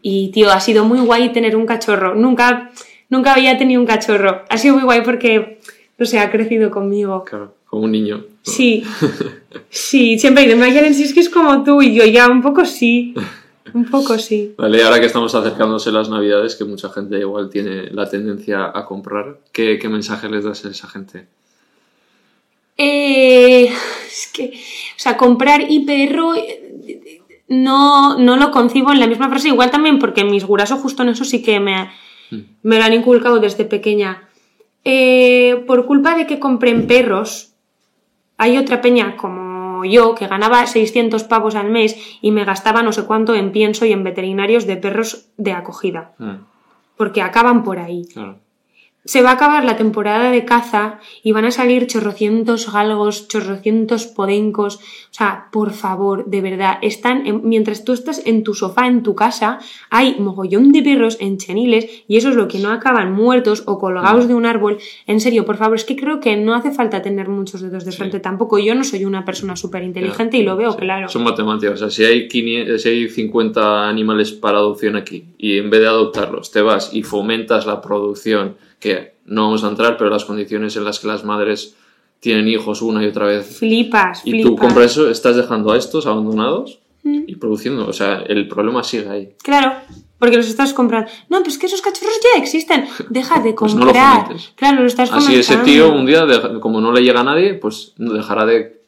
Y, 0.01 0.29
tío, 0.31 0.51
ha 0.51 0.59
sido 0.59 0.83
muy 0.83 0.99
guay 0.99 1.31
tener 1.31 1.55
un 1.55 1.65
cachorro. 1.65 2.15
Nunca, 2.15 2.71
nunca 3.09 3.33
había 3.33 3.57
tenido 3.57 3.81
un 3.81 3.87
cachorro. 3.87 4.43
Ha 4.49 4.57
sido 4.57 4.75
muy 4.75 4.83
guay 4.83 5.01
porque, 5.01 5.59
no 5.97 6.05
sé, 6.05 6.19
ha 6.19 6.31
crecido 6.31 6.71
conmigo. 6.71 7.23
Claro, 7.23 7.55
como 7.65 7.83
un 7.83 7.91
niño. 7.91 8.17
¿no? 8.17 8.23
Sí, 8.43 8.83
sí, 9.69 10.19
siempre 10.19 10.43
dicen, 10.43 10.59
Mayalen, 10.59 10.93
si 10.93 11.03
es 11.03 11.13
que 11.13 11.21
es 11.21 11.29
como 11.29 11.63
tú. 11.63 11.81
Y 11.81 11.93
yo 11.95 12.05
ya, 12.05 12.29
un 12.29 12.41
poco 12.41 12.65
sí, 12.65 13.13
un 13.73 13.85
poco 13.85 14.17
sí. 14.17 14.53
Vale, 14.57 14.83
ahora 14.83 14.99
que 14.99 15.05
estamos 15.05 15.33
acercándose 15.33 15.91
las 15.91 16.09
navidades, 16.09 16.55
que 16.55 16.65
mucha 16.65 16.89
gente 16.89 17.19
igual 17.19 17.49
tiene 17.49 17.89
la 17.91 18.09
tendencia 18.09 18.71
a 18.73 18.85
comprar, 18.85 19.37
¿qué, 19.51 19.79
qué 19.79 19.89
mensaje 19.89 20.29
les 20.29 20.43
das 20.43 20.65
a 20.65 20.69
esa 20.69 20.87
gente? 20.87 21.27
Eh, 22.77 23.69
es 24.07 24.29
que, 24.33 24.45
o 24.47 24.99
sea, 24.99 25.15
comprar 25.17 25.65
y 25.69 25.81
perro 25.81 26.33
eh, 26.35 27.21
no, 27.47 28.17
no 28.17 28.37
lo 28.37 28.51
concibo 28.51 28.91
en 28.91 28.99
la 28.99 29.07
misma 29.07 29.29
frase. 29.29 29.49
Igual 29.49 29.71
también 29.71 29.99
porque 29.99 30.23
mis 30.23 30.45
gurasos 30.45 30.81
justo 30.81 31.03
en 31.03 31.09
eso 31.09 31.23
sí 31.23 31.41
que 31.41 31.59
me, 31.59 31.89
me 32.63 32.77
lo 32.77 32.83
han 32.83 32.93
inculcado 32.93 33.39
desde 33.39 33.65
pequeña. 33.65 34.27
Eh, 34.83 35.63
por 35.67 35.85
culpa 35.85 36.15
de 36.15 36.27
que 36.27 36.39
compren 36.39 36.87
perros, 36.87 37.53
hay 38.37 38.57
otra 38.57 38.81
peña 38.81 39.15
como 39.15 39.85
yo 39.85 40.15
que 40.15 40.27
ganaba 40.27 40.65
600 40.65 41.23
pavos 41.23 41.55
al 41.55 41.69
mes 41.69 41.97
y 42.21 42.31
me 42.31 42.45
gastaba 42.45 42.83
no 42.83 42.91
sé 42.91 43.05
cuánto 43.05 43.33
en 43.35 43.51
pienso 43.51 43.85
y 43.85 43.91
en 43.91 44.03
veterinarios 44.03 44.65
de 44.65 44.77
perros 44.77 45.27
de 45.37 45.53
acogida. 45.53 46.13
Ah, 46.19 46.39
Porque 46.97 47.21
acaban 47.21 47.63
por 47.63 47.79
ahí. 47.79 48.05
claro. 48.13 48.39
Se 49.05 49.21
va 49.21 49.31
a 49.31 49.33
acabar 49.33 49.65
la 49.65 49.75
temporada 49.75 50.31
de 50.31 50.45
caza 50.45 50.99
y 51.23 51.33
van 51.33 51.43
a 51.43 51.51
salir 51.51 51.87
chorrocientos 51.87 52.71
galgos, 52.71 53.27
chorrocientos 53.27 54.05
podencos. 54.07 54.77
O 54.77 54.79
sea, 55.15 55.49
por 55.51 55.71
favor, 55.73 56.25
de 56.25 56.39
verdad, 56.39 56.77
están 56.81 57.27
en- 57.27 57.41
mientras 57.43 57.83
tú 57.83 57.91
estás 57.91 58.25
en 58.25 58.43
tu 58.43 58.53
sofá 58.53 58.87
en 58.87 59.03
tu 59.03 59.13
casa, 59.13 59.59
hay 59.89 60.15
mogollón 60.19 60.71
de 60.71 60.81
perros 60.83 61.17
en 61.19 61.37
cheniles 61.37 61.85
y 62.07 62.15
eso 62.15 62.29
es 62.29 62.35
lo 62.35 62.47
que 62.47 62.59
no 62.59 62.71
acaban 62.71 63.11
muertos 63.11 63.63
o 63.67 63.77
colgados 63.77 64.29
de 64.29 64.35
un 64.35 64.45
árbol. 64.45 64.77
En 65.05 65.19
serio, 65.19 65.43
por 65.45 65.57
favor, 65.57 65.75
es 65.75 65.83
que 65.83 65.97
creo 65.97 66.21
que 66.21 66.37
no 66.37 66.55
hace 66.55 66.71
falta 66.71 67.01
tener 67.01 67.27
muchos 67.27 67.59
dedos 67.59 67.83
de 67.83 67.91
Sí. 67.91 67.97
frente 67.97 68.21
tampoco. 68.21 68.57
Yo 68.57 68.73
no 68.73 68.85
soy 68.85 69.03
una 69.03 69.25
persona 69.25 69.57
súper 69.57 69.83
inteligente 69.83 70.37
y 70.37 70.43
lo 70.43 70.55
veo 70.55 70.71
Sí, 70.71 70.77
claro. 70.79 71.09
Son 71.09 71.23
matemáticas. 71.23 71.73
O 71.73 71.77
sea, 71.77 71.89
si 71.89 72.05
hay, 72.05 72.29
500 72.29 72.81
si 72.81 72.87
hay 72.89 73.09
50 73.09 73.89
animales 73.89 74.31
para 74.31 74.59
adopción 74.59 74.95
aquí 74.95 75.25
y 75.37 75.57
en 75.57 75.69
vez 75.69 75.81
de 75.81 75.87
adoptarlos 75.87 76.51
te 76.51 76.61
vas 76.61 76.93
y 76.93 77.03
fomentas 77.03 77.65
la 77.65 77.81
producción, 77.81 78.55
que 78.83 79.13
no 79.25 79.43
vamos 79.45 79.63
a 79.63 79.69
entrar, 79.69 79.95
pero 79.97 80.09
las 80.09 80.25
condiciones 80.25 80.75
en 80.75 80.83
las 80.83 80.99
que 80.99 81.07
las 81.07 81.23
madres 81.23 81.75
tienen 82.19 82.47
hijos 82.49 82.81
una 82.81 83.01
y 83.03 83.07
otra 83.07 83.25
vez 83.25 83.57
Flipas, 83.59 84.21
y 84.25 84.31
flipas. 84.31 84.51
tú 84.51 84.57
compras 84.57 84.91
eso, 84.91 85.09
estás 85.09 85.35
dejando 85.37 85.71
a 85.71 85.77
estos 85.77 86.05
abandonados 86.05 86.79
y 87.03 87.35
produciendo. 87.35 87.87
O 87.87 87.93
sea, 87.93 88.23
el 88.27 88.47
problema 88.47 88.83
sigue 88.83 89.09
ahí. 89.09 89.29
Claro, 89.43 89.73
porque 90.19 90.37
los 90.37 90.47
estás 90.47 90.73
comprando. 90.73 91.09
No, 91.29 91.41
pues 91.43 91.57
que 91.57 91.65
esos 91.65 91.81
cachorros 91.81 92.17
ya 92.33 92.39
existen. 92.41 92.85
Deja 93.09 93.39
de 93.41 93.53
Pues 93.55 93.73
comprar. 93.73 93.93
no 93.95 94.01
lo 94.19 94.21
fomentes. 94.25 94.53
claro, 94.55 94.81
lo 94.81 94.87
estás 94.87 95.11
Así 95.11 95.35
ese 95.35 95.57
tío 95.57 95.93
un 95.93 96.05
día, 96.05 96.25
como 96.61 96.79
no 96.81 96.91
le 96.93 97.01
llega 97.03 97.21
a 97.21 97.25
nadie, 97.25 97.53
pues 97.55 97.93
dejará 97.97 98.45
de, 98.45 98.82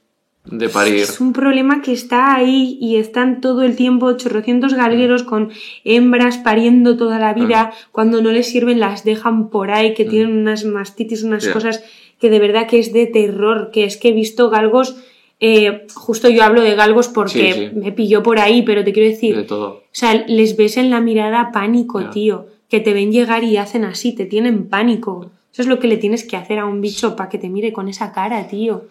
de 0.45 0.69
parir. 0.69 0.95
Es 0.95 1.19
un 1.19 1.33
problema 1.33 1.81
que 1.81 1.91
está 1.91 2.35
ahí 2.35 2.77
y 2.79 2.97
están 2.97 3.41
todo 3.41 3.63
el 3.63 3.75
tiempo 3.75 4.15
chorrocientos 4.17 4.73
galgueros 4.73 5.23
con 5.23 5.51
hembras 5.83 6.37
pariendo 6.37 6.97
toda 6.97 7.19
la 7.19 7.33
vida. 7.33 7.71
Cuando 7.91 8.21
no 8.21 8.31
les 8.31 8.47
sirven 8.47 8.79
las 8.79 9.03
dejan 9.03 9.49
por 9.49 9.71
ahí, 9.71 9.93
que 9.93 10.05
tienen 10.05 10.37
unas 10.37 10.65
mastitis, 10.65 11.23
unas 11.23 11.47
cosas 11.47 11.83
que 12.19 12.29
de 12.29 12.39
verdad 12.39 12.67
que 12.67 12.79
es 12.79 12.93
de 12.93 13.07
terror. 13.07 13.71
Que 13.71 13.85
es 13.85 13.97
que 13.97 14.09
he 14.09 14.13
visto 14.13 14.49
galgos, 14.49 14.95
eh, 15.39 15.85
justo 15.95 16.29
yo 16.29 16.43
hablo 16.43 16.61
de 16.61 16.75
galgos 16.75 17.07
porque 17.09 17.53
Sí, 17.53 17.59
sí. 17.69 17.75
me 17.75 17.91
pilló 17.91 18.23
por 18.23 18.39
ahí, 18.39 18.61
pero 18.61 18.83
te 18.83 18.93
quiero 18.93 19.09
decir, 19.09 19.35
De 19.35 19.43
todo. 19.43 19.67
o 19.69 19.83
sea, 19.91 20.13
les 20.27 20.55
ves 20.57 20.77
en 20.77 20.89
la 20.89 21.01
mirada 21.01 21.51
pánico, 21.51 22.09
tío. 22.09 22.47
Que 22.69 22.79
te 22.79 22.93
ven 22.93 23.11
llegar 23.11 23.43
y 23.43 23.57
hacen 23.57 23.83
así, 23.83 24.13
te 24.13 24.25
tienen 24.25 24.67
pánico. 24.69 25.31
Eso 25.53 25.61
es 25.61 25.67
lo 25.67 25.79
que 25.79 25.87
le 25.87 25.97
tienes 25.97 26.23
que 26.23 26.35
hacer 26.35 26.59
a 26.59 26.65
un 26.65 26.81
bicho 26.81 27.15
para 27.15 27.29
que 27.29 27.37
te 27.37 27.47
mire 27.49 27.71
con 27.71 27.87
esa 27.87 28.11
cara, 28.11 28.47
tío. 28.47 28.85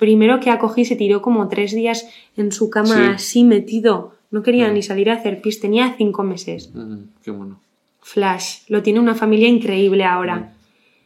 Primero 0.00 0.40
que 0.40 0.50
acogí 0.50 0.84
se 0.84 0.96
tiró 0.96 1.22
como 1.22 1.46
tres 1.48 1.72
días 1.72 2.08
en 2.36 2.50
su 2.50 2.70
cama 2.70 2.96
Sí. 2.96 3.02
así 3.14 3.44
metido. 3.44 4.14
No 4.32 4.42
quería 4.42 4.68
Mm. 4.68 4.74
ni 4.74 4.82
salir 4.82 5.10
a 5.10 5.14
hacer 5.14 5.40
pis, 5.42 5.60
tenía 5.60 5.94
cinco 5.96 6.22
meses. 6.24 6.70
Mm, 6.74 6.96
qué 7.22 7.30
bueno. 7.30 7.60
Flash, 8.00 8.60
lo 8.68 8.82
tiene 8.82 8.98
una 8.98 9.14
familia 9.14 9.46
increíble 9.48 10.04
ahora. 10.04 10.54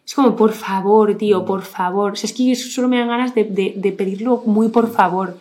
Es 0.07 0.15
como, 0.15 0.37
por 0.37 0.53
favor, 0.53 1.17
tío, 1.17 1.45
por 1.45 1.63
favor. 1.63 2.13
O 2.13 2.17
sea, 2.17 2.29
es 2.29 2.35
que 2.35 2.55
solo 2.55 2.89
me 2.89 2.99
dan 2.99 3.09
ganas 3.09 3.35
de, 3.35 3.45
de- 3.45 3.75
de 3.77 3.93
pedirlo 3.93 4.43
muy 4.47 4.69
por 4.69 4.91
favor. 4.93 5.37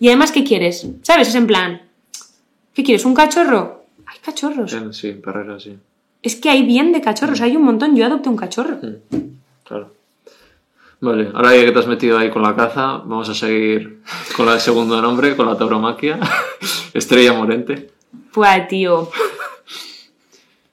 Y 0.00 0.08
además, 0.08 0.32
¿qué 0.32 0.42
quieres? 0.42 0.86
¿Sabes? 1.02 1.28
Es 1.28 1.34
en 1.36 1.46
plan, 1.46 1.80
¿qué 2.74 2.82
quieres? 2.82 3.04
¿Un 3.04 3.14
cachorro? 3.14 3.84
Hay 4.06 4.18
cachorros. 4.20 4.72
Eh, 4.72 4.92
Sí, 4.92 5.12
perrera, 5.12 5.60
sí. 5.60 5.78
Es 6.22 6.36
que 6.36 6.50
hay 6.50 6.64
bien 6.64 6.92
de 6.92 7.00
cachorros, 7.00 7.40
hay 7.40 7.54
un 7.56 7.62
montón. 7.62 7.94
Yo 7.94 8.04
adopté 8.06 8.28
un 8.30 8.36
cachorro. 8.36 8.78
Claro. 9.64 9.92
Vale, 11.04 11.28
ahora 11.34 11.54
ya 11.54 11.66
que 11.66 11.72
te 11.72 11.78
has 11.78 11.86
metido 11.86 12.16
ahí 12.16 12.30
con 12.30 12.40
la 12.40 12.56
caza, 12.56 13.02
vamos 13.04 13.28
a 13.28 13.34
seguir 13.34 14.00
con 14.38 14.46
la 14.46 14.54
de 14.54 14.60
segundo 14.60 15.02
nombre, 15.02 15.36
con 15.36 15.46
la 15.46 15.54
tauromaquia. 15.54 16.18
Estrella 16.94 17.34
Morente. 17.34 17.90
Pues, 18.32 18.68
tío. 18.68 19.10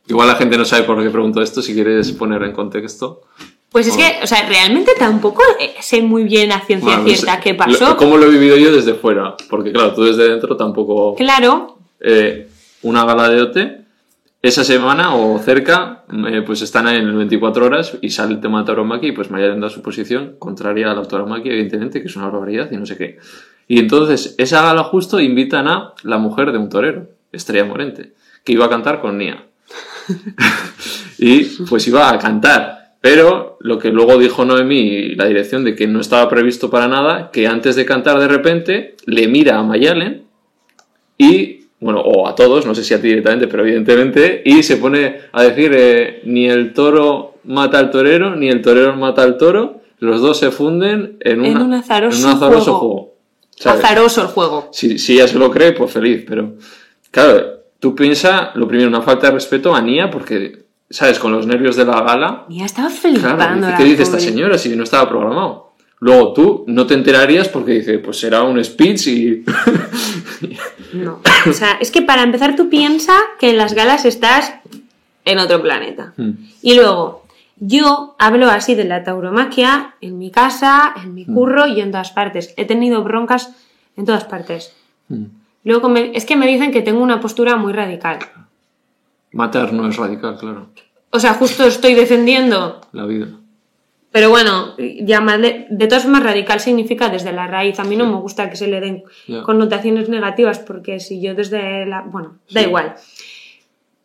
Igual 0.08 0.30
la 0.30 0.36
gente 0.36 0.58
no 0.58 0.64
sabe 0.64 0.84
por 0.84 1.04
qué 1.04 1.10
pregunto 1.10 1.42
esto, 1.42 1.62
si 1.62 1.74
quieres 1.74 2.14
poner 2.14 2.44
en 2.44 2.54
contexto. 2.54 3.24
Pues 3.74 3.88
es 3.88 3.98
que, 3.98 4.24
o 4.24 4.28
sea, 4.28 4.48
realmente 4.48 4.94
tampoco 4.98 5.44
eh, 5.60 5.74
sé 5.82 6.02
muy 6.02 6.24
bien 6.24 6.54
a 6.54 6.62
ciencia 6.62 6.92
Bueno, 6.92 7.04
pues, 7.04 7.20
cierta 7.20 7.42
qué 7.42 7.54
pasó. 7.54 7.98
¿Cómo 7.98 8.16
lo 8.16 8.28
he 8.28 8.30
vivido 8.30 8.56
yo 8.56 8.72
desde 8.72 8.94
fuera? 8.94 9.36
Porque 9.50 9.74
claro, 9.74 9.94
tú 9.94 10.06
desde 10.06 10.30
dentro 10.30 10.56
tampoco... 10.56 11.14
Claro, 11.16 11.78
eh, 12.00 12.48
una 12.84 13.04
gala 13.04 13.28
de 13.28 13.42
OT, 13.42 13.58
esa 14.42 14.64
semana 14.64 15.16
o 15.16 15.38
cerca, 15.39 16.04
eh, 16.28 16.42
pues 16.46 16.62
están 16.62 16.88
en 16.88 17.08
el 17.08 17.14
24 17.14 17.66
horas 17.66 17.98
y 18.02 18.10
sale 18.10 18.34
el 18.34 18.39
tema 18.42 18.60
de 18.60 18.66
tauromaquia 18.66 19.10
y 19.10 19.12
pues 19.12 19.30
Mayalen 19.30 19.62
da 19.62 19.70
su 19.70 19.82
posición 19.82 20.36
contraria 20.39 20.92
a 20.92 20.96
la 20.96 21.04
tauromaquia, 21.04 21.52
evidentemente, 21.52 22.02
que 22.02 22.08
es 22.08 22.16
una 22.16 22.30
barbaridad 22.30 22.72
y 22.72 22.78
no 22.78 22.86
sé 22.86 22.98
qué. 22.98 23.20
Y 23.68 23.80
entonces, 23.80 24.36
esa 24.38 24.64
gala 24.64 24.84
justo 24.84 25.20
invitan 25.20 25.68
a 25.68 25.94
la 26.04 26.18
mujer 26.18 26.52
de 26.52 26.58
un 26.58 26.70
torero, 26.70 27.10
Estrella 27.32 27.66
Morente, 27.66 28.14
que 28.44 28.54
iba 28.54 28.66
a 28.66 28.70
cantar 28.70 29.00
con 29.00 29.18
Nia. 29.18 29.46
y 31.20 31.44
pues 31.70 31.88
iba 31.88 32.10
a 32.10 32.18
cantar. 32.18 32.96
Pero 33.00 33.58
lo 33.62 33.80
que 33.80 33.89
luego 33.89 34.18
dijo 34.18 34.46
Noemí 34.46 34.80
y 34.80 35.16
la 35.16 35.26
dirección 35.26 35.64
de 35.64 35.76
que 35.76 35.88
no 35.88 36.00
estaba 36.00 36.30
previsto 36.30 36.70
para 36.70 36.88
nada, 36.88 37.32
que 37.32 37.48
antes 37.48 37.76
de 37.76 37.86
cantar 37.86 38.20
de 38.20 38.28
repente 38.28 38.96
le 39.06 39.28
mira 39.28 39.58
a 39.58 39.64
Mayalen 39.64 40.24
y, 41.18 41.61
bueno, 41.82 42.00
o 42.00 42.28
a 42.28 42.36
todos, 42.36 42.66
no 42.68 42.76
sé 42.76 42.84
si 42.84 42.94
a 42.94 43.02
ti 43.02 43.08
directamente, 43.08 43.48
pero 43.48 43.64
evidentemente, 43.64 44.44
y 44.46 44.62
se 44.62 44.78
pone 44.78 45.22
a 45.34 45.42
decir, 45.44 45.72
eh, 45.74 46.22
ni 46.26 46.48
el 46.48 46.74
toro 46.74 47.40
mata 47.44 47.80
al 47.80 47.90
torero, 47.90 48.36
ni 48.36 48.50
el 48.50 48.62
torero 48.62 48.96
mata 48.96 49.24
al 49.24 49.36
toro, 49.38 49.82
los 49.98 50.22
dos 50.22 50.38
se 50.38 50.52
funden 50.52 51.18
en, 51.20 51.42
un 51.42 51.74
azaroso 51.74 52.20
en 52.20 52.26
un 52.26 52.32
azaroso 52.38 52.74
juego. 52.76 52.80
juego. 52.80 53.16
¿sabes? 53.58 53.84
azaroso 53.84 54.22
el 54.22 54.28
juego. 54.28 54.70
Si, 54.72 55.00
si 55.00 55.14
ella 55.14 55.28
se 55.28 55.40
lo 55.40 55.50
cree, 55.50 55.72
pues 55.74 55.92
feliz, 55.92 56.24
pero 56.28 56.54
claro, 57.10 57.62
tú 57.80 57.96
piensas, 57.96 58.56
lo 58.56 58.68
primero, 58.68 58.88
una 58.88 59.02
falta 59.02 59.28
de 59.28 59.34
respeto 59.34 59.74
a 59.74 59.82
Nia, 59.82 60.12
porque, 60.12 60.66
¿sabes? 60.88 61.18
Con 61.18 61.32
los 61.32 61.48
nervios 61.48 61.76
de 61.76 61.86
la 61.86 62.02
gala, 62.04 62.46
Ya 62.48 62.66
estaba 62.66 62.90
flipando. 62.90 63.38
claro, 63.38 63.78
¿qué 63.78 63.84
dice 63.86 64.04
esta 64.04 64.20
señora 64.20 64.60
si 64.60 64.76
no 64.76 64.84
estaba 64.84 65.10
programado? 65.10 65.70
Luego 66.02 66.34
tú 66.34 66.64
no 66.68 66.86
te 66.88 66.95
enterarías 66.95 67.47
porque 67.47 67.74
dice, 67.74 67.99
pues 67.99 68.20
será 68.20 68.43
un 68.43 68.62
speech 68.64 69.08
y... 69.08 69.43
No. 70.93 71.20
O 71.49 71.54
sea, 71.54 71.78
es 71.80 71.89
que 71.89 72.02
para 72.04 72.22
empezar 72.22 72.56
tú 72.56 72.70
piensas 72.70 73.18
que 73.39 73.49
en 73.49 73.58
las 73.58 73.74
galas 73.74 74.06
estás 74.06 74.54
en 75.26 75.39
otro 75.39 75.60
planeta. 75.62 76.14
Mm. 76.18 76.32
Y 76.62 76.76
luego, 76.76 77.24
yo 77.58 78.16
hablo 78.20 78.47
así 78.52 78.76
de 78.76 78.84
la 78.84 79.04
tauromaquia 79.04 79.95
en 80.02 80.20
mi 80.20 80.30
casa, 80.30 80.93
en 81.04 81.16
mi 81.16 81.26
curro 81.26 81.66
y 81.66 81.82
en 81.82 81.89
todas 81.91 82.12
partes. 82.12 82.54
He 82.58 82.66
tenido 82.66 83.04
broncas 83.04 83.56
en 83.97 84.06
todas 84.06 84.26
partes. 84.26 84.74
Mm. 85.08 85.24
Luego 85.64 85.89
me- 85.89 86.12
es 86.16 86.26
que 86.26 86.36
me 86.36 86.45
dicen 86.47 86.72
que 86.72 86.82
tengo 86.84 87.02
una 87.02 87.20
postura 87.20 87.56
muy 87.56 87.74
radical. 87.74 88.20
Matar 89.32 89.74
no 89.74 89.88
es 89.88 89.95
radical, 89.97 90.38
claro, 90.38 90.68
O 91.10 91.20
sea, 91.20 91.34
justo 91.34 91.64
estoy 91.66 91.93
defendiendo. 91.95 92.82
la 92.91 93.06
vida. 93.06 93.28
Pero 94.12 94.30
bueno, 94.30 94.76
llamarle, 94.78 95.68
de 95.70 95.88
todas 95.88 96.03
formas, 96.03 96.24
radical 96.24 96.59
significa 96.59 97.07
desde 97.07 97.32
la 97.32 97.47
raíz. 97.47 97.80
A 97.80 97.86
mí 97.86 97.95
no 97.95 98.05
me 98.05 98.18
gusta 98.18 98.49
que 98.49 98.57
se 98.57 98.68
le 98.68 98.82
den 98.82 99.03
connotaciones 99.45 100.09
negativas 100.09 100.59
porque 100.59 100.99
si 100.99 101.22
yo 101.22 101.34
desde 101.34 101.86
la... 101.86 102.01
Bueno, 102.01 102.36
da 102.51 102.62
igual. 102.62 102.95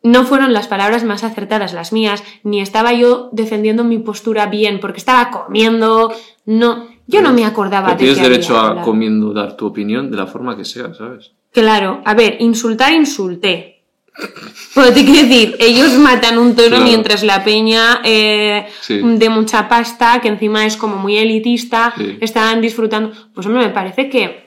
No 0.05 0.25
fueron 0.25 0.53
las 0.53 0.69
palabras 0.69 1.03
más 1.03 1.25
acertadas 1.25 1.73
las 1.73 1.93
mías, 1.93 2.23
ni 2.45 2.61
estaba 2.61 2.93
yo 2.93 3.29
defendiendo 3.33 3.83
mi 3.83 3.99
postura 3.99 4.47
bien 4.47 4.79
porque 4.79 4.99
estaba 4.99 5.33
comiendo. 5.33 6.13
No, 6.45 6.87
yo 7.09 7.23
no 7.23 7.33
me 7.33 7.45
acordaba 7.45 7.89
Pero 7.89 7.99
de 7.99 8.15
tienes 8.15 8.23
derecho 8.23 8.57
había 8.57 8.83
a 8.83 8.85
comiendo 8.85 9.33
dar 9.33 9.57
tu 9.57 9.67
opinión 9.67 10.09
de 10.09 10.17
la 10.17 10.29
forma 10.29 10.57
que 10.57 10.65
sea, 10.65 10.95
¿sabes? 10.95 11.33
Claro, 11.51 12.03
a 12.05 12.15
ver, 12.15 12.37
insultar, 12.39 12.93
insulté. 12.93 13.76
Pero 14.75 14.93
te 14.93 15.05
quiero 15.05 15.29
decir, 15.29 15.57
ellos 15.59 15.93
matan 15.99 16.39
un 16.39 16.55
toro 16.55 16.69
Claro. 16.69 16.85
mientras 16.85 17.23
la 17.23 17.45
peña 17.45 18.01
eh, 18.05 18.67
Sí. 18.81 19.01
de 19.03 19.29
mucha 19.29 19.69
pasta, 19.69 20.21
que 20.21 20.29
encima 20.29 20.65
es 20.67 20.77
como 20.77 20.97
muy 20.97 21.17
elitista, 21.19 21.93
Sí. 21.97 22.19
estaban 22.21 22.61
disfrutando. 22.61 23.13
Pues 23.35 23.47
hombre, 23.47 23.65
me 23.67 23.71
parece 23.73 24.09
que. 24.09 24.47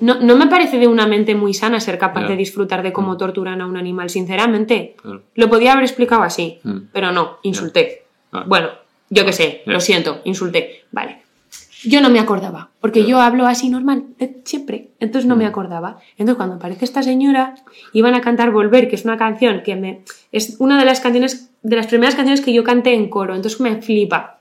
No, 0.00 0.16
no 0.20 0.36
me 0.36 0.46
parece 0.46 0.78
de 0.78 0.86
una 0.86 1.06
mente 1.06 1.34
muy 1.34 1.54
sana 1.54 1.80
ser 1.80 1.96
capaz 1.98 2.28
de 2.28 2.36
disfrutar 2.36 2.82
de 2.82 2.92
cómo 2.92 3.16
torturan 3.16 3.62
a 3.62 3.66
un 3.66 3.78
animal, 3.78 4.10
sinceramente. 4.10 4.94
Lo 5.34 5.48
podía 5.48 5.72
haber 5.72 5.84
explicado 5.84 6.22
así, 6.22 6.58
Mm. 6.64 6.78
pero 6.92 7.12
no, 7.12 7.38
insulté. 7.42 8.04
Bueno, 8.46 8.68
yo 9.08 9.24
qué 9.24 9.32
sé, 9.32 9.62
lo 9.64 9.80
siento, 9.80 10.20
insulté. 10.24 10.84
Vale. 10.92 11.22
Yo 11.84 12.00
no 12.00 12.08
me 12.08 12.20
acordaba, 12.20 12.70
porque 12.80 13.04
yo 13.04 13.20
hablo 13.20 13.46
así 13.46 13.68
normal, 13.68 14.04
de 14.18 14.40
siempre. 14.44 14.88
Entonces 14.98 15.28
no 15.28 15.36
me 15.36 15.46
acordaba. 15.46 15.98
Entonces 16.12 16.36
cuando 16.36 16.56
aparece 16.56 16.84
esta 16.84 17.02
señora, 17.02 17.54
iban 17.92 18.14
a 18.14 18.22
cantar 18.22 18.50
Volver, 18.50 18.88
que 18.88 18.96
es 18.96 19.04
una 19.04 19.18
canción 19.18 19.62
que 19.62 19.76
me. 19.76 20.02
es 20.32 20.56
una 20.58 20.78
de 20.78 20.86
las 20.86 21.00
canciones, 21.00 21.50
de 21.62 21.76
las 21.76 21.86
primeras 21.86 22.14
canciones 22.14 22.40
que 22.40 22.52
yo 22.52 22.64
canté 22.64 22.94
en 22.94 23.10
coro. 23.10 23.34
Entonces 23.34 23.60
me 23.60 23.82
flipa. 23.82 24.38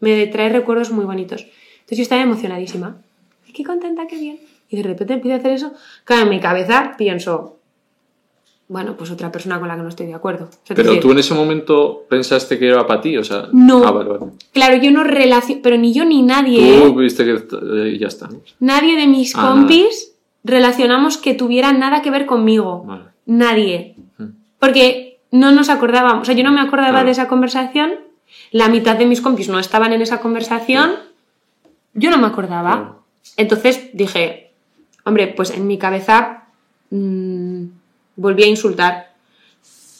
Me 0.00 0.26
trae 0.28 0.48
recuerdos 0.48 0.90
muy 0.90 1.04
bonitos. 1.04 1.42
Entonces 1.42 1.98
yo 1.98 2.02
estaba 2.02 2.22
emocionadísima. 2.22 2.96
Ay, 3.46 3.52
qué 3.52 3.64
contenta, 3.64 4.06
qué 4.06 4.18
bien. 4.18 4.38
Y 4.68 4.76
de 4.76 4.82
repente 4.82 5.14
empieza 5.14 5.36
a 5.36 5.38
hacer 5.38 5.52
eso. 5.52 5.72
Claro, 6.04 6.24
en 6.24 6.30
mi 6.30 6.40
cabeza 6.40 6.94
pienso. 6.96 7.55
Bueno, 8.68 8.96
pues 8.96 9.10
otra 9.12 9.30
persona 9.30 9.60
con 9.60 9.68
la 9.68 9.76
que 9.76 9.82
no 9.82 9.88
estoy 9.88 10.06
de 10.06 10.14
acuerdo. 10.14 10.46
O 10.46 10.66
sea, 10.66 10.74
Pero 10.74 10.88
decir, 10.90 11.02
tú 11.02 11.12
en 11.12 11.18
ese 11.18 11.34
momento 11.34 12.02
pensaste 12.08 12.58
que 12.58 12.66
era 12.68 12.84
para 12.84 13.00
ti, 13.00 13.16
o 13.16 13.22
sea... 13.22 13.48
No. 13.52 13.86
Ah, 13.86 13.92
vale, 13.92 14.08
vale. 14.10 14.32
Claro, 14.52 14.76
yo 14.78 14.90
no 14.90 15.04
relaciono, 15.04 15.60
pero 15.62 15.76
ni 15.76 15.92
yo 15.94 16.04
ni 16.04 16.22
nadie, 16.22 16.80
Tú 16.80 16.98
¿eh? 16.98 17.02
viste 17.02 17.24
que 17.24 17.32
eh, 17.34 17.96
ya 17.98 18.08
está, 18.08 18.28
nadie 18.58 18.96
de 18.96 19.06
mis 19.06 19.36
Ah, 19.36 19.50
compis 19.52 20.12
relacionamos 20.42 21.16
que 21.16 21.34
tuviera 21.34 21.72
nada 21.72 22.02
que 22.02 22.10
ver 22.10 22.26
conmigo. 22.26 22.82
Vale. 22.86 23.04
Nadie. 23.26 23.94
Porque 24.58 25.18
no 25.30 25.52
nos 25.52 25.68
acordábamos, 25.68 26.22
o 26.22 26.24
sea, 26.24 26.34
yo 26.34 26.42
no 26.42 26.50
me 26.52 26.60
acordaba 26.60 26.90
Claro. 26.90 27.06
de 27.06 27.12
esa 27.12 27.28
conversación, 27.28 27.92
la 28.50 28.68
mitad 28.68 28.96
de 28.96 29.06
mis 29.06 29.20
compis 29.20 29.48
no 29.48 29.60
estaban 29.60 29.92
en 29.92 30.02
esa 30.02 30.20
conversación, 30.20 30.90
yo 31.94 32.10
no 32.10 32.18
me 32.18 32.26
acordaba. 32.26 32.72
Claro. 32.74 33.02
Entonces 33.36 33.90
dije, 33.92 34.50
hombre, 35.04 35.28
pues 35.28 35.50
en 35.50 35.66
mi 35.68 35.78
cabeza 35.78 36.44
mm, 36.90 37.64
volví 38.16 38.42
a 38.42 38.46
insultar, 38.48 39.12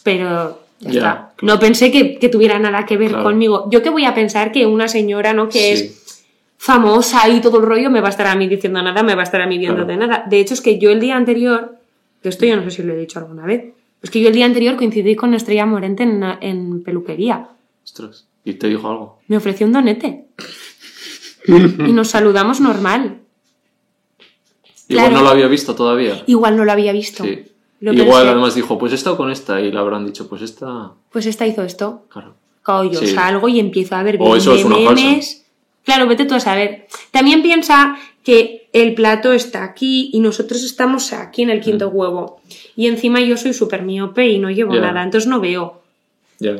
pero 0.02 0.62
ya, 0.80 0.90
está. 0.90 1.32
No 1.42 1.58
pensé 1.58 1.90
que, 1.90 2.18
que 2.18 2.28
tuviera 2.28 2.58
nada 2.58 2.84
que 2.86 2.96
ver 2.96 3.10
Claro. 3.10 3.24
conmigo. 3.24 3.68
Yo 3.70 3.82
que 3.82 3.90
voy 3.90 4.04
a 4.04 4.14
pensar 4.14 4.52
que 4.52 4.66
una 4.66 4.88
señora, 4.88 5.32
¿no? 5.32 5.48
Que 5.48 5.76
Sí. 5.76 5.84
es 5.84 6.24
famosa 6.58 7.28
y 7.28 7.40
todo 7.40 7.58
el 7.60 7.66
rollo 7.66 7.90
me 7.90 8.00
va 8.00 8.08
a 8.08 8.10
estar 8.10 8.26
a 8.26 8.34
mí 8.34 8.48
diciendo 8.48 8.82
nada, 8.82 9.02
me 9.02 9.14
va 9.14 9.20
a 9.20 9.24
estar 9.24 9.40
a 9.40 9.46
mí 9.46 9.58
viendo 9.58 9.84
Claro. 9.84 9.88
de 9.88 9.96
nada. 10.06 10.24
De 10.28 10.40
hecho, 10.40 10.54
es 10.54 10.60
que 10.60 10.78
yo 10.78 10.90
el 10.90 11.00
día 11.00 11.16
anterior, 11.16 11.76
que 12.22 12.28
esto 12.30 12.46
yo 12.46 12.56
no 12.56 12.62
sé 12.64 12.70
si 12.70 12.82
lo 12.82 12.94
he 12.94 12.96
dicho 12.98 13.18
alguna 13.18 13.44
vez, 13.44 13.72
es 14.02 14.10
que 14.10 14.20
yo 14.20 14.28
el 14.28 14.34
día 14.34 14.46
anterior 14.46 14.76
coincidí 14.76 15.14
con 15.16 15.34
Estrella 15.34 15.66
Morente 15.66 16.02
en, 16.04 16.82
peluquería. 16.82 17.48
Ostras. 17.84 18.26
¿Y 18.44 18.54
te 18.54 18.68
dijo 18.68 18.88
algo? 18.88 19.18
Me 19.28 19.36
ofreció 19.36 19.66
un 19.66 19.72
donete. 19.72 20.26
y 21.46 21.92
nos 21.92 22.08
saludamos 22.08 22.60
normal. 22.60 23.20
Igual 24.88 25.06
Claro. 25.08 25.16
no 25.16 25.22
lo 25.24 25.30
había 25.30 25.48
visto 25.48 25.74
todavía. 25.74 26.22
Igual 26.26 26.56
no 26.56 26.64
lo 26.64 26.72
había 26.72 26.92
visto. 26.92 27.24
Sí. 27.24 27.44
Lo 27.80 27.92
Igual 27.92 28.08
pensé. 28.22 28.28
además 28.28 28.54
dijo, 28.54 28.78
pues 28.78 28.92
he 28.92 28.94
estado 28.94 29.16
con 29.16 29.30
esta 29.30 29.60
y 29.60 29.70
le 29.70 29.78
habrán 29.78 30.06
dicho, 30.06 30.28
pues 30.28 30.42
esta... 30.42 30.92
Pues 31.10 31.26
esta 31.26 31.46
hizo 31.46 31.62
esto. 31.62 32.04
Claro. 32.08 32.34
Yo 32.90 32.98
Sí. 33.00 33.08
salgo 33.08 33.48
y 33.48 33.60
empiezo 33.60 33.94
a 33.94 34.02
ver 34.02 34.16
O 34.20 34.34
eso 34.34 34.52
es 34.54 34.64
una 34.64 34.76
memes. 34.78 35.44
Claro, 35.84 36.08
vete 36.08 36.24
tú 36.24 36.34
a 36.34 36.40
saber. 36.40 36.88
También 37.12 37.42
piensa 37.42 37.96
que 38.24 38.68
el 38.72 38.94
plato 38.94 39.32
está 39.32 39.62
aquí 39.62 40.10
y 40.12 40.18
nosotros 40.18 40.64
estamos 40.64 41.12
aquí 41.12 41.42
en 41.42 41.50
el 41.50 41.60
quinto 41.60 41.88
huevo. 41.88 42.40
Y 42.74 42.88
encima 42.88 43.20
yo 43.20 43.36
soy 43.36 43.52
súper 43.52 43.82
miope 43.82 44.26
y 44.26 44.38
no 44.40 44.50
llevo 44.50 44.74
nada, 44.74 45.04
entonces 45.04 45.28
no 45.28 45.38
veo. 45.40 45.80
Ya. 46.40 46.56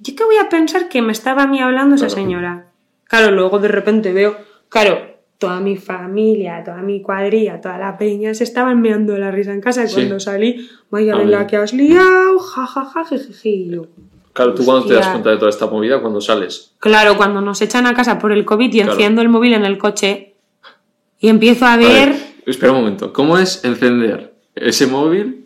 ¿Yo 0.00 0.14
qué 0.14 0.24
voy 0.24 0.36
a 0.36 0.48
pensar 0.48 0.88
que 0.88 1.02
me 1.02 1.10
estaba 1.10 1.42
a 1.42 1.46
mí 1.48 1.60
hablando 1.60 1.96
esa 1.96 2.08
señora? 2.08 2.68
Claro, 3.04 3.32
luego 3.32 3.58
de 3.58 3.66
repente 3.68 4.12
veo, 4.12 4.36
claro, 4.68 5.07
toda 5.38 5.60
mi 5.60 5.76
familia, 5.76 6.62
toda 6.64 6.78
mi 6.82 7.00
cuadrilla, 7.00 7.60
toda 7.60 7.78
la 7.78 7.96
peña 7.96 8.34
se 8.34 8.44
estaban 8.44 8.80
meando 8.80 9.12
de 9.12 9.20
la 9.20 9.30
risa 9.30 9.52
en 9.52 9.60
casa 9.60 9.84
y 9.84 9.88
Sí. 9.88 9.94
cuando 9.94 10.18
salí, 10.20 10.68
vaya 10.90 11.14
la 11.14 11.46
que 11.46 11.56
has 11.56 11.72
liado, 11.72 12.38
jajaja, 12.38 13.04
y 13.44 13.70
yo, 13.70 13.86
Claro, 14.32 14.54
tú 14.54 14.64
cuando 14.64 14.86
te 14.86 14.94
das 14.94 15.08
cuenta 15.08 15.30
de 15.30 15.36
toda 15.36 15.48
esta 15.50 15.66
movida, 15.66 16.00
cuando 16.00 16.20
sales. 16.20 16.74
Claro, 16.78 17.16
cuando 17.16 17.40
nos 17.40 17.60
echan 17.62 17.86
a 17.86 17.94
casa 17.94 18.18
por 18.18 18.30
el 18.32 18.44
COVID 18.44 18.66
y 18.72 18.78
Claro. 18.78 18.92
enciendo 18.92 19.20
el 19.22 19.28
móvil 19.28 19.54
en 19.54 19.64
el 19.64 19.78
coche 19.78 20.34
y 21.18 21.28
empiezo 21.28 21.66
a 21.66 21.76
ver, 21.76 22.14
espera 22.46 22.72
un 22.72 22.78
momento. 22.78 23.12
¿Cómo 23.12 23.36
es 23.38 23.64
encender 23.64 24.34
ese 24.54 24.86
móvil 24.86 25.37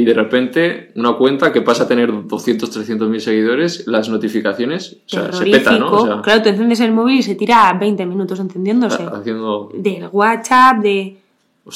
y 0.00 0.04
de 0.04 0.14
repente 0.14 0.90
una 0.96 1.12
cuenta 1.14 1.52
que 1.52 1.60
pasa 1.62 1.84
a 1.84 1.88
tener 1.88 2.10
200, 2.26 2.70
300 2.70 3.08
mil 3.08 3.20
seguidores, 3.20 3.86
las 3.86 4.08
notificaciones, 4.08 4.96
o 5.06 5.08
sea, 5.08 5.32
se 5.32 5.44
peta, 5.44 5.78
¿no? 5.78 5.92
O 5.92 6.06
sea, 6.06 6.22
Claro, 6.22 6.42
tú 6.42 6.48
enciendes 6.48 6.80
el 6.80 6.92
móvil 6.92 7.18
y 7.18 7.22
se 7.22 7.34
tira 7.34 7.72
20 7.78 8.06
minutos 8.06 8.40
encendiéndose. 8.40 9.02
haciendo... 9.02 9.70
Del 9.74 10.08
WhatsApp, 10.10 10.78
de, 10.82 11.16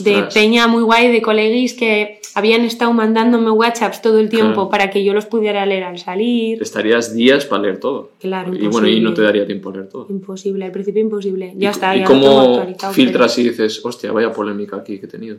de 0.00 0.24
peña 0.32 0.66
muy 0.68 0.82
guay, 0.82 1.12
de 1.12 1.20
coleguis 1.20 1.74
que 1.74 2.20
habían 2.36 2.62
estado 2.62 2.92
mandándome 2.92 3.50
WhatsApps 3.50 4.02
todo 4.02 4.18
el 4.18 4.28
tiempo 4.28 4.54
Claro. 4.54 4.68
para 4.70 4.90
que 4.90 5.04
yo 5.04 5.12
los 5.14 5.26
pudiera 5.26 5.64
leer 5.66 5.84
al 5.84 5.98
salir. 5.98 6.60
Estarías 6.62 7.14
días 7.14 7.44
para 7.44 7.62
leer 7.62 7.78
todo. 7.78 8.10
Claro, 8.20 8.52
Y 8.54 8.66
bueno, 8.66 8.88
y 8.88 9.00
no 9.00 9.10
imposible. 9.10 9.12
te 9.14 9.22
daría 9.22 9.46
tiempo 9.46 9.70
a 9.70 9.72
leer 9.74 9.88
todo. 9.88 10.06
Imposible, 10.10 10.64
al 10.64 10.72
principio 10.72 11.00
imposible. 11.02 11.52
Ya 11.56 11.68
¿Y, 11.68 11.72
está, 11.72 11.94
¿Y 11.96 12.00
ya 12.00 12.06
cómo 12.06 12.66
filtras 12.92 13.38
y 13.38 13.44
dices, 13.44 13.84
hostia, 13.84 14.10
vaya 14.10 14.32
polémica 14.32 14.76
aquí 14.76 14.98
que 14.98 15.06
he 15.06 15.08
tenido? 15.08 15.36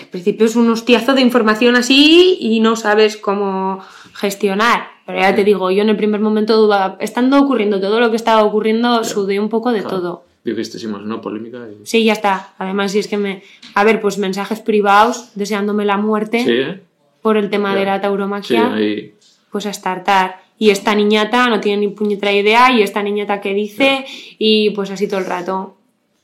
Al 0.00 0.06
principio 0.06 0.46
es 0.46 0.56
un 0.56 0.68
hostiazo 0.70 1.14
de 1.14 1.20
información 1.20 1.76
así 1.76 2.36
y 2.40 2.60
no 2.60 2.74
sabes 2.76 3.16
cómo 3.16 3.80
gestionar. 4.14 4.88
Pero 5.06 5.20
ya 5.20 5.34
te 5.34 5.44
digo, 5.44 5.70
yo 5.70 5.82
en 5.82 5.88
el 5.90 5.96
primer 5.96 6.20
momento, 6.20 6.66
va- 6.66 6.96
estando 7.00 7.38
ocurriendo 7.38 7.80
todo 7.80 8.00
lo 8.00 8.10
que 8.10 8.16
estaba 8.16 8.42
ocurriendo, 8.42 9.04
sudé 9.04 9.38
un 9.38 9.48
poco 9.48 9.70
de 9.72 9.80
Claro. 9.82 9.96
todo. 9.96 10.24
Dijiste, 10.44 10.78
sí, 10.78 10.86
más 10.88 11.02
una 11.02 11.20
polémica 11.20 11.58
y... 11.70 11.86
Sí, 11.86 12.04
ya 12.04 12.12
está. 12.12 12.54
Además, 12.58 12.92
si 12.92 12.98
es 12.98 13.08
que 13.08 13.16
me... 13.16 13.42
A 13.74 13.84
ver, 13.84 14.00
pues 14.00 14.18
mensajes 14.18 14.60
privados 14.60 15.30
deseándome 15.34 15.84
la 15.84 15.96
muerte 15.96 16.44
Sí, 16.44 16.50
¿eh? 16.52 16.80
por 17.22 17.36
el 17.36 17.48
tema 17.48 17.72
Ya. 17.72 17.78
de 17.80 17.84
la 17.86 17.96
Sí, 17.96 18.02
tauromaquia, 18.02 18.74
ahí... 18.74 19.14
pues 19.50 19.64
a 19.66 19.72
startar. 19.72 20.42
Y 20.58 20.70
esta 20.70 20.94
niñata 20.94 21.48
no 21.48 21.60
tiene 21.60 21.86
ni 21.86 21.88
puñetera 21.88 22.32
idea, 22.32 22.70
y 22.72 22.82
esta 22.82 23.02
niñata 23.02 23.40
que 23.40 23.54
dice, 23.54 24.04
y 24.38 24.70
pues 24.70 24.90
así 24.90 25.08
todo 25.08 25.20
el 25.20 25.26
rato. 25.26 25.76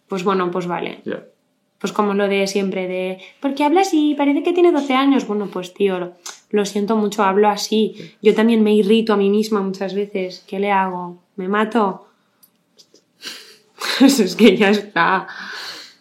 Pues 0.09 0.23
bueno, 0.25 0.51
pues 0.51 0.67
vale. 0.67 1.01
Ya. 1.05 1.23
Pues 1.81 1.93
como 1.93 2.13
lo 2.13 2.29
de 2.29 2.47
siempre, 2.47 2.87
de, 2.87 3.19
porque 3.41 3.65
habla 3.65 3.81
así, 3.81 4.15
parece 4.17 4.43
que 4.43 4.53
tiene 4.53 4.71
12 4.71 4.95
años. 4.95 5.27
Bueno, 5.27 5.49
pues 5.51 5.73
tío, 5.73 5.99
lo, 5.99 6.13
lo 6.51 6.67
siento 6.67 6.97
mucho, 6.97 7.23
hablo 7.23 7.49
así. 7.49 8.15
Yo 8.21 8.35
también 8.35 8.63
me 8.63 8.75
irrito 8.75 9.15
a 9.15 9.17
mí 9.17 9.31
misma 9.31 9.63
muchas 9.63 9.95
veces. 9.95 10.45
¿Qué 10.47 10.61
le 10.61 10.71
hago? 10.71 11.23
¿Me 11.37 11.49
mato? 11.49 12.07
Pues 13.99 14.21
es 14.21 14.37
que 14.37 14.57
ya 14.57 14.71
está. 14.71 15.27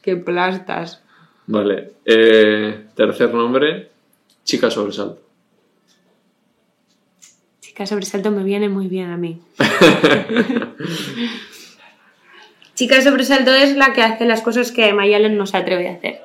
Qué 0.01 0.17
plastas. 0.17 1.01
Vale. 1.47 1.93
Eh, 2.05 2.87
tercer 2.93 3.33
nombre, 3.33 3.89
chica 4.43 4.69
sobresalto. 4.69 5.21
Chica 7.61 7.85
sobresalto 7.85 8.31
me 8.31 8.43
viene 8.43 8.69
muy 8.69 8.87
bien 8.87 9.11
a 9.11 9.17
mí. 9.17 9.41
Chica 12.79 13.01
sobresalto 13.01 13.53
es 13.53 13.75
la 13.75 13.91
que 13.91 14.01
hace 14.01 14.23
las 14.23 14.39
cosas 14.41 14.71
que 14.71 14.93
Mayalen 14.93 15.35
no 15.35 15.45
se 15.45 15.57
atreve 15.57 15.89
a 15.89 15.95
hacer. 15.95 16.21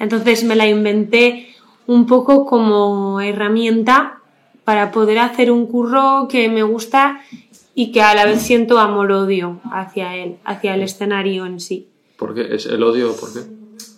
Entonces 0.00 0.42
me 0.42 0.56
la 0.56 0.66
inventé 0.66 1.46
un 1.86 2.06
poco 2.06 2.44
como 2.44 3.20
herramienta 3.20 4.18
para 4.64 4.90
poder 4.90 5.20
hacer 5.20 5.52
un 5.52 5.68
curro 5.68 6.26
que 6.28 6.48
me 6.48 6.64
gusta 6.64 7.20
y 7.72 7.92
que 7.92 8.02
a 8.02 8.16
la 8.16 8.24
vez 8.24 8.42
siento 8.42 8.80
amor-odio 8.80 9.60
hacia 9.70 10.16
él, 10.16 10.38
hacia 10.44 10.74
el 10.74 10.82
escenario 10.82 11.46
en 11.46 11.60
sí. 11.60 11.86
¿Por 12.16 12.34
qué? 12.34 12.52
¿Es 12.52 12.66
el 12.66 12.82
odio? 12.82 13.14
¿Por 13.14 13.32
qué? 13.32 13.38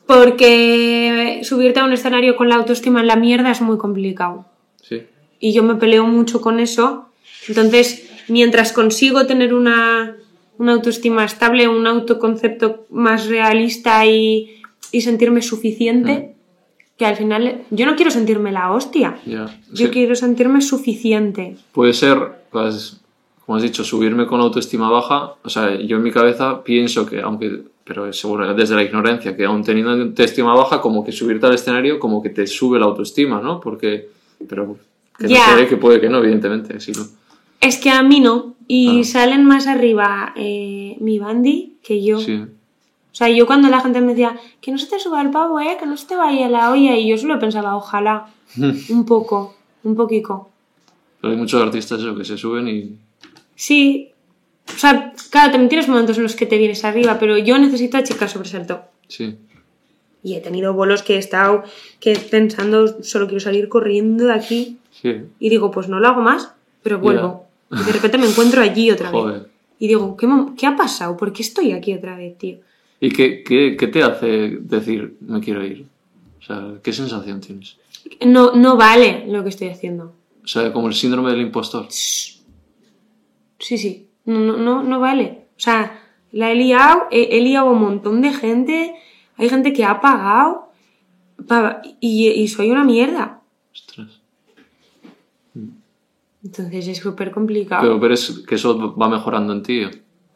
Porque 0.07 1.41
subirte 1.43 1.81
a 1.81 1.85
un 1.85 1.95
escenario 1.95 2.37
con 2.37 2.51
la 2.51 2.57
autoestima 2.57 3.01
en 3.01 3.07
la 3.07 3.17
mierda 3.17 3.51
es 3.51 3.63
muy 3.63 3.79
complicado. 3.79 4.45
Sí. 4.83 5.07
y 5.41 5.55
yo 5.55 5.63
me 5.63 5.77
peleo 5.77 6.07
mucho 6.07 6.43
con 6.43 6.61
eso. 6.61 7.09
Entonces, 7.49 8.11
mientras 8.29 8.73
consigo 8.73 9.25
tener 9.27 9.55
una, 9.55 10.17
una 10.59 10.73
autoestima 10.73 11.25
estable, 11.25 11.67
un 11.69 11.87
autoconcepto 11.87 12.87
más 12.91 13.27
realista 13.27 14.07
y, 14.07 14.61
y 14.93 15.01
sentirme 15.01 15.43
suficiente, 15.43 16.35
que 16.97 17.07
al 17.07 17.17
final 17.17 17.63
yo 17.71 17.87
no 17.87 17.97
quiero 17.97 18.11
sentirme 18.11 18.53
la 18.53 18.71
hostia, 18.73 19.19
yo 19.27 19.47
Sí. 19.75 19.89
quiero 19.89 20.15
sentirme 20.15 20.61
suficiente. 20.61 21.57
Puede 21.73 21.93
ser, 21.95 22.19
pues, 22.51 23.01
como 23.45 23.57
has 23.57 23.63
dicho, 23.63 23.83
subirme 23.83 24.27
con 24.27 24.41
autoestima 24.41 24.89
baja. 24.91 25.35
O 25.43 25.49
sea, 25.49 25.75
yo 25.81 25.97
en 25.97 26.03
mi 26.03 26.13
cabeza 26.13 26.63
pienso 26.63 27.07
que, 27.07 27.21
aunque, 27.21 27.63
pero 27.85 28.13
seguro 28.13 28.55
desde 28.55 28.77
la 28.77 28.83
ignorancia, 28.85 29.37
que 29.37 29.45
aún 29.45 29.65
teniendo 29.65 29.91
autoestima 29.93 30.55
baja, 30.55 30.81
como 30.81 31.05
que 31.05 31.11
subirte 31.11 31.47
al 31.47 31.55
escenario, 31.55 31.99
como 31.99 32.23
que 32.23 32.31
te 32.31 32.47
sube 32.47 32.79
la 32.79 32.85
autoestima, 32.85 33.41
¿no? 33.41 33.59
Porque, 33.61 34.11
pero 34.49 34.77
que 35.19 35.25
no 35.29 35.31
sé, 35.59 35.67
que 35.67 35.77
puede 35.77 36.01
que 36.01 36.09
no, 36.09 36.19
evidentemente, 36.19 36.79
sí, 36.79 36.93
¿no? 36.93 37.05
Es 37.63 37.79
que 37.79 37.89
a 37.91 38.03
mí 38.03 38.21
no, 38.21 38.55
y 38.69 39.01
Ah. 39.01 39.05
salen 39.05 39.45
más 39.47 39.67
arriba 39.67 40.33
eh, 40.37 40.97
mi 41.01 41.19
bandy 41.19 41.79
que 41.83 42.03
yo. 42.05 42.19
Sí. 42.19 42.35
O 42.35 43.15
sea, 43.15 43.29
yo 43.31 43.47
cuando 43.47 43.69
la 43.69 43.81
gente 43.81 44.01
me 44.01 44.09
decía, 44.09 44.37
que 44.61 44.71
no 44.73 44.79
se 44.79 44.87
te 44.87 44.99
suba 44.99 45.21
el 45.23 45.31
pavo, 45.31 45.61
eh, 45.61 45.77
que 45.79 45.87
no 45.87 45.97
se 45.97 46.07
te 46.07 46.17
vaya 46.17 46.49
la 46.49 46.71
olla, 46.71 46.97
y 46.97 47.09
yo 47.09 47.17
solo 47.19 47.39
pensaba, 47.39 47.77
ojalá, 47.77 48.27
un 48.91 49.05
poco, 49.07 49.55
un 49.85 49.95
poquito. 49.97 50.49
Pero 51.21 51.33
hay 51.33 51.39
muchos 51.39 51.63
artistas 51.63 52.01
eso, 52.01 52.17
que 52.17 52.25
se 52.25 52.37
suben 52.37 52.69
y... 52.69 52.97
Sí, 53.55 54.11
o 54.75 54.79
sea, 54.79 55.13
claro, 55.31 55.53
también 55.53 55.69
tienes 55.69 55.89
momentos 55.89 56.17
en 56.17 56.25
los 56.25 56.35
que 56.35 56.47
te 56.47 56.59
vienes 56.59 56.85
arriba, 56.85 57.19
pero 57.21 57.37
yo 57.39 57.59
necesito 57.59 57.97
a 57.97 58.03
chicas 58.03 58.33
sobresalto. 58.33 58.81
Sí. 59.09 59.37
Y 60.25 60.35
he 60.35 60.41
tenido 60.41 60.73
bolos 60.73 61.03
que 61.03 61.15
he 61.15 61.19
estado 61.19 61.63
que 62.01 62.17
pensando, 62.17 63.03
solo 63.05 63.27
quiero 63.27 63.41
salir 63.41 63.69
corriendo 63.69 64.25
de 64.27 64.33
aquí, 64.35 64.79
Sí. 64.91 65.15
y 65.39 65.49
digo, 65.51 65.71
pues 65.71 65.89
no 65.89 66.01
lo 66.01 66.09
hago 66.09 66.23
más, 66.23 66.53
pero 66.83 66.99
vuelvo. 66.99 67.47
Y 67.73 67.85
de 67.85 67.93
repente 67.93 68.19
me 68.19 68.27
encuentro 68.29 68.61
allí 68.61 68.91
otra 68.91 69.11
vez. 69.11 69.21
Joder. 69.21 69.49
Y 69.79 69.89
digo, 69.89 70.17
¿qué, 70.17 70.29
¿qué 70.57 70.67
ha 70.67 70.77
pasado? 70.77 71.17
¿Por 71.17 71.33
qué 71.33 71.43
estoy 71.43 71.73
aquí 71.73 71.93
otra 71.95 72.17
vez, 72.17 72.37
tío? 72.39 72.59
¿Y 73.01 73.11
qué, 73.11 73.43
qué, 73.43 73.77
qué 73.79 73.87
te 73.89 74.03
hace 74.03 74.59
decir, 74.61 75.17
me 75.21 75.41
quiero 75.41 75.65
ir? 75.65 75.87
O 76.41 76.43
sea, 76.45 76.75
¿qué 76.83 76.93
sensación 76.93 77.41
tienes? 77.41 77.79
No, 78.25 78.53
no 78.53 78.77
vale 78.77 79.25
lo 79.27 79.43
que 79.43 79.49
estoy 79.49 79.69
haciendo. 79.69 80.15
O 80.45 80.47
sea, 80.47 80.73
como 80.73 80.89
el 80.89 80.95
síndrome 80.95 81.31
del 81.31 81.41
impostor. 81.41 81.87
Sí, 81.91 82.41
sí, 83.59 84.09
no, 84.25 84.39
no, 84.41 84.57
no, 84.57 84.83
no 84.83 85.01
vale. 85.01 85.47
O 85.57 85.61
sea, 85.61 86.01
la 86.33 86.51
he 86.51 86.55
liado, 86.55 87.05
he, 87.11 87.37
he 87.37 87.41
liado 87.41 87.69
a 87.69 87.73
un 87.73 87.81
montón 87.81 88.21
de 88.21 88.33
gente, 88.33 88.95
hay 89.37 89.49
gente 89.49 89.73
que 89.73 89.85
ha 89.85 90.01
pagado 90.01 90.71
pa- 91.49 91.81
y, 92.01 92.29
y 92.29 92.49
soy 92.49 92.71
una 92.71 92.85
mierda. 92.85 93.41
Ostras. 93.73 94.21
Entonces 96.45 96.89
es 96.89 96.99
súper 96.99 97.31
complicado. 97.31 97.83
Pero 98.01 98.15
que 98.47 98.55
eso 98.55 98.95
va 98.97 99.09
mejorando 99.09 99.53
en 99.53 99.63
ti. 99.63 99.83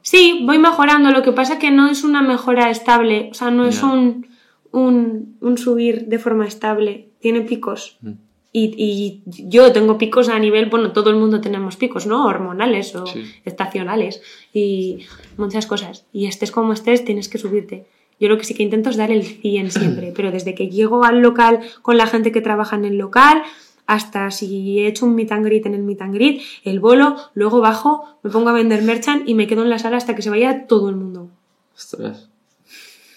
Sí, 0.02 0.42
voy 0.46 0.58
mejorando, 0.58 1.10
lo 1.10 1.22
que 1.22 1.32
pasa 1.32 1.54
es 1.54 1.58
que 1.58 1.70
no 1.72 1.88
es 1.88 2.04
una 2.04 2.22
mejora 2.22 2.70
estable, 2.70 3.28
o 3.32 3.34
sea, 3.34 3.50
no 3.50 3.66
es 3.66 3.82
un, 3.82 4.28
un, 4.70 5.36
un 5.40 5.58
subir 5.58 6.06
de 6.06 6.20
forma 6.20 6.46
estable, 6.46 7.08
tiene 7.18 7.40
picos. 7.40 7.98
Mm. 8.02 8.10
Y, 8.52 8.72
y 8.78 9.22
yo 9.50 9.72
tengo 9.72 9.98
picos 9.98 10.28
a 10.28 10.38
nivel, 10.38 10.66
bueno, 10.70 10.92
todo 10.92 11.10
el 11.10 11.16
mundo 11.16 11.40
tenemos 11.40 11.76
picos, 11.76 12.06
¿no? 12.06 12.24
Hormonales 12.24 12.94
o 12.94 13.04
Sí. 13.06 13.24
estacionales 13.44 14.22
y 14.54 15.00
muchas 15.36 15.66
cosas. 15.66 16.06
Y 16.12 16.26
estés 16.26 16.52
como 16.52 16.72
estés, 16.72 17.04
tienes 17.04 17.28
que 17.28 17.36
subirte. 17.38 17.86
Yo 18.18 18.28
lo 18.30 18.38
que 18.38 18.44
sí 18.44 18.54
que 18.54 18.62
intento 18.62 18.88
es 18.88 18.96
dar 18.96 19.10
el 19.10 19.24
100 19.24 19.72
siempre, 19.72 20.12
pero 20.16 20.30
desde 20.30 20.54
que 20.54 20.68
llego 20.70 21.04
al 21.04 21.20
local 21.20 21.60
con 21.82 21.98
la 21.98 22.06
gente 22.06 22.32
que 22.32 22.40
trabaja 22.40 22.76
en 22.76 22.84
el 22.86 22.96
local, 22.96 23.42
hasta 23.86 24.30
si 24.30 24.80
he 24.80 24.86
hecho 24.88 25.06
un 25.06 25.14
meet 25.14 25.30
and 25.32 25.44
greet 25.44 25.66
en 25.66 25.74
el 25.74 25.82
meet 25.82 26.02
and 26.02 26.14
greet, 26.14 26.40
el 26.64 26.80
bolo, 26.80 27.16
luego 27.34 27.60
bajo, 27.60 28.18
me 28.22 28.30
pongo 28.30 28.48
a 28.48 28.52
vender 28.52 28.82
merchant 28.82 29.28
y 29.28 29.34
me 29.34 29.46
quedo 29.46 29.62
en 29.62 29.70
la 29.70 29.78
sala 29.78 29.96
hasta 29.96 30.14
que 30.16 30.22
se 30.22 30.30
vaya 30.30 30.66
todo 30.66 30.88
el 30.88 30.96
mundo. 30.96 31.30
Ostras. 31.76 32.28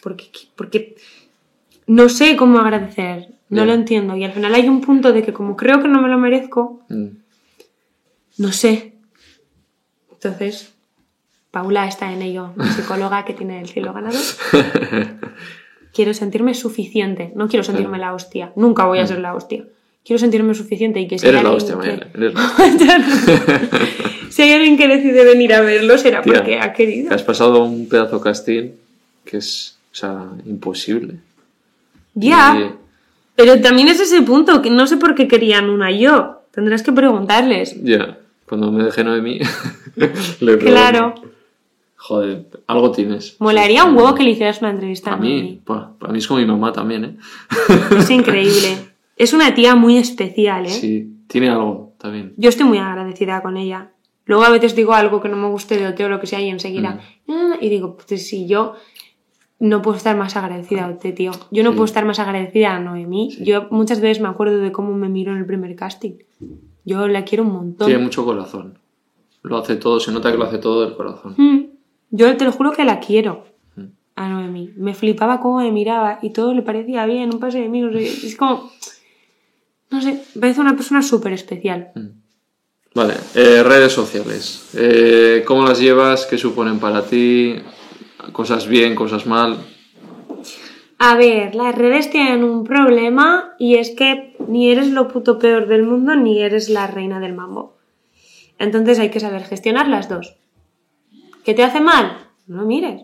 Porque, 0.03 0.29
porque 0.55 0.95
no 1.87 2.07
sé 2.09 2.35
cómo 2.35 2.59
agradecer, 2.59 3.29
no 3.49 3.65
lo 3.65 3.73
entiendo. 3.73 4.15
Y 4.15 4.23
al 4.23 4.31
final 4.31 4.53
hay 4.53 4.69
un 4.69 4.81
punto 4.81 5.11
de 5.11 5.23
que 5.23 5.33
como 5.33 5.55
creo 5.55 5.81
que 5.81 5.87
no 5.87 6.01
me 6.01 6.07
lo 6.09 6.17
merezco, 6.17 6.81
Mm. 6.89 7.07
no 8.37 8.51
sé. 8.51 8.93
Entonces, 10.11 10.73
Paula 11.51 11.87
está 11.87 12.11
en 12.13 12.21
ello, 12.21 12.53
mi 12.55 12.65
psicóloga 12.69 13.25
que 13.25 13.33
tiene 13.33 13.59
el 13.59 13.67
cielo 13.69 13.91
ganado. 13.93 14.19
quiero 15.93 16.13
sentirme 16.13 16.53
suficiente, 16.53 17.31
no 17.35 17.47
quiero 17.47 17.63
sentirme 17.63 17.97
la 17.97 18.13
hostia. 18.13 18.53
Nunca 18.55 18.85
voy 18.85 18.99
a 18.99 19.07
ser 19.07 19.19
la 19.19 19.33
hostia. 19.33 19.65
Quiero 20.09 20.19
sentirme 20.21 20.55
suficiente 20.55 20.99
y 20.99 21.07
que 21.07 21.19
si 21.19 21.27
Eres 21.27 21.43
la 21.43 21.51
hostia, 21.51 21.77
que-. 21.79 22.07
Eres 22.15 22.33
la 22.33 22.49
si 24.31 24.41
hay 24.41 24.53
alguien 24.53 24.75
que 24.75 24.87
decide 24.87 25.23
venir 25.23 25.53
a 25.53 25.61
verlo 25.61 25.99
será 25.99 26.23
Tía, 26.23 26.33
porque 26.33 26.57
ha 26.59 26.73
querido. 26.73 27.09
Que 27.09 27.13
has 27.13 27.21
pasado 27.21 27.63
un 27.63 27.87
pedazo 27.87 28.19
casting 28.19 28.71
que 29.23 29.37
es, 29.37 29.77
o 29.91 29.95
sea, 29.95 30.23
imposible. 30.47 31.17
Ya, 32.15 32.57
Y- 32.59 32.73
pero 33.35 33.61
también 33.61 33.87
es 33.87 33.99
ese 33.99 34.23
punto, 34.23 34.63
que 34.63 34.71
no 34.71 34.87
sé 34.87 34.97
por 34.97 35.13
qué 35.13 35.27
querían 35.27 35.69
una 35.69 35.91
yo. 35.91 36.41
Tendrás 36.55 36.81
que 36.81 36.91
preguntarles. 36.91 37.75
Ya, 37.83 38.17
cuando 38.47 38.71
me 38.71 38.83
dejé 38.83 39.03
Noemí, 39.03 39.37
le 39.95 40.07
pregunto. 40.57 40.65
Claro, 40.65 41.13
Joder, 41.97 42.45
algo 42.65 42.91
tienes. 42.91 43.35
molaría 43.37 43.83
un 43.83 43.95
huevo 43.95 44.15
que 44.15 44.23
le 44.23 44.31
hicieras 44.31 44.59
una 44.61 44.71
entrevista 44.71 45.11
A 45.11 45.13
a 45.13 45.17
mí, 45.17 45.61
para 45.63 46.11
mí 46.11 46.17
es 46.17 46.25
como 46.25 46.39
mi 46.39 46.47
mamá 46.47 46.73
también, 46.73 47.05
¿eh? 47.05 47.15
Es 47.95 48.09
increíble. 48.09 48.88
Es 49.19 49.33
una 49.33 49.53
tía 49.53 49.75
muy 49.75 49.97
especial, 49.97 50.65
¿eh? 50.65 50.69
Sí, 50.69 51.13
tiene 51.27 51.49
algo 51.49 51.93
también. 51.99 52.33
Yo 52.37 52.49
estoy 52.49 52.65
muy 52.65 52.77
agradecida 52.77 53.41
con 53.41 53.57
ella. 53.57 53.91
Luego 54.25 54.43
a 54.45 54.49
veces 54.49 54.75
digo 54.75 54.93
algo 54.93 55.19
que 55.21 55.27
no 55.27 55.35
me 55.35 55.49
guste 55.49 55.77
de 55.77 55.87
Oteo 55.87 56.07
o 56.07 56.09
lo 56.09 56.21
que 56.21 56.25
sea 56.27 56.39
y 56.39 56.47
enseguida. 56.49 57.01
"Ah", 57.27 57.57
y 57.59 57.67
digo, 57.69 57.97
pues 57.97 58.27
si 58.27 58.47
yo 58.47 58.73
no 59.59 59.81
puedo 59.81 59.97
estar 59.97 60.15
más 60.15 60.37
agradecida 60.37 60.85
a 60.85 60.89
Oteo, 60.89 61.13
tío. 61.13 61.31
Yo 61.51 61.63
no 61.63 61.71
Sí. 61.71 61.75
puedo 61.75 61.85
estar 61.85 62.05
más 62.05 62.17
agradecida 62.19 62.73
a 62.75 62.79
Noemí. 62.79 63.29
Yo 63.43 63.67
muchas 63.71 63.99
veces 63.99 64.21
me 64.23 64.29
acuerdo 64.29 64.57
de 64.59 64.71
cómo 64.71 64.93
me 64.95 65.09
miró 65.09 65.33
en 65.33 65.39
el 65.39 65.45
primer 65.45 65.75
casting. 65.75 66.13
Yo 66.85 67.07
la 67.09 67.25
quiero 67.25 67.43
un 67.43 67.51
montón. 67.51 67.87
Tiene 67.87 68.01
mucho 68.01 68.23
corazón. 68.23 68.77
Lo 69.43 69.57
hace 69.57 69.75
todo, 69.75 69.99
se 69.99 70.13
nota 70.13 70.31
que 70.31 70.37
lo 70.37 70.45
hace 70.45 70.59
todo 70.59 70.81
del 70.85 70.95
corazón. 70.95 71.33
Mm. 71.37 71.59
Yo 72.11 72.37
te 72.37 72.45
lo 72.45 72.53
juro 72.53 72.71
que 72.71 72.85
la 72.85 72.99
quiero 73.01 73.43
Mm. 73.75 73.83
a 74.15 74.29
Noemí. 74.29 74.71
Me 74.77 74.93
flipaba 74.93 75.41
cómo 75.41 75.57
me 75.57 75.71
miraba 75.73 76.19
y 76.21 76.29
todo 76.29 76.53
le 76.53 76.61
parecía 76.61 77.05
bien, 77.05 77.33
un 77.33 77.39
pase 77.41 77.59
de 77.59 77.67
mí. 77.67 77.81
no 77.81 77.91
sé, 77.91 78.03
Es 78.05 78.37
como. 78.37 78.69
No 79.89 80.01
sé, 80.01 80.23
me 80.35 80.41
parece 80.41 80.61
una 80.61 80.75
persona 80.75 81.01
súper 81.01 81.33
especial. 81.33 81.91
Vale, 82.93 83.15
eh, 83.35 83.63
redes 83.63 83.91
sociales. 83.91 84.69
Eh, 84.75 85.43
¿Cómo 85.45 85.63
las 85.63 85.79
llevas? 85.79 86.25
¿Qué 86.25 86.37
suponen 86.37 86.79
para 86.79 87.05
ti? 87.05 87.55
¿Cosas 88.31 88.67
bien, 88.67 88.95
cosas 88.95 89.25
mal? 89.25 89.57
A 90.97 91.15
ver, 91.15 91.55
las 91.55 91.75
redes 91.75 92.09
tienen 92.09 92.43
un 92.43 92.65
problema 92.65 93.55
y 93.57 93.75
es 93.75 93.91
que 93.91 94.35
ni 94.47 94.69
eres 94.69 94.89
lo 94.89 95.07
puto 95.07 95.39
peor 95.39 95.67
del 95.67 95.83
mundo 95.83 96.15
ni 96.15 96.41
eres 96.41 96.69
la 96.69 96.87
reina 96.87 97.19
del 97.19 97.33
mambo. 97.33 97.77
Entonces 98.57 98.99
hay 98.99 99.09
que 99.09 99.21
saber 99.21 99.43
gestionar 99.43 99.87
las 99.87 100.09
dos. 100.09 100.35
¿Qué 101.45 101.53
te 101.53 101.63
hace 101.63 101.79
mal? 101.79 102.27
No 102.47 102.57
lo 102.57 102.65
mires. 102.65 103.01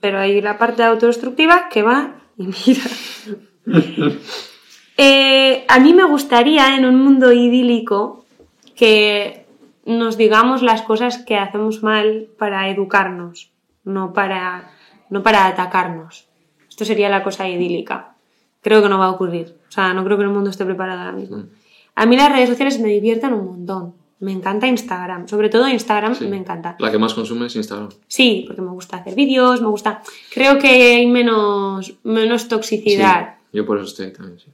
Pero 0.00 0.18
hay 0.18 0.40
la 0.40 0.56
parte 0.56 0.82
autodestructiva 0.82 1.68
que 1.68 1.82
va 1.82 2.22
y 2.38 2.46
mira. 2.46 2.82
Eh, 5.02 5.64
a 5.66 5.78
mí 5.80 5.94
me 5.94 6.04
gustaría 6.04 6.76
en 6.76 6.84
un 6.84 7.02
mundo 7.02 7.32
idílico 7.32 8.26
que 8.76 9.46
nos 9.86 10.18
digamos 10.18 10.60
las 10.62 10.82
cosas 10.82 11.16
que 11.16 11.36
hacemos 11.36 11.82
mal 11.82 12.28
para 12.38 12.68
educarnos, 12.68 13.50
no 13.84 14.12
para, 14.12 14.70
no 15.08 15.22
para 15.22 15.46
atacarnos. 15.46 16.26
Esto 16.68 16.84
sería 16.84 17.08
la 17.08 17.22
cosa 17.22 17.48
idílica. 17.48 18.14
Creo 18.60 18.82
que 18.82 18.90
no 18.90 18.98
va 18.98 19.06
a 19.06 19.10
ocurrir. 19.12 19.56
O 19.70 19.72
sea, 19.72 19.94
no 19.94 20.04
creo 20.04 20.18
que 20.18 20.24
el 20.24 20.28
mundo 20.28 20.50
esté 20.50 20.66
preparado 20.66 21.00
ahora 21.00 21.12
mismo. 21.12 21.44
A 21.94 22.04
mí 22.04 22.14
las 22.16 22.30
redes 22.30 22.50
sociales 22.50 22.78
me 22.78 22.88
divierten 22.90 23.32
un 23.32 23.46
montón. 23.46 23.94
Me 24.18 24.32
encanta 24.32 24.66
Instagram. 24.66 25.26
Sobre 25.28 25.48
todo 25.48 25.66
Instagram 25.66 26.14
Sí. 26.14 26.26
me 26.26 26.36
encanta. 26.36 26.76
La 26.78 26.90
que 26.90 26.98
más 26.98 27.14
consume 27.14 27.46
es 27.46 27.56
Instagram. 27.56 27.88
Sí, 28.06 28.44
porque 28.46 28.60
me 28.60 28.70
gusta 28.70 28.98
hacer 28.98 29.14
vídeos, 29.14 29.62
me 29.62 29.68
gusta... 29.68 30.02
Creo 30.30 30.58
que 30.58 30.68
hay 30.96 31.06
menos, 31.06 31.94
menos 32.04 32.48
toxicidad. 32.48 33.36
Sí, 33.50 33.56
yo 33.56 33.64
por 33.64 33.78
eso 33.78 33.86
estoy 33.86 34.12
también, 34.12 34.38
sí. 34.38 34.50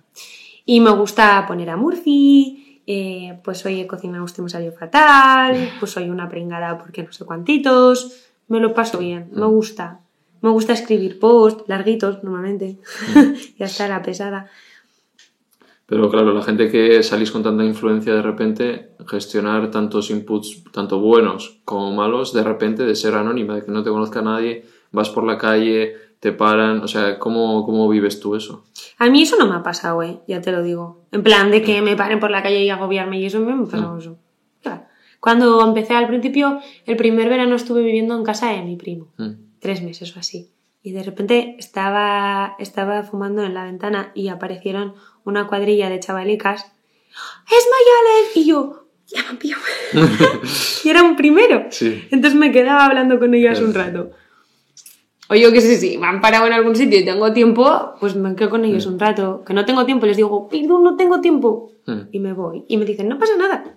Y 0.67 0.81
me 0.81 0.91
gusta 0.91 1.45
poner 1.47 1.71
a 1.71 1.77
Murphy, 1.77 2.83
eh, 2.89 3.39
pues 3.45 3.65
hoy 3.65 3.81
he 3.81 3.87
cocinado 3.87 4.25
usted 4.25 4.43
me 4.43 4.49
salió 4.49 4.73
fatal, 4.73 5.71
pues 5.79 5.93
soy 5.93 6.11
una 6.11 6.29
pringada 6.29 6.77
porque 6.77 7.05
no 7.05 7.13
sé 7.13 7.25
cuantitos. 7.25 8.31
Me 8.49 8.59
lo 8.59 8.75
paso 8.75 8.99
bien, 8.99 9.31
me 9.33 9.47
gusta. 9.47 10.01
Me 10.43 10.51
gusta 10.51 10.73
escribir 10.73 11.21
posts 11.21 11.65
larguitos 11.69 12.23
normalmente. 12.25 12.79
ya 13.59 13.67
está 13.67 13.87
la 13.87 14.03
pesada. 14.03 14.51
Pero 15.87 16.11
claro, 16.11 16.35
la 16.35 16.43
gente 16.43 16.69
que 16.69 17.01
salís 17.05 17.31
con 17.31 17.45
tanta 17.45 17.65
influencia 17.65 18.13
de 18.13 18.23
repente, 18.23 18.91
gestionar 19.07 19.71
tantos 19.71 20.11
inputs, 20.11 20.65
tanto 20.73 20.99
buenos 20.99 21.61
como 21.65 21.93
malos, 21.93 22.33
de 22.33 22.43
repente 22.43 22.85
de 22.85 22.97
ser 22.97 23.15
anónima, 23.15 23.55
de 23.55 23.65
que 23.65 23.71
no 23.71 23.85
te 23.85 23.91
conozca 23.91 24.21
nadie, 24.21 24.65
vas 24.91 25.11
por 25.11 25.25
la 25.25 25.39
calle, 25.39 25.95
te 26.21 26.33
paran, 26.33 26.81
o 26.83 26.89
sea, 26.89 27.19
¿cómo, 27.19 27.65
cómo 27.65 27.89
vives 27.89 28.21
tú 28.21 28.35
eso? 28.35 28.65
A 28.99 29.09
mí 29.09 29.23
eso 29.23 29.37
no 29.39 29.47
me 29.47 29.57
ha 29.57 29.63
pasado, 29.63 30.03
eh, 30.03 30.21
ya 30.27 30.41
te 30.41 30.53
lo 30.53 30.63
digo. 30.63 31.07
En 31.13 31.23
plan 31.23 31.51
de 31.51 31.63
que 31.63 31.83
me 31.83 31.97
paren 31.97 32.21
por 32.21 32.31
la 32.31 32.43
calle 32.43 32.63
y 32.63 32.71
agobiarme 32.71 33.21
y 33.21 33.27
eso 33.27 33.41
me 33.41 33.53
ha 33.53 33.57
pasado 33.57 33.99
eso. 33.99 34.19
Claro. 34.63 34.85
Cuando 35.21 35.65
empecé 35.65 35.95
al 35.95 36.09
principio, 36.09 36.61
el 36.85 36.97
primer 36.97 37.29
verano 37.29 37.57
estuve 37.57 37.83
viviendo 37.83 38.17
en 38.17 38.25
casa 38.25 38.51
de 38.53 38.63
mi 38.63 38.77
primo. 38.77 39.09
Mm. 39.19 39.33
tres 39.61 39.83
meses 39.83 40.17
o 40.17 40.21
así. 40.21 40.51
Y 40.83 40.93
de 40.93 41.03
repente 41.03 41.57
estaba, 41.59 42.55
estaba 42.61 43.03
fumando 43.03 43.43
en 43.43 43.55
la 43.55 43.65
ventana 43.65 44.13
y 44.15 44.29
aparecieron 44.29 44.95
una 45.25 45.49
cuadrilla 45.49 45.91
de 45.91 45.99
chavalicas. 45.99 46.65
¡Es 47.51 47.69
Mayalen! 47.73 48.31
Y 48.37 48.47
yo, 48.47 48.87
ya 49.07 49.23
me 49.23 49.29
han 49.31 49.37
pillado. 49.39 49.63
y 50.85 50.89
era 50.89 51.03
un 51.03 51.17
primero. 51.17 51.67
Sí. 51.71 52.07
Entonces 52.11 52.39
me 52.39 52.53
quedaba 52.53 52.87
hablando 52.87 53.19
con 53.19 53.35
ellas 53.35 53.61
un 53.61 53.75
rato. 53.75 54.13
O 55.29 55.35
yo 55.35 55.51
qué 55.53 55.61
sé, 55.61 55.77
si 55.77 55.99
me 55.99 56.07
han 56.07 56.21
parado 56.21 56.47
en 56.47 56.53
algún 56.53 56.77
sitio 56.77 57.01
y 57.01 57.05
tengo 57.05 57.33
tiempo, 57.33 57.95
pues 57.99 58.15
me 58.15 58.35
quedo 58.37 58.51
con 58.51 58.65
ellos 58.65 58.87
un 58.87 58.99
rato. 58.99 59.43
Que 59.45 59.55
no 59.55 59.65
tengo 59.65 59.85
tiempo, 59.85 60.07
les 60.07 60.17
digo, 60.17 60.49
perdón, 60.49 60.85
no 60.85 60.97
tengo 60.97 61.21
tiempo. 61.21 61.73
Mm. 61.87 62.01
Y 62.13 62.21
me 62.21 62.33
voy. 62.33 62.65
Y 62.69 62.77
me 62.77 62.85
dicen, 62.85 63.09
no 63.09 63.19
pasa 63.19 63.37
nada. 63.37 63.77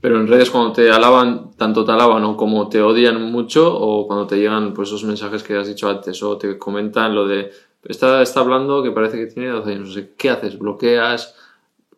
Pero 0.00 0.20
en 0.20 0.28
redes 0.28 0.50
cuando 0.50 0.72
te 0.72 0.90
alaban, 0.90 1.50
tanto 1.56 1.84
te 1.84 1.90
alaban 1.90 2.22
o 2.24 2.36
como 2.36 2.68
te 2.68 2.80
odian 2.80 3.20
mucho, 3.32 3.76
o 3.76 4.06
cuando 4.06 4.26
te 4.26 4.36
llegan 4.36 4.74
pues 4.74 4.88
esos 4.88 5.04
mensajes 5.04 5.42
que 5.42 5.56
has 5.56 5.66
dicho 5.66 5.88
antes, 5.88 6.22
o 6.22 6.36
te 6.36 6.58
comentan 6.58 7.14
lo 7.14 7.26
de, 7.26 7.50
está, 7.82 8.22
está 8.22 8.40
hablando 8.40 8.82
que 8.82 8.92
parece 8.92 9.16
que 9.16 9.26
tiene 9.26 9.48
12 9.48 9.70
años, 9.72 9.88
no 9.88 9.94
sé, 9.94 10.14
¿qué 10.16 10.30
haces? 10.30 10.58
¿Bloqueas? 10.58 11.34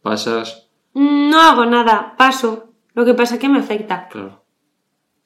¿Pasas? 0.00 0.68
No 0.94 1.40
hago 1.40 1.66
nada, 1.66 2.14
paso. 2.16 2.68
Lo 2.94 3.04
que 3.04 3.14
pasa 3.14 3.34
es 3.34 3.40
que 3.40 3.48
me 3.48 3.58
afecta. 3.58 4.08
Claro. 4.08 4.42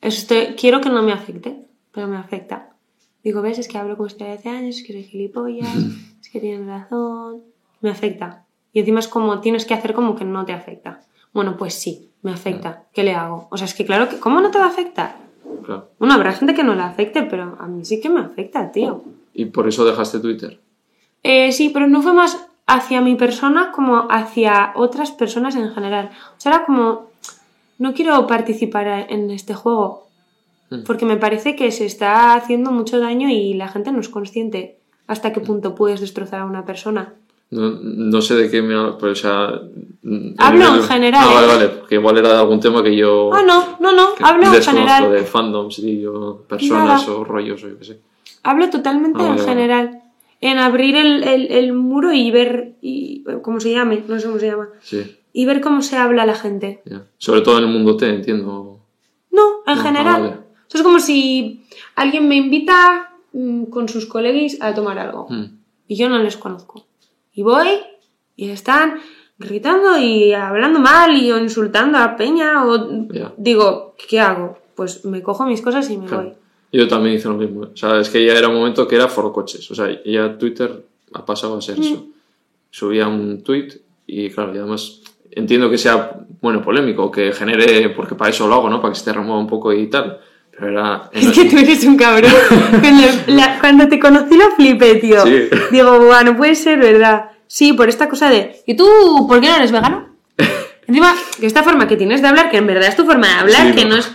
Este, 0.00 0.56
quiero 0.56 0.80
que 0.80 0.90
no 0.90 1.02
me 1.02 1.12
afecte, 1.12 1.66
pero 1.92 2.08
me 2.08 2.16
afecta. 2.16 2.71
Digo, 3.24 3.42
ves, 3.42 3.58
es 3.58 3.68
que 3.68 3.78
hablo 3.78 3.96
con 3.96 4.06
usted 4.06 4.26
de 4.26 4.32
hace 4.32 4.48
años, 4.48 4.76
es 4.76 4.86
que 4.86 4.92
soy 4.92 5.04
gilipollas, 5.04 5.76
es 6.20 6.28
que 6.30 6.40
tienen 6.40 6.66
razón. 6.66 7.42
Me 7.80 7.90
afecta. 7.90 8.44
Y 8.72 8.80
encima 8.80 9.00
es 9.00 9.08
como, 9.08 9.40
tienes 9.40 9.64
que 9.64 9.74
hacer 9.74 9.94
como 9.94 10.16
que 10.16 10.24
no 10.24 10.44
te 10.44 10.52
afecta. 10.52 11.02
Bueno, 11.32 11.56
pues 11.56 11.74
sí, 11.74 12.10
me 12.22 12.32
afecta. 12.32 12.84
¿Qué 12.92 13.04
le 13.04 13.14
hago? 13.14 13.48
O 13.50 13.56
sea, 13.56 13.66
es 13.66 13.74
que 13.74 13.84
claro 13.84 14.08
que, 14.08 14.18
¿cómo 14.18 14.40
no 14.40 14.50
te 14.50 14.58
va 14.58 14.64
a 14.64 14.68
afectar? 14.68 15.16
claro. 15.64 15.90
Bueno, 15.98 16.14
habrá 16.14 16.32
gente 16.32 16.54
que 16.54 16.64
no 16.64 16.74
le 16.74 16.82
afecte, 16.82 17.22
pero 17.22 17.56
a 17.60 17.66
mí 17.66 17.84
sí 17.84 18.00
que 18.00 18.08
me 18.08 18.20
afecta, 18.20 18.72
tío. 18.72 19.04
Y 19.34 19.46
por 19.46 19.68
eso 19.68 19.84
dejaste 19.84 20.18
Twitter. 20.18 20.60
Eh, 21.22 21.52
sí, 21.52 21.70
pero 21.72 21.86
no 21.86 22.02
fue 22.02 22.12
más 22.12 22.46
hacia 22.66 23.00
mi 23.00 23.14
persona 23.14 23.72
como 23.72 24.08
hacia 24.10 24.72
otras 24.74 25.10
personas 25.12 25.56
en 25.56 25.72
general. 25.72 26.10
O 26.36 26.40
sea, 26.40 26.52
era 26.52 26.64
como, 26.64 27.10
no 27.78 27.94
quiero 27.94 28.26
participar 28.26 29.06
en 29.08 29.30
este 29.30 29.54
juego. 29.54 30.08
Porque 30.86 31.04
me 31.06 31.16
parece 31.16 31.56
que 31.56 31.70
se 31.70 31.86
está 31.86 32.34
haciendo 32.34 32.70
mucho 32.72 32.98
daño 33.00 33.28
y 33.28 33.54
la 33.54 33.68
gente 33.68 33.92
no 33.92 34.00
es 34.00 34.08
consciente 34.08 34.76
hasta 35.06 35.32
qué 35.32 35.40
punto 35.40 35.74
puedes 35.74 36.00
destrozar 36.00 36.40
a 36.40 36.44
una 36.46 36.64
persona. 36.64 37.14
No, 37.50 37.70
no 37.82 38.22
sé 38.22 38.34
de 38.34 38.50
qué 38.50 38.62
me 38.62 38.74
hablas, 38.74 38.96
pero 38.98 39.12
o 39.12 39.14
sea... 39.14 39.60
mm, 40.02 40.34
Hablo 40.38 40.74
en 40.76 40.82
general, 40.84 41.20
Ah, 41.22 41.34
vale, 41.34 41.44
¿eh? 41.46 41.48
vale, 41.56 41.68
porque 41.68 41.94
igual 41.96 42.16
era 42.16 42.30
de 42.30 42.38
algún 42.38 42.60
tema 42.60 42.82
que 42.82 42.96
yo... 42.96 43.30
Ah, 43.34 43.42
no, 43.46 43.76
no, 43.78 43.92
no, 43.92 44.08
hablo 44.22 44.46
en 44.54 44.62
general. 44.62 45.12
de 45.12 45.22
fandoms 45.24 45.78
y 45.80 46.00
yo, 46.00 46.44
personas 46.48 47.06
Nada. 47.06 47.18
o 47.18 47.24
rollos 47.24 47.62
o 47.64 47.68
yo 47.68 47.78
qué 47.78 47.84
sé. 47.84 47.98
Hablo 48.42 48.70
totalmente 48.70 49.18
Ah, 49.22 49.26
en 49.26 49.36
vale. 49.36 49.42
general. 49.48 49.98
En 50.40 50.58
abrir 50.58 50.96
el, 50.96 51.22
el- 51.24 51.52
el 51.52 51.72
muro 51.74 52.12
y 52.12 52.30
ver, 52.30 52.72
y, 52.80 53.22
¿cómo 53.42 53.60
se 53.60 53.70
llame? 53.72 54.02
No 54.08 54.18
sé 54.18 54.26
cómo 54.26 54.38
se 54.40 54.46
llama. 54.46 54.68
Sí, 54.80 55.16
Y 55.34 55.44
ver 55.44 55.60
cómo 55.60 55.82
se 55.82 55.96
habla 55.96 56.24
la 56.26 56.34
gente. 56.34 56.82
Sobre 57.18 57.42
todo 57.42 57.58
en 57.58 57.64
el 57.64 57.70
mundo 57.70 57.96
T, 57.96 58.08
entiendo. 58.08 58.78
No, 59.30 59.42
en 59.66 59.78
Ah, 59.78 59.82
general. 59.82 60.22
vale. 60.22 60.36
Eso 60.72 60.78
es 60.78 60.84
como 60.84 61.00
si 61.00 61.62
alguien 61.96 62.26
me 62.28 62.36
invita 62.36 63.12
mm, 63.34 63.64
con 63.64 63.88
sus 63.90 64.06
coleguis 64.06 64.56
a 64.62 64.72
tomar 64.74 64.98
algo 64.98 65.26
Mm. 65.28 65.44
y 65.88 65.96
yo 65.96 66.08
no 66.08 66.18
les 66.18 66.38
conozco. 66.38 66.86
Y 67.34 67.42
voy 67.42 67.68
y 68.36 68.48
están 68.48 68.94
gritando 69.38 69.98
y 69.98 70.32
hablando 70.32 70.80
mal 70.80 71.14
y 71.16 71.30
o 71.30 71.38
insultando 71.38 71.98
a 71.98 72.16
Peña 72.16 72.64
o 72.64 73.06
Ya. 73.12 73.32
digo, 73.36 73.94
¿qué 74.08 74.20
hago? 74.20 74.58
Pues 74.74 75.04
me 75.04 75.22
cojo 75.22 75.44
mis 75.44 75.60
cosas 75.60 75.90
y 75.90 75.98
me 75.98 76.06
Claro. 76.06 76.22
voy. 76.24 76.32
Yo 76.72 76.88
también 76.88 77.16
hice 77.16 77.28
lo 77.28 77.34
mismo. 77.34 77.62
O 77.72 77.76
sea, 77.76 78.00
es 78.00 78.08
que 78.08 78.24
ya 78.24 78.32
era 78.32 78.48
un 78.48 78.54
momento 78.54 78.88
que 78.88 78.96
era 78.96 79.08
forocoches. 79.08 79.70
O 79.70 79.74
sea, 79.74 80.02
ya 80.04 80.38
Twitter 80.38 80.84
ha 81.12 81.24
pasado 81.26 81.56
a 81.58 81.60
ser 81.60 81.78
Mm. 81.78 81.82
eso. 81.82 82.06
Subía 82.70 83.08
un 83.08 83.42
tweet 83.42 83.68
y 84.06 84.30
claro, 84.30 84.54
y 84.54 84.58
además 84.58 85.02
entiendo 85.30 85.68
que 85.70 85.76
sea 85.78 86.18
bueno, 86.40 86.60
polémico, 86.62 87.10
que 87.10 87.32
genere, 87.32 87.88
porque 87.90 88.14
para 88.16 88.30
eso 88.30 88.48
lo 88.48 88.54
hago, 88.54 88.68
¿no? 88.68 88.80
Para 88.80 88.92
que 88.92 88.98
se 88.98 89.04
te 89.04 89.12
remueva 89.12 89.38
un 89.38 89.46
poco 89.46 89.72
y 89.72 89.86
tal. 89.88 90.18
Pero 90.58 90.70
era... 90.70 91.10
en 91.12 91.28
Es 91.28 91.34
que 91.34 91.44
tú 91.46 91.58
eres 91.58 91.84
un 91.84 91.96
cabrón. 91.96 92.30
Cuando, 92.80 93.06
la- 93.26 93.58
cuando 93.60 93.88
te 93.88 93.98
conocí 93.98 94.36
lo 94.36 94.50
flipé, 94.52 94.96
tío. 94.96 95.24
Sí. 95.24 95.48
Digo, 95.70 95.98
buah, 96.00 96.22
no 96.24 96.36
puede 96.36 96.54
ser, 96.54 96.78
¿verdad? 96.78 97.30
Sí, 97.46 97.72
por 97.72 97.88
esta 97.88 98.08
cosa 98.08 98.28
de. 98.30 98.62
¿Y 98.66 98.74
tú 98.76 98.86
por 99.28 99.40
qué 99.40 99.48
no 99.48 99.56
eres 99.56 99.72
vegano? 99.72 100.08
Encima, 100.86 101.14
esta 101.40 101.62
forma 101.62 101.86
que 101.88 101.96
tienes 101.96 102.22
de 102.22 102.28
hablar, 102.28 102.50
que 102.50 102.58
en 102.58 102.66
verdad 102.66 102.88
es 102.88 102.96
tu 102.96 103.04
forma 103.04 103.26
de 103.28 103.34
hablar, 103.34 103.68
Sí, 103.68 103.74
que 103.74 103.84
no. 103.84 103.90
no 103.90 103.96
es. 103.96 104.10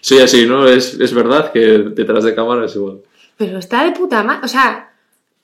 Sí, 0.00 0.18
así, 0.20 0.46
¿no? 0.46 0.66
Es, 0.68 0.94
es 0.94 1.12
verdad 1.14 1.50
que 1.52 1.60
detrás 1.60 2.24
de 2.24 2.34
cámara 2.34 2.66
es 2.66 2.74
igual. 2.76 2.98
Pero 3.36 3.58
está 3.58 3.84
de 3.84 3.92
puta 3.92 4.22
madre. 4.22 4.40
O 4.44 4.48
sea, 4.48 4.90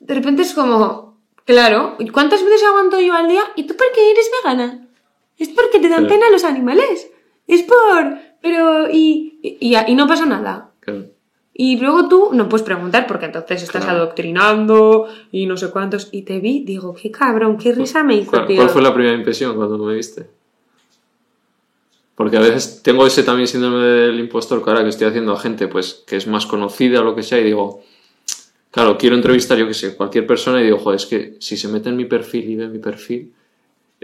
de 0.00 0.14
repente 0.14 0.42
es 0.42 0.52
como. 0.54 1.18
Claro, 1.44 1.96
¿y 1.98 2.08
¿cuántas 2.10 2.44
veces 2.44 2.62
aguanto 2.68 3.00
yo 3.00 3.14
al 3.14 3.26
día? 3.28 3.42
¿Y 3.56 3.64
tú 3.64 3.76
por 3.76 3.86
qué 3.92 4.12
eres 4.12 4.30
vegana? 4.42 4.86
Es 5.38 5.48
porque 5.48 5.80
te 5.80 5.88
dan 5.88 6.06
pena 6.06 6.30
los 6.30 6.44
animales. 6.44 7.08
Es 7.46 7.62
por. 7.62 8.18
Pero. 8.40 8.88
Y, 8.90 9.38
y, 9.60 9.74
y 9.76 9.94
no 9.94 10.06
pasa 10.06 10.26
nada. 10.26 10.70
Claro. 10.80 11.04
Y 11.54 11.78
luego 11.78 12.08
tú 12.08 12.30
no 12.32 12.48
puedes 12.48 12.64
preguntar 12.64 13.06
porque 13.06 13.26
entonces 13.26 13.62
estás 13.62 13.84
Claro. 13.84 13.98
adoctrinando 13.98 15.06
y 15.30 15.44
no 15.46 15.56
sé 15.58 15.70
cuántos. 15.70 16.08
Y 16.10 16.22
te 16.22 16.40
vi, 16.40 16.64
digo, 16.64 16.94
qué 16.94 17.10
cabrón, 17.10 17.58
qué 17.58 17.72
risa 17.72 18.02
me 18.02 18.16
hizo, 18.16 18.30
¿Cuál, 18.30 18.46
tío. 18.46 18.56
cuál 18.56 18.70
fue 18.70 18.80
la 18.82 18.94
primera 18.94 19.14
impresión 19.16 19.54
cuando 19.54 19.76
me 19.78 19.94
viste? 19.94 20.26
Porque 22.14 22.36
a 22.36 22.40
veces 22.40 22.82
tengo 22.82 23.06
ese 23.06 23.22
también 23.22 23.48
síndrome 23.48 23.84
del 23.84 24.20
impostor 24.20 24.62
que 24.62 24.70
ahora 24.70 24.82
que 24.82 24.90
estoy 24.90 25.08
haciendo 25.08 25.32
a 25.32 25.40
gente 25.40 25.66
pues 25.68 26.04
que 26.06 26.16
es 26.16 26.26
más 26.26 26.46
conocida 26.46 27.00
o 27.00 27.04
lo 27.04 27.14
que 27.14 27.22
sea 27.22 27.38
y 27.40 27.44
digo, 27.44 27.82
claro, 28.70 28.96
quiero 28.98 29.16
entrevistar 29.16 29.58
yo 29.58 29.66
que 29.66 29.74
sé, 29.74 29.96
cualquier 29.96 30.26
persona 30.26 30.60
y 30.60 30.64
digo, 30.64 30.78
joder, 30.78 30.96
es 30.96 31.06
que 31.06 31.36
si 31.40 31.56
se 31.56 31.68
mete 31.68 31.88
en 31.88 31.96
mi 31.96 32.04
perfil 32.04 32.50
y 32.50 32.56
ve 32.56 32.68
mi 32.68 32.78
perfil, 32.78 33.32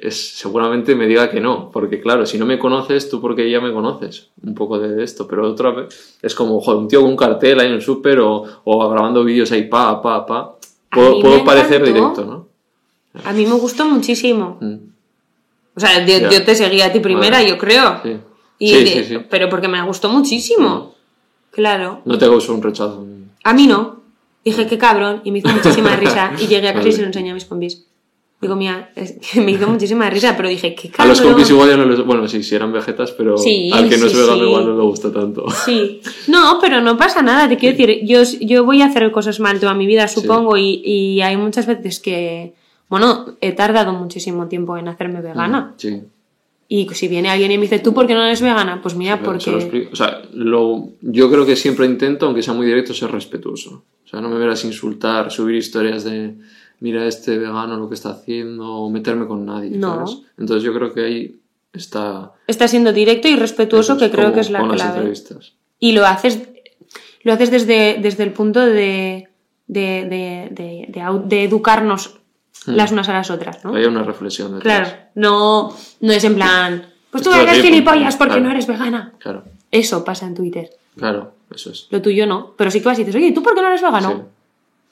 es, 0.03 0.37
seguramente 0.39 0.95
me 0.95 1.07
diga 1.07 1.31
que 1.31 1.41
no, 1.41 1.71
porque 1.73 2.01
claro, 2.01 2.25
si 2.27 2.39
no 2.39 2.47
me 2.47 2.59
conoces, 2.59 3.09
tú 3.11 3.21
porque 3.21 3.51
ya 3.51 3.61
me 3.61 3.73
conoces 3.73 4.29
un 4.43 4.55
poco 4.55 4.79
de 4.79 5.03
esto, 5.03 5.27
pero 5.27 5.49
otra 5.51 5.71
vez 5.73 6.17
es 6.23 6.35
como, 6.35 6.61
joder, 6.61 6.81
un 6.81 6.89
tío 6.89 7.01
con 7.01 7.11
un 7.11 7.17
cartel 7.17 7.59
ahí 7.61 7.67
en 7.67 7.75
el 7.75 7.83
súper 7.83 8.21
o, 8.21 8.45
o 8.65 8.89
grabando 8.91 9.25
vídeos 9.25 9.51
ahí, 9.53 9.65
pa, 9.69 10.01
pa, 10.01 10.25
pa, 10.27 10.57
puedo, 10.91 11.45
parecer 11.45 11.85
directo, 11.85 12.25
¿no? 12.25 12.49
A 13.25 13.33
mí 13.33 13.45
me 13.47 13.55
gustó 13.55 13.85
muchísimo. 13.87 14.59
Mm, 14.61 14.75
O 15.77 15.81
sea, 15.81 16.05
yo, 16.07 16.45
te 16.45 16.55
seguía 16.55 16.87
a 16.87 16.93
ti 16.93 17.01
primera, 17.01 17.43
yo 17.43 17.59
creo. 17.59 18.01
sí. 18.03 18.17
Y 18.61 18.69
sí, 18.71 18.85
de- 18.85 19.05
sí. 19.05 19.19
Pero 19.31 19.49
porque 19.49 19.69
me 19.69 19.81
gustó 19.83 20.09
muchísimo. 20.09 20.95
Claro. 21.53 22.03
No 22.05 22.19
te 22.19 22.27
causó 22.27 22.55
un 22.55 22.63
rechazo. 22.63 23.07
A 23.45 23.55
mí 23.55 23.67
no. 23.69 24.01
Dije, 24.45 24.67
qué 24.67 24.77
cabrón. 24.79 25.21
Y 25.25 25.31
me 25.33 25.39
hizo 25.39 25.49
muchísima 25.49 25.95
risa. 25.97 26.33
Y 26.41 26.47
llegué 26.49 26.69
a 26.69 26.75
casa 26.75 26.89
y 26.89 26.93
se 26.93 27.01
lo 27.03 27.07
enseñé 27.07 27.31
a 27.31 27.35
mis 27.35 27.45
compis. 27.45 27.87
Digo, 28.41 28.55
mía, 28.55 28.91
es 28.95 29.17
que 29.33 29.41
me 29.41 29.53
hizo 29.53 29.69
muchísima 29.69 30.09
risa, 30.11 30.37
pero 30.37 30.49
dije, 30.49 30.75
qué 30.75 30.89
A 30.89 30.93
cabrón. 30.93 31.09
los 31.09 31.21
compis 31.21 31.51
igual 31.51 31.71
ya 31.71 31.77
no 31.77 31.85
les... 31.87 32.05
Bueno, 32.05 32.29
sí, 32.29 32.43
sí 32.43 32.55
eran 32.55 32.73
vegetas, 32.73 33.13
pero 33.13 33.37
Sí, 33.37 33.71
al 33.73 33.89
que 33.89 33.99
no 33.99 34.07
sí, 34.07 34.13
es 34.13 34.19
vegano 34.19 34.45
igual 34.45 34.67
no 34.67 34.77
le 34.77 34.83
gusta 34.83 35.13
tanto. 35.13 35.47
Sí, 35.65 36.01
no, 36.29 36.59
pero 36.61 36.81
no 36.81 36.97
pasa 36.97 37.23
nada, 37.23 37.49
te 37.49 37.57
quiero 37.57 37.77
decir, 37.77 38.07
yo, 38.07 38.23
yo 38.41 38.65
voy 38.65 38.83
a 38.83 38.87
hacer 38.87 39.11
cosas 39.11 39.41
mal 39.41 39.59
toda 39.59 39.75
mi 39.75 39.87
vida, 39.87 40.07
supongo, 40.09 40.57
y, 40.57 40.81
y 40.85 41.21
hay 41.21 41.37
muchas 41.37 41.67
veces 41.67 41.99
que, 42.01 42.55
bueno, 42.89 43.27
he 43.41 43.53
tardado 43.53 43.93
muchísimo 43.93 44.47
tiempo 44.47 44.77
en 44.77 44.89
hacerme 44.89 45.21
vegana. 45.21 45.75
Sí. 45.77 46.03
Y 46.71 46.87
si 46.91 47.09
viene 47.09 47.31
alguien 47.31 47.51
y 47.51 47.57
me 47.57 47.63
dice, 47.63 47.79
¿tú 47.79 47.95
por 47.95 48.07
qué 48.07 48.15
no 48.15 48.23
eres 48.23 48.43
vegana? 48.43 48.81
Pues 48.83 48.95
mira, 48.95 49.21
porque... 49.23 49.89
O 49.91 49.97
sea, 49.97 50.21
lo... 50.35 50.91
yo 51.01 51.31
creo 51.31 51.47
que 51.47 51.57
siempre 51.57 51.87
intento, 51.87 52.27
aunque 52.27 52.43
sea 52.43 52.53
muy 52.53 52.67
directo, 52.67 52.93
ser 52.93 53.11
respetuoso. 53.11 53.85
O 54.05 54.09
sea, 54.09 54.21
no 54.21 54.29
me 54.29 54.39
verás 54.39 54.65
insultar, 54.65 55.31
subir 55.31 55.57
historias 55.57 56.05
de 56.05 56.35
mira 56.81 57.07
este 57.07 57.39
vegano 57.39 57.77
lo 57.77 57.89
que 57.89 57.95
está 57.95 58.11
haciendo, 58.11 58.67
o 58.67 58.91
meterme 58.91 59.27
con 59.27 59.45
nadie. 59.47 59.71
No. 59.77 60.07
¿sabes? 60.07 60.23
Entonces 60.39 60.63
yo 60.63 60.73
creo 60.75 60.93
que 60.93 61.05
ahí 61.05 61.41
está... 61.73 62.33
Está 62.47 62.69
siendo 62.69 62.93
directo 62.93 63.29
y 63.29 63.37
respetuoso, 63.37 63.97
que 63.99 64.11
creo 64.11 64.33
que 64.33 64.41
es 64.41 64.51
la 64.51 64.61
con 64.61 64.69
las 64.71 64.79
clave. 64.79 64.97
entrevistas. 64.97 65.55
Y 65.79 65.93
lo 65.93 66.07
haces, 66.07 66.49
lo 67.23 67.33
haces 67.33 67.51
desde, 67.51 67.99
desde 68.01 68.23
el 68.25 68.33
punto 68.33 68.61
de, 68.61 69.29
de, 69.67 70.49
de, 70.51 71.19
de, 71.25 71.45
educarnos 71.45 72.17
las 72.67 72.91
unas 72.93 73.09
a 73.09 73.13
las 73.13 73.31
otras, 73.31 73.65
¿no? 73.65 73.75
Hay 73.75 73.85
una 73.85 74.03
reflexión 74.03 74.55
detrás. 74.55 74.89
Claro, 74.89 75.03
no, 75.15 75.77
no 76.01 76.13
es 76.13 76.25
en 76.25 76.35
plan, 76.35 76.87
pues 77.11 77.23
tú 77.23 77.33
eres 77.33 77.63
gilipollas 77.63 78.17
porque 78.17 78.35
claro. 78.35 78.47
no 78.47 78.51
eres 78.51 78.67
vegana. 78.67 79.13
Claro, 79.19 79.45
Eso 79.71 80.05
pasa 80.05 80.27
en 80.27 80.35
Twitter. 80.35 80.71
claro, 80.97 81.33
eso 81.55 81.71
es. 81.71 81.87
Lo 81.91 82.03
tuyo 82.03 82.27
no. 82.27 82.55
Pero 82.57 82.71
sí 82.71 82.81
que 82.81 82.87
vas 82.87 82.99
y 82.99 83.05
dices, 83.05 83.15
oye, 83.15 83.33
¿tú 83.33 83.43
por 83.43 83.55
qué 83.55 83.63
no 83.63 83.69
eres 83.69 83.83
vegano? 83.83 84.11
Sí. 84.11 84.23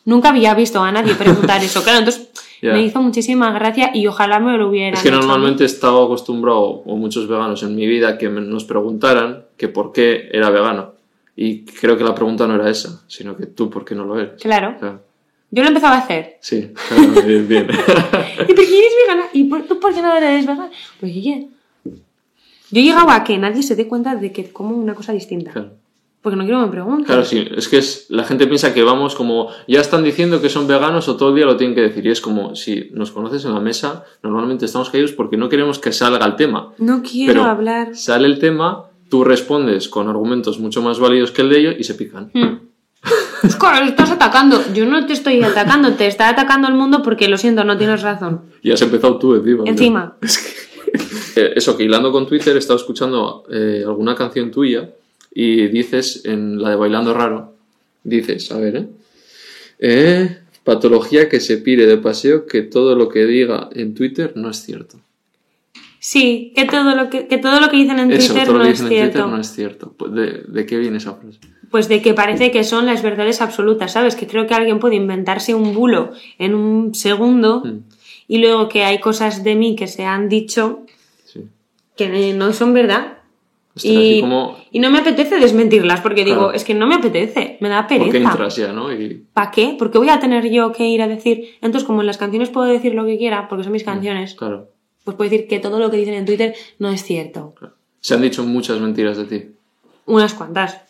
Nunca 0.07 0.31
había 0.31 0.55
visto 0.55 0.81
a 0.83 0.91
nadie 0.91 1.15
preguntar 1.15 1.63
eso. 1.63 1.83
Claro, 1.83 1.99
entonces 1.99 2.31
Ya. 2.63 2.73
me 2.73 2.83
hizo 2.83 3.03
muchísima 3.03 3.53
gracia 3.53 3.91
y 3.93 4.07
ojalá 4.07 4.41
me 4.41 4.57
lo 4.57 4.71
hubieran 4.71 4.95
Es 4.95 5.03
que 5.03 5.09
hecho 5.09 5.19
normalmente 5.19 5.63
he 5.63 5.67
estado 5.67 6.05
acostumbrado, 6.07 6.63
o 6.63 6.97
muchos 6.97 7.29
veganos 7.29 7.63
en 7.63 7.77
mi 7.77 7.87
vida, 7.87 8.17
que 8.17 8.31
nos 8.31 8.65
preguntaran 8.65 9.45
que 9.59 9.69
por 9.69 9.93
qué 9.93 10.31
era 10.33 10.49
vegano. 10.49 10.93
Y 11.37 11.67
creo 11.67 11.99
que 11.99 12.03
la 12.05 12.15
pregunta 12.15 12.47
no 12.47 12.55
era 12.55 12.71
esa, 12.71 13.03
sino 13.09 13.37
que 13.37 13.45
tú 13.45 13.69
por 13.69 13.85
qué 13.85 13.95
no 13.95 14.07
lo 14.07 14.19
eres. 14.19 14.41
Claro. 14.41 14.75
Claro. 14.79 15.03
Yo 15.51 15.63
lo 15.63 15.69
empezaba 15.69 15.97
a 15.97 15.99
hacer. 15.99 16.39
Sí, 16.41 16.73
claro, 16.89 17.23
bien, 17.27 17.47
bien. 17.47 17.67
¿Y 17.69 18.55
por 18.55 18.65
qué 18.65 18.79
eres 18.79 18.93
vegana? 19.07 19.25
¿Y 19.35 19.45
por- 19.45 19.63
tú 19.65 19.79
por 19.79 19.95
qué 19.95 20.01
no 20.01 20.17
eres 20.17 20.47
vegana? 20.47 20.71
Pues 20.99 21.13
oye, 21.15 21.49
yo 21.85 22.81
he 22.81 22.83
llegado 22.83 23.11
a 23.11 23.23
que 23.23 23.37
nadie 23.37 23.63
se 23.63 23.77
dé 23.77 23.87
cuenta 23.87 24.17
de 24.17 24.33
que 24.33 24.51
como 24.51 24.75
una 24.77 24.95
cosa 24.95 25.13
distinta. 25.13 25.53
Claro. 25.53 25.73
Porque 26.27 26.39
no 26.39 26.43
quiero 26.43 26.59
que 26.59 26.67
me 26.67 26.73
pregunten. 26.73 27.05
Claro, 27.05 27.25
sí, 27.25 27.47
es 27.57 27.69
que 27.69 27.79
es, 27.79 28.07
la 28.09 28.25
gente 28.25 28.49
piensa 28.49 28.75
que 28.75 28.83
vamos 28.83 29.15
como, 29.15 29.49
ya 29.69 29.81
están 29.81 30.03
diciendo 30.03 30.43
que 30.43 30.49
son 30.49 30.67
veganos 30.67 31.07
o 31.07 31.17
todo 31.17 31.29
el 31.29 31.37
día 31.37 31.45
lo 31.45 31.57
tienen 31.57 31.77
que 31.77 31.83
decir. 31.83 32.05
Y 32.05 32.11
es 32.11 32.21
como, 32.21 32.57
si 32.57 32.91
nos 32.95 33.13
conoces 33.13 33.45
en 33.45 33.55
la 33.55 33.61
mesa, 33.61 34.03
normalmente 34.25 34.65
estamos 34.65 34.91
caídos 34.91 35.13
porque 35.13 35.37
no 35.37 35.49
queremos 35.49 35.79
que 35.79 35.93
salga 35.93 36.27
el 36.27 36.35
tema. 36.35 36.73
No 36.79 37.01
quiero 37.01 37.33
Pero 37.33 37.45
hablar. 37.45 37.95
sale 37.95 38.27
el 38.27 38.41
tema, 38.41 38.87
tú 39.09 39.23
respondes 39.23 39.89
con 39.89 40.09
argumentos 40.09 40.59
mucho 40.59 40.83
más 40.83 40.99
válidos 40.99 41.31
que 41.31 41.43
el 41.43 41.49
de 41.49 41.61
ellos 41.61 41.75
y 41.79 41.85
se 41.85 41.95
pican. 41.95 42.33
Hmm. 42.35 42.59
Es 43.45 43.55
que 43.55 43.67
lo 43.67 43.87
estás 43.87 44.11
atacando. 44.11 44.61
Yo 44.75 44.85
no 44.85 45.07
te 45.07 45.13
estoy 45.13 45.41
atacando, 45.45 45.93
te 45.93 46.09
está 46.09 46.29
atacando 46.29 46.67
el 46.67 46.75
mundo 46.75 47.05
porque 47.05 47.29
lo 47.29 47.39
siento, 47.39 47.63
no 47.63 47.79
tienes 47.79 48.03
razón. 48.03 48.47
Y 48.63 48.73
has 48.73 48.83
empezado 48.83 49.17
tú 49.21 49.37
encima. 49.37 49.63
Encima. 49.65 50.17
Eh, 51.37 51.53
Eso, 51.55 51.77
que 51.77 51.85
hilando 51.85 52.11
con 52.11 52.27
Twitter 52.27 52.57
he 52.57 52.59
estado 52.59 52.81
escuchando 52.81 53.45
eh, 53.49 53.85
alguna 53.87 54.17
canción 54.17 54.51
tuya 54.51 54.91
y 55.39 55.69
dices, 55.69 56.23
en 56.25 56.63
la 56.63 56.71
de 56.71 56.77
Bailando 56.77 57.13
Raro, 57.13 57.53
dices, 58.05 58.51
a 58.53 58.59
ver, 58.59 58.77
¿eh? 58.77 58.87
Eh, 59.79 60.39
patología 60.65 61.29
que 61.29 61.41
se 61.41 61.59
pire 61.59 61.87
de 61.87 61.99
paseo 61.99 62.47
que 62.47 62.63
todo 62.63 62.97
lo 62.97 63.11
que 63.11 63.27
diga 63.27 63.69
en 63.75 63.95
Twitter 63.95 64.33
no 64.35 64.49
es 64.49 64.63
cierto. 64.63 64.99
Sí, 66.01 66.55
que 66.57 66.65
todo 66.65 66.95
lo 66.97 67.11
que, 67.11 67.27
que 67.27 67.37
todo 67.37 67.61
lo 67.61 67.69
que 67.69 67.77
dicen 67.77 67.99
en 67.99 68.13
Eso, 68.13 68.29
Twitter 68.33 68.47
todo 68.47 68.59
lo 68.59 68.65
no 68.65 68.71
es 68.71 68.81
en 68.81 68.89
cierto. 68.89 69.13
Twitter 69.13 69.29
no 69.29 69.41
es 69.41 69.53
cierto. 69.53 69.95
Pues, 69.99 70.13
¿De, 70.15 70.43
de 70.49 70.65
qué 70.65 70.79
viene 70.79 70.97
esa 70.97 71.13
frase? 71.15 71.39
Pues 71.71 71.89
de 71.89 72.01
que 72.01 72.15
parece 72.15 72.51
que 72.51 72.65
son 72.65 72.87
las 72.87 73.03
verdades 73.03 73.43
absolutas, 73.43 73.93
¿sabes? 73.93 74.17
Que 74.17 74.27
creo 74.27 74.47
que 74.47 74.55
alguien 74.55 74.79
puede 74.79 74.95
inventarse 74.95 75.53
un 75.53 75.75
bulo 75.75 76.13
en 76.39 76.55
un 76.55 76.95
segundo 76.95 77.63
Mm, 77.63 77.81
y 78.29 78.39
luego 78.39 78.71
que 78.71 78.85
hay 78.85 79.01
cosas 79.01 79.45
de 79.45 79.55
mí 79.55 79.77
que 79.77 79.87
se 79.87 80.07
han 80.07 80.31
dicho 80.31 80.87
sí. 81.27 81.43
que 81.95 82.33
no 82.33 82.55
son 82.55 82.73
verdad. 82.73 83.16
Y, 83.83 83.91
y 84.19 84.21
como... 84.23 84.57
y 84.71 84.79
no 84.81 84.89
me 84.91 84.99
apetece 84.99 85.39
desmentirlas 85.39 86.01
porque 86.01 86.25
digo, 86.25 86.53
es 86.53 86.65
que 86.65 86.73
no 86.75 86.87
me 86.87 86.95
apetece, 86.95 87.59
me 87.61 87.69
da 87.69 87.87
¿Por 87.87 87.99
qué 87.99 88.11
pereza. 88.11 88.31
entras 88.31 88.57
ya, 88.57 88.73
no? 88.73 88.91
Y, 88.93 89.25
¿Para 89.35 89.51
qué? 89.51 89.77
Porque 89.79 89.99
voy 89.99 90.09
a 90.09 90.19
tener 90.19 90.49
yo 90.51 90.73
que 90.73 90.89
ir 90.89 91.03
a 91.03 91.09
decir. 91.09 91.51
Entonces, 91.61 91.85
como 91.87 92.01
en 92.01 92.07
las 92.07 92.17
canciones 92.17 92.49
puedo 92.49 92.67
decir 92.67 92.95
lo 92.95 93.05
que 93.05 93.19
quiera, 93.19 93.49
porque 93.49 93.65
son 93.65 93.73
mis 93.75 93.85
canciones, 93.85 94.35
claro, 94.35 94.69
pues 95.05 95.17
puedo 95.17 95.29
decir 95.31 95.47
que 95.47 95.59
todo 95.59 95.79
lo 95.79 95.91
que 95.91 95.99
dicen 95.99 96.15
en 96.15 96.25
Twitter 96.25 96.55
no 96.79 96.89
es 96.89 97.03
cierto. 97.03 97.55
claro. 97.59 97.75
Se 98.01 98.15
han 98.15 98.23
dicho 98.23 98.45
muchas 98.45 98.81
mentiras 98.81 99.17
de 99.19 99.25
ti. 99.25 99.45
Unas 100.07 100.33
cuantas. 100.35 100.81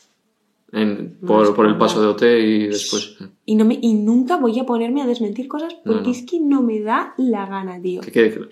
En- 0.72 1.16
por, 1.26 1.54
por 1.54 1.66
el 1.66 1.78
paso 1.78 2.00
de 2.02 2.08
OT 2.08 2.22
y 2.22 2.66
después. 2.68 3.16
Y, 3.46 3.54
no 3.54 3.64
me, 3.64 3.78
y 3.80 3.94
nunca 3.94 4.36
voy 4.36 4.58
a 4.60 4.64
ponerme 4.64 5.00
a 5.02 5.06
desmentir 5.06 5.48
cosas 5.48 5.74
porque 5.74 6.00
No, 6.00 6.04
no. 6.06 6.10
es 6.10 6.22
que 6.26 6.38
no 6.40 6.62
me 6.62 6.80
da 6.80 7.14
la 7.16 7.46
gana, 7.46 7.80
tío. 7.80 8.00
Que 8.02 8.12
quede 8.12 8.32
claro. 8.34 8.50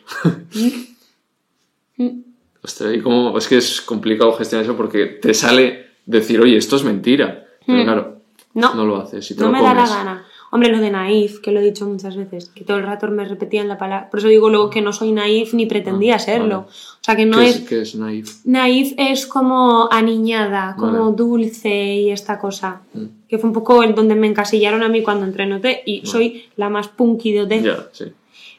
Mm. 2.65 2.67
Ostras, 2.67 2.95
y 2.95 3.01
como, 3.01 3.37
es 3.39 3.47
que 3.49 3.57
es 3.59 3.81
complicado 3.83 4.33
gestionar 4.33 4.65
eso 4.65 4.77
porque 4.77 5.07
te 5.07 5.35
sale 5.35 5.87
decir, 6.07 6.41
oye, 6.41 6.57
esto 6.57 6.77
es 6.77 6.85
mentira. 6.85 7.45
Pero 7.67 7.79
Hmm. 7.79 7.85
claro, 7.85 8.15
No, 8.55 8.75
no 8.75 8.85
lo 8.87 8.97
haces. 8.99 9.27
Te 9.29 9.35
no 9.37 9.47
lo 9.47 9.53
me 9.53 9.59
da 9.63 9.75
la 9.75 9.85
comes. 9.85 9.91
gana. 9.91 10.25
Hombre, 10.53 10.71
lo 10.71 10.79
de 10.79 10.89
naif, 10.91 11.41
que 11.41 11.51
lo 11.51 11.59
he 11.59 11.65
dicho 11.65 11.85
muchas 11.85 12.17
veces, 12.17 12.49
que 12.55 12.63
todo 12.63 12.77
el 12.77 12.85
rato 12.85 13.09
me 13.09 13.25
repetían 13.25 13.67
la 13.67 13.77
palabra. 13.77 14.09
Por 14.09 14.21
eso 14.21 14.29
digo 14.29 14.49
luego 14.49 14.71
que 14.71 14.81
no 14.83 14.93
soy 14.93 15.11
naif 15.11 15.53
ni 15.53 15.67
pretendía 15.67 16.15
Ah, 16.15 16.19
serlo. 16.21 16.57
vale. 16.61 16.69
O 16.69 17.01
sea, 17.01 17.17
que 17.17 17.27
no 17.27 17.39
¿Qué 17.39 17.47
es, 17.49 17.57
es, 17.57 17.69
qué 17.69 17.81
es 17.83 17.95
naif? 17.97 18.45
Naif 18.45 18.93
es 18.97 19.27
como 19.27 19.89
aniñada, 19.91 20.77
como 20.79 21.07
Vale. 21.07 21.17
dulce 21.17 21.97
y 21.97 22.11
esta 22.13 22.39
cosa. 22.39 22.83
Mm. 22.93 23.05
Que 23.29 23.39
fue 23.39 23.49
un 23.49 23.55
poco 23.55 23.83
en 23.83 23.97
donde 23.97 24.15
me 24.15 24.29
encasillaron 24.29 24.85
a 24.85 24.89
mí 24.89 25.03
cuando 25.03 25.27
entré 25.27 25.43
en 25.45 25.55
OT 25.55 25.67
y 25.87 26.07
soy 26.07 26.45
la 26.57 26.69
más 26.71 26.87
punky 26.87 27.33
de 27.33 27.43
OT. 27.43 27.63
Ya, 27.63 27.89
sí. 27.93 28.05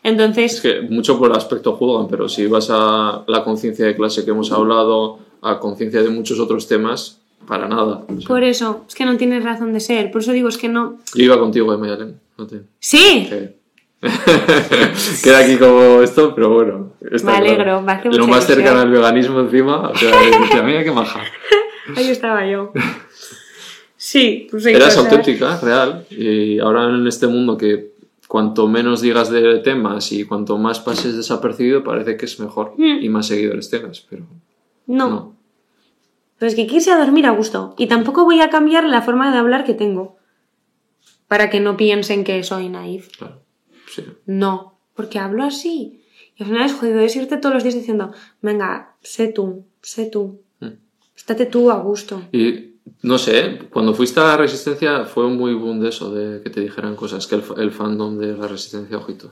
Entonces, 0.05 0.53
Es 0.55 0.61
que 0.61 0.81
mucho 0.81 1.17
por 1.17 1.31
el 1.31 1.35
aspecto 1.35 1.73
juzgan, 1.75 2.07
pero 2.07 2.29
si 2.29 2.45
vas 2.47 2.67
a 2.71 3.23
la 3.27 3.43
conciencia 3.43 3.85
de 3.87 3.95
clase 3.95 4.23
que 4.23 4.31
hemos 4.31 4.51
hablado, 4.51 5.17
a 5.41 5.59
conciencia 5.59 6.01
de 6.03 6.09
muchos 6.09 6.39
otros 6.39 6.67
temas, 6.67 7.19
para 7.47 7.67
nada. 7.67 8.03
O 8.07 8.19
sea, 8.19 8.27
por 8.27 8.43
eso, 8.43 8.85
es 8.87 8.93
que 8.95 9.05
no 9.05 9.17
tienes 9.17 9.43
razón 9.43 9.73
de 9.73 9.79
ser. 9.79 10.11
Por 10.11 10.21
eso 10.21 10.31
digo, 10.31 10.47
es 10.49 10.57
que 10.57 10.69
no. 10.69 10.97
Yo 11.15 11.23
iba 11.23 11.39
contigo, 11.39 11.73
eh, 11.73 11.77
Mayalen. 11.77 12.19
No 12.37 12.45
te... 12.47 12.61
¡Sí! 12.79 13.27
que- 13.29 13.55
Queda 15.23 15.39
aquí 15.39 15.57
como 15.57 16.01
esto, 16.01 16.33
pero 16.35 16.49
bueno. 16.49 16.93
está 17.11 17.31
Me 17.31 17.37
alegro, 17.37 17.81
claro. 17.83 18.09
me 18.11 18.17
Lo 18.17 18.27
más 18.27 18.45
cercano 18.45 18.81
al 18.81 18.91
veganismo 18.91 19.39
encima. 19.39 19.89
O 19.89 19.95
sea, 19.97 20.11
dice, 20.41 20.61
mira 20.63 20.83
qué 20.83 20.91
maja. 20.91 21.21
Ahí 21.95 22.09
estaba 22.09 22.45
yo. 22.47 22.71
Sí, 23.97 24.47
pues 24.51 24.65
Eras 24.67 24.95
cosas- 24.95 25.11
auténtica, 25.11 25.59
real. 25.61 26.05
Y 26.11 26.59
ahora 26.59 26.89
en 26.89 27.07
este 27.07 27.25
mundo 27.27 27.57
que 27.57 27.94
cuanto 28.27 28.67
menos 28.67 29.01
digas 29.01 29.29
de 29.29 29.59
temas 29.59 30.11
y 30.11 30.23
cuanto 30.25 30.57
más 30.57 30.79
pases 30.79 31.15
desapercibido, 31.15 31.83
parece 31.83 32.17
que 32.17 32.25
es 32.25 32.39
mejor 32.39 32.73
Mm. 32.77 33.03
y 33.03 33.09
más 33.09 33.27
seguidores 33.27 33.69
tengas, 33.69 34.01
pero 34.01 34.25
No. 34.87 35.09
no. 35.09 35.35
Pero 36.37 36.49
es 36.49 36.55
que 36.55 36.67
quise 36.67 36.91
a 36.91 36.97
dormir 36.97 37.25
a 37.27 37.31
gusto. 37.31 37.75
Y 37.77 37.87
tampoco 37.87 38.25
voy 38.25 38.41
a 38.41 38.49
cambiar 38.49 38.83
la 38.83 39.01
forma 39.01 39.31
de 39.31 39.37
hablar 39.37 39.63
que 39.63 39.73
tengo. 39.73 40.17
Para 41.27 41.49
que 41.49 41.59
no 41.59 41.77
piensen 41.77 42.23
que 42.23 42.43
soy 42.43 42.67
naif. 42.69 43.07
Claro. 43.17 43.41
Sí. 43.89 44.03
No. 44.25 44.77
Porque 44.95 45.17
hablo 45.19 45.43
así. 45.43 46.01
Y 46.35 46.43
al 46.43 46.49
final 46.49 46.65
es 46.65 46.73
jodido 46.73 46.99
es 46.99 47.15
irte 47.15 47.37
todos 47.37 47.55
los 47.55 47.63
días 47.63 47.75
diciendo, 47.75 48.11
venga, 48.41 48.95
sé 49.01 49.29
tú, 49.29 49.65
sé 49.81 50.07
tú. 50.07 50.41
Mm. 50.59 50.67
Estate 51.15 51.45
tú 51.45 51.71
a 51.71 51.79
gusto. 51.79 52.21
Y 52.33 52.74
no 53.01 53.17
sé, 53.17 53.59
cuando 53.71 53.93
fuiste 53.93 54.19
a 54.19 54.23
la 54.23 54.37
Resistencia 54.37 55.05
fue 55.05 55.27
muy 55.27 55.53
boom 55.53 55.79
de 55.79 55.89
eso, 55.89 56.11
de 56.13 56.41
que 56.41 56.49
te 56.49 56.61
dijeran 56.61 56.95
cosas, 56.95 57.27
que 57.27 57.35
el, 57.35 57.41
fa- 57.41 57.55
el 57.61 57.71
fandom 57.71 58.17
de 58.17 58.35
la 58.37 58.47
Resistencia, 58.47 58.97
ojito. 58.97 59.31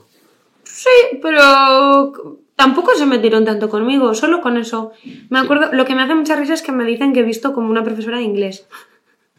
Sí, 0.64 1.18
pero 1.22 2.38
tampoco 2.56 2.94
se 2.94 3.06
metieron 3.06 3.44
tanto 3.44 3.68
conmigo, 3.68 4.14
solo 4.14 4.40
con 4.40 4.56
eso. 4.56 4.92
Me 5.28 5.38
acuerdo, 5.38 5.72
lo 5.72 5.84
que 5.84 5.94
me 5.94 6.02
hace 6.02 6.14
mucha 6.14 6.36
risa 6.36 6.54
es 6.54 6.62
que 6.62 6.72
me 6.72 6.84
dicen 6.84 7.12
que 7.12 7.20
he 7.20 7.24
visto 7.24 7.52
como 7.52 7.70
una 7.70 7.84
profesora 7.84 8.18
de 8.18 8.24
inglés. 8.24 8.66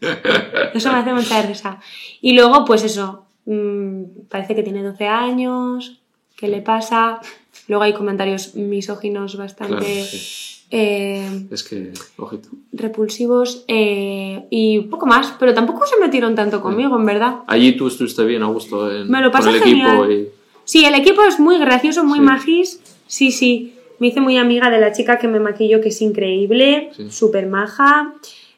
Eso 0.74 0.92
me 0.92 0.98
hace 0.98 1.12
mucha 1.14 1.42
risa. 1.42 1.80
Y 2.20 2.34
luego, 2.34 2.64
pues 2.64 2.82
eso, 2.84 3.26
mm, 3.46 4.02
parece 4.28 4.54
que 4.54 4.62
tiene 4.62 4.82
12 4.82 5.06
años, 5.08 6.00
¿qué 6.36 6.48
le 6.48 6.60
pasa? 6.60 7.20
Luego 7.68 7.82
hay 7.84 7.94
comentarios 7.94 8.54
misóginos 8.54 9.36
bastante 9.36 9.76
Claro, 9.76 9.86
sí. 10.04 10.55
Eh, 10.70 11.46
Es 11.50 11.62
que, 11.64 11.92
ojito. 12.16 12.48
repulsivos 12.72 13.64
eh, 13.68 14.46
y 14.50 14.80
poco 14.82 15.06
más, 15.06 15.34
pero 15.38 15.54
tampoco 15.54 15.86
se 15.86 15.98
metieron 16.00 16.34
tanto 16.34 16.60
conmigo, 16.60 16.96
en 16.96 17.06
verdad. 17.06 17.36
Allí 17.46 17.76
tú 17.76 17.86
estuviste 17.86 18.24
bien 18.24 18.42
a 18.42 18.46
gusto 18.46 18.90
en, 18.90 19.08
Me 19.10 19.20
lo 19.20 19.30
con 19.30 19.40
pasé 19.40 19.50
el 19.56 19.62
genial. 19.62 19.96
equipo 19.96 20.10
y... 20.10 20.28
Sí, 20.64 20.84
el 20.84 20.94
equipo 20.94 21.22
es 21.22 21.38
muy 21.38 21.58
gracioso, 21.58 22.04
muy 22.04 22.18
Sí. 22.18 22.24
magis. 22.24 22.80
Sí, 23.06 23.30
sí. 23.30 23.74
Me 24.00 24.08
hice 24.08 24.20
muy 24.20 24.36
amiga 24.36 24.68
de 24.70 24.78
la 24.80 24.92
chica 24.92 25.18
que 25.18 25.28
me 25.28 25.38
maquilló, 25.40 25.80
que 25.80 25.88
es 25.90 26.02
increíble, 26.02 26.90
Sí. 26.96 27.10
súper 27.10 27.46
maja. 27.46 28.14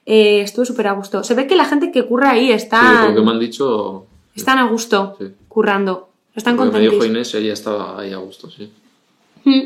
Eh, 0.06 0.40
estuve 0.40 0.64
súper 0.64 0.86
a 0.88 0.92
gusto. 0.92 1.22
Se 1.22 1.34
ve 1.34 1.46
que 1.46 1.54
la 1.54 1.66
gente 1.66 1.92
que 1.92 2.04
curra 2.04 2.30
ahí 2.30 2.46
Sí, 2.46 2.52
está, 2.52 3.08
lo 3.08 3.14
que 3.14 3.20
me 3.20 3.30
han 3.32 3.38
dicho... 3.38 4.06
están 4.34 4.58
a 4.58 4.66
gusto, 4.68 5.16
Sí. 5.20 5.26
currando. 5.48 6.08
Están 6.34 6.56
me 6.56 6.62
dijo 6.64 6.72
contentos. 6.92 7.06
Inés, 7.06 7.34
ella 7.34 7.52
estaba 7.52 8.00
ahí 8.00 8.12
a 8.12 8.16
gusto, 8.16 8.48
sí. 8.50 8.70
Mm. 9.44 9.60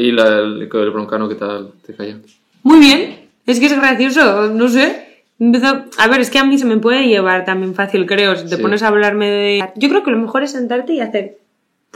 Y 0.00 0.12
la, 0.12 0.38
el, 0.38 0.62
el 0.72 0.90
broncano, 0.90 1.28
¿qué 1.28 1.34
tal 1.34 1.72
te 1.86 1.94
cayó? 1.94 2.16
Muy 2.62 2.78
bien. 2.80 3.28
Es 3.46 3.60
que 3.60 3.66
es 3.66 3.76
gracioso, 3.76 4.48
no 4.48 4.68
sé. 4.68 5.24
Empezó- 5.38 5.84
A 5.98 6.08
ver, 6.08 6.20
es 6.20 6.30
que 6.30 6.38
a 6.38 6.44
mí 6.44 6.56
se 6.58 6.64
me 6.66 6.76
puede 6.78 7.06
llevar 7.08 7.44
también 7.44 7.74
fácil, 7.74 8.06
creo. 8.06 8.36
Si 8.36 8.44
te 8.48 8.56
Sí. 8.56 8.62
pones 8.62 8.82
a 8.82 8.88
hablarme 8.88 9.28
de... 9.30 9.64
Yo 9.76 9.88
creo 9.88 10.02
que 10.02 10.10
lo 10.10 10.18
mejor 10.18 10.42
es 10.42 10.52
sentarte 10.52 10.94
y 10.94 11.00
hacer... 11.00 11.38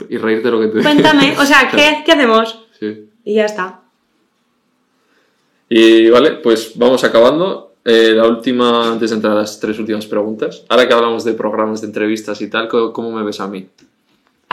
Y 0.09 0.17
reírte 0.17 0.51
lo 0.51 0.59
que 0.59 0.67
te 0.67 0.81
Cuéntame, 0.83 1.35
o 1.39 1.45
sea, 1.45 1.69
¿qué, 1.75 2.03
qué 2.05 2.11
hacemos? 2.11 2.65
Sí. 2.79 3.09
Y 3.23 3.35
ya 3.35 3.45
está. 3.45 3.79
Y 5.69 6.09
vale, 6.09 6.31
pues 6.33 6.73
vamos 6.75 7.03
acabando. 7.03 7.73
Eh, 7.83 8.13
la 8.15 8.27
última, 8.27 8.91
antes 8.91 9.11
de 9.11 9.15
entrar 9.15 9.33
a 9.33 9.41
las 9.41 9.59
tres 9.59 9.77
últimas 9.79 10.05
preguntas. 10.07 10.63
Ahora 10.69 10.87
que 10.87 10.93
hablamos 10.93 11.23
de 11.23 11.33
programas 11.33 11.81
de 11.81 11.87
entrevistas 11.87 12.41
y 12.41 12.49
tal, 12.49 12.67
¿cómo, 12.67 12.91
cómo 12.93 13.11
me 13.11 13.23
ves 13.23 13.39
a 13.39 13.47
mí? 13.47 13.67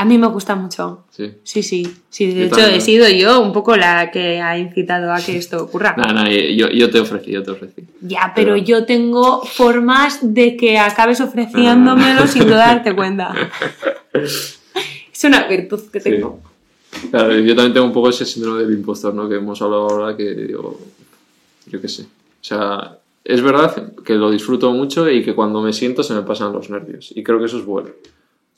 A 0.02 0.04
mí 0.04 0.18
me 0.18 0.26
gusta 0.26 0.56
mucho. 0.56 1.04
Sí. 1.10 1.30
Sí, 1.44 1.62
sí. 1.62 1.86
Sí, 2.10 2.26
de 2.26 2.34
Yo 2.34 2.46
hecho 2.46 2.56
también. 2.56 2.74
he 2.74 2.80
sido 2.80 3.08
yo 3.08 3.40
un 3.40 3.52
poco 3.52 3.76
la 3.76 4.10
que 4.10 4.40
ha 4.40 4.58
incitado 4.58 5.12
a 5.12 5.20
que 5.20 5.36
esto 5.36 5.62
ocurra. 5.62 5.94
Nada, 5.96 6.12
nada, 6.12 6.28
yo, 6.30 6.68
yo 6.70 6.90
te 6.90 6.98
ofrecí, 6.98 7.30
yo 7.30 7.44
te 7.44 7.52
ofrecí. 7.52 7.82
Ya, 8.00 8.32
pero 8.34 8.54
Pero- 8.54 8.56
yo 8.64 8.84
tengo 8.84 9.42
formas 9.44 10.18
de 10.22 10.56
que 10.56 10.76
acabes 10.76 11.20
ofreciéndomelo 11.20 12.26
sin 12.26 12.42
tú 12.42 12.48
darte 12.50 12.96
cuenta. 12.96 13.32
Es 14.12 15.22
una 15.24 15.46
virtud 15.46 15.80
que 15.92 16.00
Sí. 16.00 16.10
tengo. 16.10 16.40
Claro, 17.10 17.38
yo 17.38 17.54
también 17.54 17.72
tengo 17.72 17.86
un 17.86 17.92
poco 17.92 18.08
ese 18.10 18.24
síndrome 18.26 18.64
del 18.64 18.72
impostor, 18.74 19.14
¿no? 19.14 19.28
Que 19.28 19.36
hemos 19.36 19.62
hablado 19.62 19.88
ahora, 19.88 20.16
que 20.16 20.34
digo, 20.34 20.78
yo 21.66 21.80
qué 21.80 21.88
sé. 21.88 22.02
O 22.02 22.44
sea, 22.44 22.98
es 23.24 23.40
verdad 23.40 23.92
que 24.04 24.14
lo 24.14 24.30
disfruto 24.32 24.72
mucho 24.72 25.08
y 25.08 25.22
que 25.22 25.34
cuando 25.34 25.62
me 25.62 25.72
siento 25.72 26.02
se 26.02 26.12
me 26.12 26.22
pasan 26.22 26.52
los 26.52 26.68
nervios. 26.70 27.12
Y 27.14 27.22
creo 27.22 27.38
que 27.38 27.46
eso 27.46 27.58
es 27.58 27.64
bueno. 27.64 27.90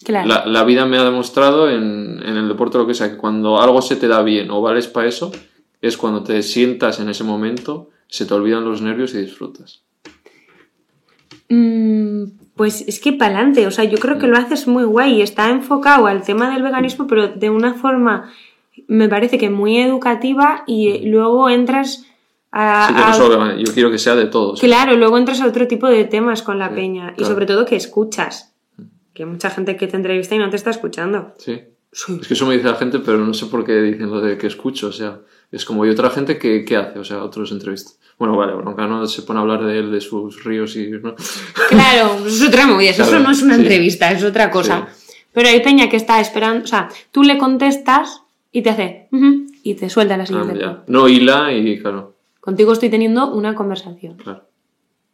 Claro. 0.05 0.29
La, 0.29 0.47
la 0.47 0.65
vida 0.65 0.85
me 0.87 0.99
ha 0.99 1.05
demostrado 1.05 1.69
en, 1.71 2.21
en 2.25 2.37
el 2.37 2.47
deporte 2.49 2.79
lo 2.79 2.87
que 2.87 2.95
sea, 2.95 3.11
que 3.11 3.17
cuando 3.17 3.61
algo 3.61 3.81
se 3.83 3.97
te 3.97 4.07
da 4.07 4.23
bien 4.23 4.51
o 4.51 4.61
vales 4.61 4.87
para 4.87 5.09
eso, 5.09 5.33
es 5.81 5.97
cuando 5.97 6.23
te 6.23 6.43
sientas 6.43 7.01
en 7.01 7.09
ese 7.09 7.25
momento, 7.25 7.91
se 8.07 8.27
te 8.27 8.35
olvidan 8.35 8.65
los 8.65 8.81
nervios 8.83 9.15
y 9.15 9.19
disfrutas. 9.19 9.83
Mm, 11.49 12.25
pues 12.57 12.83
es 12.87 13.01
que 13.01 13.13
para 13.13 13.35
adelante, 13.37 13.67
o 13.67 13.71
sea, 13.71 13.85
yo 13.85 13.99
creo 13.99 14.19
que 14.19 14.27
lo 14.27 14.37
haces 14.37 14.67
muy 14.67 14.85
guay 14.85 15.15
y 15.17 15.23
está 15.23 15.51
enfocado 15.51 16.07
al 16.07 16.23
tema 16.23 16.51
del 16.53 16.63
veganismo, 16.63 17.07
pero 17.07 17.29
de 17.29 17.51
una 17.51 17.75
forma, 17.75 18.31
me 18.87 19.09
parece 19.09 19.39
que 19.39 19.51
muy 19.51 19.79
educativa 19.79 20.65
y 20.67 21.01
luego 21.07 21.51
entras 21.51 22.07
a... 22.51 22.87
Sí, 22.89 22.95
que 22.95 23.01
no 23.01 23.07
a- 23.07 23.13
solo- 23.15 23.57
yo 23.59 23.73
quiero 23.75 23.91
que 23.91 23.99
sea 23.99 24.15
de 24.15 24.27
todos. 24.27 24.61
Claro, 24.61 24.97
luego 24.97 25.19
entras 25.19 25.41
a 25.41 25.47
otro 25.47 25.67
tipo 25.69 25.87
de 25.87 26.05
temas 26.05 26.43
con 26.43 26.59
la 26.59 26.69
Sí, 26.71 26.75
peña 26.77 27.15
y 27.19 27.25
sobre 27.25 27.47
todo 27.47 27.67
que 27.67 27.77
escuchas. 27.77 28.54
Que 29.15 29.25
mucha 29.27 29.49
gente 29.51 29.77
que 29.77 29.87
te 29.87 29.97
entrevista 29.97 30.35
y 30.35 30.39
no 30.39 30.51
te 30.51 30.57
está 30.57 30.71
escuchando. 30.71 31.35
Sí. 31.39 31.63
Sí. 31.93 32.19
Es 32.21 32.27
que 32.27 32.35
eso 32.35 32.45
me 32.47 32.55
dice 32.57 32.67
la 32.67 32.75
gente, 32.75 32.99
pero 32.99 33.19
no 33.19 33.33
sé 33.35 33.47
por 33.47 33.65
qué 33.65 33.81
dicen 33.81 34.11
lo 34.11 34.21
de 34.21 34.37
que 34.37 34.49
escucho. 34.49 34.89
O 34.89 34.93
sea, 34.93 35.21
es 35.53 35.65
como 35.65 35.85
hay 35.85 35.91
otra 35.91 36.11
gente 36.11 36.39
que, 36.39 36.65
que 36.65 36.77
hace, 36.77 36.99
o 36.99 37.05
sea, 37.05 37.23
otros 37.23 37.53
entrevistas. 37.53 38.01
Bueno, 38.19 38.37
vale, 38.37 38.53
Broncano 38.55 39.07
se 39.07 39.23
pone 39.23 39.39
a 39.39 39.43
hablar 39.43 39.65
de 39.65 39.79
él, 39.79 39.93
de 39.93 40.01
sus 40.01 40.43
ríos 40.43 40.75
y. 40.75 40.91
¿no? 40.91 41.15
Claro, 41.69 42.17
eso 42.27 42.27
es 42.45 42.49
otra 42.49 42.67
movida, 42.67 42.91
eso 42.91 43.05
Claro, 43.07 43.21
no 43.23 43.31
es 43.31 43.43
una 43.43 43.55
sí. 43.55 43.61
entrevista, 43.63 44.11
es 44.11 44.25
otra 44.25 44.51
cosa. 44.51 44.89
Pero 45.33 45.49
hay 45.49 45.61
peña 45.61 45.89
que 45.89 45.97
está 45.97 46.21
esperando, 46.21 46.65
o 46.65 46.67
sea, 46.67 46.89
tú 47.13 47.23
le 47.23 47.39
contestas 47.39 48.23
y 48.51 48.63
te 48.63 48.71
hace 48.71 49.09
y 49.63 49.75
te 49.75 49.89
suelta 49.89 50.17
la 50.17 50.25
Ah, 50.25 50.27
siguiente. 50.27 50.59
ya. 50.59 50.83
No 50.89 51.09
hila 51.09 51.53
y 51.53 51.79
claro, 51.81 52.15
Contigo 52.41 52.73
estoy 52.73 52.89
teniendo 52.91 53.33
una 53.33 53.55
conversación. 53.55 54.17
claro. 54.17 54.45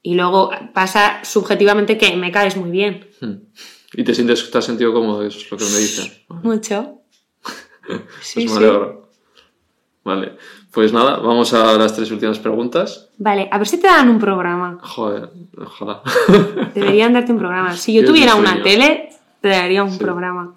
Y 0.02 0.14
luego 0.14 0.50
pasa 0.72 1.20
subjetivamente 1.24 1.98
que 1.98 2.16
me 2.16 2.32
caes 2.32 2.56
muy 2.56 2.70
bien. 2.70 3.06
Hmm. 3.20 3.34
Y 3.94 4.04
te 4.04 4.14
sientes, 4.14 4.50
te 4.50 4.58
has 4.58 4.64
sentido 4.64 4.92
cómodo, 4.92 5.22
eso 5.24 5.38
es 5.38 5.50
lo 5.50 5.56
que 5.58 5.64
me. 5.64 6.10
Vale, 6.28 6.42
Mucho. 6.48 6.94
Sí, 8.20 8.46
pues 8.46 8.46
me 8.46 8.50
sí. 8.52 8.56
alegro. 8.56 9.08
Vale, 10.04 10.36
pues 10.72 10.92
nada, 10.92 11.16
vamos 11.18 11.52
a 11.52 11.76
las 11.76 11.94
tres 11.94 12.10
últimas 12.10 12.38
preguntas. 12.38 13.08
Vale, 13.18 13.48
a 13.50 13.58
ver 13.58 13.66
si 13.66 13.78
te 13.80 13.86
dan 13.88 14.08
un 14.08 14.18
programa. 14.18 14.78
Joder, 14.80 15.28
ojalá. 15.58 16.02
Deberían 16.74 17.12
darte 17.12 17.32
un 17.32 17.38
programa. 17.38 17.76
Si 17.76 17.92
yo 17.92 18.04
tuviera 18.04 18.34
una 18.36 18.62
tele, 18.62 19.10
te 19.40 19.48
daría 19.48 19.82
un 19.84 19.90
Sí. 19.90 19.98
programa. 19.98 20.54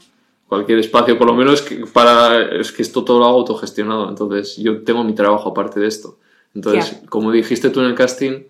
Cualquier 0.48 0.80
espacio, 0.80 1.18
por 1.18 1.28
lo 1.28 1.34
menos 1.34 1.62
que 1.64 1.86
para. 1.88 2.40
Es 2.60 2.72
que 2.72 2.84
esto 2.84 3.04
todo 3.04 3.20
lo 3.20 3.26
hago 3.26 3.40
autogestionado, 3.40 4.08
entonces 4.08 4.56
yo 4.58 4.84
tengo 4.84 5.04
mi 5.04 5.14
trabajo 5.16 5.50
aparte 5.50 5.80
de 5.80 5.88
esto. 5.88 6.20
Entonces, 6.54 7.02
Ya. 7.02 7.10
como 7.10 7.32
dijiste 7.32 7.70
tú 7.72 7.80
en 7.80 7.88
el 7.88 7.96
casting, 7.96 8.44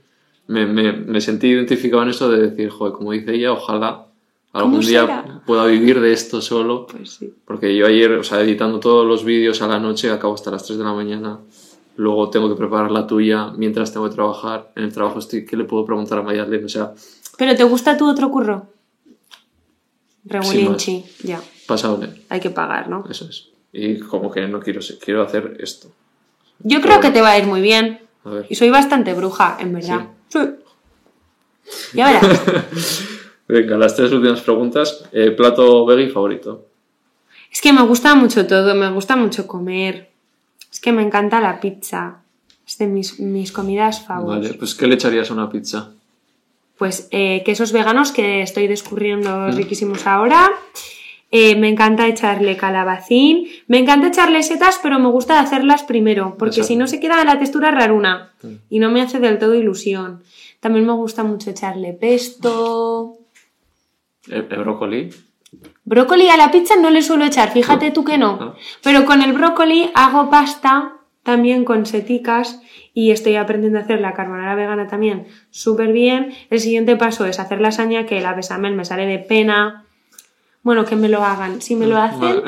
me, 0.47 0.65
me, 0.65 0.91
me 0.91 1.21
sentí 1.21 1.47
identificado 1.47 2.03
en 2.03 2.09
eso 2.09 2.29
de 2.29 2.49
decir, 2.49 2.69
joder, 2.69 2.93
como 2.93 3.13
dice 3.13 3.33
ella, 3.33 3.53
ojalá 3.53 4.07
algún 4.53 4.73
¿Cómo 4.73 4.87
día 4.87 5.01
será? 5.01 5.41
pueda 5.45 5.65
vivir 5.65 5.99
de 5.99 6.13
esto 6.13 6.41
solo. 6.41 6.87
Pues 6.87 7.11
sí. 7.15 7.33
Porque 7.45 7.75
yo 7.75 7.85
ayer, 7.87 8.11
o 8.13 8.23
sea, 8.23 8.41
editando 8.41 8.79
todos 8.79 9.05
los 9.05 9.25
vídeos 9.25 9.61
a 9.61 9.67
la 9.67 9.79
noche, 9.79 10.09
acabo 10.11 10.35
hasta 10.35 10.51
las 10.51 10.63
3 10.65 10.79
de 10.79 10.85
la 10.85 10.93
mañana. 10.93 11.39
Luego 11.95 12.29
tengo 12.29 12.49
que 12.49 12.55
preparar 12.55 12.91
la 12.91 13.05
tuya 13.05 13.51
mientras 13.57 13.91
tengo 13.91 14.07
que 14.07 14.15
trabajar. 14.15 14.71
En 14.75 14.83
el 14.83 14.93
trabajo 14.93 15.19
estoy, 15.19 15.45
¿qué 15.45 15.57
le 15.57 15.65
puedo 15.65 15.85
preguntar 15.85 16.19
a 16.19 16.21
Mayarlen? 16.23 16.65
O 16.65 16.69
sea, 16.69 16.93
¿Pero 17.37 17.55
te 17.55 17.63
gusta 17.63 17.97
tu 17.97 18.07
otro 18.07 18.29
curro? 18.31 18.67
Regulinchi, 20.25 21.03
ya. 21.23 21.41
pasable. 21.67 22.09
Hay 22.29 22.39
que 22.39 22.49
pagar, 22.49 22.89
¿no? 22.89 23.05
Eso 23.09 23.25
es. 23.25 23.49
Y 23.73 23.99
como 23.99 24.31
que 24.31 24.47
no 24.47 24.59
quiero, 24.59 24.79
quiero 25.03 25.23
hacer 25.23 25.57
esto. 25.59 25.91
Yo 26.59 26.79
creo 26.81 26.99
que 26.99 27.11
te 27.11 27.21
va 27.21 27.31
a 27.31 27.37
ir 27.39 27.45
muy 27.45 27.61
bien. 27.61 27.99
A 28.23 28.29
ver. 28.29 28.45
Y 28.49 28.55
soy 28.55 28.69
bastante 28.69 29.13
bruja, 29.13 29.57
en 29.59 29.73
verdad. 29.73 30.07
Sí. 30.29 30.39
Ya 31.93 32.05
verás. 32.07 33.03
Venga, 33.53 33.77
las 33.77 33.95
tres 33.95 34.11
últimas 34.11 34.41
preguntas. 34.41 35.05
Eh, 35.11 35.29
plato 35.31 35.85
veggie 35.85 36.09
favorito. 36.09 36.65
Es 37.51 37.61
que 37.61 37.71
me 37.71 37.83
gusta 37.83 38.15
mucho 38.15 38.47
todo, 38.47 38.73
me 38.73 38.89
gusta 38.89 39.15
mucho 39.15 39.45
comer. 39.45 40.09
Es 40.71 40.79
que 40.79 40.91
me 40.91 41.03
encanta 41.03 41.39
la 41.39 41.59
pizza. 41.61 42.21
Es 42.65 42.79
de 42.79 42.87
mis, 42.87 43.19
mis 43.19 43.51
comidas 43.51 44.03
favoritas. 44.03 44.47
Vale, 44.49 44.57
pues 44.57 44.73
¿qué 44.73 44.87
le 44.87 44.95
echarías 44.95 45.29
a 45.29 45.33
una 45.35 45.49
pizza? 45.51 45.91
Pues 46.79 47.07
eh, 47.11 47.43
quesos 47.45 47.71
veganos 47.71 48.11
que 48.11 48.41
estoy 48.41 48.65
descubriendo 48.67 49.51
riquísimos 49.51 50.07
ahora. 50.07 50.49
Eh, 51.29 51.55
me 51.55 51.69
encanta 51.69 52.07
echarle 52.07 52.57
calabacín. 52.57 53.47
Me 53.67 53.77
encanta 53.77 54.07
echarle 54.07 54.41
setas, 54.41 54.79
pero 54.81 54.97
me 54.97 55.09
gusta 55.09 55.39
hacerlas 55.39 55.83
primero, 55.83 56.35
porque 56.39 56.61
Exacto. 56.61 56.67
si 56.69 56.75
no 56.75 56.87
se 56.87 56.99
queda 56.99 57.23
la 57.23 57.37
textura 57.37 57.69
raruna 57.69 58.31
Mm. 58.41 58.47
y 58.71 58.79
no 58.79 58.89
me 58.89 59.01
hace 59.03 59.19
del 59.19 59.37
todo 59.37 59.53
ilusión. 59.53 60.23
También 60.59 60.85
me 60.87 60.93
gusta 60.93 61.23
mucho 61.23 61.51
echarle 61.51 61.93
pesto. 61.93 63.17
¿El, 64.27 64.47
el 64.49 64.59
brócoli? 64.59 65.09
Brócoli 65.85 66.29
a 66.29 66.37
la 66.37 66.51
pizza 66.51 66.75
no 66.77 66.89
le 66.89 67.01
suelo 67.01 67.25
echar, 67.25 67.51
fíjate 67.51 67.91
tú 67.91 68.03
que 68.03 68.17
no. 68.17 68.55
Pero 68.81 69.05
con 69.05 69.21
el 69.21 69.33
brócoli 69.33 69.91
hago 69.93 70.29
pasta 70.29 70.93
también 71.23 71.63
con 71.63 71.85
seticas 71.85 72.59
y 72.93 73.11
estoy 73.11 73.35
aprendiendo 73.35 73.79
a 73.79 73.83
hacer 73.83 74.01
la 74.01 74.13
carbonara 74.13 74.55
vegana 74.55 74.87
también 74.87 75.27
súper 75.51 75.91
bien. 75.93 76.33
El 76.49 76.59
siguiente 76.59 76.95
paso 76.95 77.25
es 77.25 77.39
hacer 77.39 77.61
lasaña, 77.61 78.05
que 78.05 78.19
la 78.21 78.33
besamel 78.33 78.73
me 78.75 78.85
sale 78.85 79.05
de 79.05 79.19
pena. 79.19 79.85
Bueno, 80.63 80.85
que 80.85 80.95
me 80.95 81.09
lo 81.09 81.23
hagan. 81.23 81.61
Si 81.61 81.75
me 81.75 81.87
lo 81.87 81.97
hacen, 81.97 82.41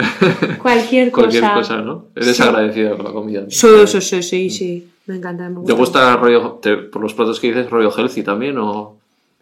cualquier 0.62 1.12
cosa. 1.12 1.28
Cualquier 1.28 1.52
cosa, 1.54 1.78
¿no? 1.82 2.06
Eres 2.16 2.38
Sí. 2.38 2.44
agradecida 2.44 2.96
con 2.96 3.06
la 3.06 3.12
comida. 3.12 3.44
Sí, 3.50 3.68
sí, 3.86 4.02
sí, 4.02 4.24
sí, 4.24 4.50
sí. 4.50 4.88
Me 5.08 5.18
encanta, 5.18 5.44
me 5.50 5.56
¿Te 5.66 5.74
gusta. 5.74 5.74
gusta 5.74 6.16
rollo, 6.18 6.52
te- 6.62 6.78
por 6.78 7.02
los 7.02 7.14
platos 7.14 7.40
que 7.40 7.48
dices, 7.48 7.70
rollo 7.70 7.92
healthy 7.96 8.24
también 8.24 8.58
o 8.58 8.96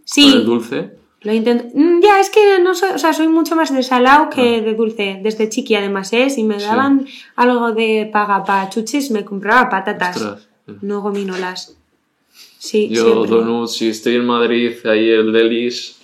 Sí. 0.03 0.33
el 0.33 0.45
dulce? 0.45 0.91
Lo 1.23 1.33
intento. 1.33 1.65
Mm, 1.73 2.01
Ya, 2.01 2.19
es 2.19 2.29
que 2.29 2.59
no 2.59 2.75
soy, 2.75 2.89
o 2.95 2.97
sea, 2.97 3.13
soy 3.13 3.27
mucho 3.27 3.55
más 3.55 3.73
de 3.73 3.81
salado 3.83 4.29
que 4.29 4.57
Ah. 4.57 4.61
de 4.61 4.73
dulce. 4.73 5.19
Desde 5.23 5.49
chiqui, 5.49 5.75
además, 5.75 6.11
¿eh? 6.13 6.29
Si 6.29 6.43
me 6.43 6.59
Sí. 6.59 6.65
daban 6.65 7.05
algo 7.35 7.71
de 7.71 8.09
paga 8.11 8.43
para 8.43 8.69
chuchis, 8.69 9.09
me 9.11 9.23
compraba 9.23 9.69
patatas. 9.69 10.17
Ostras. 10.17 10.47
No 10.81 11.01
gominolas. 11.01 11.75
Sí, 12.57 12.89
Yo, 12.89 13.03
siempre. 13.05 13.29
donuts, 13.31 13.73
si 13.73 13.89
estoy 13.89 14.15
en 14.15 14.25
Madrid, 14.25 14.71
ahí 14.85 15.09
el 15.09 15.31
Delis, 15.33 15.97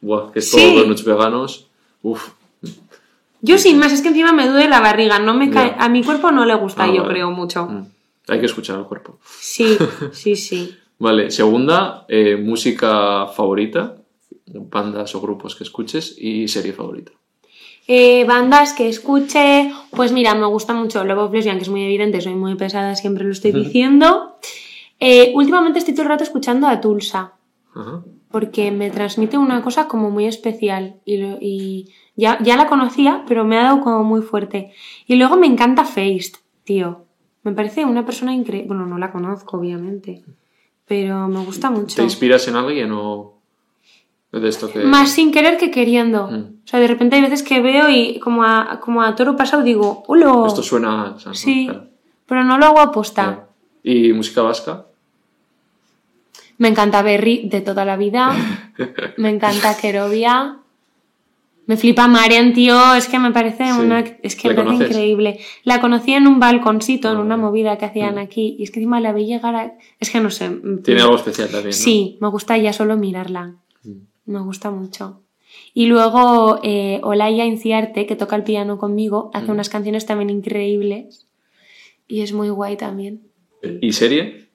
buah, 0.00 0.32
que 0.32 0.40
es 0.40 0.50
Sí. 0.50 0.56
todo 0.56 0.80
donuts 0.82 1.04
veganos, 1.04 1.66
uff. 2.02 2.30
Yo 3.42 3.56
sin 3.58 3.78
más, 3.78 3.92
es 3.92 4.02
que 4.02 4.08
encima 4.08 4.32
me 4.32 4.46
duele 4.48 4.68
la 4.68 4.80
barriga. 4.80 5.18
No 5.18 5.32
me 5.34 5.48
cae... 5.50 5.74
A 5.78 5.88
mi 5.88 6.02
cuerpo 6.04 6.30
no 6.30 6.44
le 6.44 6.54
gusta, 6.56 6.84
Ah, 6.84 6.88
yo 6.88 7.02
vale. 7.02 7.14
creo, 7.14 7.30
mucho. 7.30 7.66
Mm. 7.66 7.86
Hay 8.28 8.38
que 8.40 8.46
escuchar 8.46 8.76
al 8.76 8.86
cuerpo. 8.86 9.18
Sí, 9.40 9.78
sí, 10.12 10.36
sí. 10.36 10.76
Vale, 10.98 11.30
segunda, 11.30 12.04
eh, 12.08 12.36
música 12.36 13.26
favorita, 13.28 13.96
bandas 14.52 15.14
o 15.14 15.20
grupos 15.20 15.54
que 15.56 15.64
escuches 15.64 16.16
y 16.18 16.48
serie 16.48 16.72
favorita. 16.72 17.12
Eh, 17.86 18.24
bandas 18.24 18.72
que 18.72 18.88
escuche, 18.88 19.72
pues 19.90 20.12
mira, 20.12 20.34
me 20.34 20.46
gusta 20.46 20.74
mucho 20.74 21.02
Love 21.04 21.18
of 21.24 21.32
Lesbian, 21.32 21.56
que 21.56 21.62
es 21.64 21.68
muy 21.68 21.82
evidente, 21.84 22.20
soy 22.20 22.34
muy 22.34 22.54
pesada, 22.54 22.94
siempre 22.94 23.24
lo 23.24 23.32
estoy 23.32 23.52
diciendo. 23.52 24.36
Eh, 25.00 25.32
últimamente 25.34 25.78
estoy 25.80 25.94
todo 25.94 26.04
el 26.04 26.08
rato 26.10 26.22
escuchando 26.24 26.68
a 26.68 26.80
Tulsa, 26.80 27.32
Ajá. 27.74 28.02
porque 28.30 28.70
me 28.70 28.90
transmite 28.90 29.38
una 29.38 29.62
cosa 29.62 29.88
como 29.88 30.10
muy 30.10 30.26
especial 30.26 31.00
y, 31.04 31.16
lo- 31.16 31.38
y 31.40 31.88
ya, 32.16 32.38
ya 32.42 32.56
la 32.56 32.66
conocía, 32.66 33.24
pero 33.26 33.44
me 33.44 33.56
ha 33.58 33.62
dado 33.64 33.80
como 33.80 34.04
muy 34.04 34.22
fuerte. 34.22 34.72
Y 35.06 35.16
luego 35.16 35.36
me 35.36 35.46
encanta 35.46 35.84
Feist, 35.84 36.36
tío. 36.64 37.06
Me 37.42 37.52
parece 37.52 37.84
una 37.86 38.04
persona 38.04 38.34
increíble. 38.34 38.68
Bueno, 38.68 38.84
no 38.86 38.98
la 38.98 39.10
conozco, 39.10 39.56
obviamente, 39.56 40.22
pero 40.86 41.26
me 41.28 41.42
gusta 41.44 41.70
mucho. 41.70 41.96
¿Te 41.96 42.02
inspiras 42.02 42.46
en 42.48 42.56
alguien 42.56 42.92
o 42.92 43.39
de 44.32 44.48
esto 44.48 44.70
que... 44.70 44.80
Más 44.80 45.10
sin 45.10 45.32
querer 45.32 45.56
que 45.58 45.70
queriendo. 45.70 46.28
Mm. 46.28 46.60
O 46.64 46.66
sea, 46.66 46.78
de 46.80 46.86
repente 46.86 47.16
hay 47.16 47.22
veces 47.22 47.42
que 47.42 47.60
veo 47.60 47.88
y 47.88 48.18
como 48.20 48.44
a, 48.44 48.78
como 48.80 49.02
a 49.02 49.14
toro 49.16 49.36
pasado 49.36 49.62
digo, 49.62 50.04
¡Ulo! 50.06 50.46
Esto 50.46 50.62
suena... 50.62 51.16
o. 51.26 51.34
Sí, 51.34 51.66
Claro. 51.68 51.86
pero 52.26 52.44
no 52.44 52.56
lo 52.58 52.66
hago 52.66 52.80
aposta. 52.80 53.48
¿Y 53.82 54.12
música 54.12 54.42
vasca? 54.42 54.86
Me 56.58 56.68
encanta 56.68 57.02
Berry 57.02 57.48
de 57.48 57.60
toda 57.62 57.84
la 57.84 57.96
vida. 57.96 58.32
me 59.16 59.30
encanta 59.30 59.76
Kerovia. 59.76 60.58
Me 61.66 61.76
flipa 61.76 62.06
Marian, 62.08 62.52
tío. 62.52 62.94
Es 62.94 63.08
que 63.08 63.18
me 63.18 63.30
parece 63.30 63.64
Sí. 63.72 63.78
una. 63.80 64.00
Es 64.22 64.36
que 64.36 64.48
¿La 64.48 64.54
me 64.54 64.56
parece 64.62 64.72
conoces? 64.74 64.90
increíble. 64.96 65.40
La 65.64 65.80
conocí 65.80 66.12
en 66.12 66.26
un 66.26 66.38
balconcito, 66.40 67.10
en 67.10 67.16
Ah. 67.16 67.20
una 67.20 67.36
movida 67.36 67.78
que 67.78 67.86
hacían 67.86 68.16
Mm. 68.16 68.18
aquí. 68.18 68.56
Y 68.58 68.64
es 68.64 68.70
que 68.70 68.80
encima 68.80 69.00
la 69.00 69.12
vi 69.12 69.24
llegar 69.26 69.54
a. 69.56 69.72
Es 69.98 70.10
que 70.10 70.20
no 70.20 70.30
sé. 70.30 70.50
mm, 70.50 70.82
Tiene 70.82 71.00
algo 71.00 71.16
especial 71.16 71.46
también, 71.48 71.68
¿no? 71.68 71.72
Sí, 71.72 72.18
me 72.20 72.28
gusta 72.28 72.56
ya 72.58 72.72
solo 72.72 72.96
mirarla. 72.96 73.54
Me 74.30 74.38
gusta 74.40 74.70
mucho. 74.70 75.22
Y 75.74 75.86
luego 75.86 76.60
eh, 76.62 77.00
Olaya 77.02 77.44
Inciarte, 77.44 78.06
que 78.06 78.14
toca 78.14 78.36
el 78.36 78.44
piano 78.44 78.78
conmigo, 78.78 79.30
hace 79.34 79.48
Mm. 79.48 79.50
unas 79.50 79.68
canciones 79.68 80.06
también 80.06 80.30
increíbles. 80.30 81.26
Y 82.06 82.20
es 82.22 82.32
muy 82.32 82.48
guay 82.48 82.76
también. 82.76 83.22
¿Y 83.80 83.92
serie? 83.92 84.48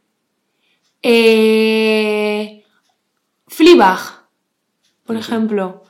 Eh, 1.02 2.64
Fleabag, 3.48 4.00
por 5.06 5.18
ejemplo. 5.18 5.84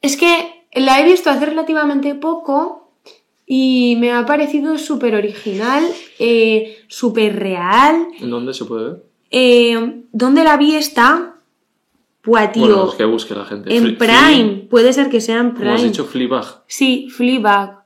Es 0.00 0.16
que 0.16 0.64
la 0.74 1.00
he 1.00 1.04
visto 1.04 1.28
hace 1.30 1.46
relativamente 1.46 2.14
poco 2.14 2.90
y 3.46 3.96
me 3.98 4.12
ha 4.12 4.24
parecido 4.26 4.76
súper 4.78 5.14
original, 5.14 5.84
eh, 6.18 6.78
súper 6.88 7.36
real. 7.38 8.08
¿En 8.20 8.30
dónde 8.30 8.52
se 8.54 8.64
puede 8.64 8.84
ver? 8.90 9.02
Eh, 9.30 10.02
¿Dónde 10.12 10.44
la 10.44 10.56
vi 10.56 10.74
está? 10.74 11.37
Buah, 12.28 12.52
tío. 12.52 12.66
Bueno, 12.66 12.88
es 12.90 12.94
que 12.96 13.04
busque 13.06 13.34
la 13.34 13.44
gente. 13.46 13.74
en 13.74 13.96
Prime. 13.96 14.66
Puede 14.70 14.92
ser 14.92 15.08
que 15.08 15.20
sea 15.20 15.40
en 15.40 15.50
Como 15.52 15.70
has 15.70 15.76
Prime. 15.76 15.88
dicho, 15.88 16.04
Fleabag. 16.04 16.44
Sí, 16.66 17.08
Fleabag. 17.10 17.84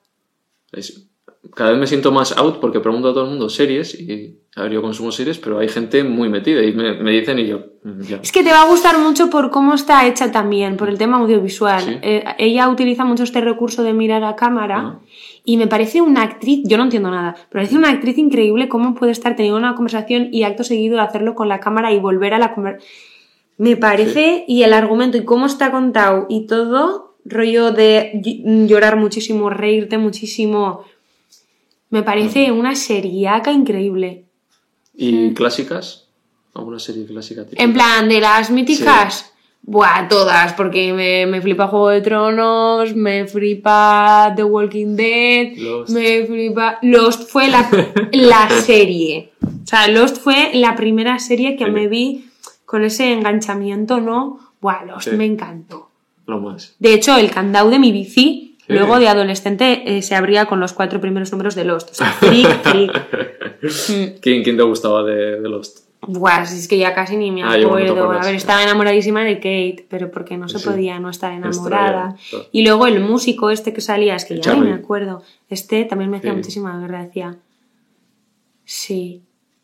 Es- 0.73 1.07
Cada 1.55 1.71
vez 1.73 1.81
me 1.81 1.87
siento 1.87 2.13
más 2.13 2.37
out 2.39 2.61
porque 2.61 2.81
pregunto 2.81 3.09
a 3.11 3.13
todo 3.13 3.25
el 3.25 3.31
mundo 3.31 3.49
series 3.51 3.99
y, 4.01 4.39
a 4.57 4.63
ver, 4.63 4.73
yo 4.73 4.81
consumo 4.81 5.13
series, 5.13 5.39
pero 5.39 5.59
hay 5.59 5.69
gente 5.69 6.03
muy 6.03 6.29
metida 6.31 6.63
y 6.65 6.73
me, 6.73 6.95
me 6.95 7.11
dicen 7.11 7.39
y 7.41 7.47
yo, 7.49 7.59
mm, 7.83 8.01
ya. 8.03 8.21
Es 8.23 8.33
que 8.33 8.43
te 8.43 8.51
va 8.51 8.63
a 8.63 8.69
gustar 8.69 8.99
mucho 8.99 9.29
por 9.29 9.51
cómo 9.51 9.75
está 9.75 10.07
hecha 10.07 10.31
también, 10.33 10.77
por 10.79 10.89
el 10.89 10.97
tema 10.97 11.19
audiovisual. 11.19 11.83
Sí. 11.83 11.99
Eh, 12.01 12.25
ella 12.39 12.69
utiliza 12.71 13.05
mucho 13.05 13.25
este 13.25 13.41
recurso 13.43 13.83
de 13.83 13.93
mirar 13.93 14.25
a 14.25 14.35
cámara 14.37 14.79
Ah. 14.79 15.01
y 15.45 15.57
me 15.59 15.67
parece 15.67 16.01
una 16.01 16.23
actriz, 16.23 16.61
yo 16.65 16.79
no 16.79 16.85
entiendo 16.85 17.11
nada, 17.11 17.35
pero 17.51 17.61
parece 17.65 17.77
una 17.77 17.91
actriz 17.91 18.17
increíble 18.17 18.69
cómo 18.69 18.95
puede 18.95 19.13
estar 19.13 19.37
teniendo 19.37 19.59
una 19.59 19.75
conversación 19.75 20.29
y 20.33 20.45
acto 20.45 20.63
seguido 20.65 21.01
hacerlo 21.03 21.35
con 21.35 21.49
la 21.49 21.61
cámara 21.61 21.93
y 21.93 21.99
volver 21.99 22.33
a 22.35 22.39
la 22.39 22.55
conversación. 22.55 22.89
Me 23.59 23.77
parece, 23.77 24.45
y 24.49 24.63
el 24.63 24.73
argumento 24.73 25.17
y 25.19 25.25
cómo 25.25 25.47
está 25.47 25.71
contado 25.71 26.27
y 26.29 26.47
todo, 26.47 27.17
rollo 27.25 27.71
de 27.73 28.13
ll- 28.15 28.67
llorar 28.67 28.97
muchísimo, 28.97 29.51
reírte 29.51 29.99
muchísimo. 29.99 30.85
Me 31.91 32.03
parece 32.03 32.51
una 32.51 32.75
seriaca 32.75 33.53
increíble. 33.53 34.25
¿Y 34.95 35.33
clásicas? 35.35 36.09
¿Alguna 36.55 36.79
serie 36.79 37.07
clásica? 37.07 37.45
típica? 37.45 37.63
En 37.63 37.73
plan, 37.73 38.09
de 38.09 38.21
las 38.21 38.51
míticas. 38.51 39.29
Buah, 39.65 40.09
todas, 40.09 40.55
porque 40.55 40.93
me, 40.93 41.25
me 41.27 41.41
flipa 41.41 41.69
Juego 41.69 41.91
de 41.91 42.01
Tronos, 42.01 42.97
me 42.97 43.27
flipa 43.29 44.33
The 44.35 44.43
Walking 44.43 44.97
Dead, 44.97 45.57
Lost. 45.57 45.91
me 45.95 46.27
flipa... 46.27 46.79
Lost 46.83 47.29
fue 47.31 47.49
la, 47.49 47.71
la 48.13 48.49
serie. 48.51 49.31
O 49.45 49.67
sea, 49.67 49.87
Lost 49.87 50.17
fue 50.19 50.51
la 50.55 50.75
primera 50.75 51.21
serie 51.21 51.55
que 51.57 51.67
Sí. 51.67 51.71
me 51.71 51.87
vi 51.87 52.25
con 52.73 52.85
ese 52.85 53.13
enganchamiento, 53.13 54.01
¿no? 54.01 54.39
Buah, 54.63 54.87
Lost 54.87 55.11
Sí. 55.11 55.15
me 55.17 55.27
encantó. 55.27 55.91
Lo 56.27 56.41
más. 56.41 56.75
De 56.79 56.95
hecho, 56.95 57.15
el 57.19 57.31
candado 57.31 57.69
de 57.69 57.79
mi 57.79 57.93
bici, 57.93 58.57
Sí. 58.67 58.73
luego 58.73 58.99
de 58.99 59.09
adolescente, 59.09 59.83
eh, 59.99 60.01
se 60.01 60.15
abría 60.15 60.47
con 60.47 60.59
los 60.59 60.73
cuatro 60.73 60.99
primeros 60.99 61.31
números 61.33 61.55
de 61.55 61.65
Lost. 61.67 61.91
O 61.91 61.95
sea, 61.95 62.07
freak, 62.13 62.63
freak. 62.63 62.93
Mm. 63.63 64.21
¿Quién, 64.23 64.43
quién 64.43 64.57
te 64.57 64.63
gustaba 64.63 65.03
de, 65.05 65.39
de 65.43 65.49
Lost? 65.51 65.81
Buah, 66.07 66.45
es 66.45 66.67
que 66.67 66.79
ya 66.79 66.95
casi 66.95 67.17
ni 67.19 67.31
me 67.31 67.43
Ah, 67.43 67.53
acuerdo. 67.53 68.11
a 68.11 68.25
ver, 68.25 68.35
estaba 68.35 68.63
enamoradísima 68.63 69.23
de 69.23 69.35
Kate, 69.37 69.85
pero 69.91 70.11
porque 70.11 70.39
no 70.39 70.49
se 70.49 70.59
Sí. 70.59 70.65
podía 70.67 70.99
no 70.99 71.11
estar 71.11 71.31
enamorada. 71.35 72.17
Y 72.53 72.65
luego 72.65 72.87
el 72.87 73.01
músico 73.01 73.51
este 73.51 73.75
que 73.75 73.83
salía, 73.83 74.17
es 74.17 74.25
que 74.25 74.37
ya 74.37 74.41
Charlie. 74.41 74.63
ni 74.65 74.69
me 74.71 74.75
acuerdo. 74.77 75.23
Este 75.51 75.85
también 75.85 76.11
me 76.11 76.17
hacía 76.17 76.31
Sí. 76.31 76.37
muchísima 76.39 76.79
gracia. 76.81 77.37
Sí. 78.65 79.23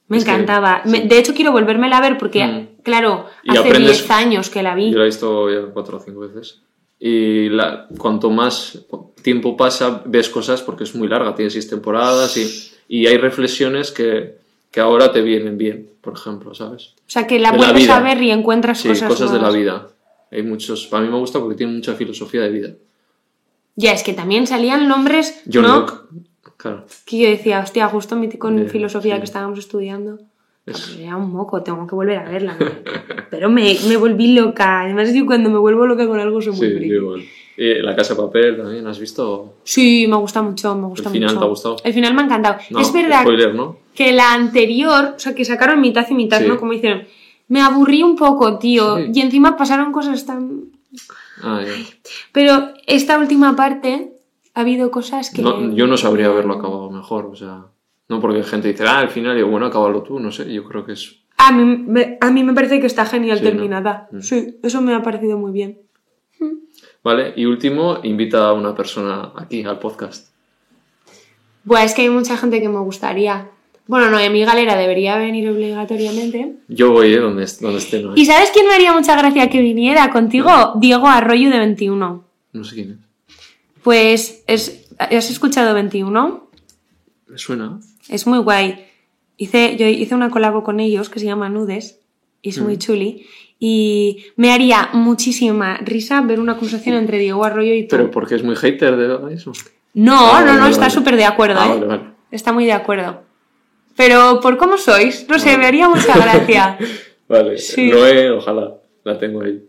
Me 0.09 0.17
Es 0.19 0.25
que- 0.25 0.31
encantaba. 0.31 0.83
sí. 0.85 0.91
Me- 0.91 1.01
de 1.07 1.19
hecho, 1.19 1.35
quiero 1.35 1.53
volvérmela 1.53 1.99
a 1.99 2.01
ver 2.01 2.19
porque, 2.19 2.45
Mm. 2.47 2.68
Claro, 2.89 3.27
Y 3.45 3.51
hace 3.51 3.61
aprendes- 3.69 3.99
10 3.99 4.11
años 4.11 4.51
que 4.51 4.63
la 4.63 4.75
vi. 4.75 4.91
Yo 4.91 4.99
la 4.99 5.05
he 5.05 5.07
visto 5.07 5.51
ya 5.51 5.67
cuatro 5.73 5.99
o 5.99 6.01
cinco 6.01 6.21
veces. 6.21 6.61
Y 6.99 7.49
la, 7.51 7.87
cuanto 7.97 8.31
más 8.31 8.79
tiempo 9.23 9.57
pasa, 9.57 10.03
ves 10.05 10.29
cosas 10.29 10.63
porque 10.63 10.85
es 10.85 10.95
muy 10.95 11.07
larga, 11.07 11.35
tiene 11.35 11.51
seis 11.51 11.69
temporadas 11.69 12.37
y, 12.37 12.73
y 12.89 13.07
hay 13.07 13.17
reflexiones 13.19 13.93
que, 13.93 14.39
que 14.73 14.81
ahora 14.81 15.13
te 15.13 15.23
vienen 15.23 15.57
bien, 15.59 15.91
por 16.01 16.15
ejemplo, 16.15 16.55
¿sabes? 16.55 16.95
O 17.07 17.11
sea, 17.11 17.27
que 17.27 17.39
la 17.39 17.53
de 17.53 17.59
la 17.59 17.65
vuelves 17.73 17.89
a 17.91 18.01
ver 18.01 18.21
y 18.23 18.31
encuentras 18.33 18.81
Sí, 18.81 18.89
cosas, 18.89 19.09
cosas, 19.09 19.33
de 19.33 19.39
la 19.39 19.51
vida. 19.51 19.89
Hay 20.33 20.43
muchos, 20.43 20.93
a 20.93 21.01
mí 21.01 21.09
me 21.09 21.17
gusta 21.19 21.39
porque 21.39 21.57
tiene 21.57 21.73
mucha 21.73 21.95
filosofía 21.95 22.41
de 22.43 22.49
vida. 22.51 22.71
Ya, 23.77 23.93
es 23.93 24.03
que 24.03 24.13
también 24.13 24.47
salían 24.49 24.89
nombres, 24.89 25.43
John 25.53 25.63
¿no? 25.63 25.81
Locke, 25.81 25.95
claro. 26.57 26.85
Que 27.07 27.19
yo 27.19 27.29
decía, 27.29 27.61
hostia, 27.61 27.87
justo 27.89 28.17
De- 28.65 28.69
filosofía 28.71 29.15
sí. 29.15 29.21
que 29.21 29.25
estábamos 29.25 29.59
estudiando. 29.61 30.19
Era 30.99 31.17
un 31.17 31.33
moco, 31.33 31.63
tengo 31.63 31.87
que 31.87 31.95
volver 31.95 32.19
a 32.19 32.25
verla. 32.31 32.57
Pero 33.31 33.51
me, 33.51 33.77
me 33.89 33.97
volví 33.97 34.33
loca. 34.35 34.83
Además, 34.83 35.13
yo 35.15 35.27
cuando 35.27 35.51
me 35.51 35.59
vuelvo 35.59 35.87
loca 35.87 36.07
con 36.07 36.19
algo 36.21 36.41
soy 36.41 36.53
muy 36.53 36.69
sí, 36.69 36.75
friki. 36.77 36.95
igual. 36.95 37.25
Y 37.57 37.75
La 37.83 37.97
Casa 37.97 38.15
de 38.15 38.23
Papel 38.23 38.57
también, 38.57 38.87
¿has 38.87 39.01
visto? 39.01 39.55
Sí, 39.65 40.07
me 40.09 40.17
gusta 40.17 40.43
mucho, 40.43 40.77
me 40.77 40.87
gusta 40.87 41.09
¿El 41.09 41.13
final 41.15 41.29
mucho. 41.31 41.39
te 41.41 41.45
ha 41.45 41.49
gustado? 41.49 41.77
El 41.83 41.93
final 41.93 42.15
me 42.15 42.23
ha 42.23 42.25
encantado. 42.27 42.57
No, 42.71 42.79
es 42.81 42.93
verdad 42.93 43.23
spoiler, 43.23 43.55
¿no? 43.55 43.77
que 43.95 44.13
la 44.13 44.33
anterior, 44.33 45.15
o 45.17 45.19
sea, 45.19 45.35
que 45.35 45.45
sacaron 45.45 45.81
mitad 45.81 46.07
y 46.09 46.15
mitad, 46.15 46.39
Sí. 46.39 46.47
¿no? 46.47 46.57
Como 46.57 46.73
hicieron. 46.73 47.03
Me 47.49 47.61
aburrí 47.61 48.05
un 48.05 48.15
poco, 48.15 48.59
tío. 48.59 48.97
Sí. 48.99 49.11
Y 49.13 49.21
encima 49.23 49.57
pasaron 49.57 49.91
cosas 49.91 50.25
tan... 50.25 50.67
Ah, 51.43 51.61
ya. 51.67 51.73
Pero 52.31 52.69
esta 52.87 53.19
última 53.19 53.57
parte 53.57 54.13
ha 54.55 54.61
habido 54.61 54.91
cosas 54.93 55.31
que... 55.31 55.43
No, 55.43 55.73
yo 55.73 55.87
no 55.89 55.97
sabría 55.97 56.27
haberlo 56.27 56.55
acabado 56.55 56.91
mejor, 56.91 57.27
o 57.27 57.35
sea... 57.35 57.65
No 58.09 58.21
porque 58.21 58.43
gente 58.43 58.69
dice, 58.69 58.85
ah, 58.87 59.01
al 59.01 59.11
final, 59.11 59.35
y 59.35 59.37
digo, 59.37 59.51
bueno, 59.51 59.67
acábalo 59.67 60.03
tú, 60.03 60.19
no 60.19 60.31
sé, 60.33 60.53
yo 60.53 60.65
creo 60.65 60.85
que 60.85 60.93
es... 60.93 61.17
A 61.37 61.53
mí, 61.53 61.65
me, 61.65 62.19
a 62.21 62.31
mí 62.31 62.43
me 62.43 62.55
parece 62.55 62.81
que 62.81 62.87
está 62.87 63.05
genial 63.07 63.39
Sí, 63.39 63.45
¿no? 63.45 63.51
terminada. 63.51 64.09
Mm. 64.11 64.21
Sí, 64.21 64.59
eso 64.63 64.81
me 64.81 64.95
ha 64.95 65.03
parecido 65.03 65.39
muy 65.39 65.53
bien. 65.53 65.79
Vale. 67.05 67.33
Y 67.37 67.47
último, 67.47 67.99
invita 68.03 68.49
a 68.49 68.53
una 68.53 68.75
persona 68.75 69.33
aquí 69.37 69.65
al 69.65 69.79
podcast. 69.79 70.29
Buah, 71.65 71.85
es 71.85 71.95
que 71.95 72.03
hay 72.03 72.11
mucha 72.11 72.37
gente 72.37 72.61
que 72.61 72.69
me 72.69 72.81
gustaría. 72.81 73.51
Bueno, 73.87 74.11
no, 74.11 74.19
mi 74.31 74.45
galera 74.45 74.77
debería 74.77 75.17
venir 75.17 75.49
obligatoriamente. 75.49 76.57
Yo 76.69 76.91
voy, 76.93 77.15
¿eh? 77.15 77.19
Donde, 77.19 77.47
donde 77.61 77.79
esté, 77.79 78.03
¿no? 78.03 78.15
¿Y 78.17 78.27
sabes 78.27 78.51
quién 78.53 78.67
me 78.67 78.75
haría 78.75 78.93
mucha 78.93 79.17
gracia 79.17 79.49
que 79.49 79.63
viniera 79.63 80.11
contigo? 80.11 80.75
Diego 80.77 81.07
Arroyo 81.07 81.51
de 81.51 81.59
21. 81.59 82.25
No 82.53 82.65
sé 82.65 82.75
quién 82.75 82.91
es. 82.93 83.37
Pues, 83.83 84.45
es, 84.47 84.91
¿has 84.99 85.31
escuchado 85.31 85.73
21? 85.73 86.51
Me 87.29 87.39
suena. 87.39 87.81
Es 88.09 88.27
muy 88.27 88.39
guay. 88.39 88.85
Hice, 89.37 89.77
yo 89.77 89.87
hice 89.87 90.15
una 90.15 90.31
colabo 90.31 90.63
con 90.65 90.81
ellos 90.81 91.09
que 91.11 91.21
se 91.21 91.27
llama 91.27 91.49
Nudes 91.49 92.01
y 92.43 92.51
es 92.51 92.61
muy 92.61 92.75
Mm. 92.75 92.79
chuli. 92.79 93.27
Y 93.61 94.25
me 94.37 94.53
haría 94.53 94.91
muchísima 94.93 95.79
risa 95.79 96.21
ver 96.21 96.39
una 96.41 96.55
conversación 96.55 96.95
entre 96.97 97.19
Diego 97.19 97.45
Arroyo 97.45 97.75
y 97.75 97.83
tú. 97.89 97.97
Pero 97.97 98.11
porque 98.11 98.37
es 98.37 98.45
muy 98.45 98.55
hater 98.57 98.97
de 98.97 99.35
eso. 99.35 99.53
No, 99.95 100.33
Ah, 100.33 100.43
no, 100.45 100.53
no, 100.53 100.59
vale, 100.61 100.71
está 100.71 100.83
vale. 100.83 100.95
súper 100.95 101.17
de 101.17 101.25
acuerdo, 101.25 101.59
Ah, 101.61 101.75
¿eh? 101.77 101.85
vale. 101.85 102.03
Está 102.31 102.53
muy 102.53 102.67
de 102.67 102.73
acuerdo. 102.73 103.23
Pero 103.97 104.39
por 104.41 104.57
cómo 104.59 104.77
sois, 104.79 105.27
no 105.29 105.39
sé, 105.41 105.59
me 105.59 105.67
haría 105.67 105.89
mucha 105.89 106.17
gracia. 106.17 106.79
Vale, 107.29 107.59
Sí. 107.59 107.91
Noé, 107.91 108.31
ojalá, 108.31 108.75
la 109.05 109.19
tengo 109.19 109.43
ahí. 109.43 109.61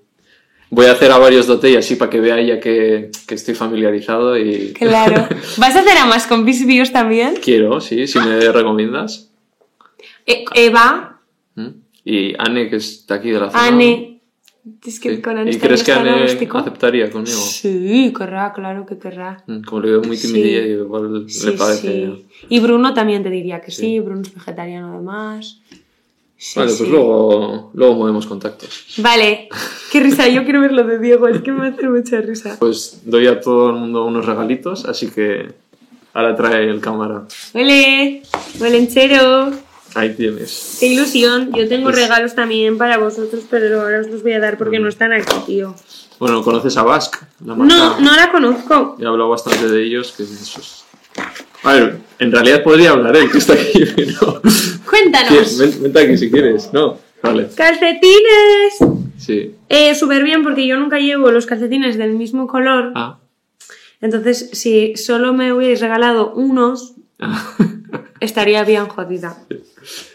Voy 0.71 0.85
a 0.85 0.91
hacer 0.91 1.11
a 1.11 1.17
varios 1.17 1.47
dote 1.47 1.71
y 1.71 1.75
así 1.75 1.95
para 1.95 2.09
que 2.11 2.19
vea 2.19 2.39
ella 2.39 2.59
que, 2.59 3.09
que 3.27 3.35
estoy 3.35 3.55
familiarizado 3.55 4.37
y 4.37 4.73
Claro. 4.77 5.27
¿Vas 5.57 5.75
a 5.75 5.79
hacer 5.79 5.97
a 5.97 6.05
más 6.05 6.27
compis 6.27 6.65
views 6.65 6.91
también? 6.91 7.35
quiero, 7.43 7.81
sí, 7.81 8.05
si 8.07 8.19
me 8.19 8.39
recomiendas. 8.51 9.31
E- 10.25 10.45
Eva, 10.53 11.21
¿Mm? 11.55 11.67
Y 12.05 12.33
Anne, 12.37 12.69
que 12.69 12.75
está 12.77 13.15
aquí 13.15 13.29
de 13.31 13.39
la 13.39 13.49
zona. 13.51 13.67
Anne. 13.67 14.05
Es 14.85 14.99
que 14.99 15.15
Sí. 15.15 15.21
con 15.21 15.37
Anne 15.37 15.51
¿Y 15.51 15.57
crees 15.57 15.83
que 15.83 15.91
Anne 15.91 16.23
aceptaría 16.25 17.09
conmigo? 17.09 17.35
Sí, 17.37 18.13
querrá, 18.15 18.53
claro 18.53 18.85
que 18.85 18.99
querrá. 18.99 19.43
Mm, 19.47 19.61
Como 19.63 19.81
le 19.81 19.91
veo 19.91 20.01
muy 20.03 20.17
timidilla 20.17 20.61
Sí. 20.61 20.67
y 20.67 20.71
igual 20.73 21.25
Sí, 21.27 21.45
le 21.47 21.51
parece... 21.53 21.81
sí. 21.81 22.25
Y 22.49 22.59
Bruno 22.59 22.93
también 22.93 23.23
te 23.23 23.29
diría 23.31 23.61
que 23.61 23.71
Sí. 23.71 23.99
Bruno 23.99 24.21
es 24.21 24.33
vegetariano 24.33 24.93
además. 24.93 25.61
Sí, 26.41 26.57
Vale, 26.57 26.71
sí. 26.71 26.77
pues 26.79 26.89
luego, 26.89 27.69
luego 27.73 27.95
movemos 27.95 28.25
contactos. 28.25 28.85
Vale, 28.97 29.49
qué 29.91 29.99
risa, 29.99 30.25
yo 30.29 30.45
quiero 30.45 30.61
ver 30.61 30.71
lo 30.71 30.85
de 30.85 30.97
Diego, 30.97 31.27
es 31.27 31.41
que 31.41 31.51
me 31.51 31.67
hace 31.67 31.89
mucha 31.89 32.21
risa. 32.21 32.55
Pues 32.57 33.01
doy 33.03 33.27
a 33.27 33.41
todo 33.41 33.71
el 33.71 33.75
mundo 33.75 34.05
unos 34.05 34.25
regalitos, 34.25 34.85
así 34.85 35.09
que 35.09 35.51
ahora 36.13 36.35
trae 36.37 36.69
el 36.69 36.79
cámara. 36.79 37.25
Ole, 37.53 38.23
Valenchero, 38.57 39.51
Ahí 39.95 40.13
tienes. 40.15 40.77
qué 40.79 40.87
ilusión. 40.87 41.51
Yo 41.53 41.67
tengo 41.67 41.85
Pues- 41.89 41.97
regalos 41.97 42.35
también 42.35 42.77
para 42.77 42.97
vosotros, 42.97 43.43
pero 43.49 43.81
ahora 43.81 43.99
os 43.99 44.07
los 44.07 44.23
voy 44.23 44.31
a 44.31 44.39
dar 44.39 44.57
porque 44.57 44.79
no 44.79 44.87
están 44.87 45.11
aquí, 45.11 45.35
tío. 45.45 45.75
Bueno, 46.19 46.41
¿conoces 46.41 46.77
a 46.77 46.83
Basque? 46.83 47.19
La 47.45 47.53
marca? 47.55 47.73
No, 47.75 47.99
no 47.99 48.15
la 48.15 48.31
conozco. 48.31 48.95
He 48.97 49.05
hablado 49.05 49.29
bastante 49.29 49.67
de 49.67 49.83
ellos, 49.83 50.13
que 50.15 50.23
esos... 50.23 50.85
A 51.63 51.73
ver, 51.73 51.97
en 52.19 52.31
realidad 52.31 52.63
podría 52.63 52.91
hablar 52.91 53.15
él, 53.17 53.29
que 53.31 53.37
está 53.39 53.53
aquí, 53.53 53.83
pero... 53.95 54.41
Cuéntanos. 54.89 55.57
Ven- 55.57 55.83
Vente 55.83 55.99
aquí 55.99 56.17
si 56.17 56.31
quieres, 56.31 56.69
¿no? 56.73 56.97
Vale, 57.21 57.47
Calcetines. 57.55 58.77
sí. 59.17 59.55
Eh, 59.67 59.93
súper 59.93 60.23
bien 60.23 60.41
porque 60.43 60.65
yo 60.65 60.77
nunca 60.77 60.99
llevo 60.99 61.31
los 61.31 61.45
calcetines 61.45 61.97
del 61.97 62.13
mismo 62.13 62.47
color. 62.47 62.93
Ah. 62.95 63.17
Entonces, 64.01 64.49
si 64.53 64.95
solo 64.95 65.33
me 65.33 65.51
hubierais 65.51 65.81
regalado 65.81 66.31
unos, 66.33 66.93
estaría 68.21 68.63
bien 68.63 68.87
jodida. 68.87 69.37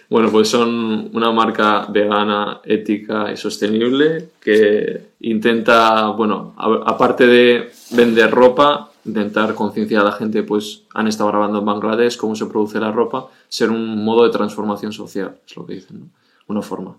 Bueno, 0.08 0.30
pues 0.30 0.48
son 0.48 1.10
una 1.12 1.30
marca 1.32 1.86
vegana, 1.90 2.60
ética 2.64 3.30
y 3.32 3.36
sostenible 3.36 4.28
que 4.40 5.00
intenta, 5.20 6.08
bueno, 6.10 6.54
aparte 6.56 7.26
de 7.26 7.70
vender 7.90 8.30
ropa, 8.30 8.90
intentar 9.04 9.54
concienciar 9.54 10.02
a 10.02 10.04
la 10.04 10.12
gente, 10.12 10.42
pues 10.42 10.82
han 10.94 11.06
estado 11.08 11.30
grabando 11.30 11.58
en 11.58 11.64
Bangladesh 11.64 12.16
cómo 12.16 12.34
se 12.34 12.46
produce 12.46 12.80
la 12.80 12.90
ropa, 12.92 13.28
ser 13.48 13.70
un 13.70 14.04
modo 14.04 14.24
de 14.24 14.30
transformación 14.30 14.92
social, 14.92 15.36
es 15.46 15.56
lo 15.56 15.66
que 15.66 15.74
dicen, 15.74 16.00
¿no? 16.00 16.06
Una 16.46 16.62
forma. 16.62 16.96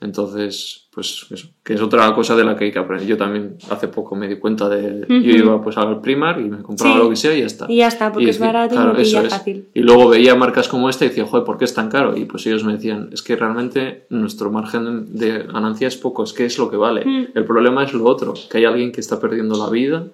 Entonces, 0.00 0.86
pues 0.92 1.26
eso, 1.30 1.48
que 1.62 1.74
es 1.74 1.80
otra 1.80 2.12
cosa 2.14 2.36
de 2.36 2.44
la 2.44 2.56
que 2.56 2.64
hay 2.66 2.72
que 2.72 2.78
aprender. 2.78 3.06
Yo 3.06 3.16
también 3.16 3.56
hace 3.70 3.88
poco 3.88 4.14
me 4.14 4.28
di 4.28 4.36
cuenta 4.36 4.68
de... 4.68 5.06
Yo 5.08 5.16
Ujú. 5.16 5.28
iba 5.28 5.62
pues 5.62 5.78
al 5.78 6.00
Primar 6.00 6.40
y 6.40 6.44
me 6.44 6.58
compraba 6.62 6.94
Sí. 6.96 7.00
lo 7.02 7.08
que 7.10 7.16
sea 7.16 7.34
y 7.34 7.40
ya 7.40 7.46
está. 7.46 7.66
Y 7.68 7.76
ya 7.78 7.88
está, 7.88 8.12
porque 8.12 8.28
es 8.28 8.38
barato 8.38 8.74
y 8.74 8.78
lo 8.78 8.92
eso 8.96 9.18
pilla 9.18 9.30
fácil. 9.30 9.68
Y 9.72 9.80
luego 9.80 10.08
veía 10.10 10.34
marcas 10.34 10.68
como 10.68 10.90
esta 10.90 11.04
y 11.06 11.08
decía, 11.08 11.24
joder, 11.24 11.44
¿por 11.44 11.56
qué 11.58 11.64
es 11.64 11.74
tan 11.74 11.88
caro? 11.88 12.16
Y 12.16 12.26
pues 12.26 12.44
ellos 12.46 12.64
me 12.64 12.74
decían, 12.74 13.08
es 13.12 13.22
que 13.22 13.34
realmente 13.34 14.04
nuestro 14.10 14.50
margen 14.50 15.16
de 15.16 15.44
ganancia 15.44 15.88
es 15.88 15.96
poco, 15.96 16.24
es 16.24 16.32
que 16.32 16.44
es 16.44 16.58
lo 16.58 16.70
que 16.70 16.76
vale. 16.76 17.04
Mm. 17.04 17.26
El 17.34 17.44
problema 17.44 17.84
es 17.84 17.94
lo 17.94 18.04
otro, 18.04 18.34
que 18.50 18.58
hay 18.58 18.64
alguien 18.66 18.92
que 18.92 19.00
está 19.00 19.18
perdiendo 19.18 19.56
la 19.56 19.70
vida 19.70 20.06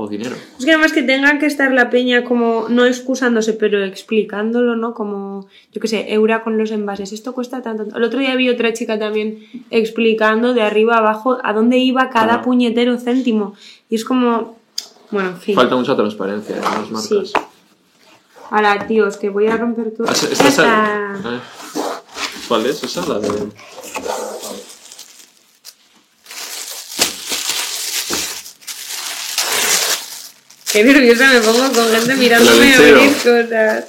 o 0.00 0.06
dinero. 0.06 0.36
Es 0.58 0.64
que 0.64 0.70
además 0.70 0.92
que 0.92 1.02
tengan 1.02 1.40
que 1.40 1.46
estar 1.46 1.72
la 1.72 1.90
peña 1.90 2.22
como, 2.22 2.66
no 2.68 2.86
excusándose, 2.86 3.52
pero 3.52 3.82
explicándolo, 3.82 4.76
¿no? 4.76 4.94
Como, 4.94 5.48
yo 5.72 5.80
qué 5.80 5.88
sé, 5.88 6.12
Eura 6.12 6.44
con 6.44 6.56
los 6.56 6.70
envases, 6.70 7.12
esto 7.12 7.34
cuesta 7.34 7.62
tanto. 7.62 7.96
El 7.96 8.04
otro 8.04 8.20
día 8.20 8.36
vi 8.36 8.48
otra 8.48 8.72
chica 8.72 8.96
también 8.96 9.40
explicando 9.70 10.54
de 10.54 10.62
arriba 10.62 10.94
a 10.94 10.98
abajo 10.98 11.38
a 11.42 11.52
dónde 11.52 11.78
iba 11.78 12.10
cada 12.10 12.42
puñetero 12.42 12.96
céntimo. 12.98 13.54
Y 13.90 13.96
es 13.96 14.04
como, 14.04 14.56
bueno, 15.10 15.30
en 15.30 15.36
fin. 15.38 15.56
Falta 15.56 15.74
mucha 15.74 15.96
transparencia 15.96 16.56
en 16.56 16.62
las 16.62 16.90
marcas. 16.90 17.08
Sí. 17.08 17.32
Ahora, 18.50 18.86
tíos, 18.86 19.16
que 19.16 19.30
voy 19.30 19.48
a 19.48 19.56
romper 19.56 19.94
todo. 19.96 20.06
Ah, 20.08 21.16
eh, 21.24 21.40
¿Cuál 22.46 22.66
es 22.66 22.84
esa? 22.84 23.04
La 23.04 23.18
de... 23.18 23.28
Qué 30.72 30.84
nerviosa 30.84 31.32
me 31.32 31.40
pongo 31.40 31.72
con 31.72 31.88
gente 31.90 32.16
mirándome 32.16 32.74
a 32.74 32.80
venir 32.80 33.12
cosas. 33.16 33.84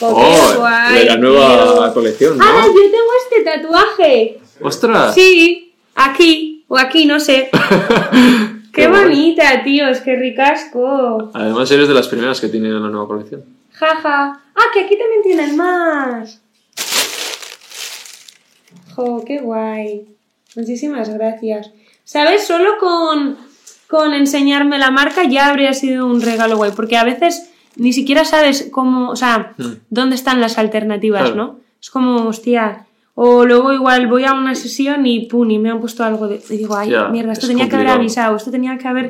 Oh, 0.00 0.54
guay, 0.56 0.98
de 0.98 1.04
la 1.06 1.16
nueva 1.16 1.84
tío. 1.84 1.94
colección, 1.94 2.38
¿no? 2.38 2.44
¡Ah, 2.44 2.64
yo 2.66 2.72
tengo 2.72 3.10
este 3.24 3.42
tatuaje! 3.44 4.40
¡Ostras! 4.60 5.14
Sí, 5.14 5.74
aquí, 5.94 6.64
o 6.68 6.78
aquí, 6.78 7.04
no 7.04 7.18
sé. 7.18 7.50
¡Qué, 8.72 8.82
Qué 8.82 8.88
bonita, 8.88 9.64
tíos! 9.64 9.98
¡Qué 9.98 10.14
ricasco! 10.16 11.30
Además 11.34 11.70
eres 11.72 11.88
de 11.88 11.94
las 11.94 12.06
primeras 12.06 12.40
que 12.40 12.48
tienen 12.48 12.80
la 12.80 12.88
nueva 12.88 13.08
colección. 13.08 13.44
Jaja. 13.72 14.40
¡Ah, 14.54 14.64
que 14.72 14.80
aquí 14.80 14.96
también 14.96 15.22
tienen 15.22 15.56
más! 15.56 16.40
¡Jo, 18.94 19.24
qué 19.24 19.38
guay! 19.38 20.06
Muchísimas 20.54 21.08
gracias. 21.08 21.70
¿Sabes? 22.04 22.46
Solo 22.46 22.78
con, 22.78 23.36
con 23.88 24.12
enseñarme 24.12 24.78
la 24.78 24.90
marca 24.90 25.24
ya 25.24 25.48
habría 25.48 25.72
sido 25.72 26.06
un 26.06 26.20
regalo 26.20 26.56
guay, 26.56 26.72
porque 26.76 26.96
a 26.96 27.04
veces 27.04 27.50
ni 27.76 27.92
siquiera 27.92 28.24
sabes 28.24 28.68
cómo, 28.70 29.10
o 29.10 29.16
sea, 29.16 29.54
Hmm. 29.56 29.72
dónde 29.90 30.14
están 30.16 30.40
las 30.40 30.58
alternativas, 30.58 31.22
Claro. 31.22 31.36
¿no? 31.36 31.60
Es 31.80 31.90
como, 31.90 32.26
hostia. 32.26 32.84
O 33.14 33.44
luego 33.44 33.72
igual 33.72 34.06
voy 34.06 34.24
a 34.24 34.32
una 34.34 34.54
sesión 34.54 35.04
y 35.06 35.26
pum, 35.26 35.50
y 35.50 35.58
me 35.58 35.70
han 35.70 35.80
puesto 35.80 36.04
algo 36.04 36.28
de. 36.28 36.40
Y 36.50 36.56
digo, 36.56 36.76
ay, 36.76 36.92
mierda, 37.10 37.32
esto 37.32 37.46
es 37.46 37.48
tenía 37.52 37.68
que 37.68 37.74
haber 37.76 37.88
avisado, 37.88 38.36
esto 38.36 38.50
tenía 38.50 38.78
que 38.78 38.86
haber. 38.88 39.06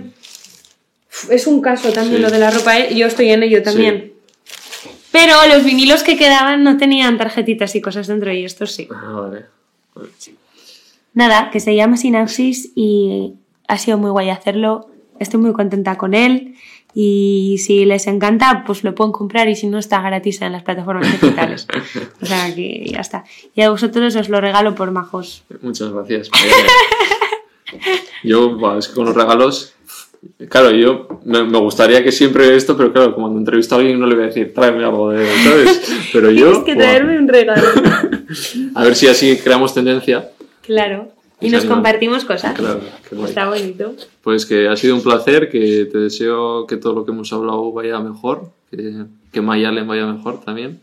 Uf, 1.10 1.30
Es 1.30 1.46
un 1.46 1.60
caso 1.60 1.90
también 1.92 2.16
Sí. 2.16 2.22
lo 2.22 2.30
de 2.30 2.38
la 2.38 2.50
ropa, 2.50 2.78
¿eh? 2.78 2.94
yo 2.94 3.06
estoy 3.06 3.30
en 3.30 3.42
ello 3.42 3.62
también. 3.62 4.12
Pero 5.10 5.34
los 5.52 5.64
vinilos 5.64 6.02
que 6.02 6.16
quedaban 6.16 6.62
no 6.62 6.76
tenían 6.76 7.18
tarjetitas 7.18 7.74
y 7.74 7.80
cosas 7.80 8.06
dentro 8.06 8.32
y 8.32 8.44
estos 8.44 8.72
sí. 8.72 8.86
Ah, 8.90 9.12
vale. 9.28 9.46
Vale. 9.94 10.09
Nada, 11.14 11.50
que 11.50 11.60
se 11.60 11.74
llama 11.74 11.96
Sinapsis 11.96 12.70
y 12.76 13.34
ha 13.69 13.78
sido 13.78 13.99
muy 13.99 14.11
guay 14.11 14.31
hacerlo. 14.31 14.89
Estoy 15.20 15.40
muy 15.40 15.53
contenta 15.53 15.97
con 15.97 16.15
él 16.15 16.57
y 16.95 17.59
si 17.59 17.85
les 17.85 18.07
encanta, 18.07 18.65
pues 18.66 18.82
lo 18.82 18.95
pueden 18.95 19.12
comprar 19.12 19.49
y 19.49 19.55
si 19.55 19.66
no, 19.69 19.78
está 19.78 20.01
gratis 20.01 20.43
en 20.43 20.53
las 20.53 20.62
plataformas 20.62 21.20
digitales. 21.20 21.66
o 22.23 22.27
sea 22.27 22.53
que 22.55 22.86
ya 22.90 23.01
está. 23.01 23.24
Y 23.55 23.62
a 23.62 23.70
vosotros 23.70 24.16
os 24.16 24.28
lo 24.28 24.40
regalo 24.40 24.74
por 24.74 24.90
majos. 24.90 25.45
Muchas 25.62 25.93
gracias. 25.93 26.31
Yo, 28.24 28.59
es 28.78 28.89
que 28.89 28.95
con 28.95 29.05
los 29.05 29.15
regalos, 29.15 29.74
claro, 30.49 30.70
yo 30.70 31.20
me, 31.24 31.45
me 31.45 31.59
gustaría 31.59 32.03
que 32.03 32.11
siempre 32.11 32.57
esto, 32.57 32.77
pero 32.77 32.93
claro, 32.93 33.15
cuando 33.15 33.39
entrevisto 33.39 33.74
a 33.74 33.78
alguien 33.78 34.01
no 34.01 34.07
le 34.07 34.15
voy 34.15 34.24
a 34.24 34.28
decir, 34.28 34.55
tráeme 34.55 34.82
algo 34.85 35.11
de, 35.11 35.27
¿sabes? 35.45 36.09
Pero 36.12 36.31
yo, 36.31 36.47
Tienes 36.47 36.65
que 36.65 36.74
traerme 36.74 37.19
un 37.19 37.28
regalo. 37.28 37.62
a 38.74 38.85
ver 38.85 38.97
si 38.97 39.07
así 39.07 39.36
creamos 39.39 39.74
tendencia. 39.74 40.31
claro. 40.62 41.18
Y 41.40 41.47
Y 41.47 41.51
nos 41.51 41.65
compartimos 41.65 42.24
cosas. 42.24 42.55
Claro. 42.55 42.81
Está 43.24 43.48
bonito. 43.48 43.94
Pues 44.23 44.44
que 44.44 44.69
ha 44.69 44.77
sido 44.77 44.97
un 44.97 45.02
placer, 45.02 45.48
que 45.48 45.86
te 45.90 45.98
deseo 45.98 46.66
que 46.66 46.77
todo 46.77 46.94
lo 46.94 47.05
que 47.05 47.12
hemos 47.12 47.32
hablado 47.32 47.73
vaya 47.73 48.01
mejor, 48.01 48.51
que, 48.70 49.05
que 49.32 49.40
Mayalen 49.40 49.86
vaya 49.86 50.06
mejor 50.06 50.40
también. 50.40 50.81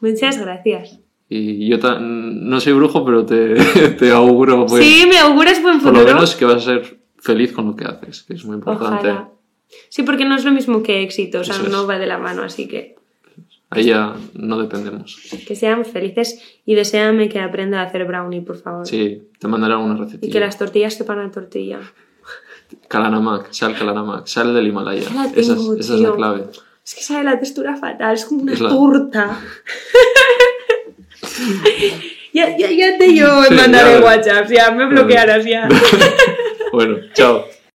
Muchas 0.00 0.38
gracias. 0.38 0.98
Y 1.30 1.68
yo 1.68 1.78
no 2.00 2.60
soy 2.60 2.72
brujo, 2.72 3.04
pero 3.04 3.26
te, 3.26 3.54
te 3.98 4.10
auguro 4.10 4.66
pues, 4.66 4.84
sí, 4.84 5.06
me 5.08 5.18
auguras 5.18 5.62
buen 5.62 5.80
por 5.80 5.92
futuro. 5.92 6.06
lo 6.06 6.14
menos 6.14 6.34
que 6.34 6.44
vas 6.44 6.56
a 6.56 6.60
ser 6.60 6.98
feliz 7.18 7.52
con 7.52 7.66
lo 7.66 7.76
que 7.76 7.84
haces, 7.84 8.22
que 8.22 8.34
es 8.34 8.44
muy 8.44 8.56
importante. 8.56 9.08
Ojalá. 9.10 9.30
Sí, 9.90 10.02
porque 10.02 10.24
no 10.24 10.36
es 10.36 10.44
lo 10.44 10.52
mismo 10.52 10.82
que 10.82 11.02
éxito, 11.02 11.40
o 11.40 11.44
sea, 11.44 11.54
Eso 11.54 11.66
es. 11.66 11.70
no 11.72 11.86
va 11.86 11.98
de 11.98 12.06
la 12.06 12.18
mano, 12.18 12.42
así 12.42 12.66
que 12.68 12.96
Ahí 13.70 13.84
ya 13.84 14.14
no 14.34 14.58
dependemos. 14.58 15.16
que 15.46 15.54
seamos 15.54 15.88
felices 15.88 16.40
y 16.64 16.74
deséame 16.74 17.28
que 17.28 17.38
aprenda 17.40 17.80
a 17.80 17.84
hacer 17.84 18.04
brownie, 18.06 18.40
por 18.40 18.56
favor. 18.56 18.86
Sí, 18.86 19.28
te 19.38 19.48
mandaré 19.48 19.76
una 19.76 19.94
y 19.94 19.98
recetilla. 19.98 20.32
que 20.32 20.40
las 20.40 20.58
tortillas 20.58 20.94
sepan 20.94 21.20
a 21.20 21.30
tortilla. 21.30 21.80
Kalanamak, 22.88 23.52
sal 23.52 23.76
Kalanamak, 23.76 24.26
sal 24.26 24.54
del 24.54 24.68
Himalaya. 24.68 25.02
Ya 25.02 25.14
la 25.14 25.24
esa, 25.34 25.54
tengo, 25.54 25.74
es, 25.74 25.80
esa 25.80 25.94
es 25.94 26.00
la 26.00 26.12
clave. 26.14 26.44
Es 26.84 26.94
que 26.94 27.02
sabe 27.02 27.24
la 27.24 27.38
textura 27.38 27.76
fatal, 27.76 28.14
es 28.14 28.24
como 28.24 28.42
una 28.42 28.54
Es 28.54 28.60
la- 28.60 28.68
torta. 28.70 29.38
ya, 32.32 32.56
ya, 32.56 32.70
ya 32.70 32.98
te 32.98 33.14
yo 33.14 33.44
Sí, 33.44 33.54
mandaré. 33.54 34.00
WhatsApp, 34.02 34.50
ya 34.50 34.70
me 34.70 34.86
bloquearás 34.86 35.44
ya. 35.44 35.68
Bueno, 36.72 36.98
chao. 37.14 37.46